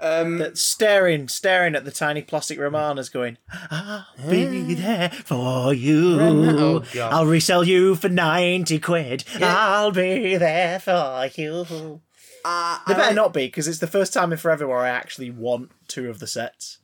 Um, 0.00 0.38
That 0.38 0.58
staring, 0.58 1.28
staring 1.28 1.76
at 1.76 1.84
the 1.84 1.92
tiny 1.92 2.22
plastic 2.22 2.58
Romanas, 2.58 3.08
going, 3.12 3.38
"I'll 3.70 4.04
be 4.28 4.74
there 4.74 5.10
for 5.10 5.72
you. 5.72 6.18
Oh, 6.20 6.84
I'll 7.00 7.26
resell 7.26 7.62
you 7.64 7.94
for 7.94 8.08
ninety 8.08 8.78
quid. 8.80 9.24
I'll 9.40 9.92
be 9.92 10.36
there 10.36 10.80
for 10.80 11.30
you." 11.34 12.00
uh, 12.44 12.78
They 12.88 12.94
better 12.94 13.06
like- 13.06 13.14
not 13.14 13.32
be 13.32 13.46
because 13.46 13.68
it's 13.68 13.78
the 13.78 13.86
first 13.86 14.12
time 14.12 14.32
in 14.32 14.38
forever 14.38 14.66
where 14.66 14.78
I 14.78 14.88
actually 14.88 15.30
want 15.30 15.70
two 15.86 16.10
of 16.10 16.18
the 16.18 16.26
sets. 16.26 16.78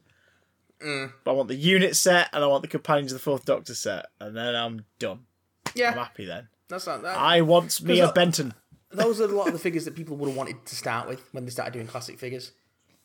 Mm. 0.84 1.12
But 1.24 1.30
I 1.30 1.34
want 1.34 1.48
the 1.48 1.54
unit 1.56 1.96
set 1.96 2.28
and 2.32 2.42
I 2.44 2.46
want 2.46 2.62
the 2.62 2.68
Companions 2.68 3.12
of 3.12 3.18
the 3.18 3.22
Fourth 3.22 3.44
Doctor 3.44 3.74
set, 3.74 4.06
and 4.20 4.36
then 4.36 4.54
I'm 4.54 4.84
done. 4.98 5.20
Yeah, 5.74 5.90
I'm 5.90 5.98
happy 5.98 6.24
then. 6.24 6.48
that's 6.68 6.86
not 6.86 7.02
that. 7.02 7.16
I 7.16 7.40
want 7.42 7.80
me 7.82 8.00
a 8.00 8.12
Benton. 8.12 8.54
Those 8.90 9.20
are 9.20 9.24
a 9.24 9.28
lot 9.28 9.48
of 9.48 9.52
the 9.52 9.58
figures 9.58 9.84
that 9.84 9.94
people 9.94 10.16
would 10.16 10.28
have 10.28 10.36
wanted 10.36 10.64
to 10.64 10.76
start 10.76 11.08
with 11.08 11.20
when 11.32 11.44
they 11.44 11.50
started 11.50 11.72
doing 11.74 11.86
classic 11.86 12.18
figures, 12.18 12.52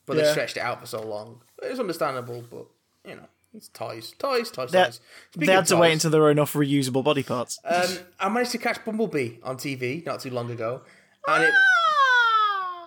but 0.06 0.16
they 0.18 0.30
stretched 0.32 0.56
it 0.58 0.62
out 0.62 0.80
for 0.80 0.86
so 0.88 1.02
long. 1.02 1.42
It's 1.62 1.80
understandable, 1.80 2.44
but 2.50 2.68
you 3.10 3.16
know, 3.18 3.28
it's 3.54 3.68
toys, 3.70 4.14
toys, 4.18 4.50
toys, 4.50 4.72
They, 4.72 4.84
toys. 4.84 5.00
they 5.36 5.52
had 5.52 5.66
to 5.68 5.78
wait 5.78 5.92
until 5.94 6.10
there 6.12 6.22
were 6.22 6.32
enough 6.32 6.54
reusable 6.54 7.04
body 7.04 7.24
parts. 7.24 7.60
Um, 7.66 7.90
I 8.20 8.30
managed 8.30 8.52
to 8.52 8.58
catch 8.60 8.84
Bumblebee 8.86 9.38
on 9.44 9.58
TV 9.58 10.06
not 10.06 10.22
too 10.22 10.30
long 10.30 10.50
ago, 10.52 10.82
and 11.28 11.44
it 11.44 11.54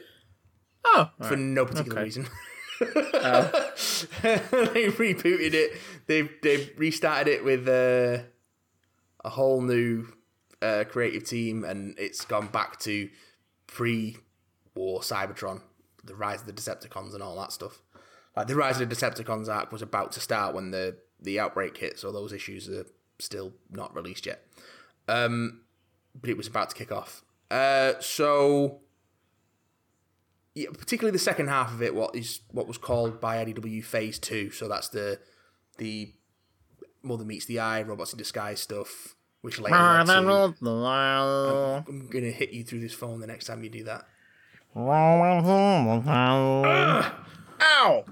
Oh, 0.86 1.10
for 1.22 1.36
no 1.36 1.66
particular 1.66 1.98
Okay. 1.98 2.04
reason. 2.04 2.28
they 2.80 2.86
rebooted 4.92 5.54
it. 5.54 5.78
They 6.08 6.22
they 6.44 6.70
restarted 6.78 7.28
it 7.34 7.44
with 7.44 7.68
uh, 7.68 8.20
a 9.24 9.30
whole 9.30 9.62
new 9.62 10.08
uh, 10.66 10.84
creative 10.86 11.24
team, 11.24 11.64
and 11.64 11.98
it's 11.98 12.26
gone 12.26 12.48
back 12.48 12.80
to 12.80 13.10
pre-war 13.68 15.02
Cybertron, 15.02 15.62
the 16.04 16.16
rise 16.16 16.42
of 16.42 16.48
the 16.48 16.54
Decepticons, 16.54 17.14
and 17.14 17.22
all 17.22 17.40
that 17.40 17.52
stuff. 17.52 17.82
Like 18.36 18.48
the 18.48 18.56
rise 18.56 18.80
of 18.80 18.90
the 18.90 18.96
Decepticons 18.96 19.48
arc 19.48 19.72
was 19.72 19.82
about 19.82 20.12
to 20.14 20.20
start 20.20 20.56
when 20.56 20.72
the 20.72 20.98
the 21.22 21.40
outbreak 21.40 21.78
hit, 21.78 21.98
so 22.00 22.12
those 22.12 22.34
issues 22.34 22.70
are 22.70 22.86
still 23.20 23.54
not 23.70 23.96
released 23.96 24.26
yet. 24.26 24.46
Um, 25.08 25.62
but 26.20 26.30
it 26.30 26.38
was 26.38 26.48
about 26.48 26.70
to 26.70 26.76
kick 26.76 26.92
off. 26.92 27.24
Uh, 27.50 27.94
so 28.00 28.82
yeah, 30.56 30.70
particularly 30.78 31.12
the 31.12 31.20
second 31.20 31.48
half 31.48 31.74
of 31.74 31.82
it, 31.82 31.94
what 31.94 32.16
is 32.16 32.42
what 32.52 32.68
was 32.68 32.78
called 32.78 33.20
by 33.20 33.44
IDW 33.44 33.84
Phase 33.84 34.18
Two. 34.20 34.52
So 34.52 34.68
that's 34.68 34.90
the 34.90 35.20
the 35.78 36.14
More 37.04 37.18
Than 37.18 37.28
Meets 37.28 37.46
the 37.46 37.60
Eye, 37.60 37.82
Robots 37.82 38.14
in 38.14 38.18
Disguise 38.18 38.62
stuff, 38.62 39.16
which 39.46 39.60
later 39.60 39.76
led 40.00 40.08
to, 40.08 40.12
I'm 41.88 42.08
gonna 42.08 42.32
hit 42.32 42.50
you 42.52 42.64
through 42.64 42.80
this 42.80 42.96
phone 42.96 43.20
the 43.20 43.28
next 43.28 43.46
time 43.46 43.64
you 43.64 43.70
do 43.70 43.84
that. 43.84 44.08
Ow! 47.62 48.06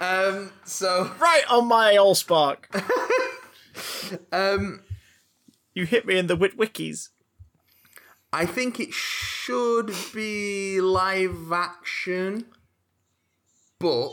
Um, 0.00 0.52
so 0.64 1.10
Right 1.18 1.42
on 1.50 1.66
my 1.66 1.94
allspark. 1.94 2.66
Um, 4.32 4.84
You 5.74 5.86
hit 5.86 6.06
me 6.06 6.16
in 6.16 6.28
the 6.28 6.36
wit 6.36 6.56
wikis. 6.56 7.08
I 8.32 8.46
think 8.46 8.78
it 8.78 8.92
should 8.92 9.92
be 10.14 10.80
live 10.80 11.50
action, 11.52 12.46
but 13.80 14.12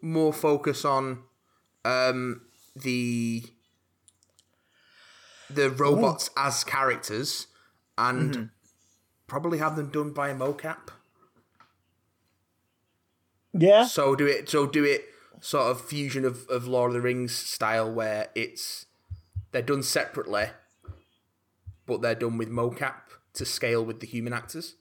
more 0.00 0.32
focus 0.32 0.84
on 0.84 1.24
um, 1.84 2.42
the 2.76 3.42
the 5.50 5.70
robots 5.70 6.30
as 6.36 6.64
characters, 6.64 7.46
and 7.96 8.50
probably 9.26 9.58
have 9.58 9.76
them 9.76 9.90
done 9.90 10.12
by 10.12 10.30
a 10.30 10.34
mocap. 10.34 10.88
Yeah. 13.52 13.84
So 13.84 14.14
do 14.14 14.26
it. 14.26 14.48
So 14.48 14.66
do 14.66 14.84
it. 14.84 15.04
Sort 15.40 15.70
of 15.70 15.80
fusion 15.80 16.24
of, 16.24 16.48
of 16.48 16.66
Lord 16.66 16.90
of 16.90 16.94
the 16.94 17.00
Rings 17.00 17.34
style, 17.34 17.92
where 17.92 18.28
it's 18.34 18.86
they're 19.52 19.62
done 19.62 19.82
separately, 19.82 20.46
but 21.86 22.02
they're 22.02 22.14
done 22.14 22.38
with 22.38 22.50
mocap 22.50 22.94
to 23.34 23.44
scale 23.44 23.84
with 23.84 24.00
the 24.00 24.06
human 24.06 24.32
actors. 24.32 24.74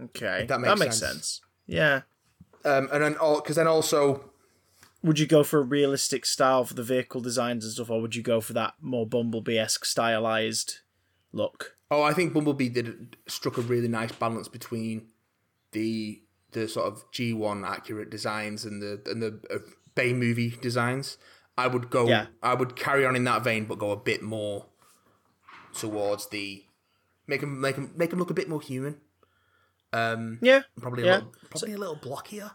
Okay. 0.00 0.46
That 0.48 0.60
makes 0.60 0.78
sense. 0.80 0.98
sense. 0.98 1.40
Yeah. 1.66 2.02
Um, 2.64 2.88
and 2.92 3.02
then 3.02 3.16
all 3.16 3.40
because 3.40 3.56
then 3.56 3.66
also 3.66 4.30
Would 5.06 5.20
you 5.20 5.26
go 5.26 5.44
for 5.44 5.60
a 5.60 5.62
realistic 5.62 6.26
style 6.26 6.64
for 6.64 6.74
the 6.74 6.82
vehicle 6.82 7.20
designs 7.20 7.64
and 7.64 7.72
stuff, 7.72 7.90
or 7.90 8.00
would 8.02 8.16
you 8.16 8.22
go 8.24 8.40
for 8.40 8.52
that 8.54 8.74
more 8.80 9.06
Bumblebee 9.06 9.56
esque 9.56 9.84
stylized 9.84 10.80
look? 11.32 11.76
Oh, 11.92 12.02
I 12.02 12.12
think 12.12 12.34
Bumblebee 12.34 12.70
did 12.70 13.16
struck 13.28 13.56
a 13.56 13.60
really 13.60 13.86
nice 13.86 14.10
balance 14.10 14.48
between 14.48 15.06
the 15.70 16.22
the 16.50 16.66
sort 16.66 16.86
of 16.86 17.04
G 17.12 17.32
one 17.32 17.64
accurate 17.64 18.10
designs 18.10 18.64
and 18.64 18.82
the 18.82 19.00
and 19.06 19.22
the 19.22 19.40
uh, 19.48 19.58
Bay 19.94 20.12
movie 20.12 20.50
designs. 20.60 21.18
I 21.56 21.68
would 21.68 21.88
go. 21.88 22.08
Yeah. 22.08 22.26
I 22.42 22.54
would 22.54 22.74
carry 22.74 23.06
on 23.06 23.14
in 23.14 23.22
that 23.24 23.44
vein, 23.44 23.66
but 23.66 23.78
go 23.78 23.92
a 23.92 23.96
bit 23.96 24.22
more 24.22 24.66
towards 25.72 26.28
the 26.30 26.64
make 27.28 27.42
him 27.42 27.60
make 27.60 27.76
him 27.76 27.92
make 27.94 28.12
him 28.12 28.18
look 28.18 28.30
a 28.30 28.34
bit 28.34 28.48
more 28.48 28.60
human. 28.60 29.00
Um, 29.92 30.40
Yeah. 30.42 30.62
probably 30.80 31.04
a 31.04 31.06
Yeah. 31.06 31.14
little, 31.18 31.34
probably 31.48 31.72
a 31.74 31.78
little 31.78 31.96
blockier. 31.96 32.50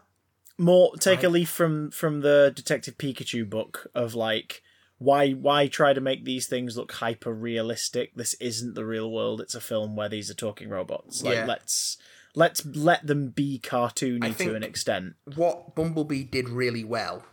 More 0.58 0.94
take 0.96 1.22
a 1.22 1.28
leaf 1.28 1.48
from 1.48 1.90
from 1.90 2.20
the 2.20 2.52
Detective 2.54 2.98
Pikachu 2.98 3.48
book 3.48 3.86
of 3.94 4.14
like 4.14 4.62
why 4.98 5.32
why 5.32 5.66
try 5.66 5.92
to 5.92 6.00
make 6.00 6.24
these 6.24 6.46
things 6.46 6.76
look 6.76 6.92
hyper 6.92 7.32
realistic? 7.32 8.14
This 8.14 8.34
isn't 8.34 8.74
the 8.74 8.84
real 8.84 9.10
world. 9.10 9.40
It's 9.40 9.54
a 9.54 9.60
film 9.60 9.96
where 9.96 10.08
these 10.08 10.30
are 10.30 10.34
talking 10.34 10.68
robots. 10.68 11.22
Like 11.22 11.34
Yeah. 11.34 11.46
let's 11.46 11.96
let's 12.34 12.64
let 12.64 13.06
them 13.06 13.28
be 13.30 13.60
cartoony 13.62 14.36
to 14.38 14.54
an 14.54 14.62
extent. 14.62 15.14
what 15.34 15.74
Bumblebee 15.74 16.24
did 16.24 16.48
really 16.48 16.84
well 16.84 17.24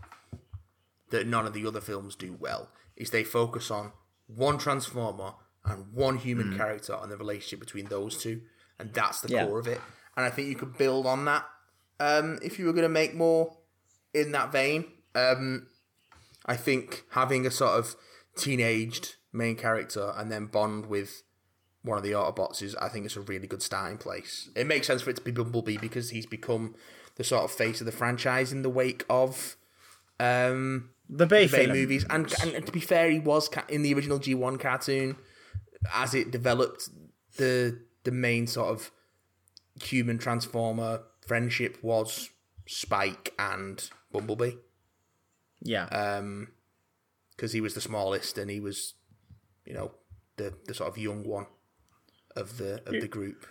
that 1.10 1.26
none 1.28 1.46
of 1.46 1.54
the 1.54 1.66
other 1.66 1.82
films 1.82 2.16
do 2.16 2.36
well 2.40 2.70
is 2.96 3.10
they 3.10 3.24
focus 3.24 3.72
on 3.72 3.92
one 4.28 4.58
transformer 4.58 5.34
and 5.66 5.92
one 5.94 6.18
human 6.18 6.54
mm. 6.54 6.58
character 6.58 6.98
and 7.02 7.12
the 7.12 7.18
relationship 7.18 7.60
between 7.60 7.86
those 7.86 8.22
two 8.22 8.42
and 8.78 8.94
that's 8.94 9.22
the 9.22 9.30
Yeah. 9.30 9.46
core 9.46 9.60
of 9.60 9.68
it 9.68 9.82
and 10.16 10.26
i 10.26 10.30
think 10.30 10.48
you 10.48 10.56
could 10.56 10.78
build 10.78 11.06
on 11.06 11.26
that 11.26 11.46
um, 12.00 12.40
if 12.42 12.58
you 12.60 12.66
were 12.66 12.74
going 12.74 12.84
to 12.84 12.90
make 12.90 13.14
more 13.14 13.58
in 14.14 14.32
that 14.32 14.52
vein 14.52 14.86
um, 15.16 15.68
i 16.46 16.56
think 16.56 17.04
having 17.12 17.46
a 17.46 17.52
sort 17.52 17.72
of 17.72 17.96
teenaged 18.36 19.16
main 19.32 19.56
character 19.56 20.14
and 20.18 20.32
then 20.32 20.46
bond 20.46 20.88
with 20.88 21.24
one 21.82 21.98
of 21.98 22.04
the 22.04 22.12
Autobots 22.12 22.62
is, 22.62 22.76
I 22.76 22.90
think, 22.90 23.06
it's 23.06 23.16
a 23.16 23.22
really 23.22 23.48
good 23.48 23.62
starting 23.62 23.98
place. 23.98 24.50
It 24.56 24.68
makes 24.68 24.88
sense 24.88 25.02
for 25.02 25.12
it 25.12 25.16
to 25.16 25.22
be 25.22 25.32
Bumblebee 25.32 25.78
because 25.78 26.10
he's 26.10 26.26
become 26.26 26.76
the 27.16 27.24
sort 27.24 27.44
of 27.44 27.52
face 27.52 27.80
of 27.80 27.86
the 27.86 27.92
franchise 27.92 28.52
in 28.52 28.64
the 28.64 28.70
wake 28.70 29.06
of 29.10 29.56
um, 30.20 30.90
The 31.10 31.26
Bay, 31.26 31.48
the 31.48 31.58
Bay 31.58 31.68
movies. 31.68 32.06
And, 32.10 32.34
and, 32.42 32.54
and 32.54 32.66
to 32.66 32.72
be 32.72 32.80
fair, 32.80 33.10
he 33.10 33.20
was 33.20 33.48
ca- 33.48 33.66
in 33.70 33.82
the 33.82 33.94
original 33.94 34.20
G1 34.20 34.60
cartoon 34.60 35.16
as 35.94 36.14
it 36.14 36.32
developed. 36.32 36.90
The 37.38 37.80
the 38.04 38.12
main 38.12 38.48
sort 38.48 38.70
of 38.70 38.92
human 39.84 40.18
transformer 40.18 41.02
friendship 41.30 41.78
was 41.84 42.30
Spike 42.68 43.34
and 43.38 43.90
Bumblebee 44.12 44.56
Yeah. 45.62 45.86
um, 45.86 46.50
because 47.36 47.52
he 47.54 47.62
was 47.62 47.74
the 47.76 47.82
smallest 47.82 48.38
and 48.38 48.50
he 48.50 48.60
was, 48.60 48.96
you 49.66 49.74
know, 49.74 49.92
the 50.38 50.54
the 50.68 50.74
sort 50.74 50.90
of 50.90 50.98
young 50.98 51.24
one 51.24 51.46
of 52.36 52.58
the 52.58 52.82
of 52.88 52.94
the 53.04 53.08
group. 53.08 53.46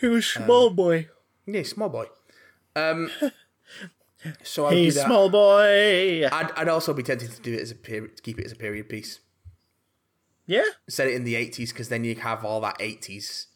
he 0.00 0.06
was 0.06 0.26
small 0.26 0.70
boy. 0.70 1.08
Yeah, 1.46 1.62
small 1.64 1.88
boy. 1.88 2.06
Um, 2.76 3.10
so 4.44 4.66
I'd 4.66 4.76
He's 4.76 5.00
small 5.00 5.28
boy. 5.30 6.26
I'd, 6.30 6.50
I'd 6.56 6.68
also 6.68 6.92
be 6.94 7.02
tempted 7.02 7.30
to 7.32 7.40
do 7.40 7.54
it 7.54 7.60
as 7.60 7.70
a 7.70 7.74
period, 7.74 8.16
to 8.18 8.22
keep 8.22 8.38
it 8.38 8.44
as 8.46 8.52
a 8.52 8.56
period 8.56 8.88
piece. 8.88 9.20
Yeah. 10.46 10.68
Set 10.88 11.08
it 11.08 11.14
in 11.14 11.24
the 11.24 11.36
eighties 11.36 11.72
because 11.72 11.88
then 11.88 12.04
you 12.04 12.14
have 12.16 12.44
all 12.44 12.60
that 12.60 12.76
eighties. 12.80 13.46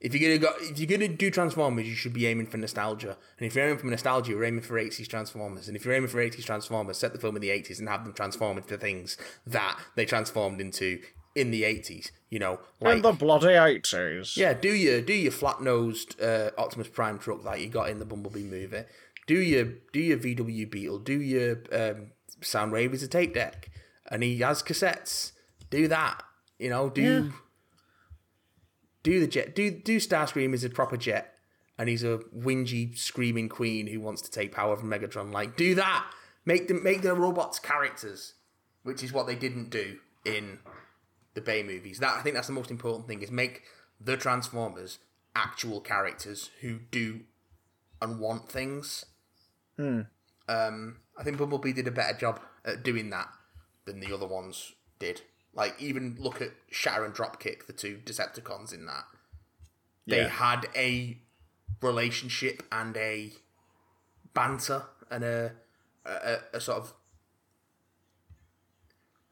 If 0.00 0.14
you're 0.14 0.38
gonna 0.38 0.38
go, 0.38 0.56
if 0.60 0.78
you're 0.78 0.98
gonna 0.98 1.08
do 1.12 1.30
Transformers, 1.30 1.88
you 1.88 1.94
should 1.96 2.12
be 2.12 2.26
aiming 2.26 2.46
for 2.46 2.56
nostalgia. 2.56 3.16
And 3.38 3.46
if 3.46 3.54
you're 3.54 3.64
aiming 3.64 3.78
for 3.78 3.86
nostalgia, 3.86 4.30
you're 4.30 4.44
aiming 4.44 4.62
for 4.62 4.78
eighties 4.78 5.08
Transformers. 5.08 5.66
And 5.66 5.76
if 5.76 5.84
you're 5.84 5.94
aiming 5.94 6.08
for 6.08 6.20
eighties 6.20 6.44
Transformers, 6.44 6.98
set 6.98 7.12
the 7.12 7.18
film 7.18 7.34
in 7.34 7.42
the 7.42 7.50
eighties 7.50 7.80
and 7.80 7.88
have 7.88 8.04
them 8.04 8.12
transform 8.12 8.58
into 8.58 8.78
things 8.78 9.16
that 9.46 9.78
they 9.96 10.04
transformed 10.04 10.60
into 10.60 11.00
in 11.34 11.50
the 11.50 11.64
eighties. 11.64 12.12
You 12.30 12.38
know, 12.38 12.60
like 12.80 12.96
In 12.96 13.02
the 13.02 13.12
bloody 13.12 13.54
eighties. 13.54 14.36
Yeah, 14.36 14.52
do 14.54 14.72
your 14.72 15.00
do 15.00 15.14
your 15.14 15.32
flat 15.32 15.60
nosed 15.62 16.20
uh, 16.20 16.50
Optimus 16.56 16.88
Prime 16.88 17.18
truck 17.18 17.42
that 17.42 17.60
you 17.60 17.68
got 17.68 17.88
in 17.90 17.98
the 17.98 18.04
Bumblebee 18.04 18.44
movie. 18.44 18.84
Do 19.26 19.38
your 19.38 19.64
do 19.92 19.98
your 20.00 20.18
VW 20.18 20.70
Beetle. 20.70 20.98
Do 21.00 21.20
your 21.20 21.56
um, 21.72 22.12
Soundwave 22.40 22.92
as 22.92 23.02
a 23.02 23.08
tape 23.08 23.34
deck, 23.34 23.70
and 24.10 24.22
he 24.22 24.38
has 24.38 24.62
cassettes. 24.62 25.32
Do 25.70 25.88
that. 25.88 26.22
You 26.58 26.70
know, 26.70 26.88
do 26.88 27.02
Yeah. 27.02 27.30
Do 29.08 29.20
the 29.20 29.26
jet. 29.26 29.54
Do 29.54 29.70
do 29.70 29.96
Starscream 29.96 30.52
as 30.52 30.64
a 30.64 30.70
proper 30.70 30.96
jet, 30.96 31.34
and 31.78 31.88
he's 31.88 32.04
a 32.04 32.18
whingy 32.36 32.96
screaming 32.96 33.48
queen 33.48 33.86
who 33.86 34.00
wants 34.00 34.20
to 34.22 34.30
take 34.30 34.52
power 34.52 34.76
from 34.76 34.90
Megatron. 34.90 35.32
Like, 35.32 35.56
do 35.56 35.74
that. 35.74 36.10
Make 36.44 36.68
them 36.68 36.82
make 36.82 37.02
their 37.02 37.14
robots 37.14 37.58
characters, 37.58 38.34
which 38.82 39.02
is 39.02 39.12
what 39.12 39.26
they 39.26 39.34
didn't 39.34 39.70
do 39.70 39.98
in 40.24 40.58
the 41.34 41.40
Bay 41.40 41.62
movies. 41.62 41.98
That 41.98 42.16
I 42.18 42.22
think 42.22 42.34
that's 42.34 42.48
the 42.48 42.52
most 42.52 42.70
important 42.70 43.08
thing 43.08 43.22
is 43.22 43.30
make 43.30 43.62
the 44.00 44.16
Transformers 44.16 44.98
actual 45.34 45.80
characters 45.80 46.50
who 46.60 46.78
do 46.90 47.20
and 48.02 48.20
want 48.20 48.50
things. 48.50 49.06
Um, 50.48 50.98
I 51.18 51.22
think 51.24 51.38
Bumblebee 51.38 51.72
did 51.72 51.86
a 51.86 51.90
better 51.90 52.16
job 52.16 52.40
at 52.64 52.82
doing 52.82 53.10
that 53.10 53.28
than 53.84 54.00
the 54.00 54.12
other 54.12 54.26
ones 54.26 54.72
did. 54.98 55.22
Like 55.58 55.74
even 55.82 56.16
look 56.20 56.40
at 56.40 56.52
Shatter 56.70 57.04
and 57.04 57.12
Dropkick, 57.12 57.66
the 57.66 57.72
two 57.72 57.98
Decepticons 58.04 58.72
in 58.72 58.86
that. 58.86 59.04
They 60.06 60.22
Yeah. 60.22 60.28
had 60.28 60.68
a 60.76 61.20
relationship 61.82 62.62
and 62.72 62.96
a 62.96 63.32
banter 64.34 64.84
and 65.10 65.24
a 65.24 65.52
a, 66.06 66.38
a, 66.54 66.60
sort 66.60 66.78
of 66.78 66.94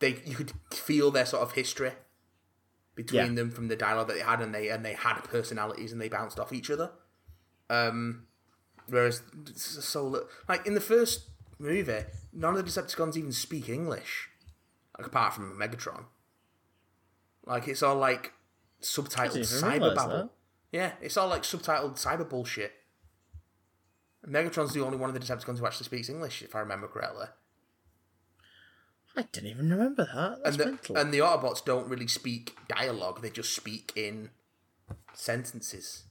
they 0.00 0.20
you 0.26 0.34
could 0.34 0.52
feel 0.74 1.10
their 1.10 1.24
sort 1.24 1.42
of 1.42 1.52
history 1.52 1.92
between 2.94 3.28
Yeah. 3.30 3.34
them 3.34 3.50
from 3.50 3.68
the 3.68 3.76
dialogue 3.76 4.08
that 4.08 4.14
they 4.14 4.20
had 4.20 4.40
and 4.42 4.54
they 4.54 4.68
and 4.68 4.84
they 4.84 4.94
had 4.94 5.20
personalities 5.24 5.92
and 5.92 6.00
they 6.00 6.08
bounced 6.08 6.38
off 6.40 6.52
each 6.52 6.70
other. 6.70 6.90
Um 7.70 8.26
whereas 8.88 9.22
so 9.54 10.26
like 10.48 10.66
in 10.66 10.74
the 10.74 10.80
first 10.80 11.30
movie, 11.58 12.04
none 12.32 12.56
of 12.56 12.64
the 12.64 12.68
Decepticons 12.70 13.16
even 13.16 13.32
speak 13.32 13.68
English. 13.68 14.28
Like 14.98 15.06
apart 15.06 15.34
from 15.34 15.58
Megatron. 15.58 16.06
Like 17.46 17.68
it's 17.68 17.82
all 17.82 17.96
like 17.96 18.32
subtitled 18.82 19.38
cyber 19.40 19.94
babble. 19.94 20.32
Yeah, 20.72 20.92
it's 21.00 21.16
all 21.16 21.28
like 21.28 21.42
subtitled 21.42 21.94
cyber 21.94 22.28
bullshit. 22.28 22.72
Megatron's 24.26 24.72
the 24.74 24.84
only 24.84 24.98
one 24.98 25.08
of 25.08 25.14
the 25.14 25.20
Decepticons 25.20 25.58
who 25.60 25.66
actually 25.66 25.84
speaks 25.84 26.08
English, 26.08 26.42
if 26.42 26.56
I 26.56 26.58
remember 26.58 26.88
correctly. 26.88 27.26
I 29.14 29.22
didn't 29.22 29.50
even 29.50 29.70
remember 29.70 30.04
that. 30.12 30.38
That's 30.42 30.56
And 30.56 30.58
the, 30.58 30.64
mental. 30.66 30.96
and 30.98 31.14
the 31.14 31.18
Autobots 31.20 31.64
don't 31.64 31.88
really 31.88 32.08
speak 32.08 32.56
dialogue; 32.68 33.22
they 33.22 33.30
just 33.30 33.54
speak 33.54 33.92
in 33.94 34.30
sentences. 35.14 36.02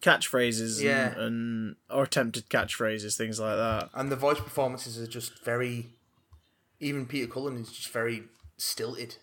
catchphrases 0.00 0.82
Yeah. 0.82 1.12
and, 1.12 1.20
and 1.20 1.76
or 1.88 2.02
attempted 2.02 2.48
catchphrases, 2.50 3.16
things 3.16 3.38
like 3.40 3.56
that. 3.56 3.88
And 3.94 4.10
the 4.10 4.16
voice 4.16 4.40
performances 4.40 4.98
are 4.98 5.06
just 5.06 5.42
very. 5.44 5.90
Even 6.80 7.06
Peter 7.06 7.28
Cullen 7.32 7.56
is 7.58 7.70
just 7.70 7.90
very 7.90 8.24
stilted. 8.56 9.16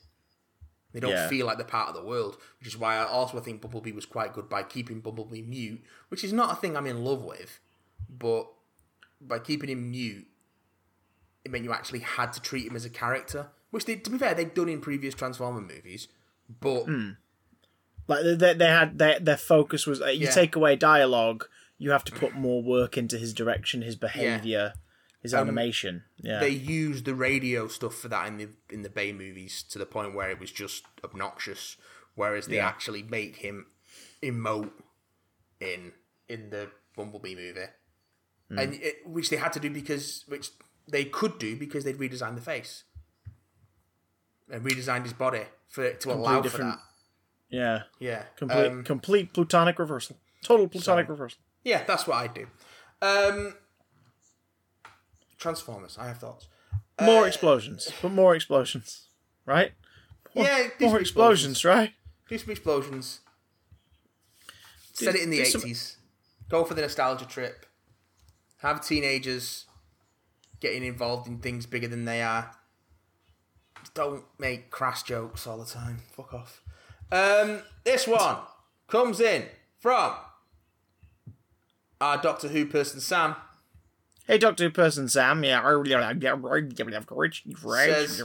They 0.91 0.99
don't 0.99 1.11
Yeah. 1.11 1.27
feel 1.29 1.45
like 1.45 1.57
they're 1.57 1.67
part 1.67 1.89
of 1.89 1.95
the 1.95 2.03
world, 2.03 2.37
which 2.59 2.67
is 2.67 2.77
why 2.77 2.95
I 2.97 3.03
also 3.05 3.39
think 3.39 3.61
Bumblebee 3.61 3.91
was 3.91 4.05
quite 4.07 4.33
good 4.33 4.49
by 4.49 4.63
keeping 4.63 5.01
Bumblebee 5.01 5.43
mute, 5.43 5.83
which 6.09 6.23
is 6.23 6.33
not 6.33 6.51
a 6.51 6.55
thing 6.55 6.75
I'm 6.75 6.87
in 6.87 7.03
love 7.03 7.23
with, 7.23 7.59
but 8.09 8.47
by 9.21 9.37
keeping 9.39 9.69
him 9.69 9.91
mute, 9.91 10.27
it 11.45 11.51
meant 11.51 11.63
you 11.63 11.73
actually 11.73 11.99
had 11.99 12.33
to 12.33 12.41
treat 12.41 12.65
him 12.67 12.75
as 12.75 12.85
a 12.85 12.89
character, 12.89 13.49
which 13.69 13.85
they, 13.85 13.95
to 13.97 14.09
be 14.09 14.17
fair, 14.17 14.33
they'd 14.33 14.53
done 14.53 14.69
in 14.69 14.81
previous 14.81 15.13
Transformer 15.13 15.61
movies, 15.61 16.07
but 16.59 16.87
Like 18.07 18.23
they, 18.23 18.53
they, 18.55 18.65
had 18.65 18.97
their 18.97 19.19
their 19.19 19.37
focus 19.37 19.85
was 19.85 20.01
uh, 20.01 20.07
you 20.07 20.25
Yeah. 20.25 20.31
take 20.31 20.55
away 20.55 20.75
dialogue, 20.75 21.47
you 21.77 21.91
have 21.91 22.03
to 22.05 22.11
put 22.11 22.33
more 22.33 22.63
work 22.63 22.97
into 22.97 23.17
his 23.19 23.33
direction, 23.33 23.83
his 23.83 23.95
behavior, 23.95 24.73
his 25.21 25.33
animation. 25.33 26.03
Yeah, 26.17 26.39
They 26.39 26.49
used 26.49 27.05
the 27.05 27.15
radio 27.15 27.67
stuff 27.67 27.95
for 27.95 28.07
that 28.09 28.27
in 28.27 28.37
the 28.37 28.49
in 28.69 28.81
the 28.83 28.89
Bay 28.89 29.11
movies 29.13 29.63
to 29.63 29.77
the 29.79 29.85
point 29.85 30.13
where 30.15 30.29
it 30.29 30.39
was 30.39 30.51
just 30.51 30.83
obnoxious. 31.03 31.77
Whereas 32.15 32.47
they 32.47 32.55
Yeah. 32.57 32.67
actually 32.67 33.03
made 33.03 33.37
him 33.37 33.67
emote 34.21 34.71
in 35.59 35.93
in 36.27 36.49
the 36.51 36.69
Bumblebee 36.95 37.35
movie, 37.35 37.67
Hmm. 38.49 38.59
and 38.59 38.73
it, 38.75 39.05
which 39.07 39.29
they 39.29 39.37
had 39.37 39.53
to 39.53 39.59
do 39.59 39.69
because 39.69 40.23
which 40.27 40.51
they 40.87 41.05
could 41.05 41.37
do 41.39 41.55
because 41.55 41.83
they'd 41.83 41.97
redesigned 41.97 42.35
the 42.35 42.41
face 42.41 42.83
and 44.49 44.63
redesigned 44.65 45.03
his 45.03 45.13
body 45.13 45.43
for 45.69 45.93
to 45.93 46.11
allow 46.11 46.41
for 46.43 46.57
that. 46.57 46.79
yeah, 47.49 47.83
Yeah, 47.99 48.23
complete 48.35 48.65
Um, 48.67 48.83
complete 48.83 49.33
plutonic 49.33 49.79
reversal, 49.79 50.17
total 50.43 50.67
plutonic 50.67 51.05
so- 51.07 51.11
reversal. 51.11 51.39
Yeah, 51.63 51.83
that's 51.83 52.07
what 52.07 52.15
I 52.17 52.27
do. 52.27 52.47
Um, 53.01 53.55
Transformers. 55.39 55.97
I 55.97 56.07
have 56.07 56.19
thoughts. 56.19 56.47
More 57.01 57.23
Uh, 57.23 57.27
explosions, 57.27 57.89
but 58.01 58.11
more 58.11 58.35
explosions, 58.35 59.07
right? 59.45 59.73
More, 60.35 60.45
Yeah, 60.45 60.67
more 60.81 60.91
some 60.91 60.99
explosions, 61.01 61.65
right? 61.65 61.93
Do 62.27 62.37
some 62.37 62.51
explosions. 62.51 63.21
Set 64.93 65.15
it 65.15 65.21
in 65.21 65.29
the 65.29 65.37
do 65.37 65.45
some- 65.45 65.61
eighties. 65.61 65.97
Go 66.49 66.65
for 66.65 66.73
the 66.73 66.81
nostalgia 66.81 67.25
trip. 67.25 67.65
Have 68.57 68.85
teenagers 68.85 69.65
getting 70.59 70.83
involved 70.83 71.25
in 71.27 71.39
things 71.39 71.65
bigger 71.65 71.87
than 71.87 72.03
they 72.03 72.21
are. 72.21 72.57
Don't 73.93 74.25
make 74.37 74.69
crass 74.69 75.01
jokes 75.03 75.47
all 75.47 75.57
the 75.57 75.65
time. 75.65 76.03
Fuck 76.11 76.33
off. 76.33 76.61
Um, 77.11 77.63
this 77.85 78.05
one 78.05 78.39
comes 78.87 79.21
in 79.21 79.47
from 79.79 80.15
our 82.01 82.17
Doctor 82.21 82.49
Who 82.49 82.65
person 82.65 82.99
Sam. 82.99 83.35
Hey, 84.29 84.37
Doctor 84.37 84.65
Who 84.65 84.69
person 84.69 85.09
Sam. 85.09 85.43
Yeah, 85.43 85.59
I 85.59 85.69
really 85.69 85.89
don't 85.89 86.03
have 86.93 87.07
courage. 87.07 87.43
Says- 87.65 88.21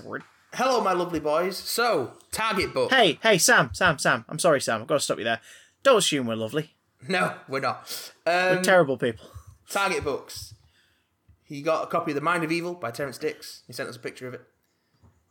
Hello, 0.52 0.82
my 0.82 0.93
lovely 0.93 1.18
boys. 1.18 1.56
So, 1.56 2.12
target 2.31 2.74
book. 2.74 2.93
Hey, 2.93 3.18
hey, 3.22 3.39
Sam, 3.39 3.70
Sam, 3.72 3.98
Sam. 3.98 4.26
I'm 4.28 4.39
sorry, 4.39 4.60
Sam. 4.60 4.82
I've 4.82 4.86
got 4.86 4.97
to 4.97 5.01
stop 5.01 5.16
you 5.16 5.24
there. 5.24 5.40
Don't 5.82 5.97
assume 5.97 6.26
we're 6.26 6.36
lovely. 6.36 6.74
No, 7.09 7.32
we're 7.48 7.60
not. 7.60 8.12
We're 8.26 8.59
Um, 8.59 8.62
terrible 8.62 8.98
people. 8.98 9.31
Target 9.70 10.05
books. 10.05 10.52
He 11.43 11.62
got 11.62 11.85
a 11.85 11.86
copy 11.86 12.10
of 12.10 12.16
The 12.16 12.20
Mind 12.20 12.44
of 12.44 12.52
Evil 12.52 12.74
by 12.74 12.90
Terrance 12.90 13.16
Dicks. 13.16 13.62
He 13.66 13.72
sent 13.72 13.89
us 13.89 13.97
a 13.97 13.98
picture 13.98 14.28
of 14.28 14.35
it. 14.35 14.43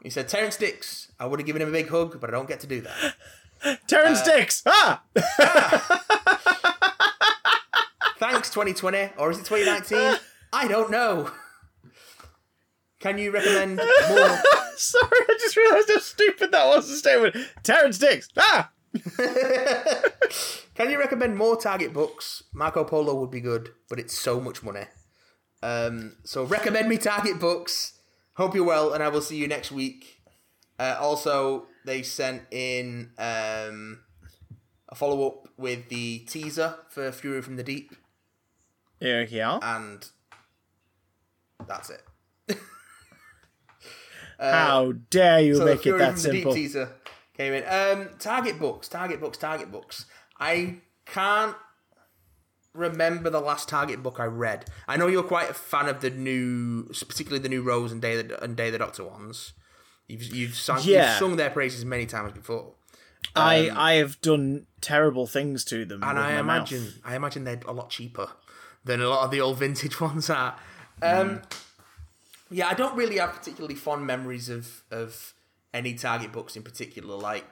He 0.01 0.09
said, 0.09 0.27
Terrance 0.27 0.57
Dicks, 0.57 1.11
I 1.19 1.27
would 1.27 1.39
have 1.39 1.45
given 1.45 1.61
him 1.61 1.69
a 1.69 1.71
big 1.71 1.89
hug, 1.89 2.19
but 2.19 2.31
I 2.31 2.33
don't 2.33 2.47
get 2.47 2.61
to 2.61 2.67
do 2.67 2.81
that. 2.81 3.79
Terrance 3.87 4.21
uh, 4.21 4.25
Dicks. 4.25 4.63
Ah, 4.65 5.03
Thanks, 8.17 8.49
2020. 8.49 9.11
Or 9.17 9.29
is 9.29 9.37
it 9.37 9.45
2019? 9.45 10.17
I 10.53 10.67
don't 10.67 10.91
know. 10.91 11.31
Can 12.99 13.17
you 13.17 13.31
recommend 13.31 13.75
more? 14.09 14.39
sorry. 14.77 15.09
I 15.11 15.35
just 15.39 15.57
realised 15.57 15.89
how 15.89 15.99
stupid 15.99 16.51
that 16.51 16.67
was. 16.67 16.87
The 16.89 16.95
statement. 16.95 17.35
Terrance 17.63 17.97
Dicks. 17.97 18.29
Ah. 18.37 18.71
Can 20.75 20.89
you 20.89 20.99
recommend 20.99 21.35
more 21.35 21.55
Target 21.57 21.93
books? 21.93 22.43
Marco 22.53 22.83
Polo 22.83 23.15
would 23.19 23.31
be 23.31 23.41
good, 23.41 23.69
but 23.89 23.99
it's 23.99 24.17
so 24.17 24.39
much 24.39 24.63
money. 24.63 24.85
Um, 25.61 26.17
so 26.23 26.43
recommend 26.43 26.89
me 26.89 26.97
Target 26.97 27.39
books. 27.39 27.99
Hope 28.35 28.55
you're 28.55 28.63
well, 28.65 28.93
and 28.93 29.03
I 29.03 29.09
will 29.09 29.21
see 29.21 29.37
you 29.37 29.47
next 29.47 29.71
week. 29.71 30.21
Uh, 30.79 30.95
also, 30.99 31.67
they 31.85 32.01
sent 32.01 32.43
in 32.51 33.11
um, 33.17 33.99
a 34.89 34.95
follow 34.95 35.27
up 35.27 35.47
with 35.57 35.89
the 35.89 36.19
teaser 36.19 36.75
for 36.89 37.11
Fury 37.11 37.41
from 37.41 37.55
the 37.57 37.63
Deep, 37.63 37.95
Yeah, 38.99 39.25
yeah. 39.29 39.59
and 39.61 40.07
that's 41.67 41.89
it. 41.89 42.01
How 44.39 44.93
dare 45.09 45.41
you 45.41 45.55
So 45.55 45.65
make 45.65 45.85
it 45.85 45.97
that 45.97 46.13
from 46.13 46.21
the 46.23 46.29
Deep 46.31 46.41
simple? 46.41 46.53
teaser 46.53 46.89
came 47.37 47.53
in. 47.53 47.63
Um, 47.67 48.09
target 48.19 48.59
books, 48.59 48.87
target 48.87 49.19
books, 49.19 49.37
target 49.37 49.71
books. 49.71 50.05
I 50.39 50.77
can't 51.05 51.55
remember 52.73 53.29
the 53.29 53.39
last 53.39 53.69
target 53.69 54.01
book 54.03 54.19
I 54.19 54.25
read. 54.25 54.65
I 54.87 54.97
know 54.97 55.07
you're 55.07 55.23
quite 55.23 55.49
a 55.49 55.53
fan 55.53 55.87
of 55.87 56.01
the 56.01 56.09
new, 56.09 56.85
particularly 57.07 57.39
the 57.41 57.49
new 57.49 57.61
Rose 57.61 57.91
and 57.91 58.01
Day 58.01 58.21
the, 58.21 58.43
and 58.43 58.55
Day 58.57 58.69
the 58.69 58.79
Doctor 58.79 59.03
ones. 59.03 59.53
You've 60.07 60.23
you've 60.23 60.55
sung, 60.55 60.79
Yeah. 60.83 61.11
you've 61.11 61.19
sung 61.19 61.35
their 61.37 61.49
praises 61.49 61.85
many 61.85 62.05
times 62.05 62.33
before, 62.33 62.73
I 63.35 63.69
I 63.73 63.93
have 63.93 64.19
done 64.21 64.65
terrible 64.81 65.27
things 65.27 65.63
to 65.65 65.85
them. 65.85 66.03
and 66.03 66.19
I 66.19 66.35
my 66.35 66.41
mouth. 66.41 66.71
imagine 66.71 66.93
I 67.05 67.15
imagine 67.15 67.43
they're 67.45 67.61
a 67.67 67.71
lot 67.71 67.89
cheaper 67.89 68.27
than 68.83 69.01
a 69.01 69.07
lot 69.07 69.23
of 69.23 69.31
the 69.31 69.39
old 69.39 69.59
vintage 69.59 70.01
ones 70.01 70.29
are. 70.29 70.57
Um, 71.03 71.41
Yeah, 72.49 72.67
I 72.67 72.73
don't 72.73 72.95
really 72.95 73.17
have 73.17 73.33
particularly 73.33 73.75
fond 73.75 74.05
memories 74.05 74.49
of 74.49 74.83
of 74.91 75.33
any 75.73 75.93
Target 75.95 76.31
books 76.31 76.55
in 76.55 76.63
particular. 76.63 77.15
Like, 77.15 77.45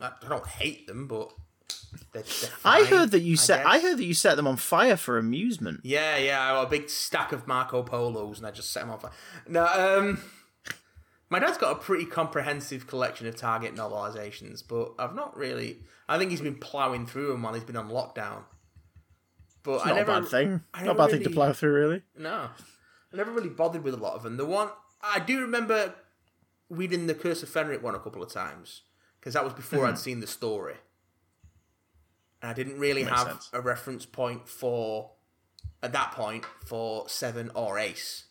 I 0.00 0.10
I 0.22 0.28
don't 0.28 0.46
hate 0.46 0.86
them, 0.86 1.06
but 1.06 1.32
they're, 2.12 2.22
they're 2.22 2.50
I 2.64 2.84
heard 2.84 3.10
that 3.12 3.20
you 3.20 3.36
set. 3.36 3.66
I 3.66 3.78
heard 3.78 3.96
that 3.98 4.04
you 4.04 4.14
set 4.14 4.36
them 4.36 4.46
on 4.46 4.56
fire 4.56 4.96
for 4.96 5.16
amusement. 5.16 5.80
Yeah, 5.84 6.16
yeah, 6.18 6.42
I 6.42 6.48
got 6.50 6.66
a 6.66 6.70
big 6.70 6.90
stack 6.90 7.32
of 7.32 7.46
Marco 7.46 7.82
Polos 7.82 8.38
and 8.38 8.46
I 8.46 8.50
just 8.50 8.72
set 8.72 8.80
them 8.80 8.90
on 8.90 8.98
fire. 8.98 9.12
No, 9.48 9.64
um, 9.66 10.20
my 11.30 11.38
dad's 11.38 11.56
got 11.56 11.72
a 11.72 11.76
pretty 11.80 12.04
comprehensive 12.04 12.86
collection 12.86 13.26
of 13.26 13.36
Target 13.36 13.74
novelizations, 13.74 14.62
but 14.66 14.92
I've 14.98 15.14
not 15.14 15.36
really. 15.36 15.78
I 16.08 16.18
think 16.18 16.30
he's 16.30 16.42
been 16.42 16.56
ploughing 16.56 17.06
through 17.06 17.28
them 17.28 17.42
while 17.42 17.54
he's 17.54 17.64
been 17.64 17.76
on 17.76 17.88
lockdown. 17.88 18.42
But 19.64 19.84
I 19.84 19.88
Not 19.88 19.96
never, 19.96 20.12
a 20.12 20.20
bad 20.20 20.28
thing. 20.30 20.60
Not 20.82 20.94
a 20.94 20.98
bad 20.98 21.10
thing 21.10 21.22
to 21.24 21.30
plow 21.30 21.52
through, 21.52 21.72
really. 21.72 22.02
No, 22.16 22.50
I 23.12 23.16
never 23.16 23.30
really 23.32 23.48
bothered 23.48 23.82
with 23.82 23.94
a 23.94 23.96
lot 23.96 24.14
of 24.14 24.22
them. 24.22 24.36
The 24.36 24.44
one 24.46 24.68
I 25.02 25.18
do 25.18 25.40
remember 25.40 25.94
reading 26.70 27.06
the 27.08 27.14
Curse 27.14 27.42
of 27.42 27.48
Fenric 27.48 27.82
one 27.82 27.94
a 27.94 27.98
couple 27.98 28.22
of 28.22 28.30
times 28.32 28.82
because 29.18 29.34
that 29.34 29.42
was 29.44 29.52
before 29.54 29.86
I'd 29.86 29.98
seen 29.98 30.20
the 30.20 30.26
story, 30.26 30.74
and 32.42 32.50
I 32.50 32.54
didn't 32.54 32.78
really 32.78 33.04
have 33.04 33.26
sense. 33.26 33.50
a 33.54 33.60
reference 33.60 34.04
point 34.06 34.48
for 34.48 35.12
at 35.82 35.92
that 35.94 36.12
point 36.12 36.44
for 36.66 37.08
Seven 37.08 37.50
or 37.54 37.78
Ace 37.78 38.24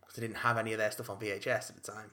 because 0.00 0.18
I 0.18 0.20
didn't 0.22 0.38
have 0.38 0.56
any 0.58 0.72
of 0.72 0.78
their 0.78 0.90
stuff 0.90 1.10
on 1.10 1.18
VHS 1.18 1.70
at 1.70 1.76
the 1.76 1.92
time. 1.92 2.10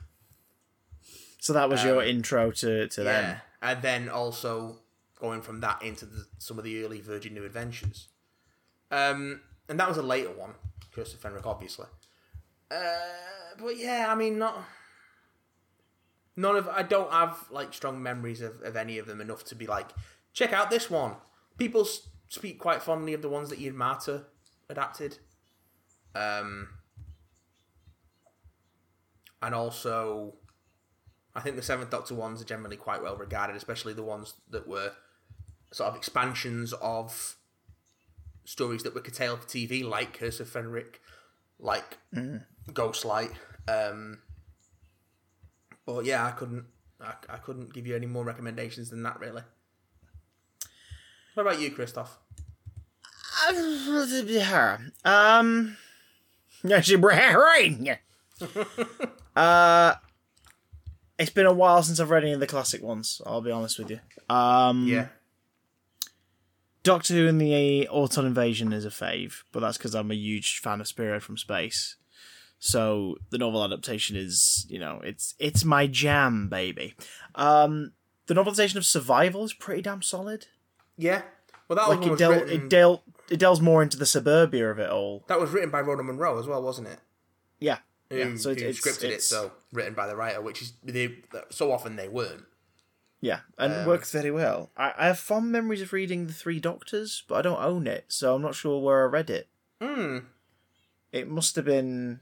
So 1.39 1.53
that 1.53 1.69
was 1.69 1.83
your 1.85 2.03
intro 2.03 2.51
to 2.51 2.87
to 2.89 3.01
Um, 3.01 3.07
Yeah, 3.07 3.21
them. 3.21 3.41
and 3.61 3.81
then 3.81 4.09
also 4.09 4.79
going 5.19 5.41
from 5.41 5.61
that 5.61 5.81
into 5.81 6.05
the, 6.05 6.25
some 6.37 6.57
of 6.57 6.63
the 6.65 6.83
early 6.83 6.99
Virgin 6.99 7.33
New 7.33 7.45
Adventures. 7.45 8.09
Um, 8.91 9.41
and 9.69 9.79
that 9.79 9.87
was 9.87 9.97
a 9.97 10.03
later 10.03 10.31
one, 10.31 10.51
Curse 10.93 11.13
of 11.13 11.21
Fenric, 11.21 11.45
obviously. 11.45 11.87
Uh, 12.69 13.55
but 13.57 13.77
yeah, 13.77 14.07
I 14.09 14.15
mean, 14.15 14.37
not 14.37 14.63
none 16.35 16.55
of. 16.55 16.67
I 16.67 16.83
don't 16.83 17.11
have 17.11 17.37
like 17.49 17.73
strong 17.73 18.03
memories 18.03 18.41
of, 18.41 18.61
of 18.61 18.75
any 18.75 18.97
of 18.97 19.07
them 19.07 19.21
enough 19.21 19.43
to 19.45 19.55
be 19.55 19.67
like, 19.67 19.87
check 20.33 20.53
out 20.53 20.69
this 20.69 20.89
one. 20.89 21.15
People 21.57 21.87
speak 22.27 22.59
quite 22.59 22.81
fondly 22.81 23.13
of 23.13 23.21
the 23.21 23.29
ones 23.29 23.49
that 23.49 23.59
Ian 23.59 23.75
Marter 23.75 24.25
adapted. 24.69 25.17
Um, 26.13 26.67
and 29.41 29.55
also 29.55 30.35
I 31.33 31.41
think 31.41 31.55
the 31.55 31.61
Seventh 31.61 31.89
Doctor 31.89 32.15
ones 32.15 32.41
are 32.41 32.45
generally 32.45 32.77
quite 32.77 33.01
well 33.01 33.15
regarded, 33.15 33.55
especially 33.55 33.93
the 33.93 34.03
ones 34.03 34.33
that 34.49 34.67
were 34.67 34.93
sort 35.71 35.89
of 35.89 35.95
expansions 35.95 36.73
of 36.73 37.37
stories 38.45 38.83
that 38.83 38.95
were 38.95 39.01
curtailed 39.01 39.41
for 39.41 39.47
TV, 39.47 39.83
like 39.83 40.13
Curse 40.17 40.39
of 40.39 40.47
Fenric, 40.49 40.95
like 41.59 41.97
Ghostlight. 42.69 43.31
Um, 43.67 44.19
but 45.85 46.05
yeah, 46.05 46.25
I 46.25 46.31
couldn't, 46.31 46.65
I, 46.99 47.13
I 47.29 47.37
couldn't 47.37 47.73
give 47.73 47.87
you 47.87 47.95
any 47.95 48.07
more 48.07 48.23
recommendations 48.23 48.89
than 48.89 49.03
that, 49.03 49.19
really. 49.19 49.43
What 51.33 51.47
about 51.47 51.59
you, 51.61 51.71
Christoph? 51.71 52.17
Um. 55.05 55.77
uh, 59.35 59.93
it's 61.17 61.31
been 61.31 61.45
a 61.45 61.53
while 61.53 61.81
since 61.83 61.99
I've 61.99 62.09
read 62.09 62.23
any 62.23 62.33
of 62.33 62.39
the 62.39 62.47
classic 62.47 62.81
ones. 62.83 63.21
I'll 63.25 63.41
be 63.41 63.51
honest 63.51 63.79
with 63.79 63.89
you. 63.91 63.99
Um, 64.29 64.87
Yeah, 64.87 65.07
Doctor 66.83 67.13
Who 67.13 67.27
and 67.27 67.39
the 67.39 67.87
Auton 67.89 68.25
Invasion 68.25 68.73
is 68.73 68.85
a 68.85 68.89
fave, 68.89 69.43
but 69.51 69.59
that's 69.59 69.77
because 69.77 69.93
I'm 69.95 70.11
a 70.11 70.15
huge 70.15 70.59
fan 70.59 70.81
of 70.81 70.87
Spearhead 70.87 71.23
from 71.23 71.37
Space. 71.37 71.95
So 72.59 73.17
the 73.29 73.37
novel 73.37 73.63
adaptation 73.63 74.15
is, 74.15 74.65
you 74.69 74.79
know, 74.79 74.99
it's 75.03 75.33
it's 75.39 75.63
my 75.65 75.87
jam, 75.87 76.47
baby. 76.49 76.95
Um, 77.35 77.93
the 78.27 78.33
novelization 78.33 78.75
of 78.75 78.85
Survival 78.85 79.43
is 79.43 79.53
pretty 79.53 79.81
damn 79.81 80.01
solid. 80.01 80.47
yeah. 80.97 81.23
Well, 81.67 81.77
that 81.77 81.87
Like 81.89 81.99
one 81.99 82.07
it 82.09 82.11
was 82.11 82.19
del- 82.19 82.31
written. 82.31 82.49
it 82.65 82.69
del- 82.69 83.03
it 83.29 83.37
delves 83.39 83.61
more 83.61 83.81
into 83.81 83.95
the 83.97 84.05
suburbia 84.05 84.69
of 84.69 84.77
it 84.77 84.89
all. 84.89 85.23
that 85.27 85.39
was 85.39 85.51
written 85.51 85.69
by 85.69 85.79
Rona 85.79 86.03
Munro 86.03 86.37
as 86.37 86.45
well, 86.45 86.61
wasn't 86.61 86.89
it? 86.89 86.99
Yeah, 87.61 87.77
Who, 88.09 88.17
yeah. 88.17 88.35
So 88.35 88.49
who 88.53 88.55
it's, 88.65 88.77
it's 88.77 88.81
scripted 88.85 89.03
it, 89.05 89.07
it's- 89.07 89.23
so 89.23 89.53
written 89.71 89.93
by 89.93 90.05
the 90.07 90.15
writer, 90.17 90.41
which 90.41 90.61
is 90.61 90.73
they, 90.83 91.19
so 91.49 91.71
often 91.71 91.95
they 91.95 92.09
weren't. 92.09 92.43
Yeah, 93.21 93.41
and 93.57 93.71
Um, 93.71 93.79
it 93.81 93.87
works 93.87 94.11
very 94.11 94.31
well. 94.31 94.71
I, 94.75 94.93
I 94.97 95.07
have 95.07 95.19
fond 95.19 95.51
memories 95.51 95.81
of 95.81 95.93
reading 95.93 96.25
The 96.25 96.33
Three 96.33 96.59
Doctors, 96.59 97.23
but 97.27 97.35
I 97.35 97.41
don't 97.43 97.63
own 97.63 97.85
it, 97.85 98.05
so 98.07 98.33
I'm 98.35 98.41
not 98.41 98.55
sure 98.55 98.81
where 98.81 99.03
I 99.03 99.05
read 99.09 99.29
it. 99.29 99.47
Hmm. 99.79 100.19
it 101.11 101.27
must 101.27 101.55
have 101.55 101.65
been 101.65 102.21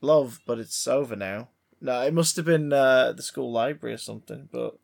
love, 0.00 0.40
but 0.46 0.58
it's 0.58 0.86
over 0.86 1.14
now. 1.16 1.48
No, 1.80 2.00
it 2.02 2.14
must 2.14 2.36
have 2.36 2.44
been 2.44 2.72
uh, 2.72 3.12
the 3.12 3.22
school 3.22 3.50
library 3.52 3.94
or 3.94 3.98
something, 3.98 4.48
but 4.52 4.78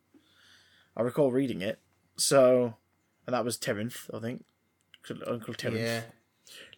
I 0.97 1.03
recall 1.03 1.31
reading 1.31 1.62
it. 1.62 1.78
So, 2.16 2.74
and 3.27 3.35
that 3.35 3.45
was 3.45 3.57
Terence, 3.57 4.11
I 4.12 4.19
think. 4.19 4.45
Uncle 5.27 5.55
Terence. 5.55 5.78
Yeah. 5.78 6.03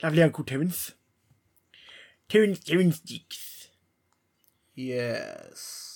Lovely 0.02 0.22
Uncle 0.22 0.44
Terence. 0.44 0.92
Terence, 2.28 2.60
Terrance 2.60 3.00
Dicks. 3.00 3.68
Yes. 4.74 5.89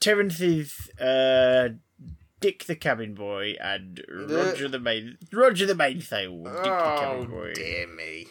Terence 0.00 0.40
is 0.40 0.90
uh, 1.00 1.70
Dick 2.40 2.64
the 2.64 2.76
cabin 2.76 3.14
boy 3.14 3.56
and 3.60 4.02
Roger 4.08 4.68
the 4.68 4.78
main 4.78 5.18
Roger 5.32 5.66
the 5.66 5.74
mainsail. 5.74 6.44
Dick 6.44 6.52
the 6.54 6.60
Oh 6.60 6.98
cabin 7.00 7.30
boy. 7.30 7.52
dear 7.54 7.86
me. 7.88 8.26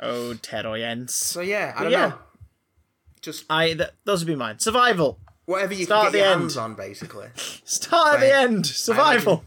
Oh, 0.00 0.34
Terroyence. 0.34 1.14
So 1.14 1.40
yeah, 1.40 1.74
I 1.76 1.82
don't 1.82 1.92
yeah. 1.92 2.08
know. 2.08 2.18
Just 3.20 3.44
I 3.50 3.74
th- 3.74 3.90
those 4.04 4.20
would 4.20 4.28
be 4.28 4.36
mine. 4.36 4.58
Survival. 4.58 5.18
whatever 5.46 5.74
you 5.74 5.84
Start 5.84 6.04
can 6.06 6.12
get 6.12 6.18
your 6.18 6.26
the 6.26 6.32
end. 6.32 6.40
hands 6.42 6.56
on, 6.56 6.74
basically. 6.74 7.28
Start 7.64 8.14
at 8.14 8.20
the 8.20 8.34
end. 8.34 8.66
Survival. 8.66 9.44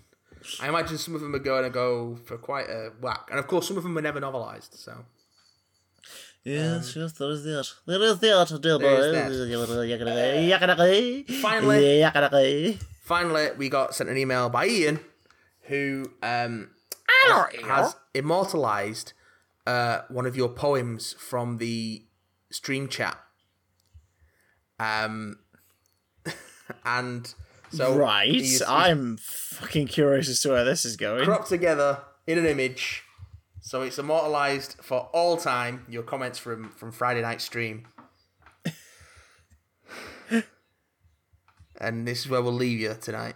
I 0.60 0.68
imagine 0.70 0.98
some 0.98 1.14
of 1.16 1.22
them 1.22 1.34
are 1.36 1.40
going 1.40 1.64
to 1.64 1.70
go 1.70 2.18
for 2.26 2.38
quite 2.38 2.68
a 2.70 2.92
whack, 3.00 3.28
and 3.30 3.38
of 3.40 3.48
course, 3.48 3.68
some 3.68 3.78
of 3.78 3.84
them 3.84 3.94
were 3.96 4.02
never 4.02 4.20
novelised. 4.20 4.76
So 4.76 5.06
Yes, 6.44 6.96
yes, 6.96 7.12
there 7.14 7.30
is 7.30 7.44
that. 7.44 7.68
There 7.86 8.02
is 8.02 8.20
that, 8.20 8.62
dear 8.62 8.80
Finally. 11.28 12.02
Finally. 12.04 12.80
finally, 13.04 13.50
we 13.58 13.70
got 13.70 13.94
sent 13.94 14.10
an 14.10 14.18
email 14.18 14.50
by 14.50 14.66
Ian, 14.66 15.00
who 15.64 16.12
um, 16.24 16.72
has 17.68 17.96
immortalised 18.16 19.14
uh, 19.68 20.00
one 20.10 20.26
of 20.26 20.36
your 20.36 20.50
poems 20.50 21.14
from 21.20 21.58
the 21.58 22.04
stream 22.50 22.88
chat. 22.88 23.20
Um, 24.80 25.38
and 26.86 27.34
so 27.72 27.96
Right, 27.96 28.28
he's- 28.30 28.50
he's 28.50 28.62
I'm 28.64 29.18
fucking 29.18 29.88
curious 29.88 30.28
as 30.28 30.40
to 30.42 30.50
where 30.50 30.64
this 30.66 30.86
is 30.86 30.98
going. 30.98 31.24
cropped 31.26 31.50
together 31.50 32.00
in 32.26 32.40
an 32.40 32.46
image, 32.48 33.04
so 33.62 33.84
it's 33.84 33.98
immortalised 34.00 34.76
for 34.82 35.10
all 35.14 35.38
time. 35.38 35.86
Your 35.88 36.04
comments 36.04 36.38
from 36.40 36.72
from 36.72 36.92
Friday 36.92 37.22
night 37.22 37.42
stream, 37.42 37.88
and 41.80 42.08
this 42.08 42.22
is 42.22 42.30
where 42.30 42.42
we'll 42.42 42.52
leave 42.54 42.80
you 42.80 42.96
tonight. 43.00 43.36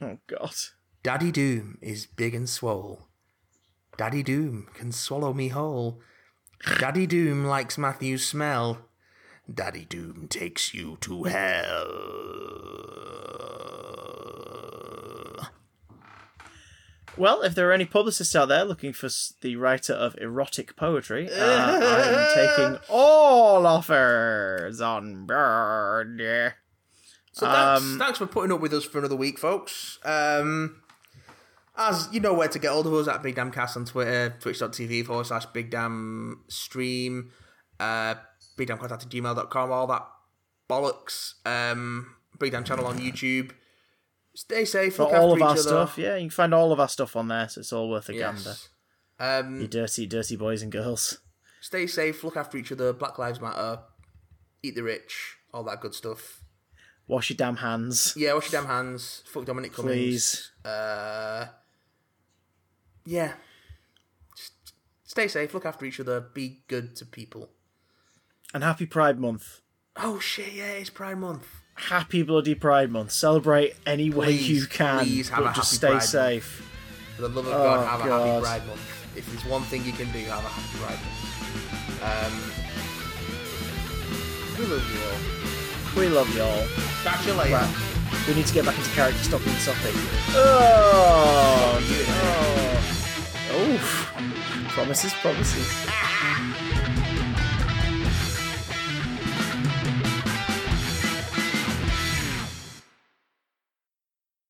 Oh 0.00 0.18
god. 0.26 0.54
Daddy 1.02 1.30
Doom 1.32 1.78
is 1.80 2.06
big 2.06 2.34
and 2.34 2.48
swole. 2.48 3.06
Daddy 3.96 4.22
Doom 4.22 4.68
can 4.74 4.92
swallow 4.92 5.32
me 5.32 5.48
whole. 5.48 6.00
Daddy 6.78 7.06
Doom 7.06 7.44
likes 7.44 7.78
Matthew's 7.78 8.26
smell. 8.26 8.88
Daddy 9.52 9.84
Doom 9.84 10.26
takes 10.28 10.74
you 10.74 10.98
to 11.00 11.24
hell. 11.24 11.88
Well, 17.18 17.42
if 17.42 17.54
there 17.54 17.68
are 17.68 17.72
any 17.72 17.84
publicists 17.84 18.34
out 18.36 18.48
there 18.48 18.64
looking 18.64 18.92
for 18.92 19.08
the 19.40 19.56
writer 19.56 19.92
of 19.92 20.16
erotic 20.20 20.76
poetry, 20.76 21.28
uh, 21.30 21.80
I'm 21.80 22.34
taking 22.34 22.78
all 22.88 23.66
offers 23.66 24.80
on 24.80 25.26
board. 25.26 26.54
So 27.32 27.46
thanks, 27.46 27.82
Um, 27.82 27.98
thanks 27.98 28.18
for 28.18 28.26
putting 28.26 28.52
up 28.52 28.60
with 28.60 28.72
us 28.72 28.84
for 28.84 28.98
another 28.98 29.16
week, 29.16 29.38
folks. 29.38 29.98
Um, 30.04 30.82
as 31.76 32.08
you 32.10 32.18
know 32.20 32.34
where 32.34 32.48
to 32.48 32.58
get 32.58 32.70
hold 32.72 32.86
of 32.86 32.94
us 32.94 33.06
at 33.08 33.22
Big 33.22 33.36
Damn 33.36 33.52
Cast 33.52 33.76
on 33.76 33.84
Twitter, 33.84 34.36
twitch.tv 34.40 35.06
forward 35.06 35.26
slash 35.26 35.46
Big 35.46 35.70
Damn 35.70 36.42
Stream, 36.48 37.30
uh, 37.78 38.14
bigdamncast 38.56 38.90
at 38.92 39.00
gmail.com, 39.08 39.70
all 39.70 39.86
that 39.86 40.04
bollocks. 40.68 41.34
Um, 41.46 42.16
Big 42.40 42.50
Damn 42.52 42.64
Channel 42.64 42.86
on 42.86 42.98
YouTube. 42.98 43.52
Stay 44.38 44.64
safe. 44.64 44.94
For 44.94 45.02
look 45.02 45.14
all 45.14 45.32
after 45.32 45.36
of 45.36 45.42
our 45.42 45.50
other. 45.50 45.60
stuff, 45.62 45.98
yeah, 45.98 46.14
you 46.14 46.22
can 46.22 46.30
find 46.30 46.54
all 46.54 46.70
of 46.70 46.78
our 46.78 46.88
stuff 46.88 47.16
on 47.16 47.26
there, 47.26 47.48
so 47.48 47.58
it's 47.60 47.72
all 47.72 47.90
worth 47.90 48.08
a 48.08 48.12
gander. 48.12 48.40
Yes. 48.50 48.68
Um, 49.18 49.60
You 49.60 49.66
dirty, 49.66 50.06
dirty 50.06 50.36
boys 50.36 50.62
and 50.62 50.70
girls. 50.70 51.18
stay 51.60 51.88
safe. 51.88 52.22
Look 52.22 52.36
after 52.36 52.56
each 52.56 52.70
other. 52.70 52.92
Black 52.92 53.18
Lives 53.18 53.40
Matter. 53.40 53.80
Eat 54.62 54.76
the 54.76 54.84
rich. 54.84 55.38
All 55.52 55.64
that 55.64 55.80
good 55.80 55.92
stuff. 55.92 56.44
Wash 57.08 57.30
your 57.30 57.36
damn 57.36 57.56
hands, 57.56 58.14
Yeah, 58.16 58.34
wash 58.34 58.52
your 58.52 58.60
damn 58.62 58.70
hands. 58.70 59.24
Fuck 59.26 59.44
Dominic 59.46 59.72
Cummings. 59.72 59.96
please. 59.96 60.50
Uh, 60.64 61.46
yeah. 63.06 63.32
Just 64.36 64.52
stay 65.04 65.26
safe. 65.26 65.52
Look 65.52 65.66
after 65.66 65.84
each 65.84 65.98
other. 65.98 66.20
Be 66.20 66.62
good 66.68 66.94
to 66.96 67.04
people. 67.04 67.50
And 68.54 68.62
happy 68.62 68.86
Pride 68.86 69.18
Month. 69.18 69.62
Oh 69.96 70.20
shit! 70.20 70.52
Yeah, 70.52 70.72
it's 70.72 70.90
Pride 70.90 71.18
Month. 71.18 71.48
Happy 71.78 72.22
bloody 72.22 72.54
Pride 72.54 72.90
Month. 72.90 73.12
Celebrate 73.12 73.74
any 73.86 74.10
way 74.10 74.26
Please, 74.26 74.48
you 74.48 74.66
can, 74.66 75.04
please 75.04 75.28
have 75.30 75.44
but 75.44 75.50
a 75.52 75.54
just 75.54 75.70
happy 75.72 75.76
stay 75.76 75.86
Pride 75.88 75.94
Month. 75.94 76.04
safe. 76.44 76.70
For 77.16 77.22
the 77.22 77.28
love 77.28 77.46
of 77.46 77.52
Oh, 77.52 77.56
God, 77.58 77.86
have 77.86 78.00
a 78.00 78.02
happy 78.28 78.40
Pride 78.42 78.66
Month. 78.66 78.80
If 79.16 79.26
there's 79.30 79.44
one 79.46 79.62
thing 79.62 79.84
you 79.84 79.92
can 79.92 80.10
do, 80.12 80.18
have 80.20 80.44
a 80.44 80.48
happy 80.48 80.78
Pride 80.78 81.00
Month. 81.02 81.24
Um, 82.02 82.32
we 84.58 84.64
love 84.66 84.84
you 84.92 85.00
all. 85.02 85.18
We 85.96 86.08
love 86.08 86.36
y'all. 86.36 86.66
Catch 87.04 87.26
you 87.26 87.32
later. 87.34 87.54
Right. 87.54 87.74
We 88.28 88.34
need 88.34 88.46
to 88.46 88.54
get 88.54 88.64
back 88.64 88.76
into 88.76 88.90
character. 88.90 89.22
Stop 89.22 89.44
being 89.44 89.56
soppy. 89.56 89.90
Oh, 90.34 91.80
oh. 93.50 93.70
Oof. 93.74 94.12
Promises, 94.74 95.12
promises. 95.14 95.86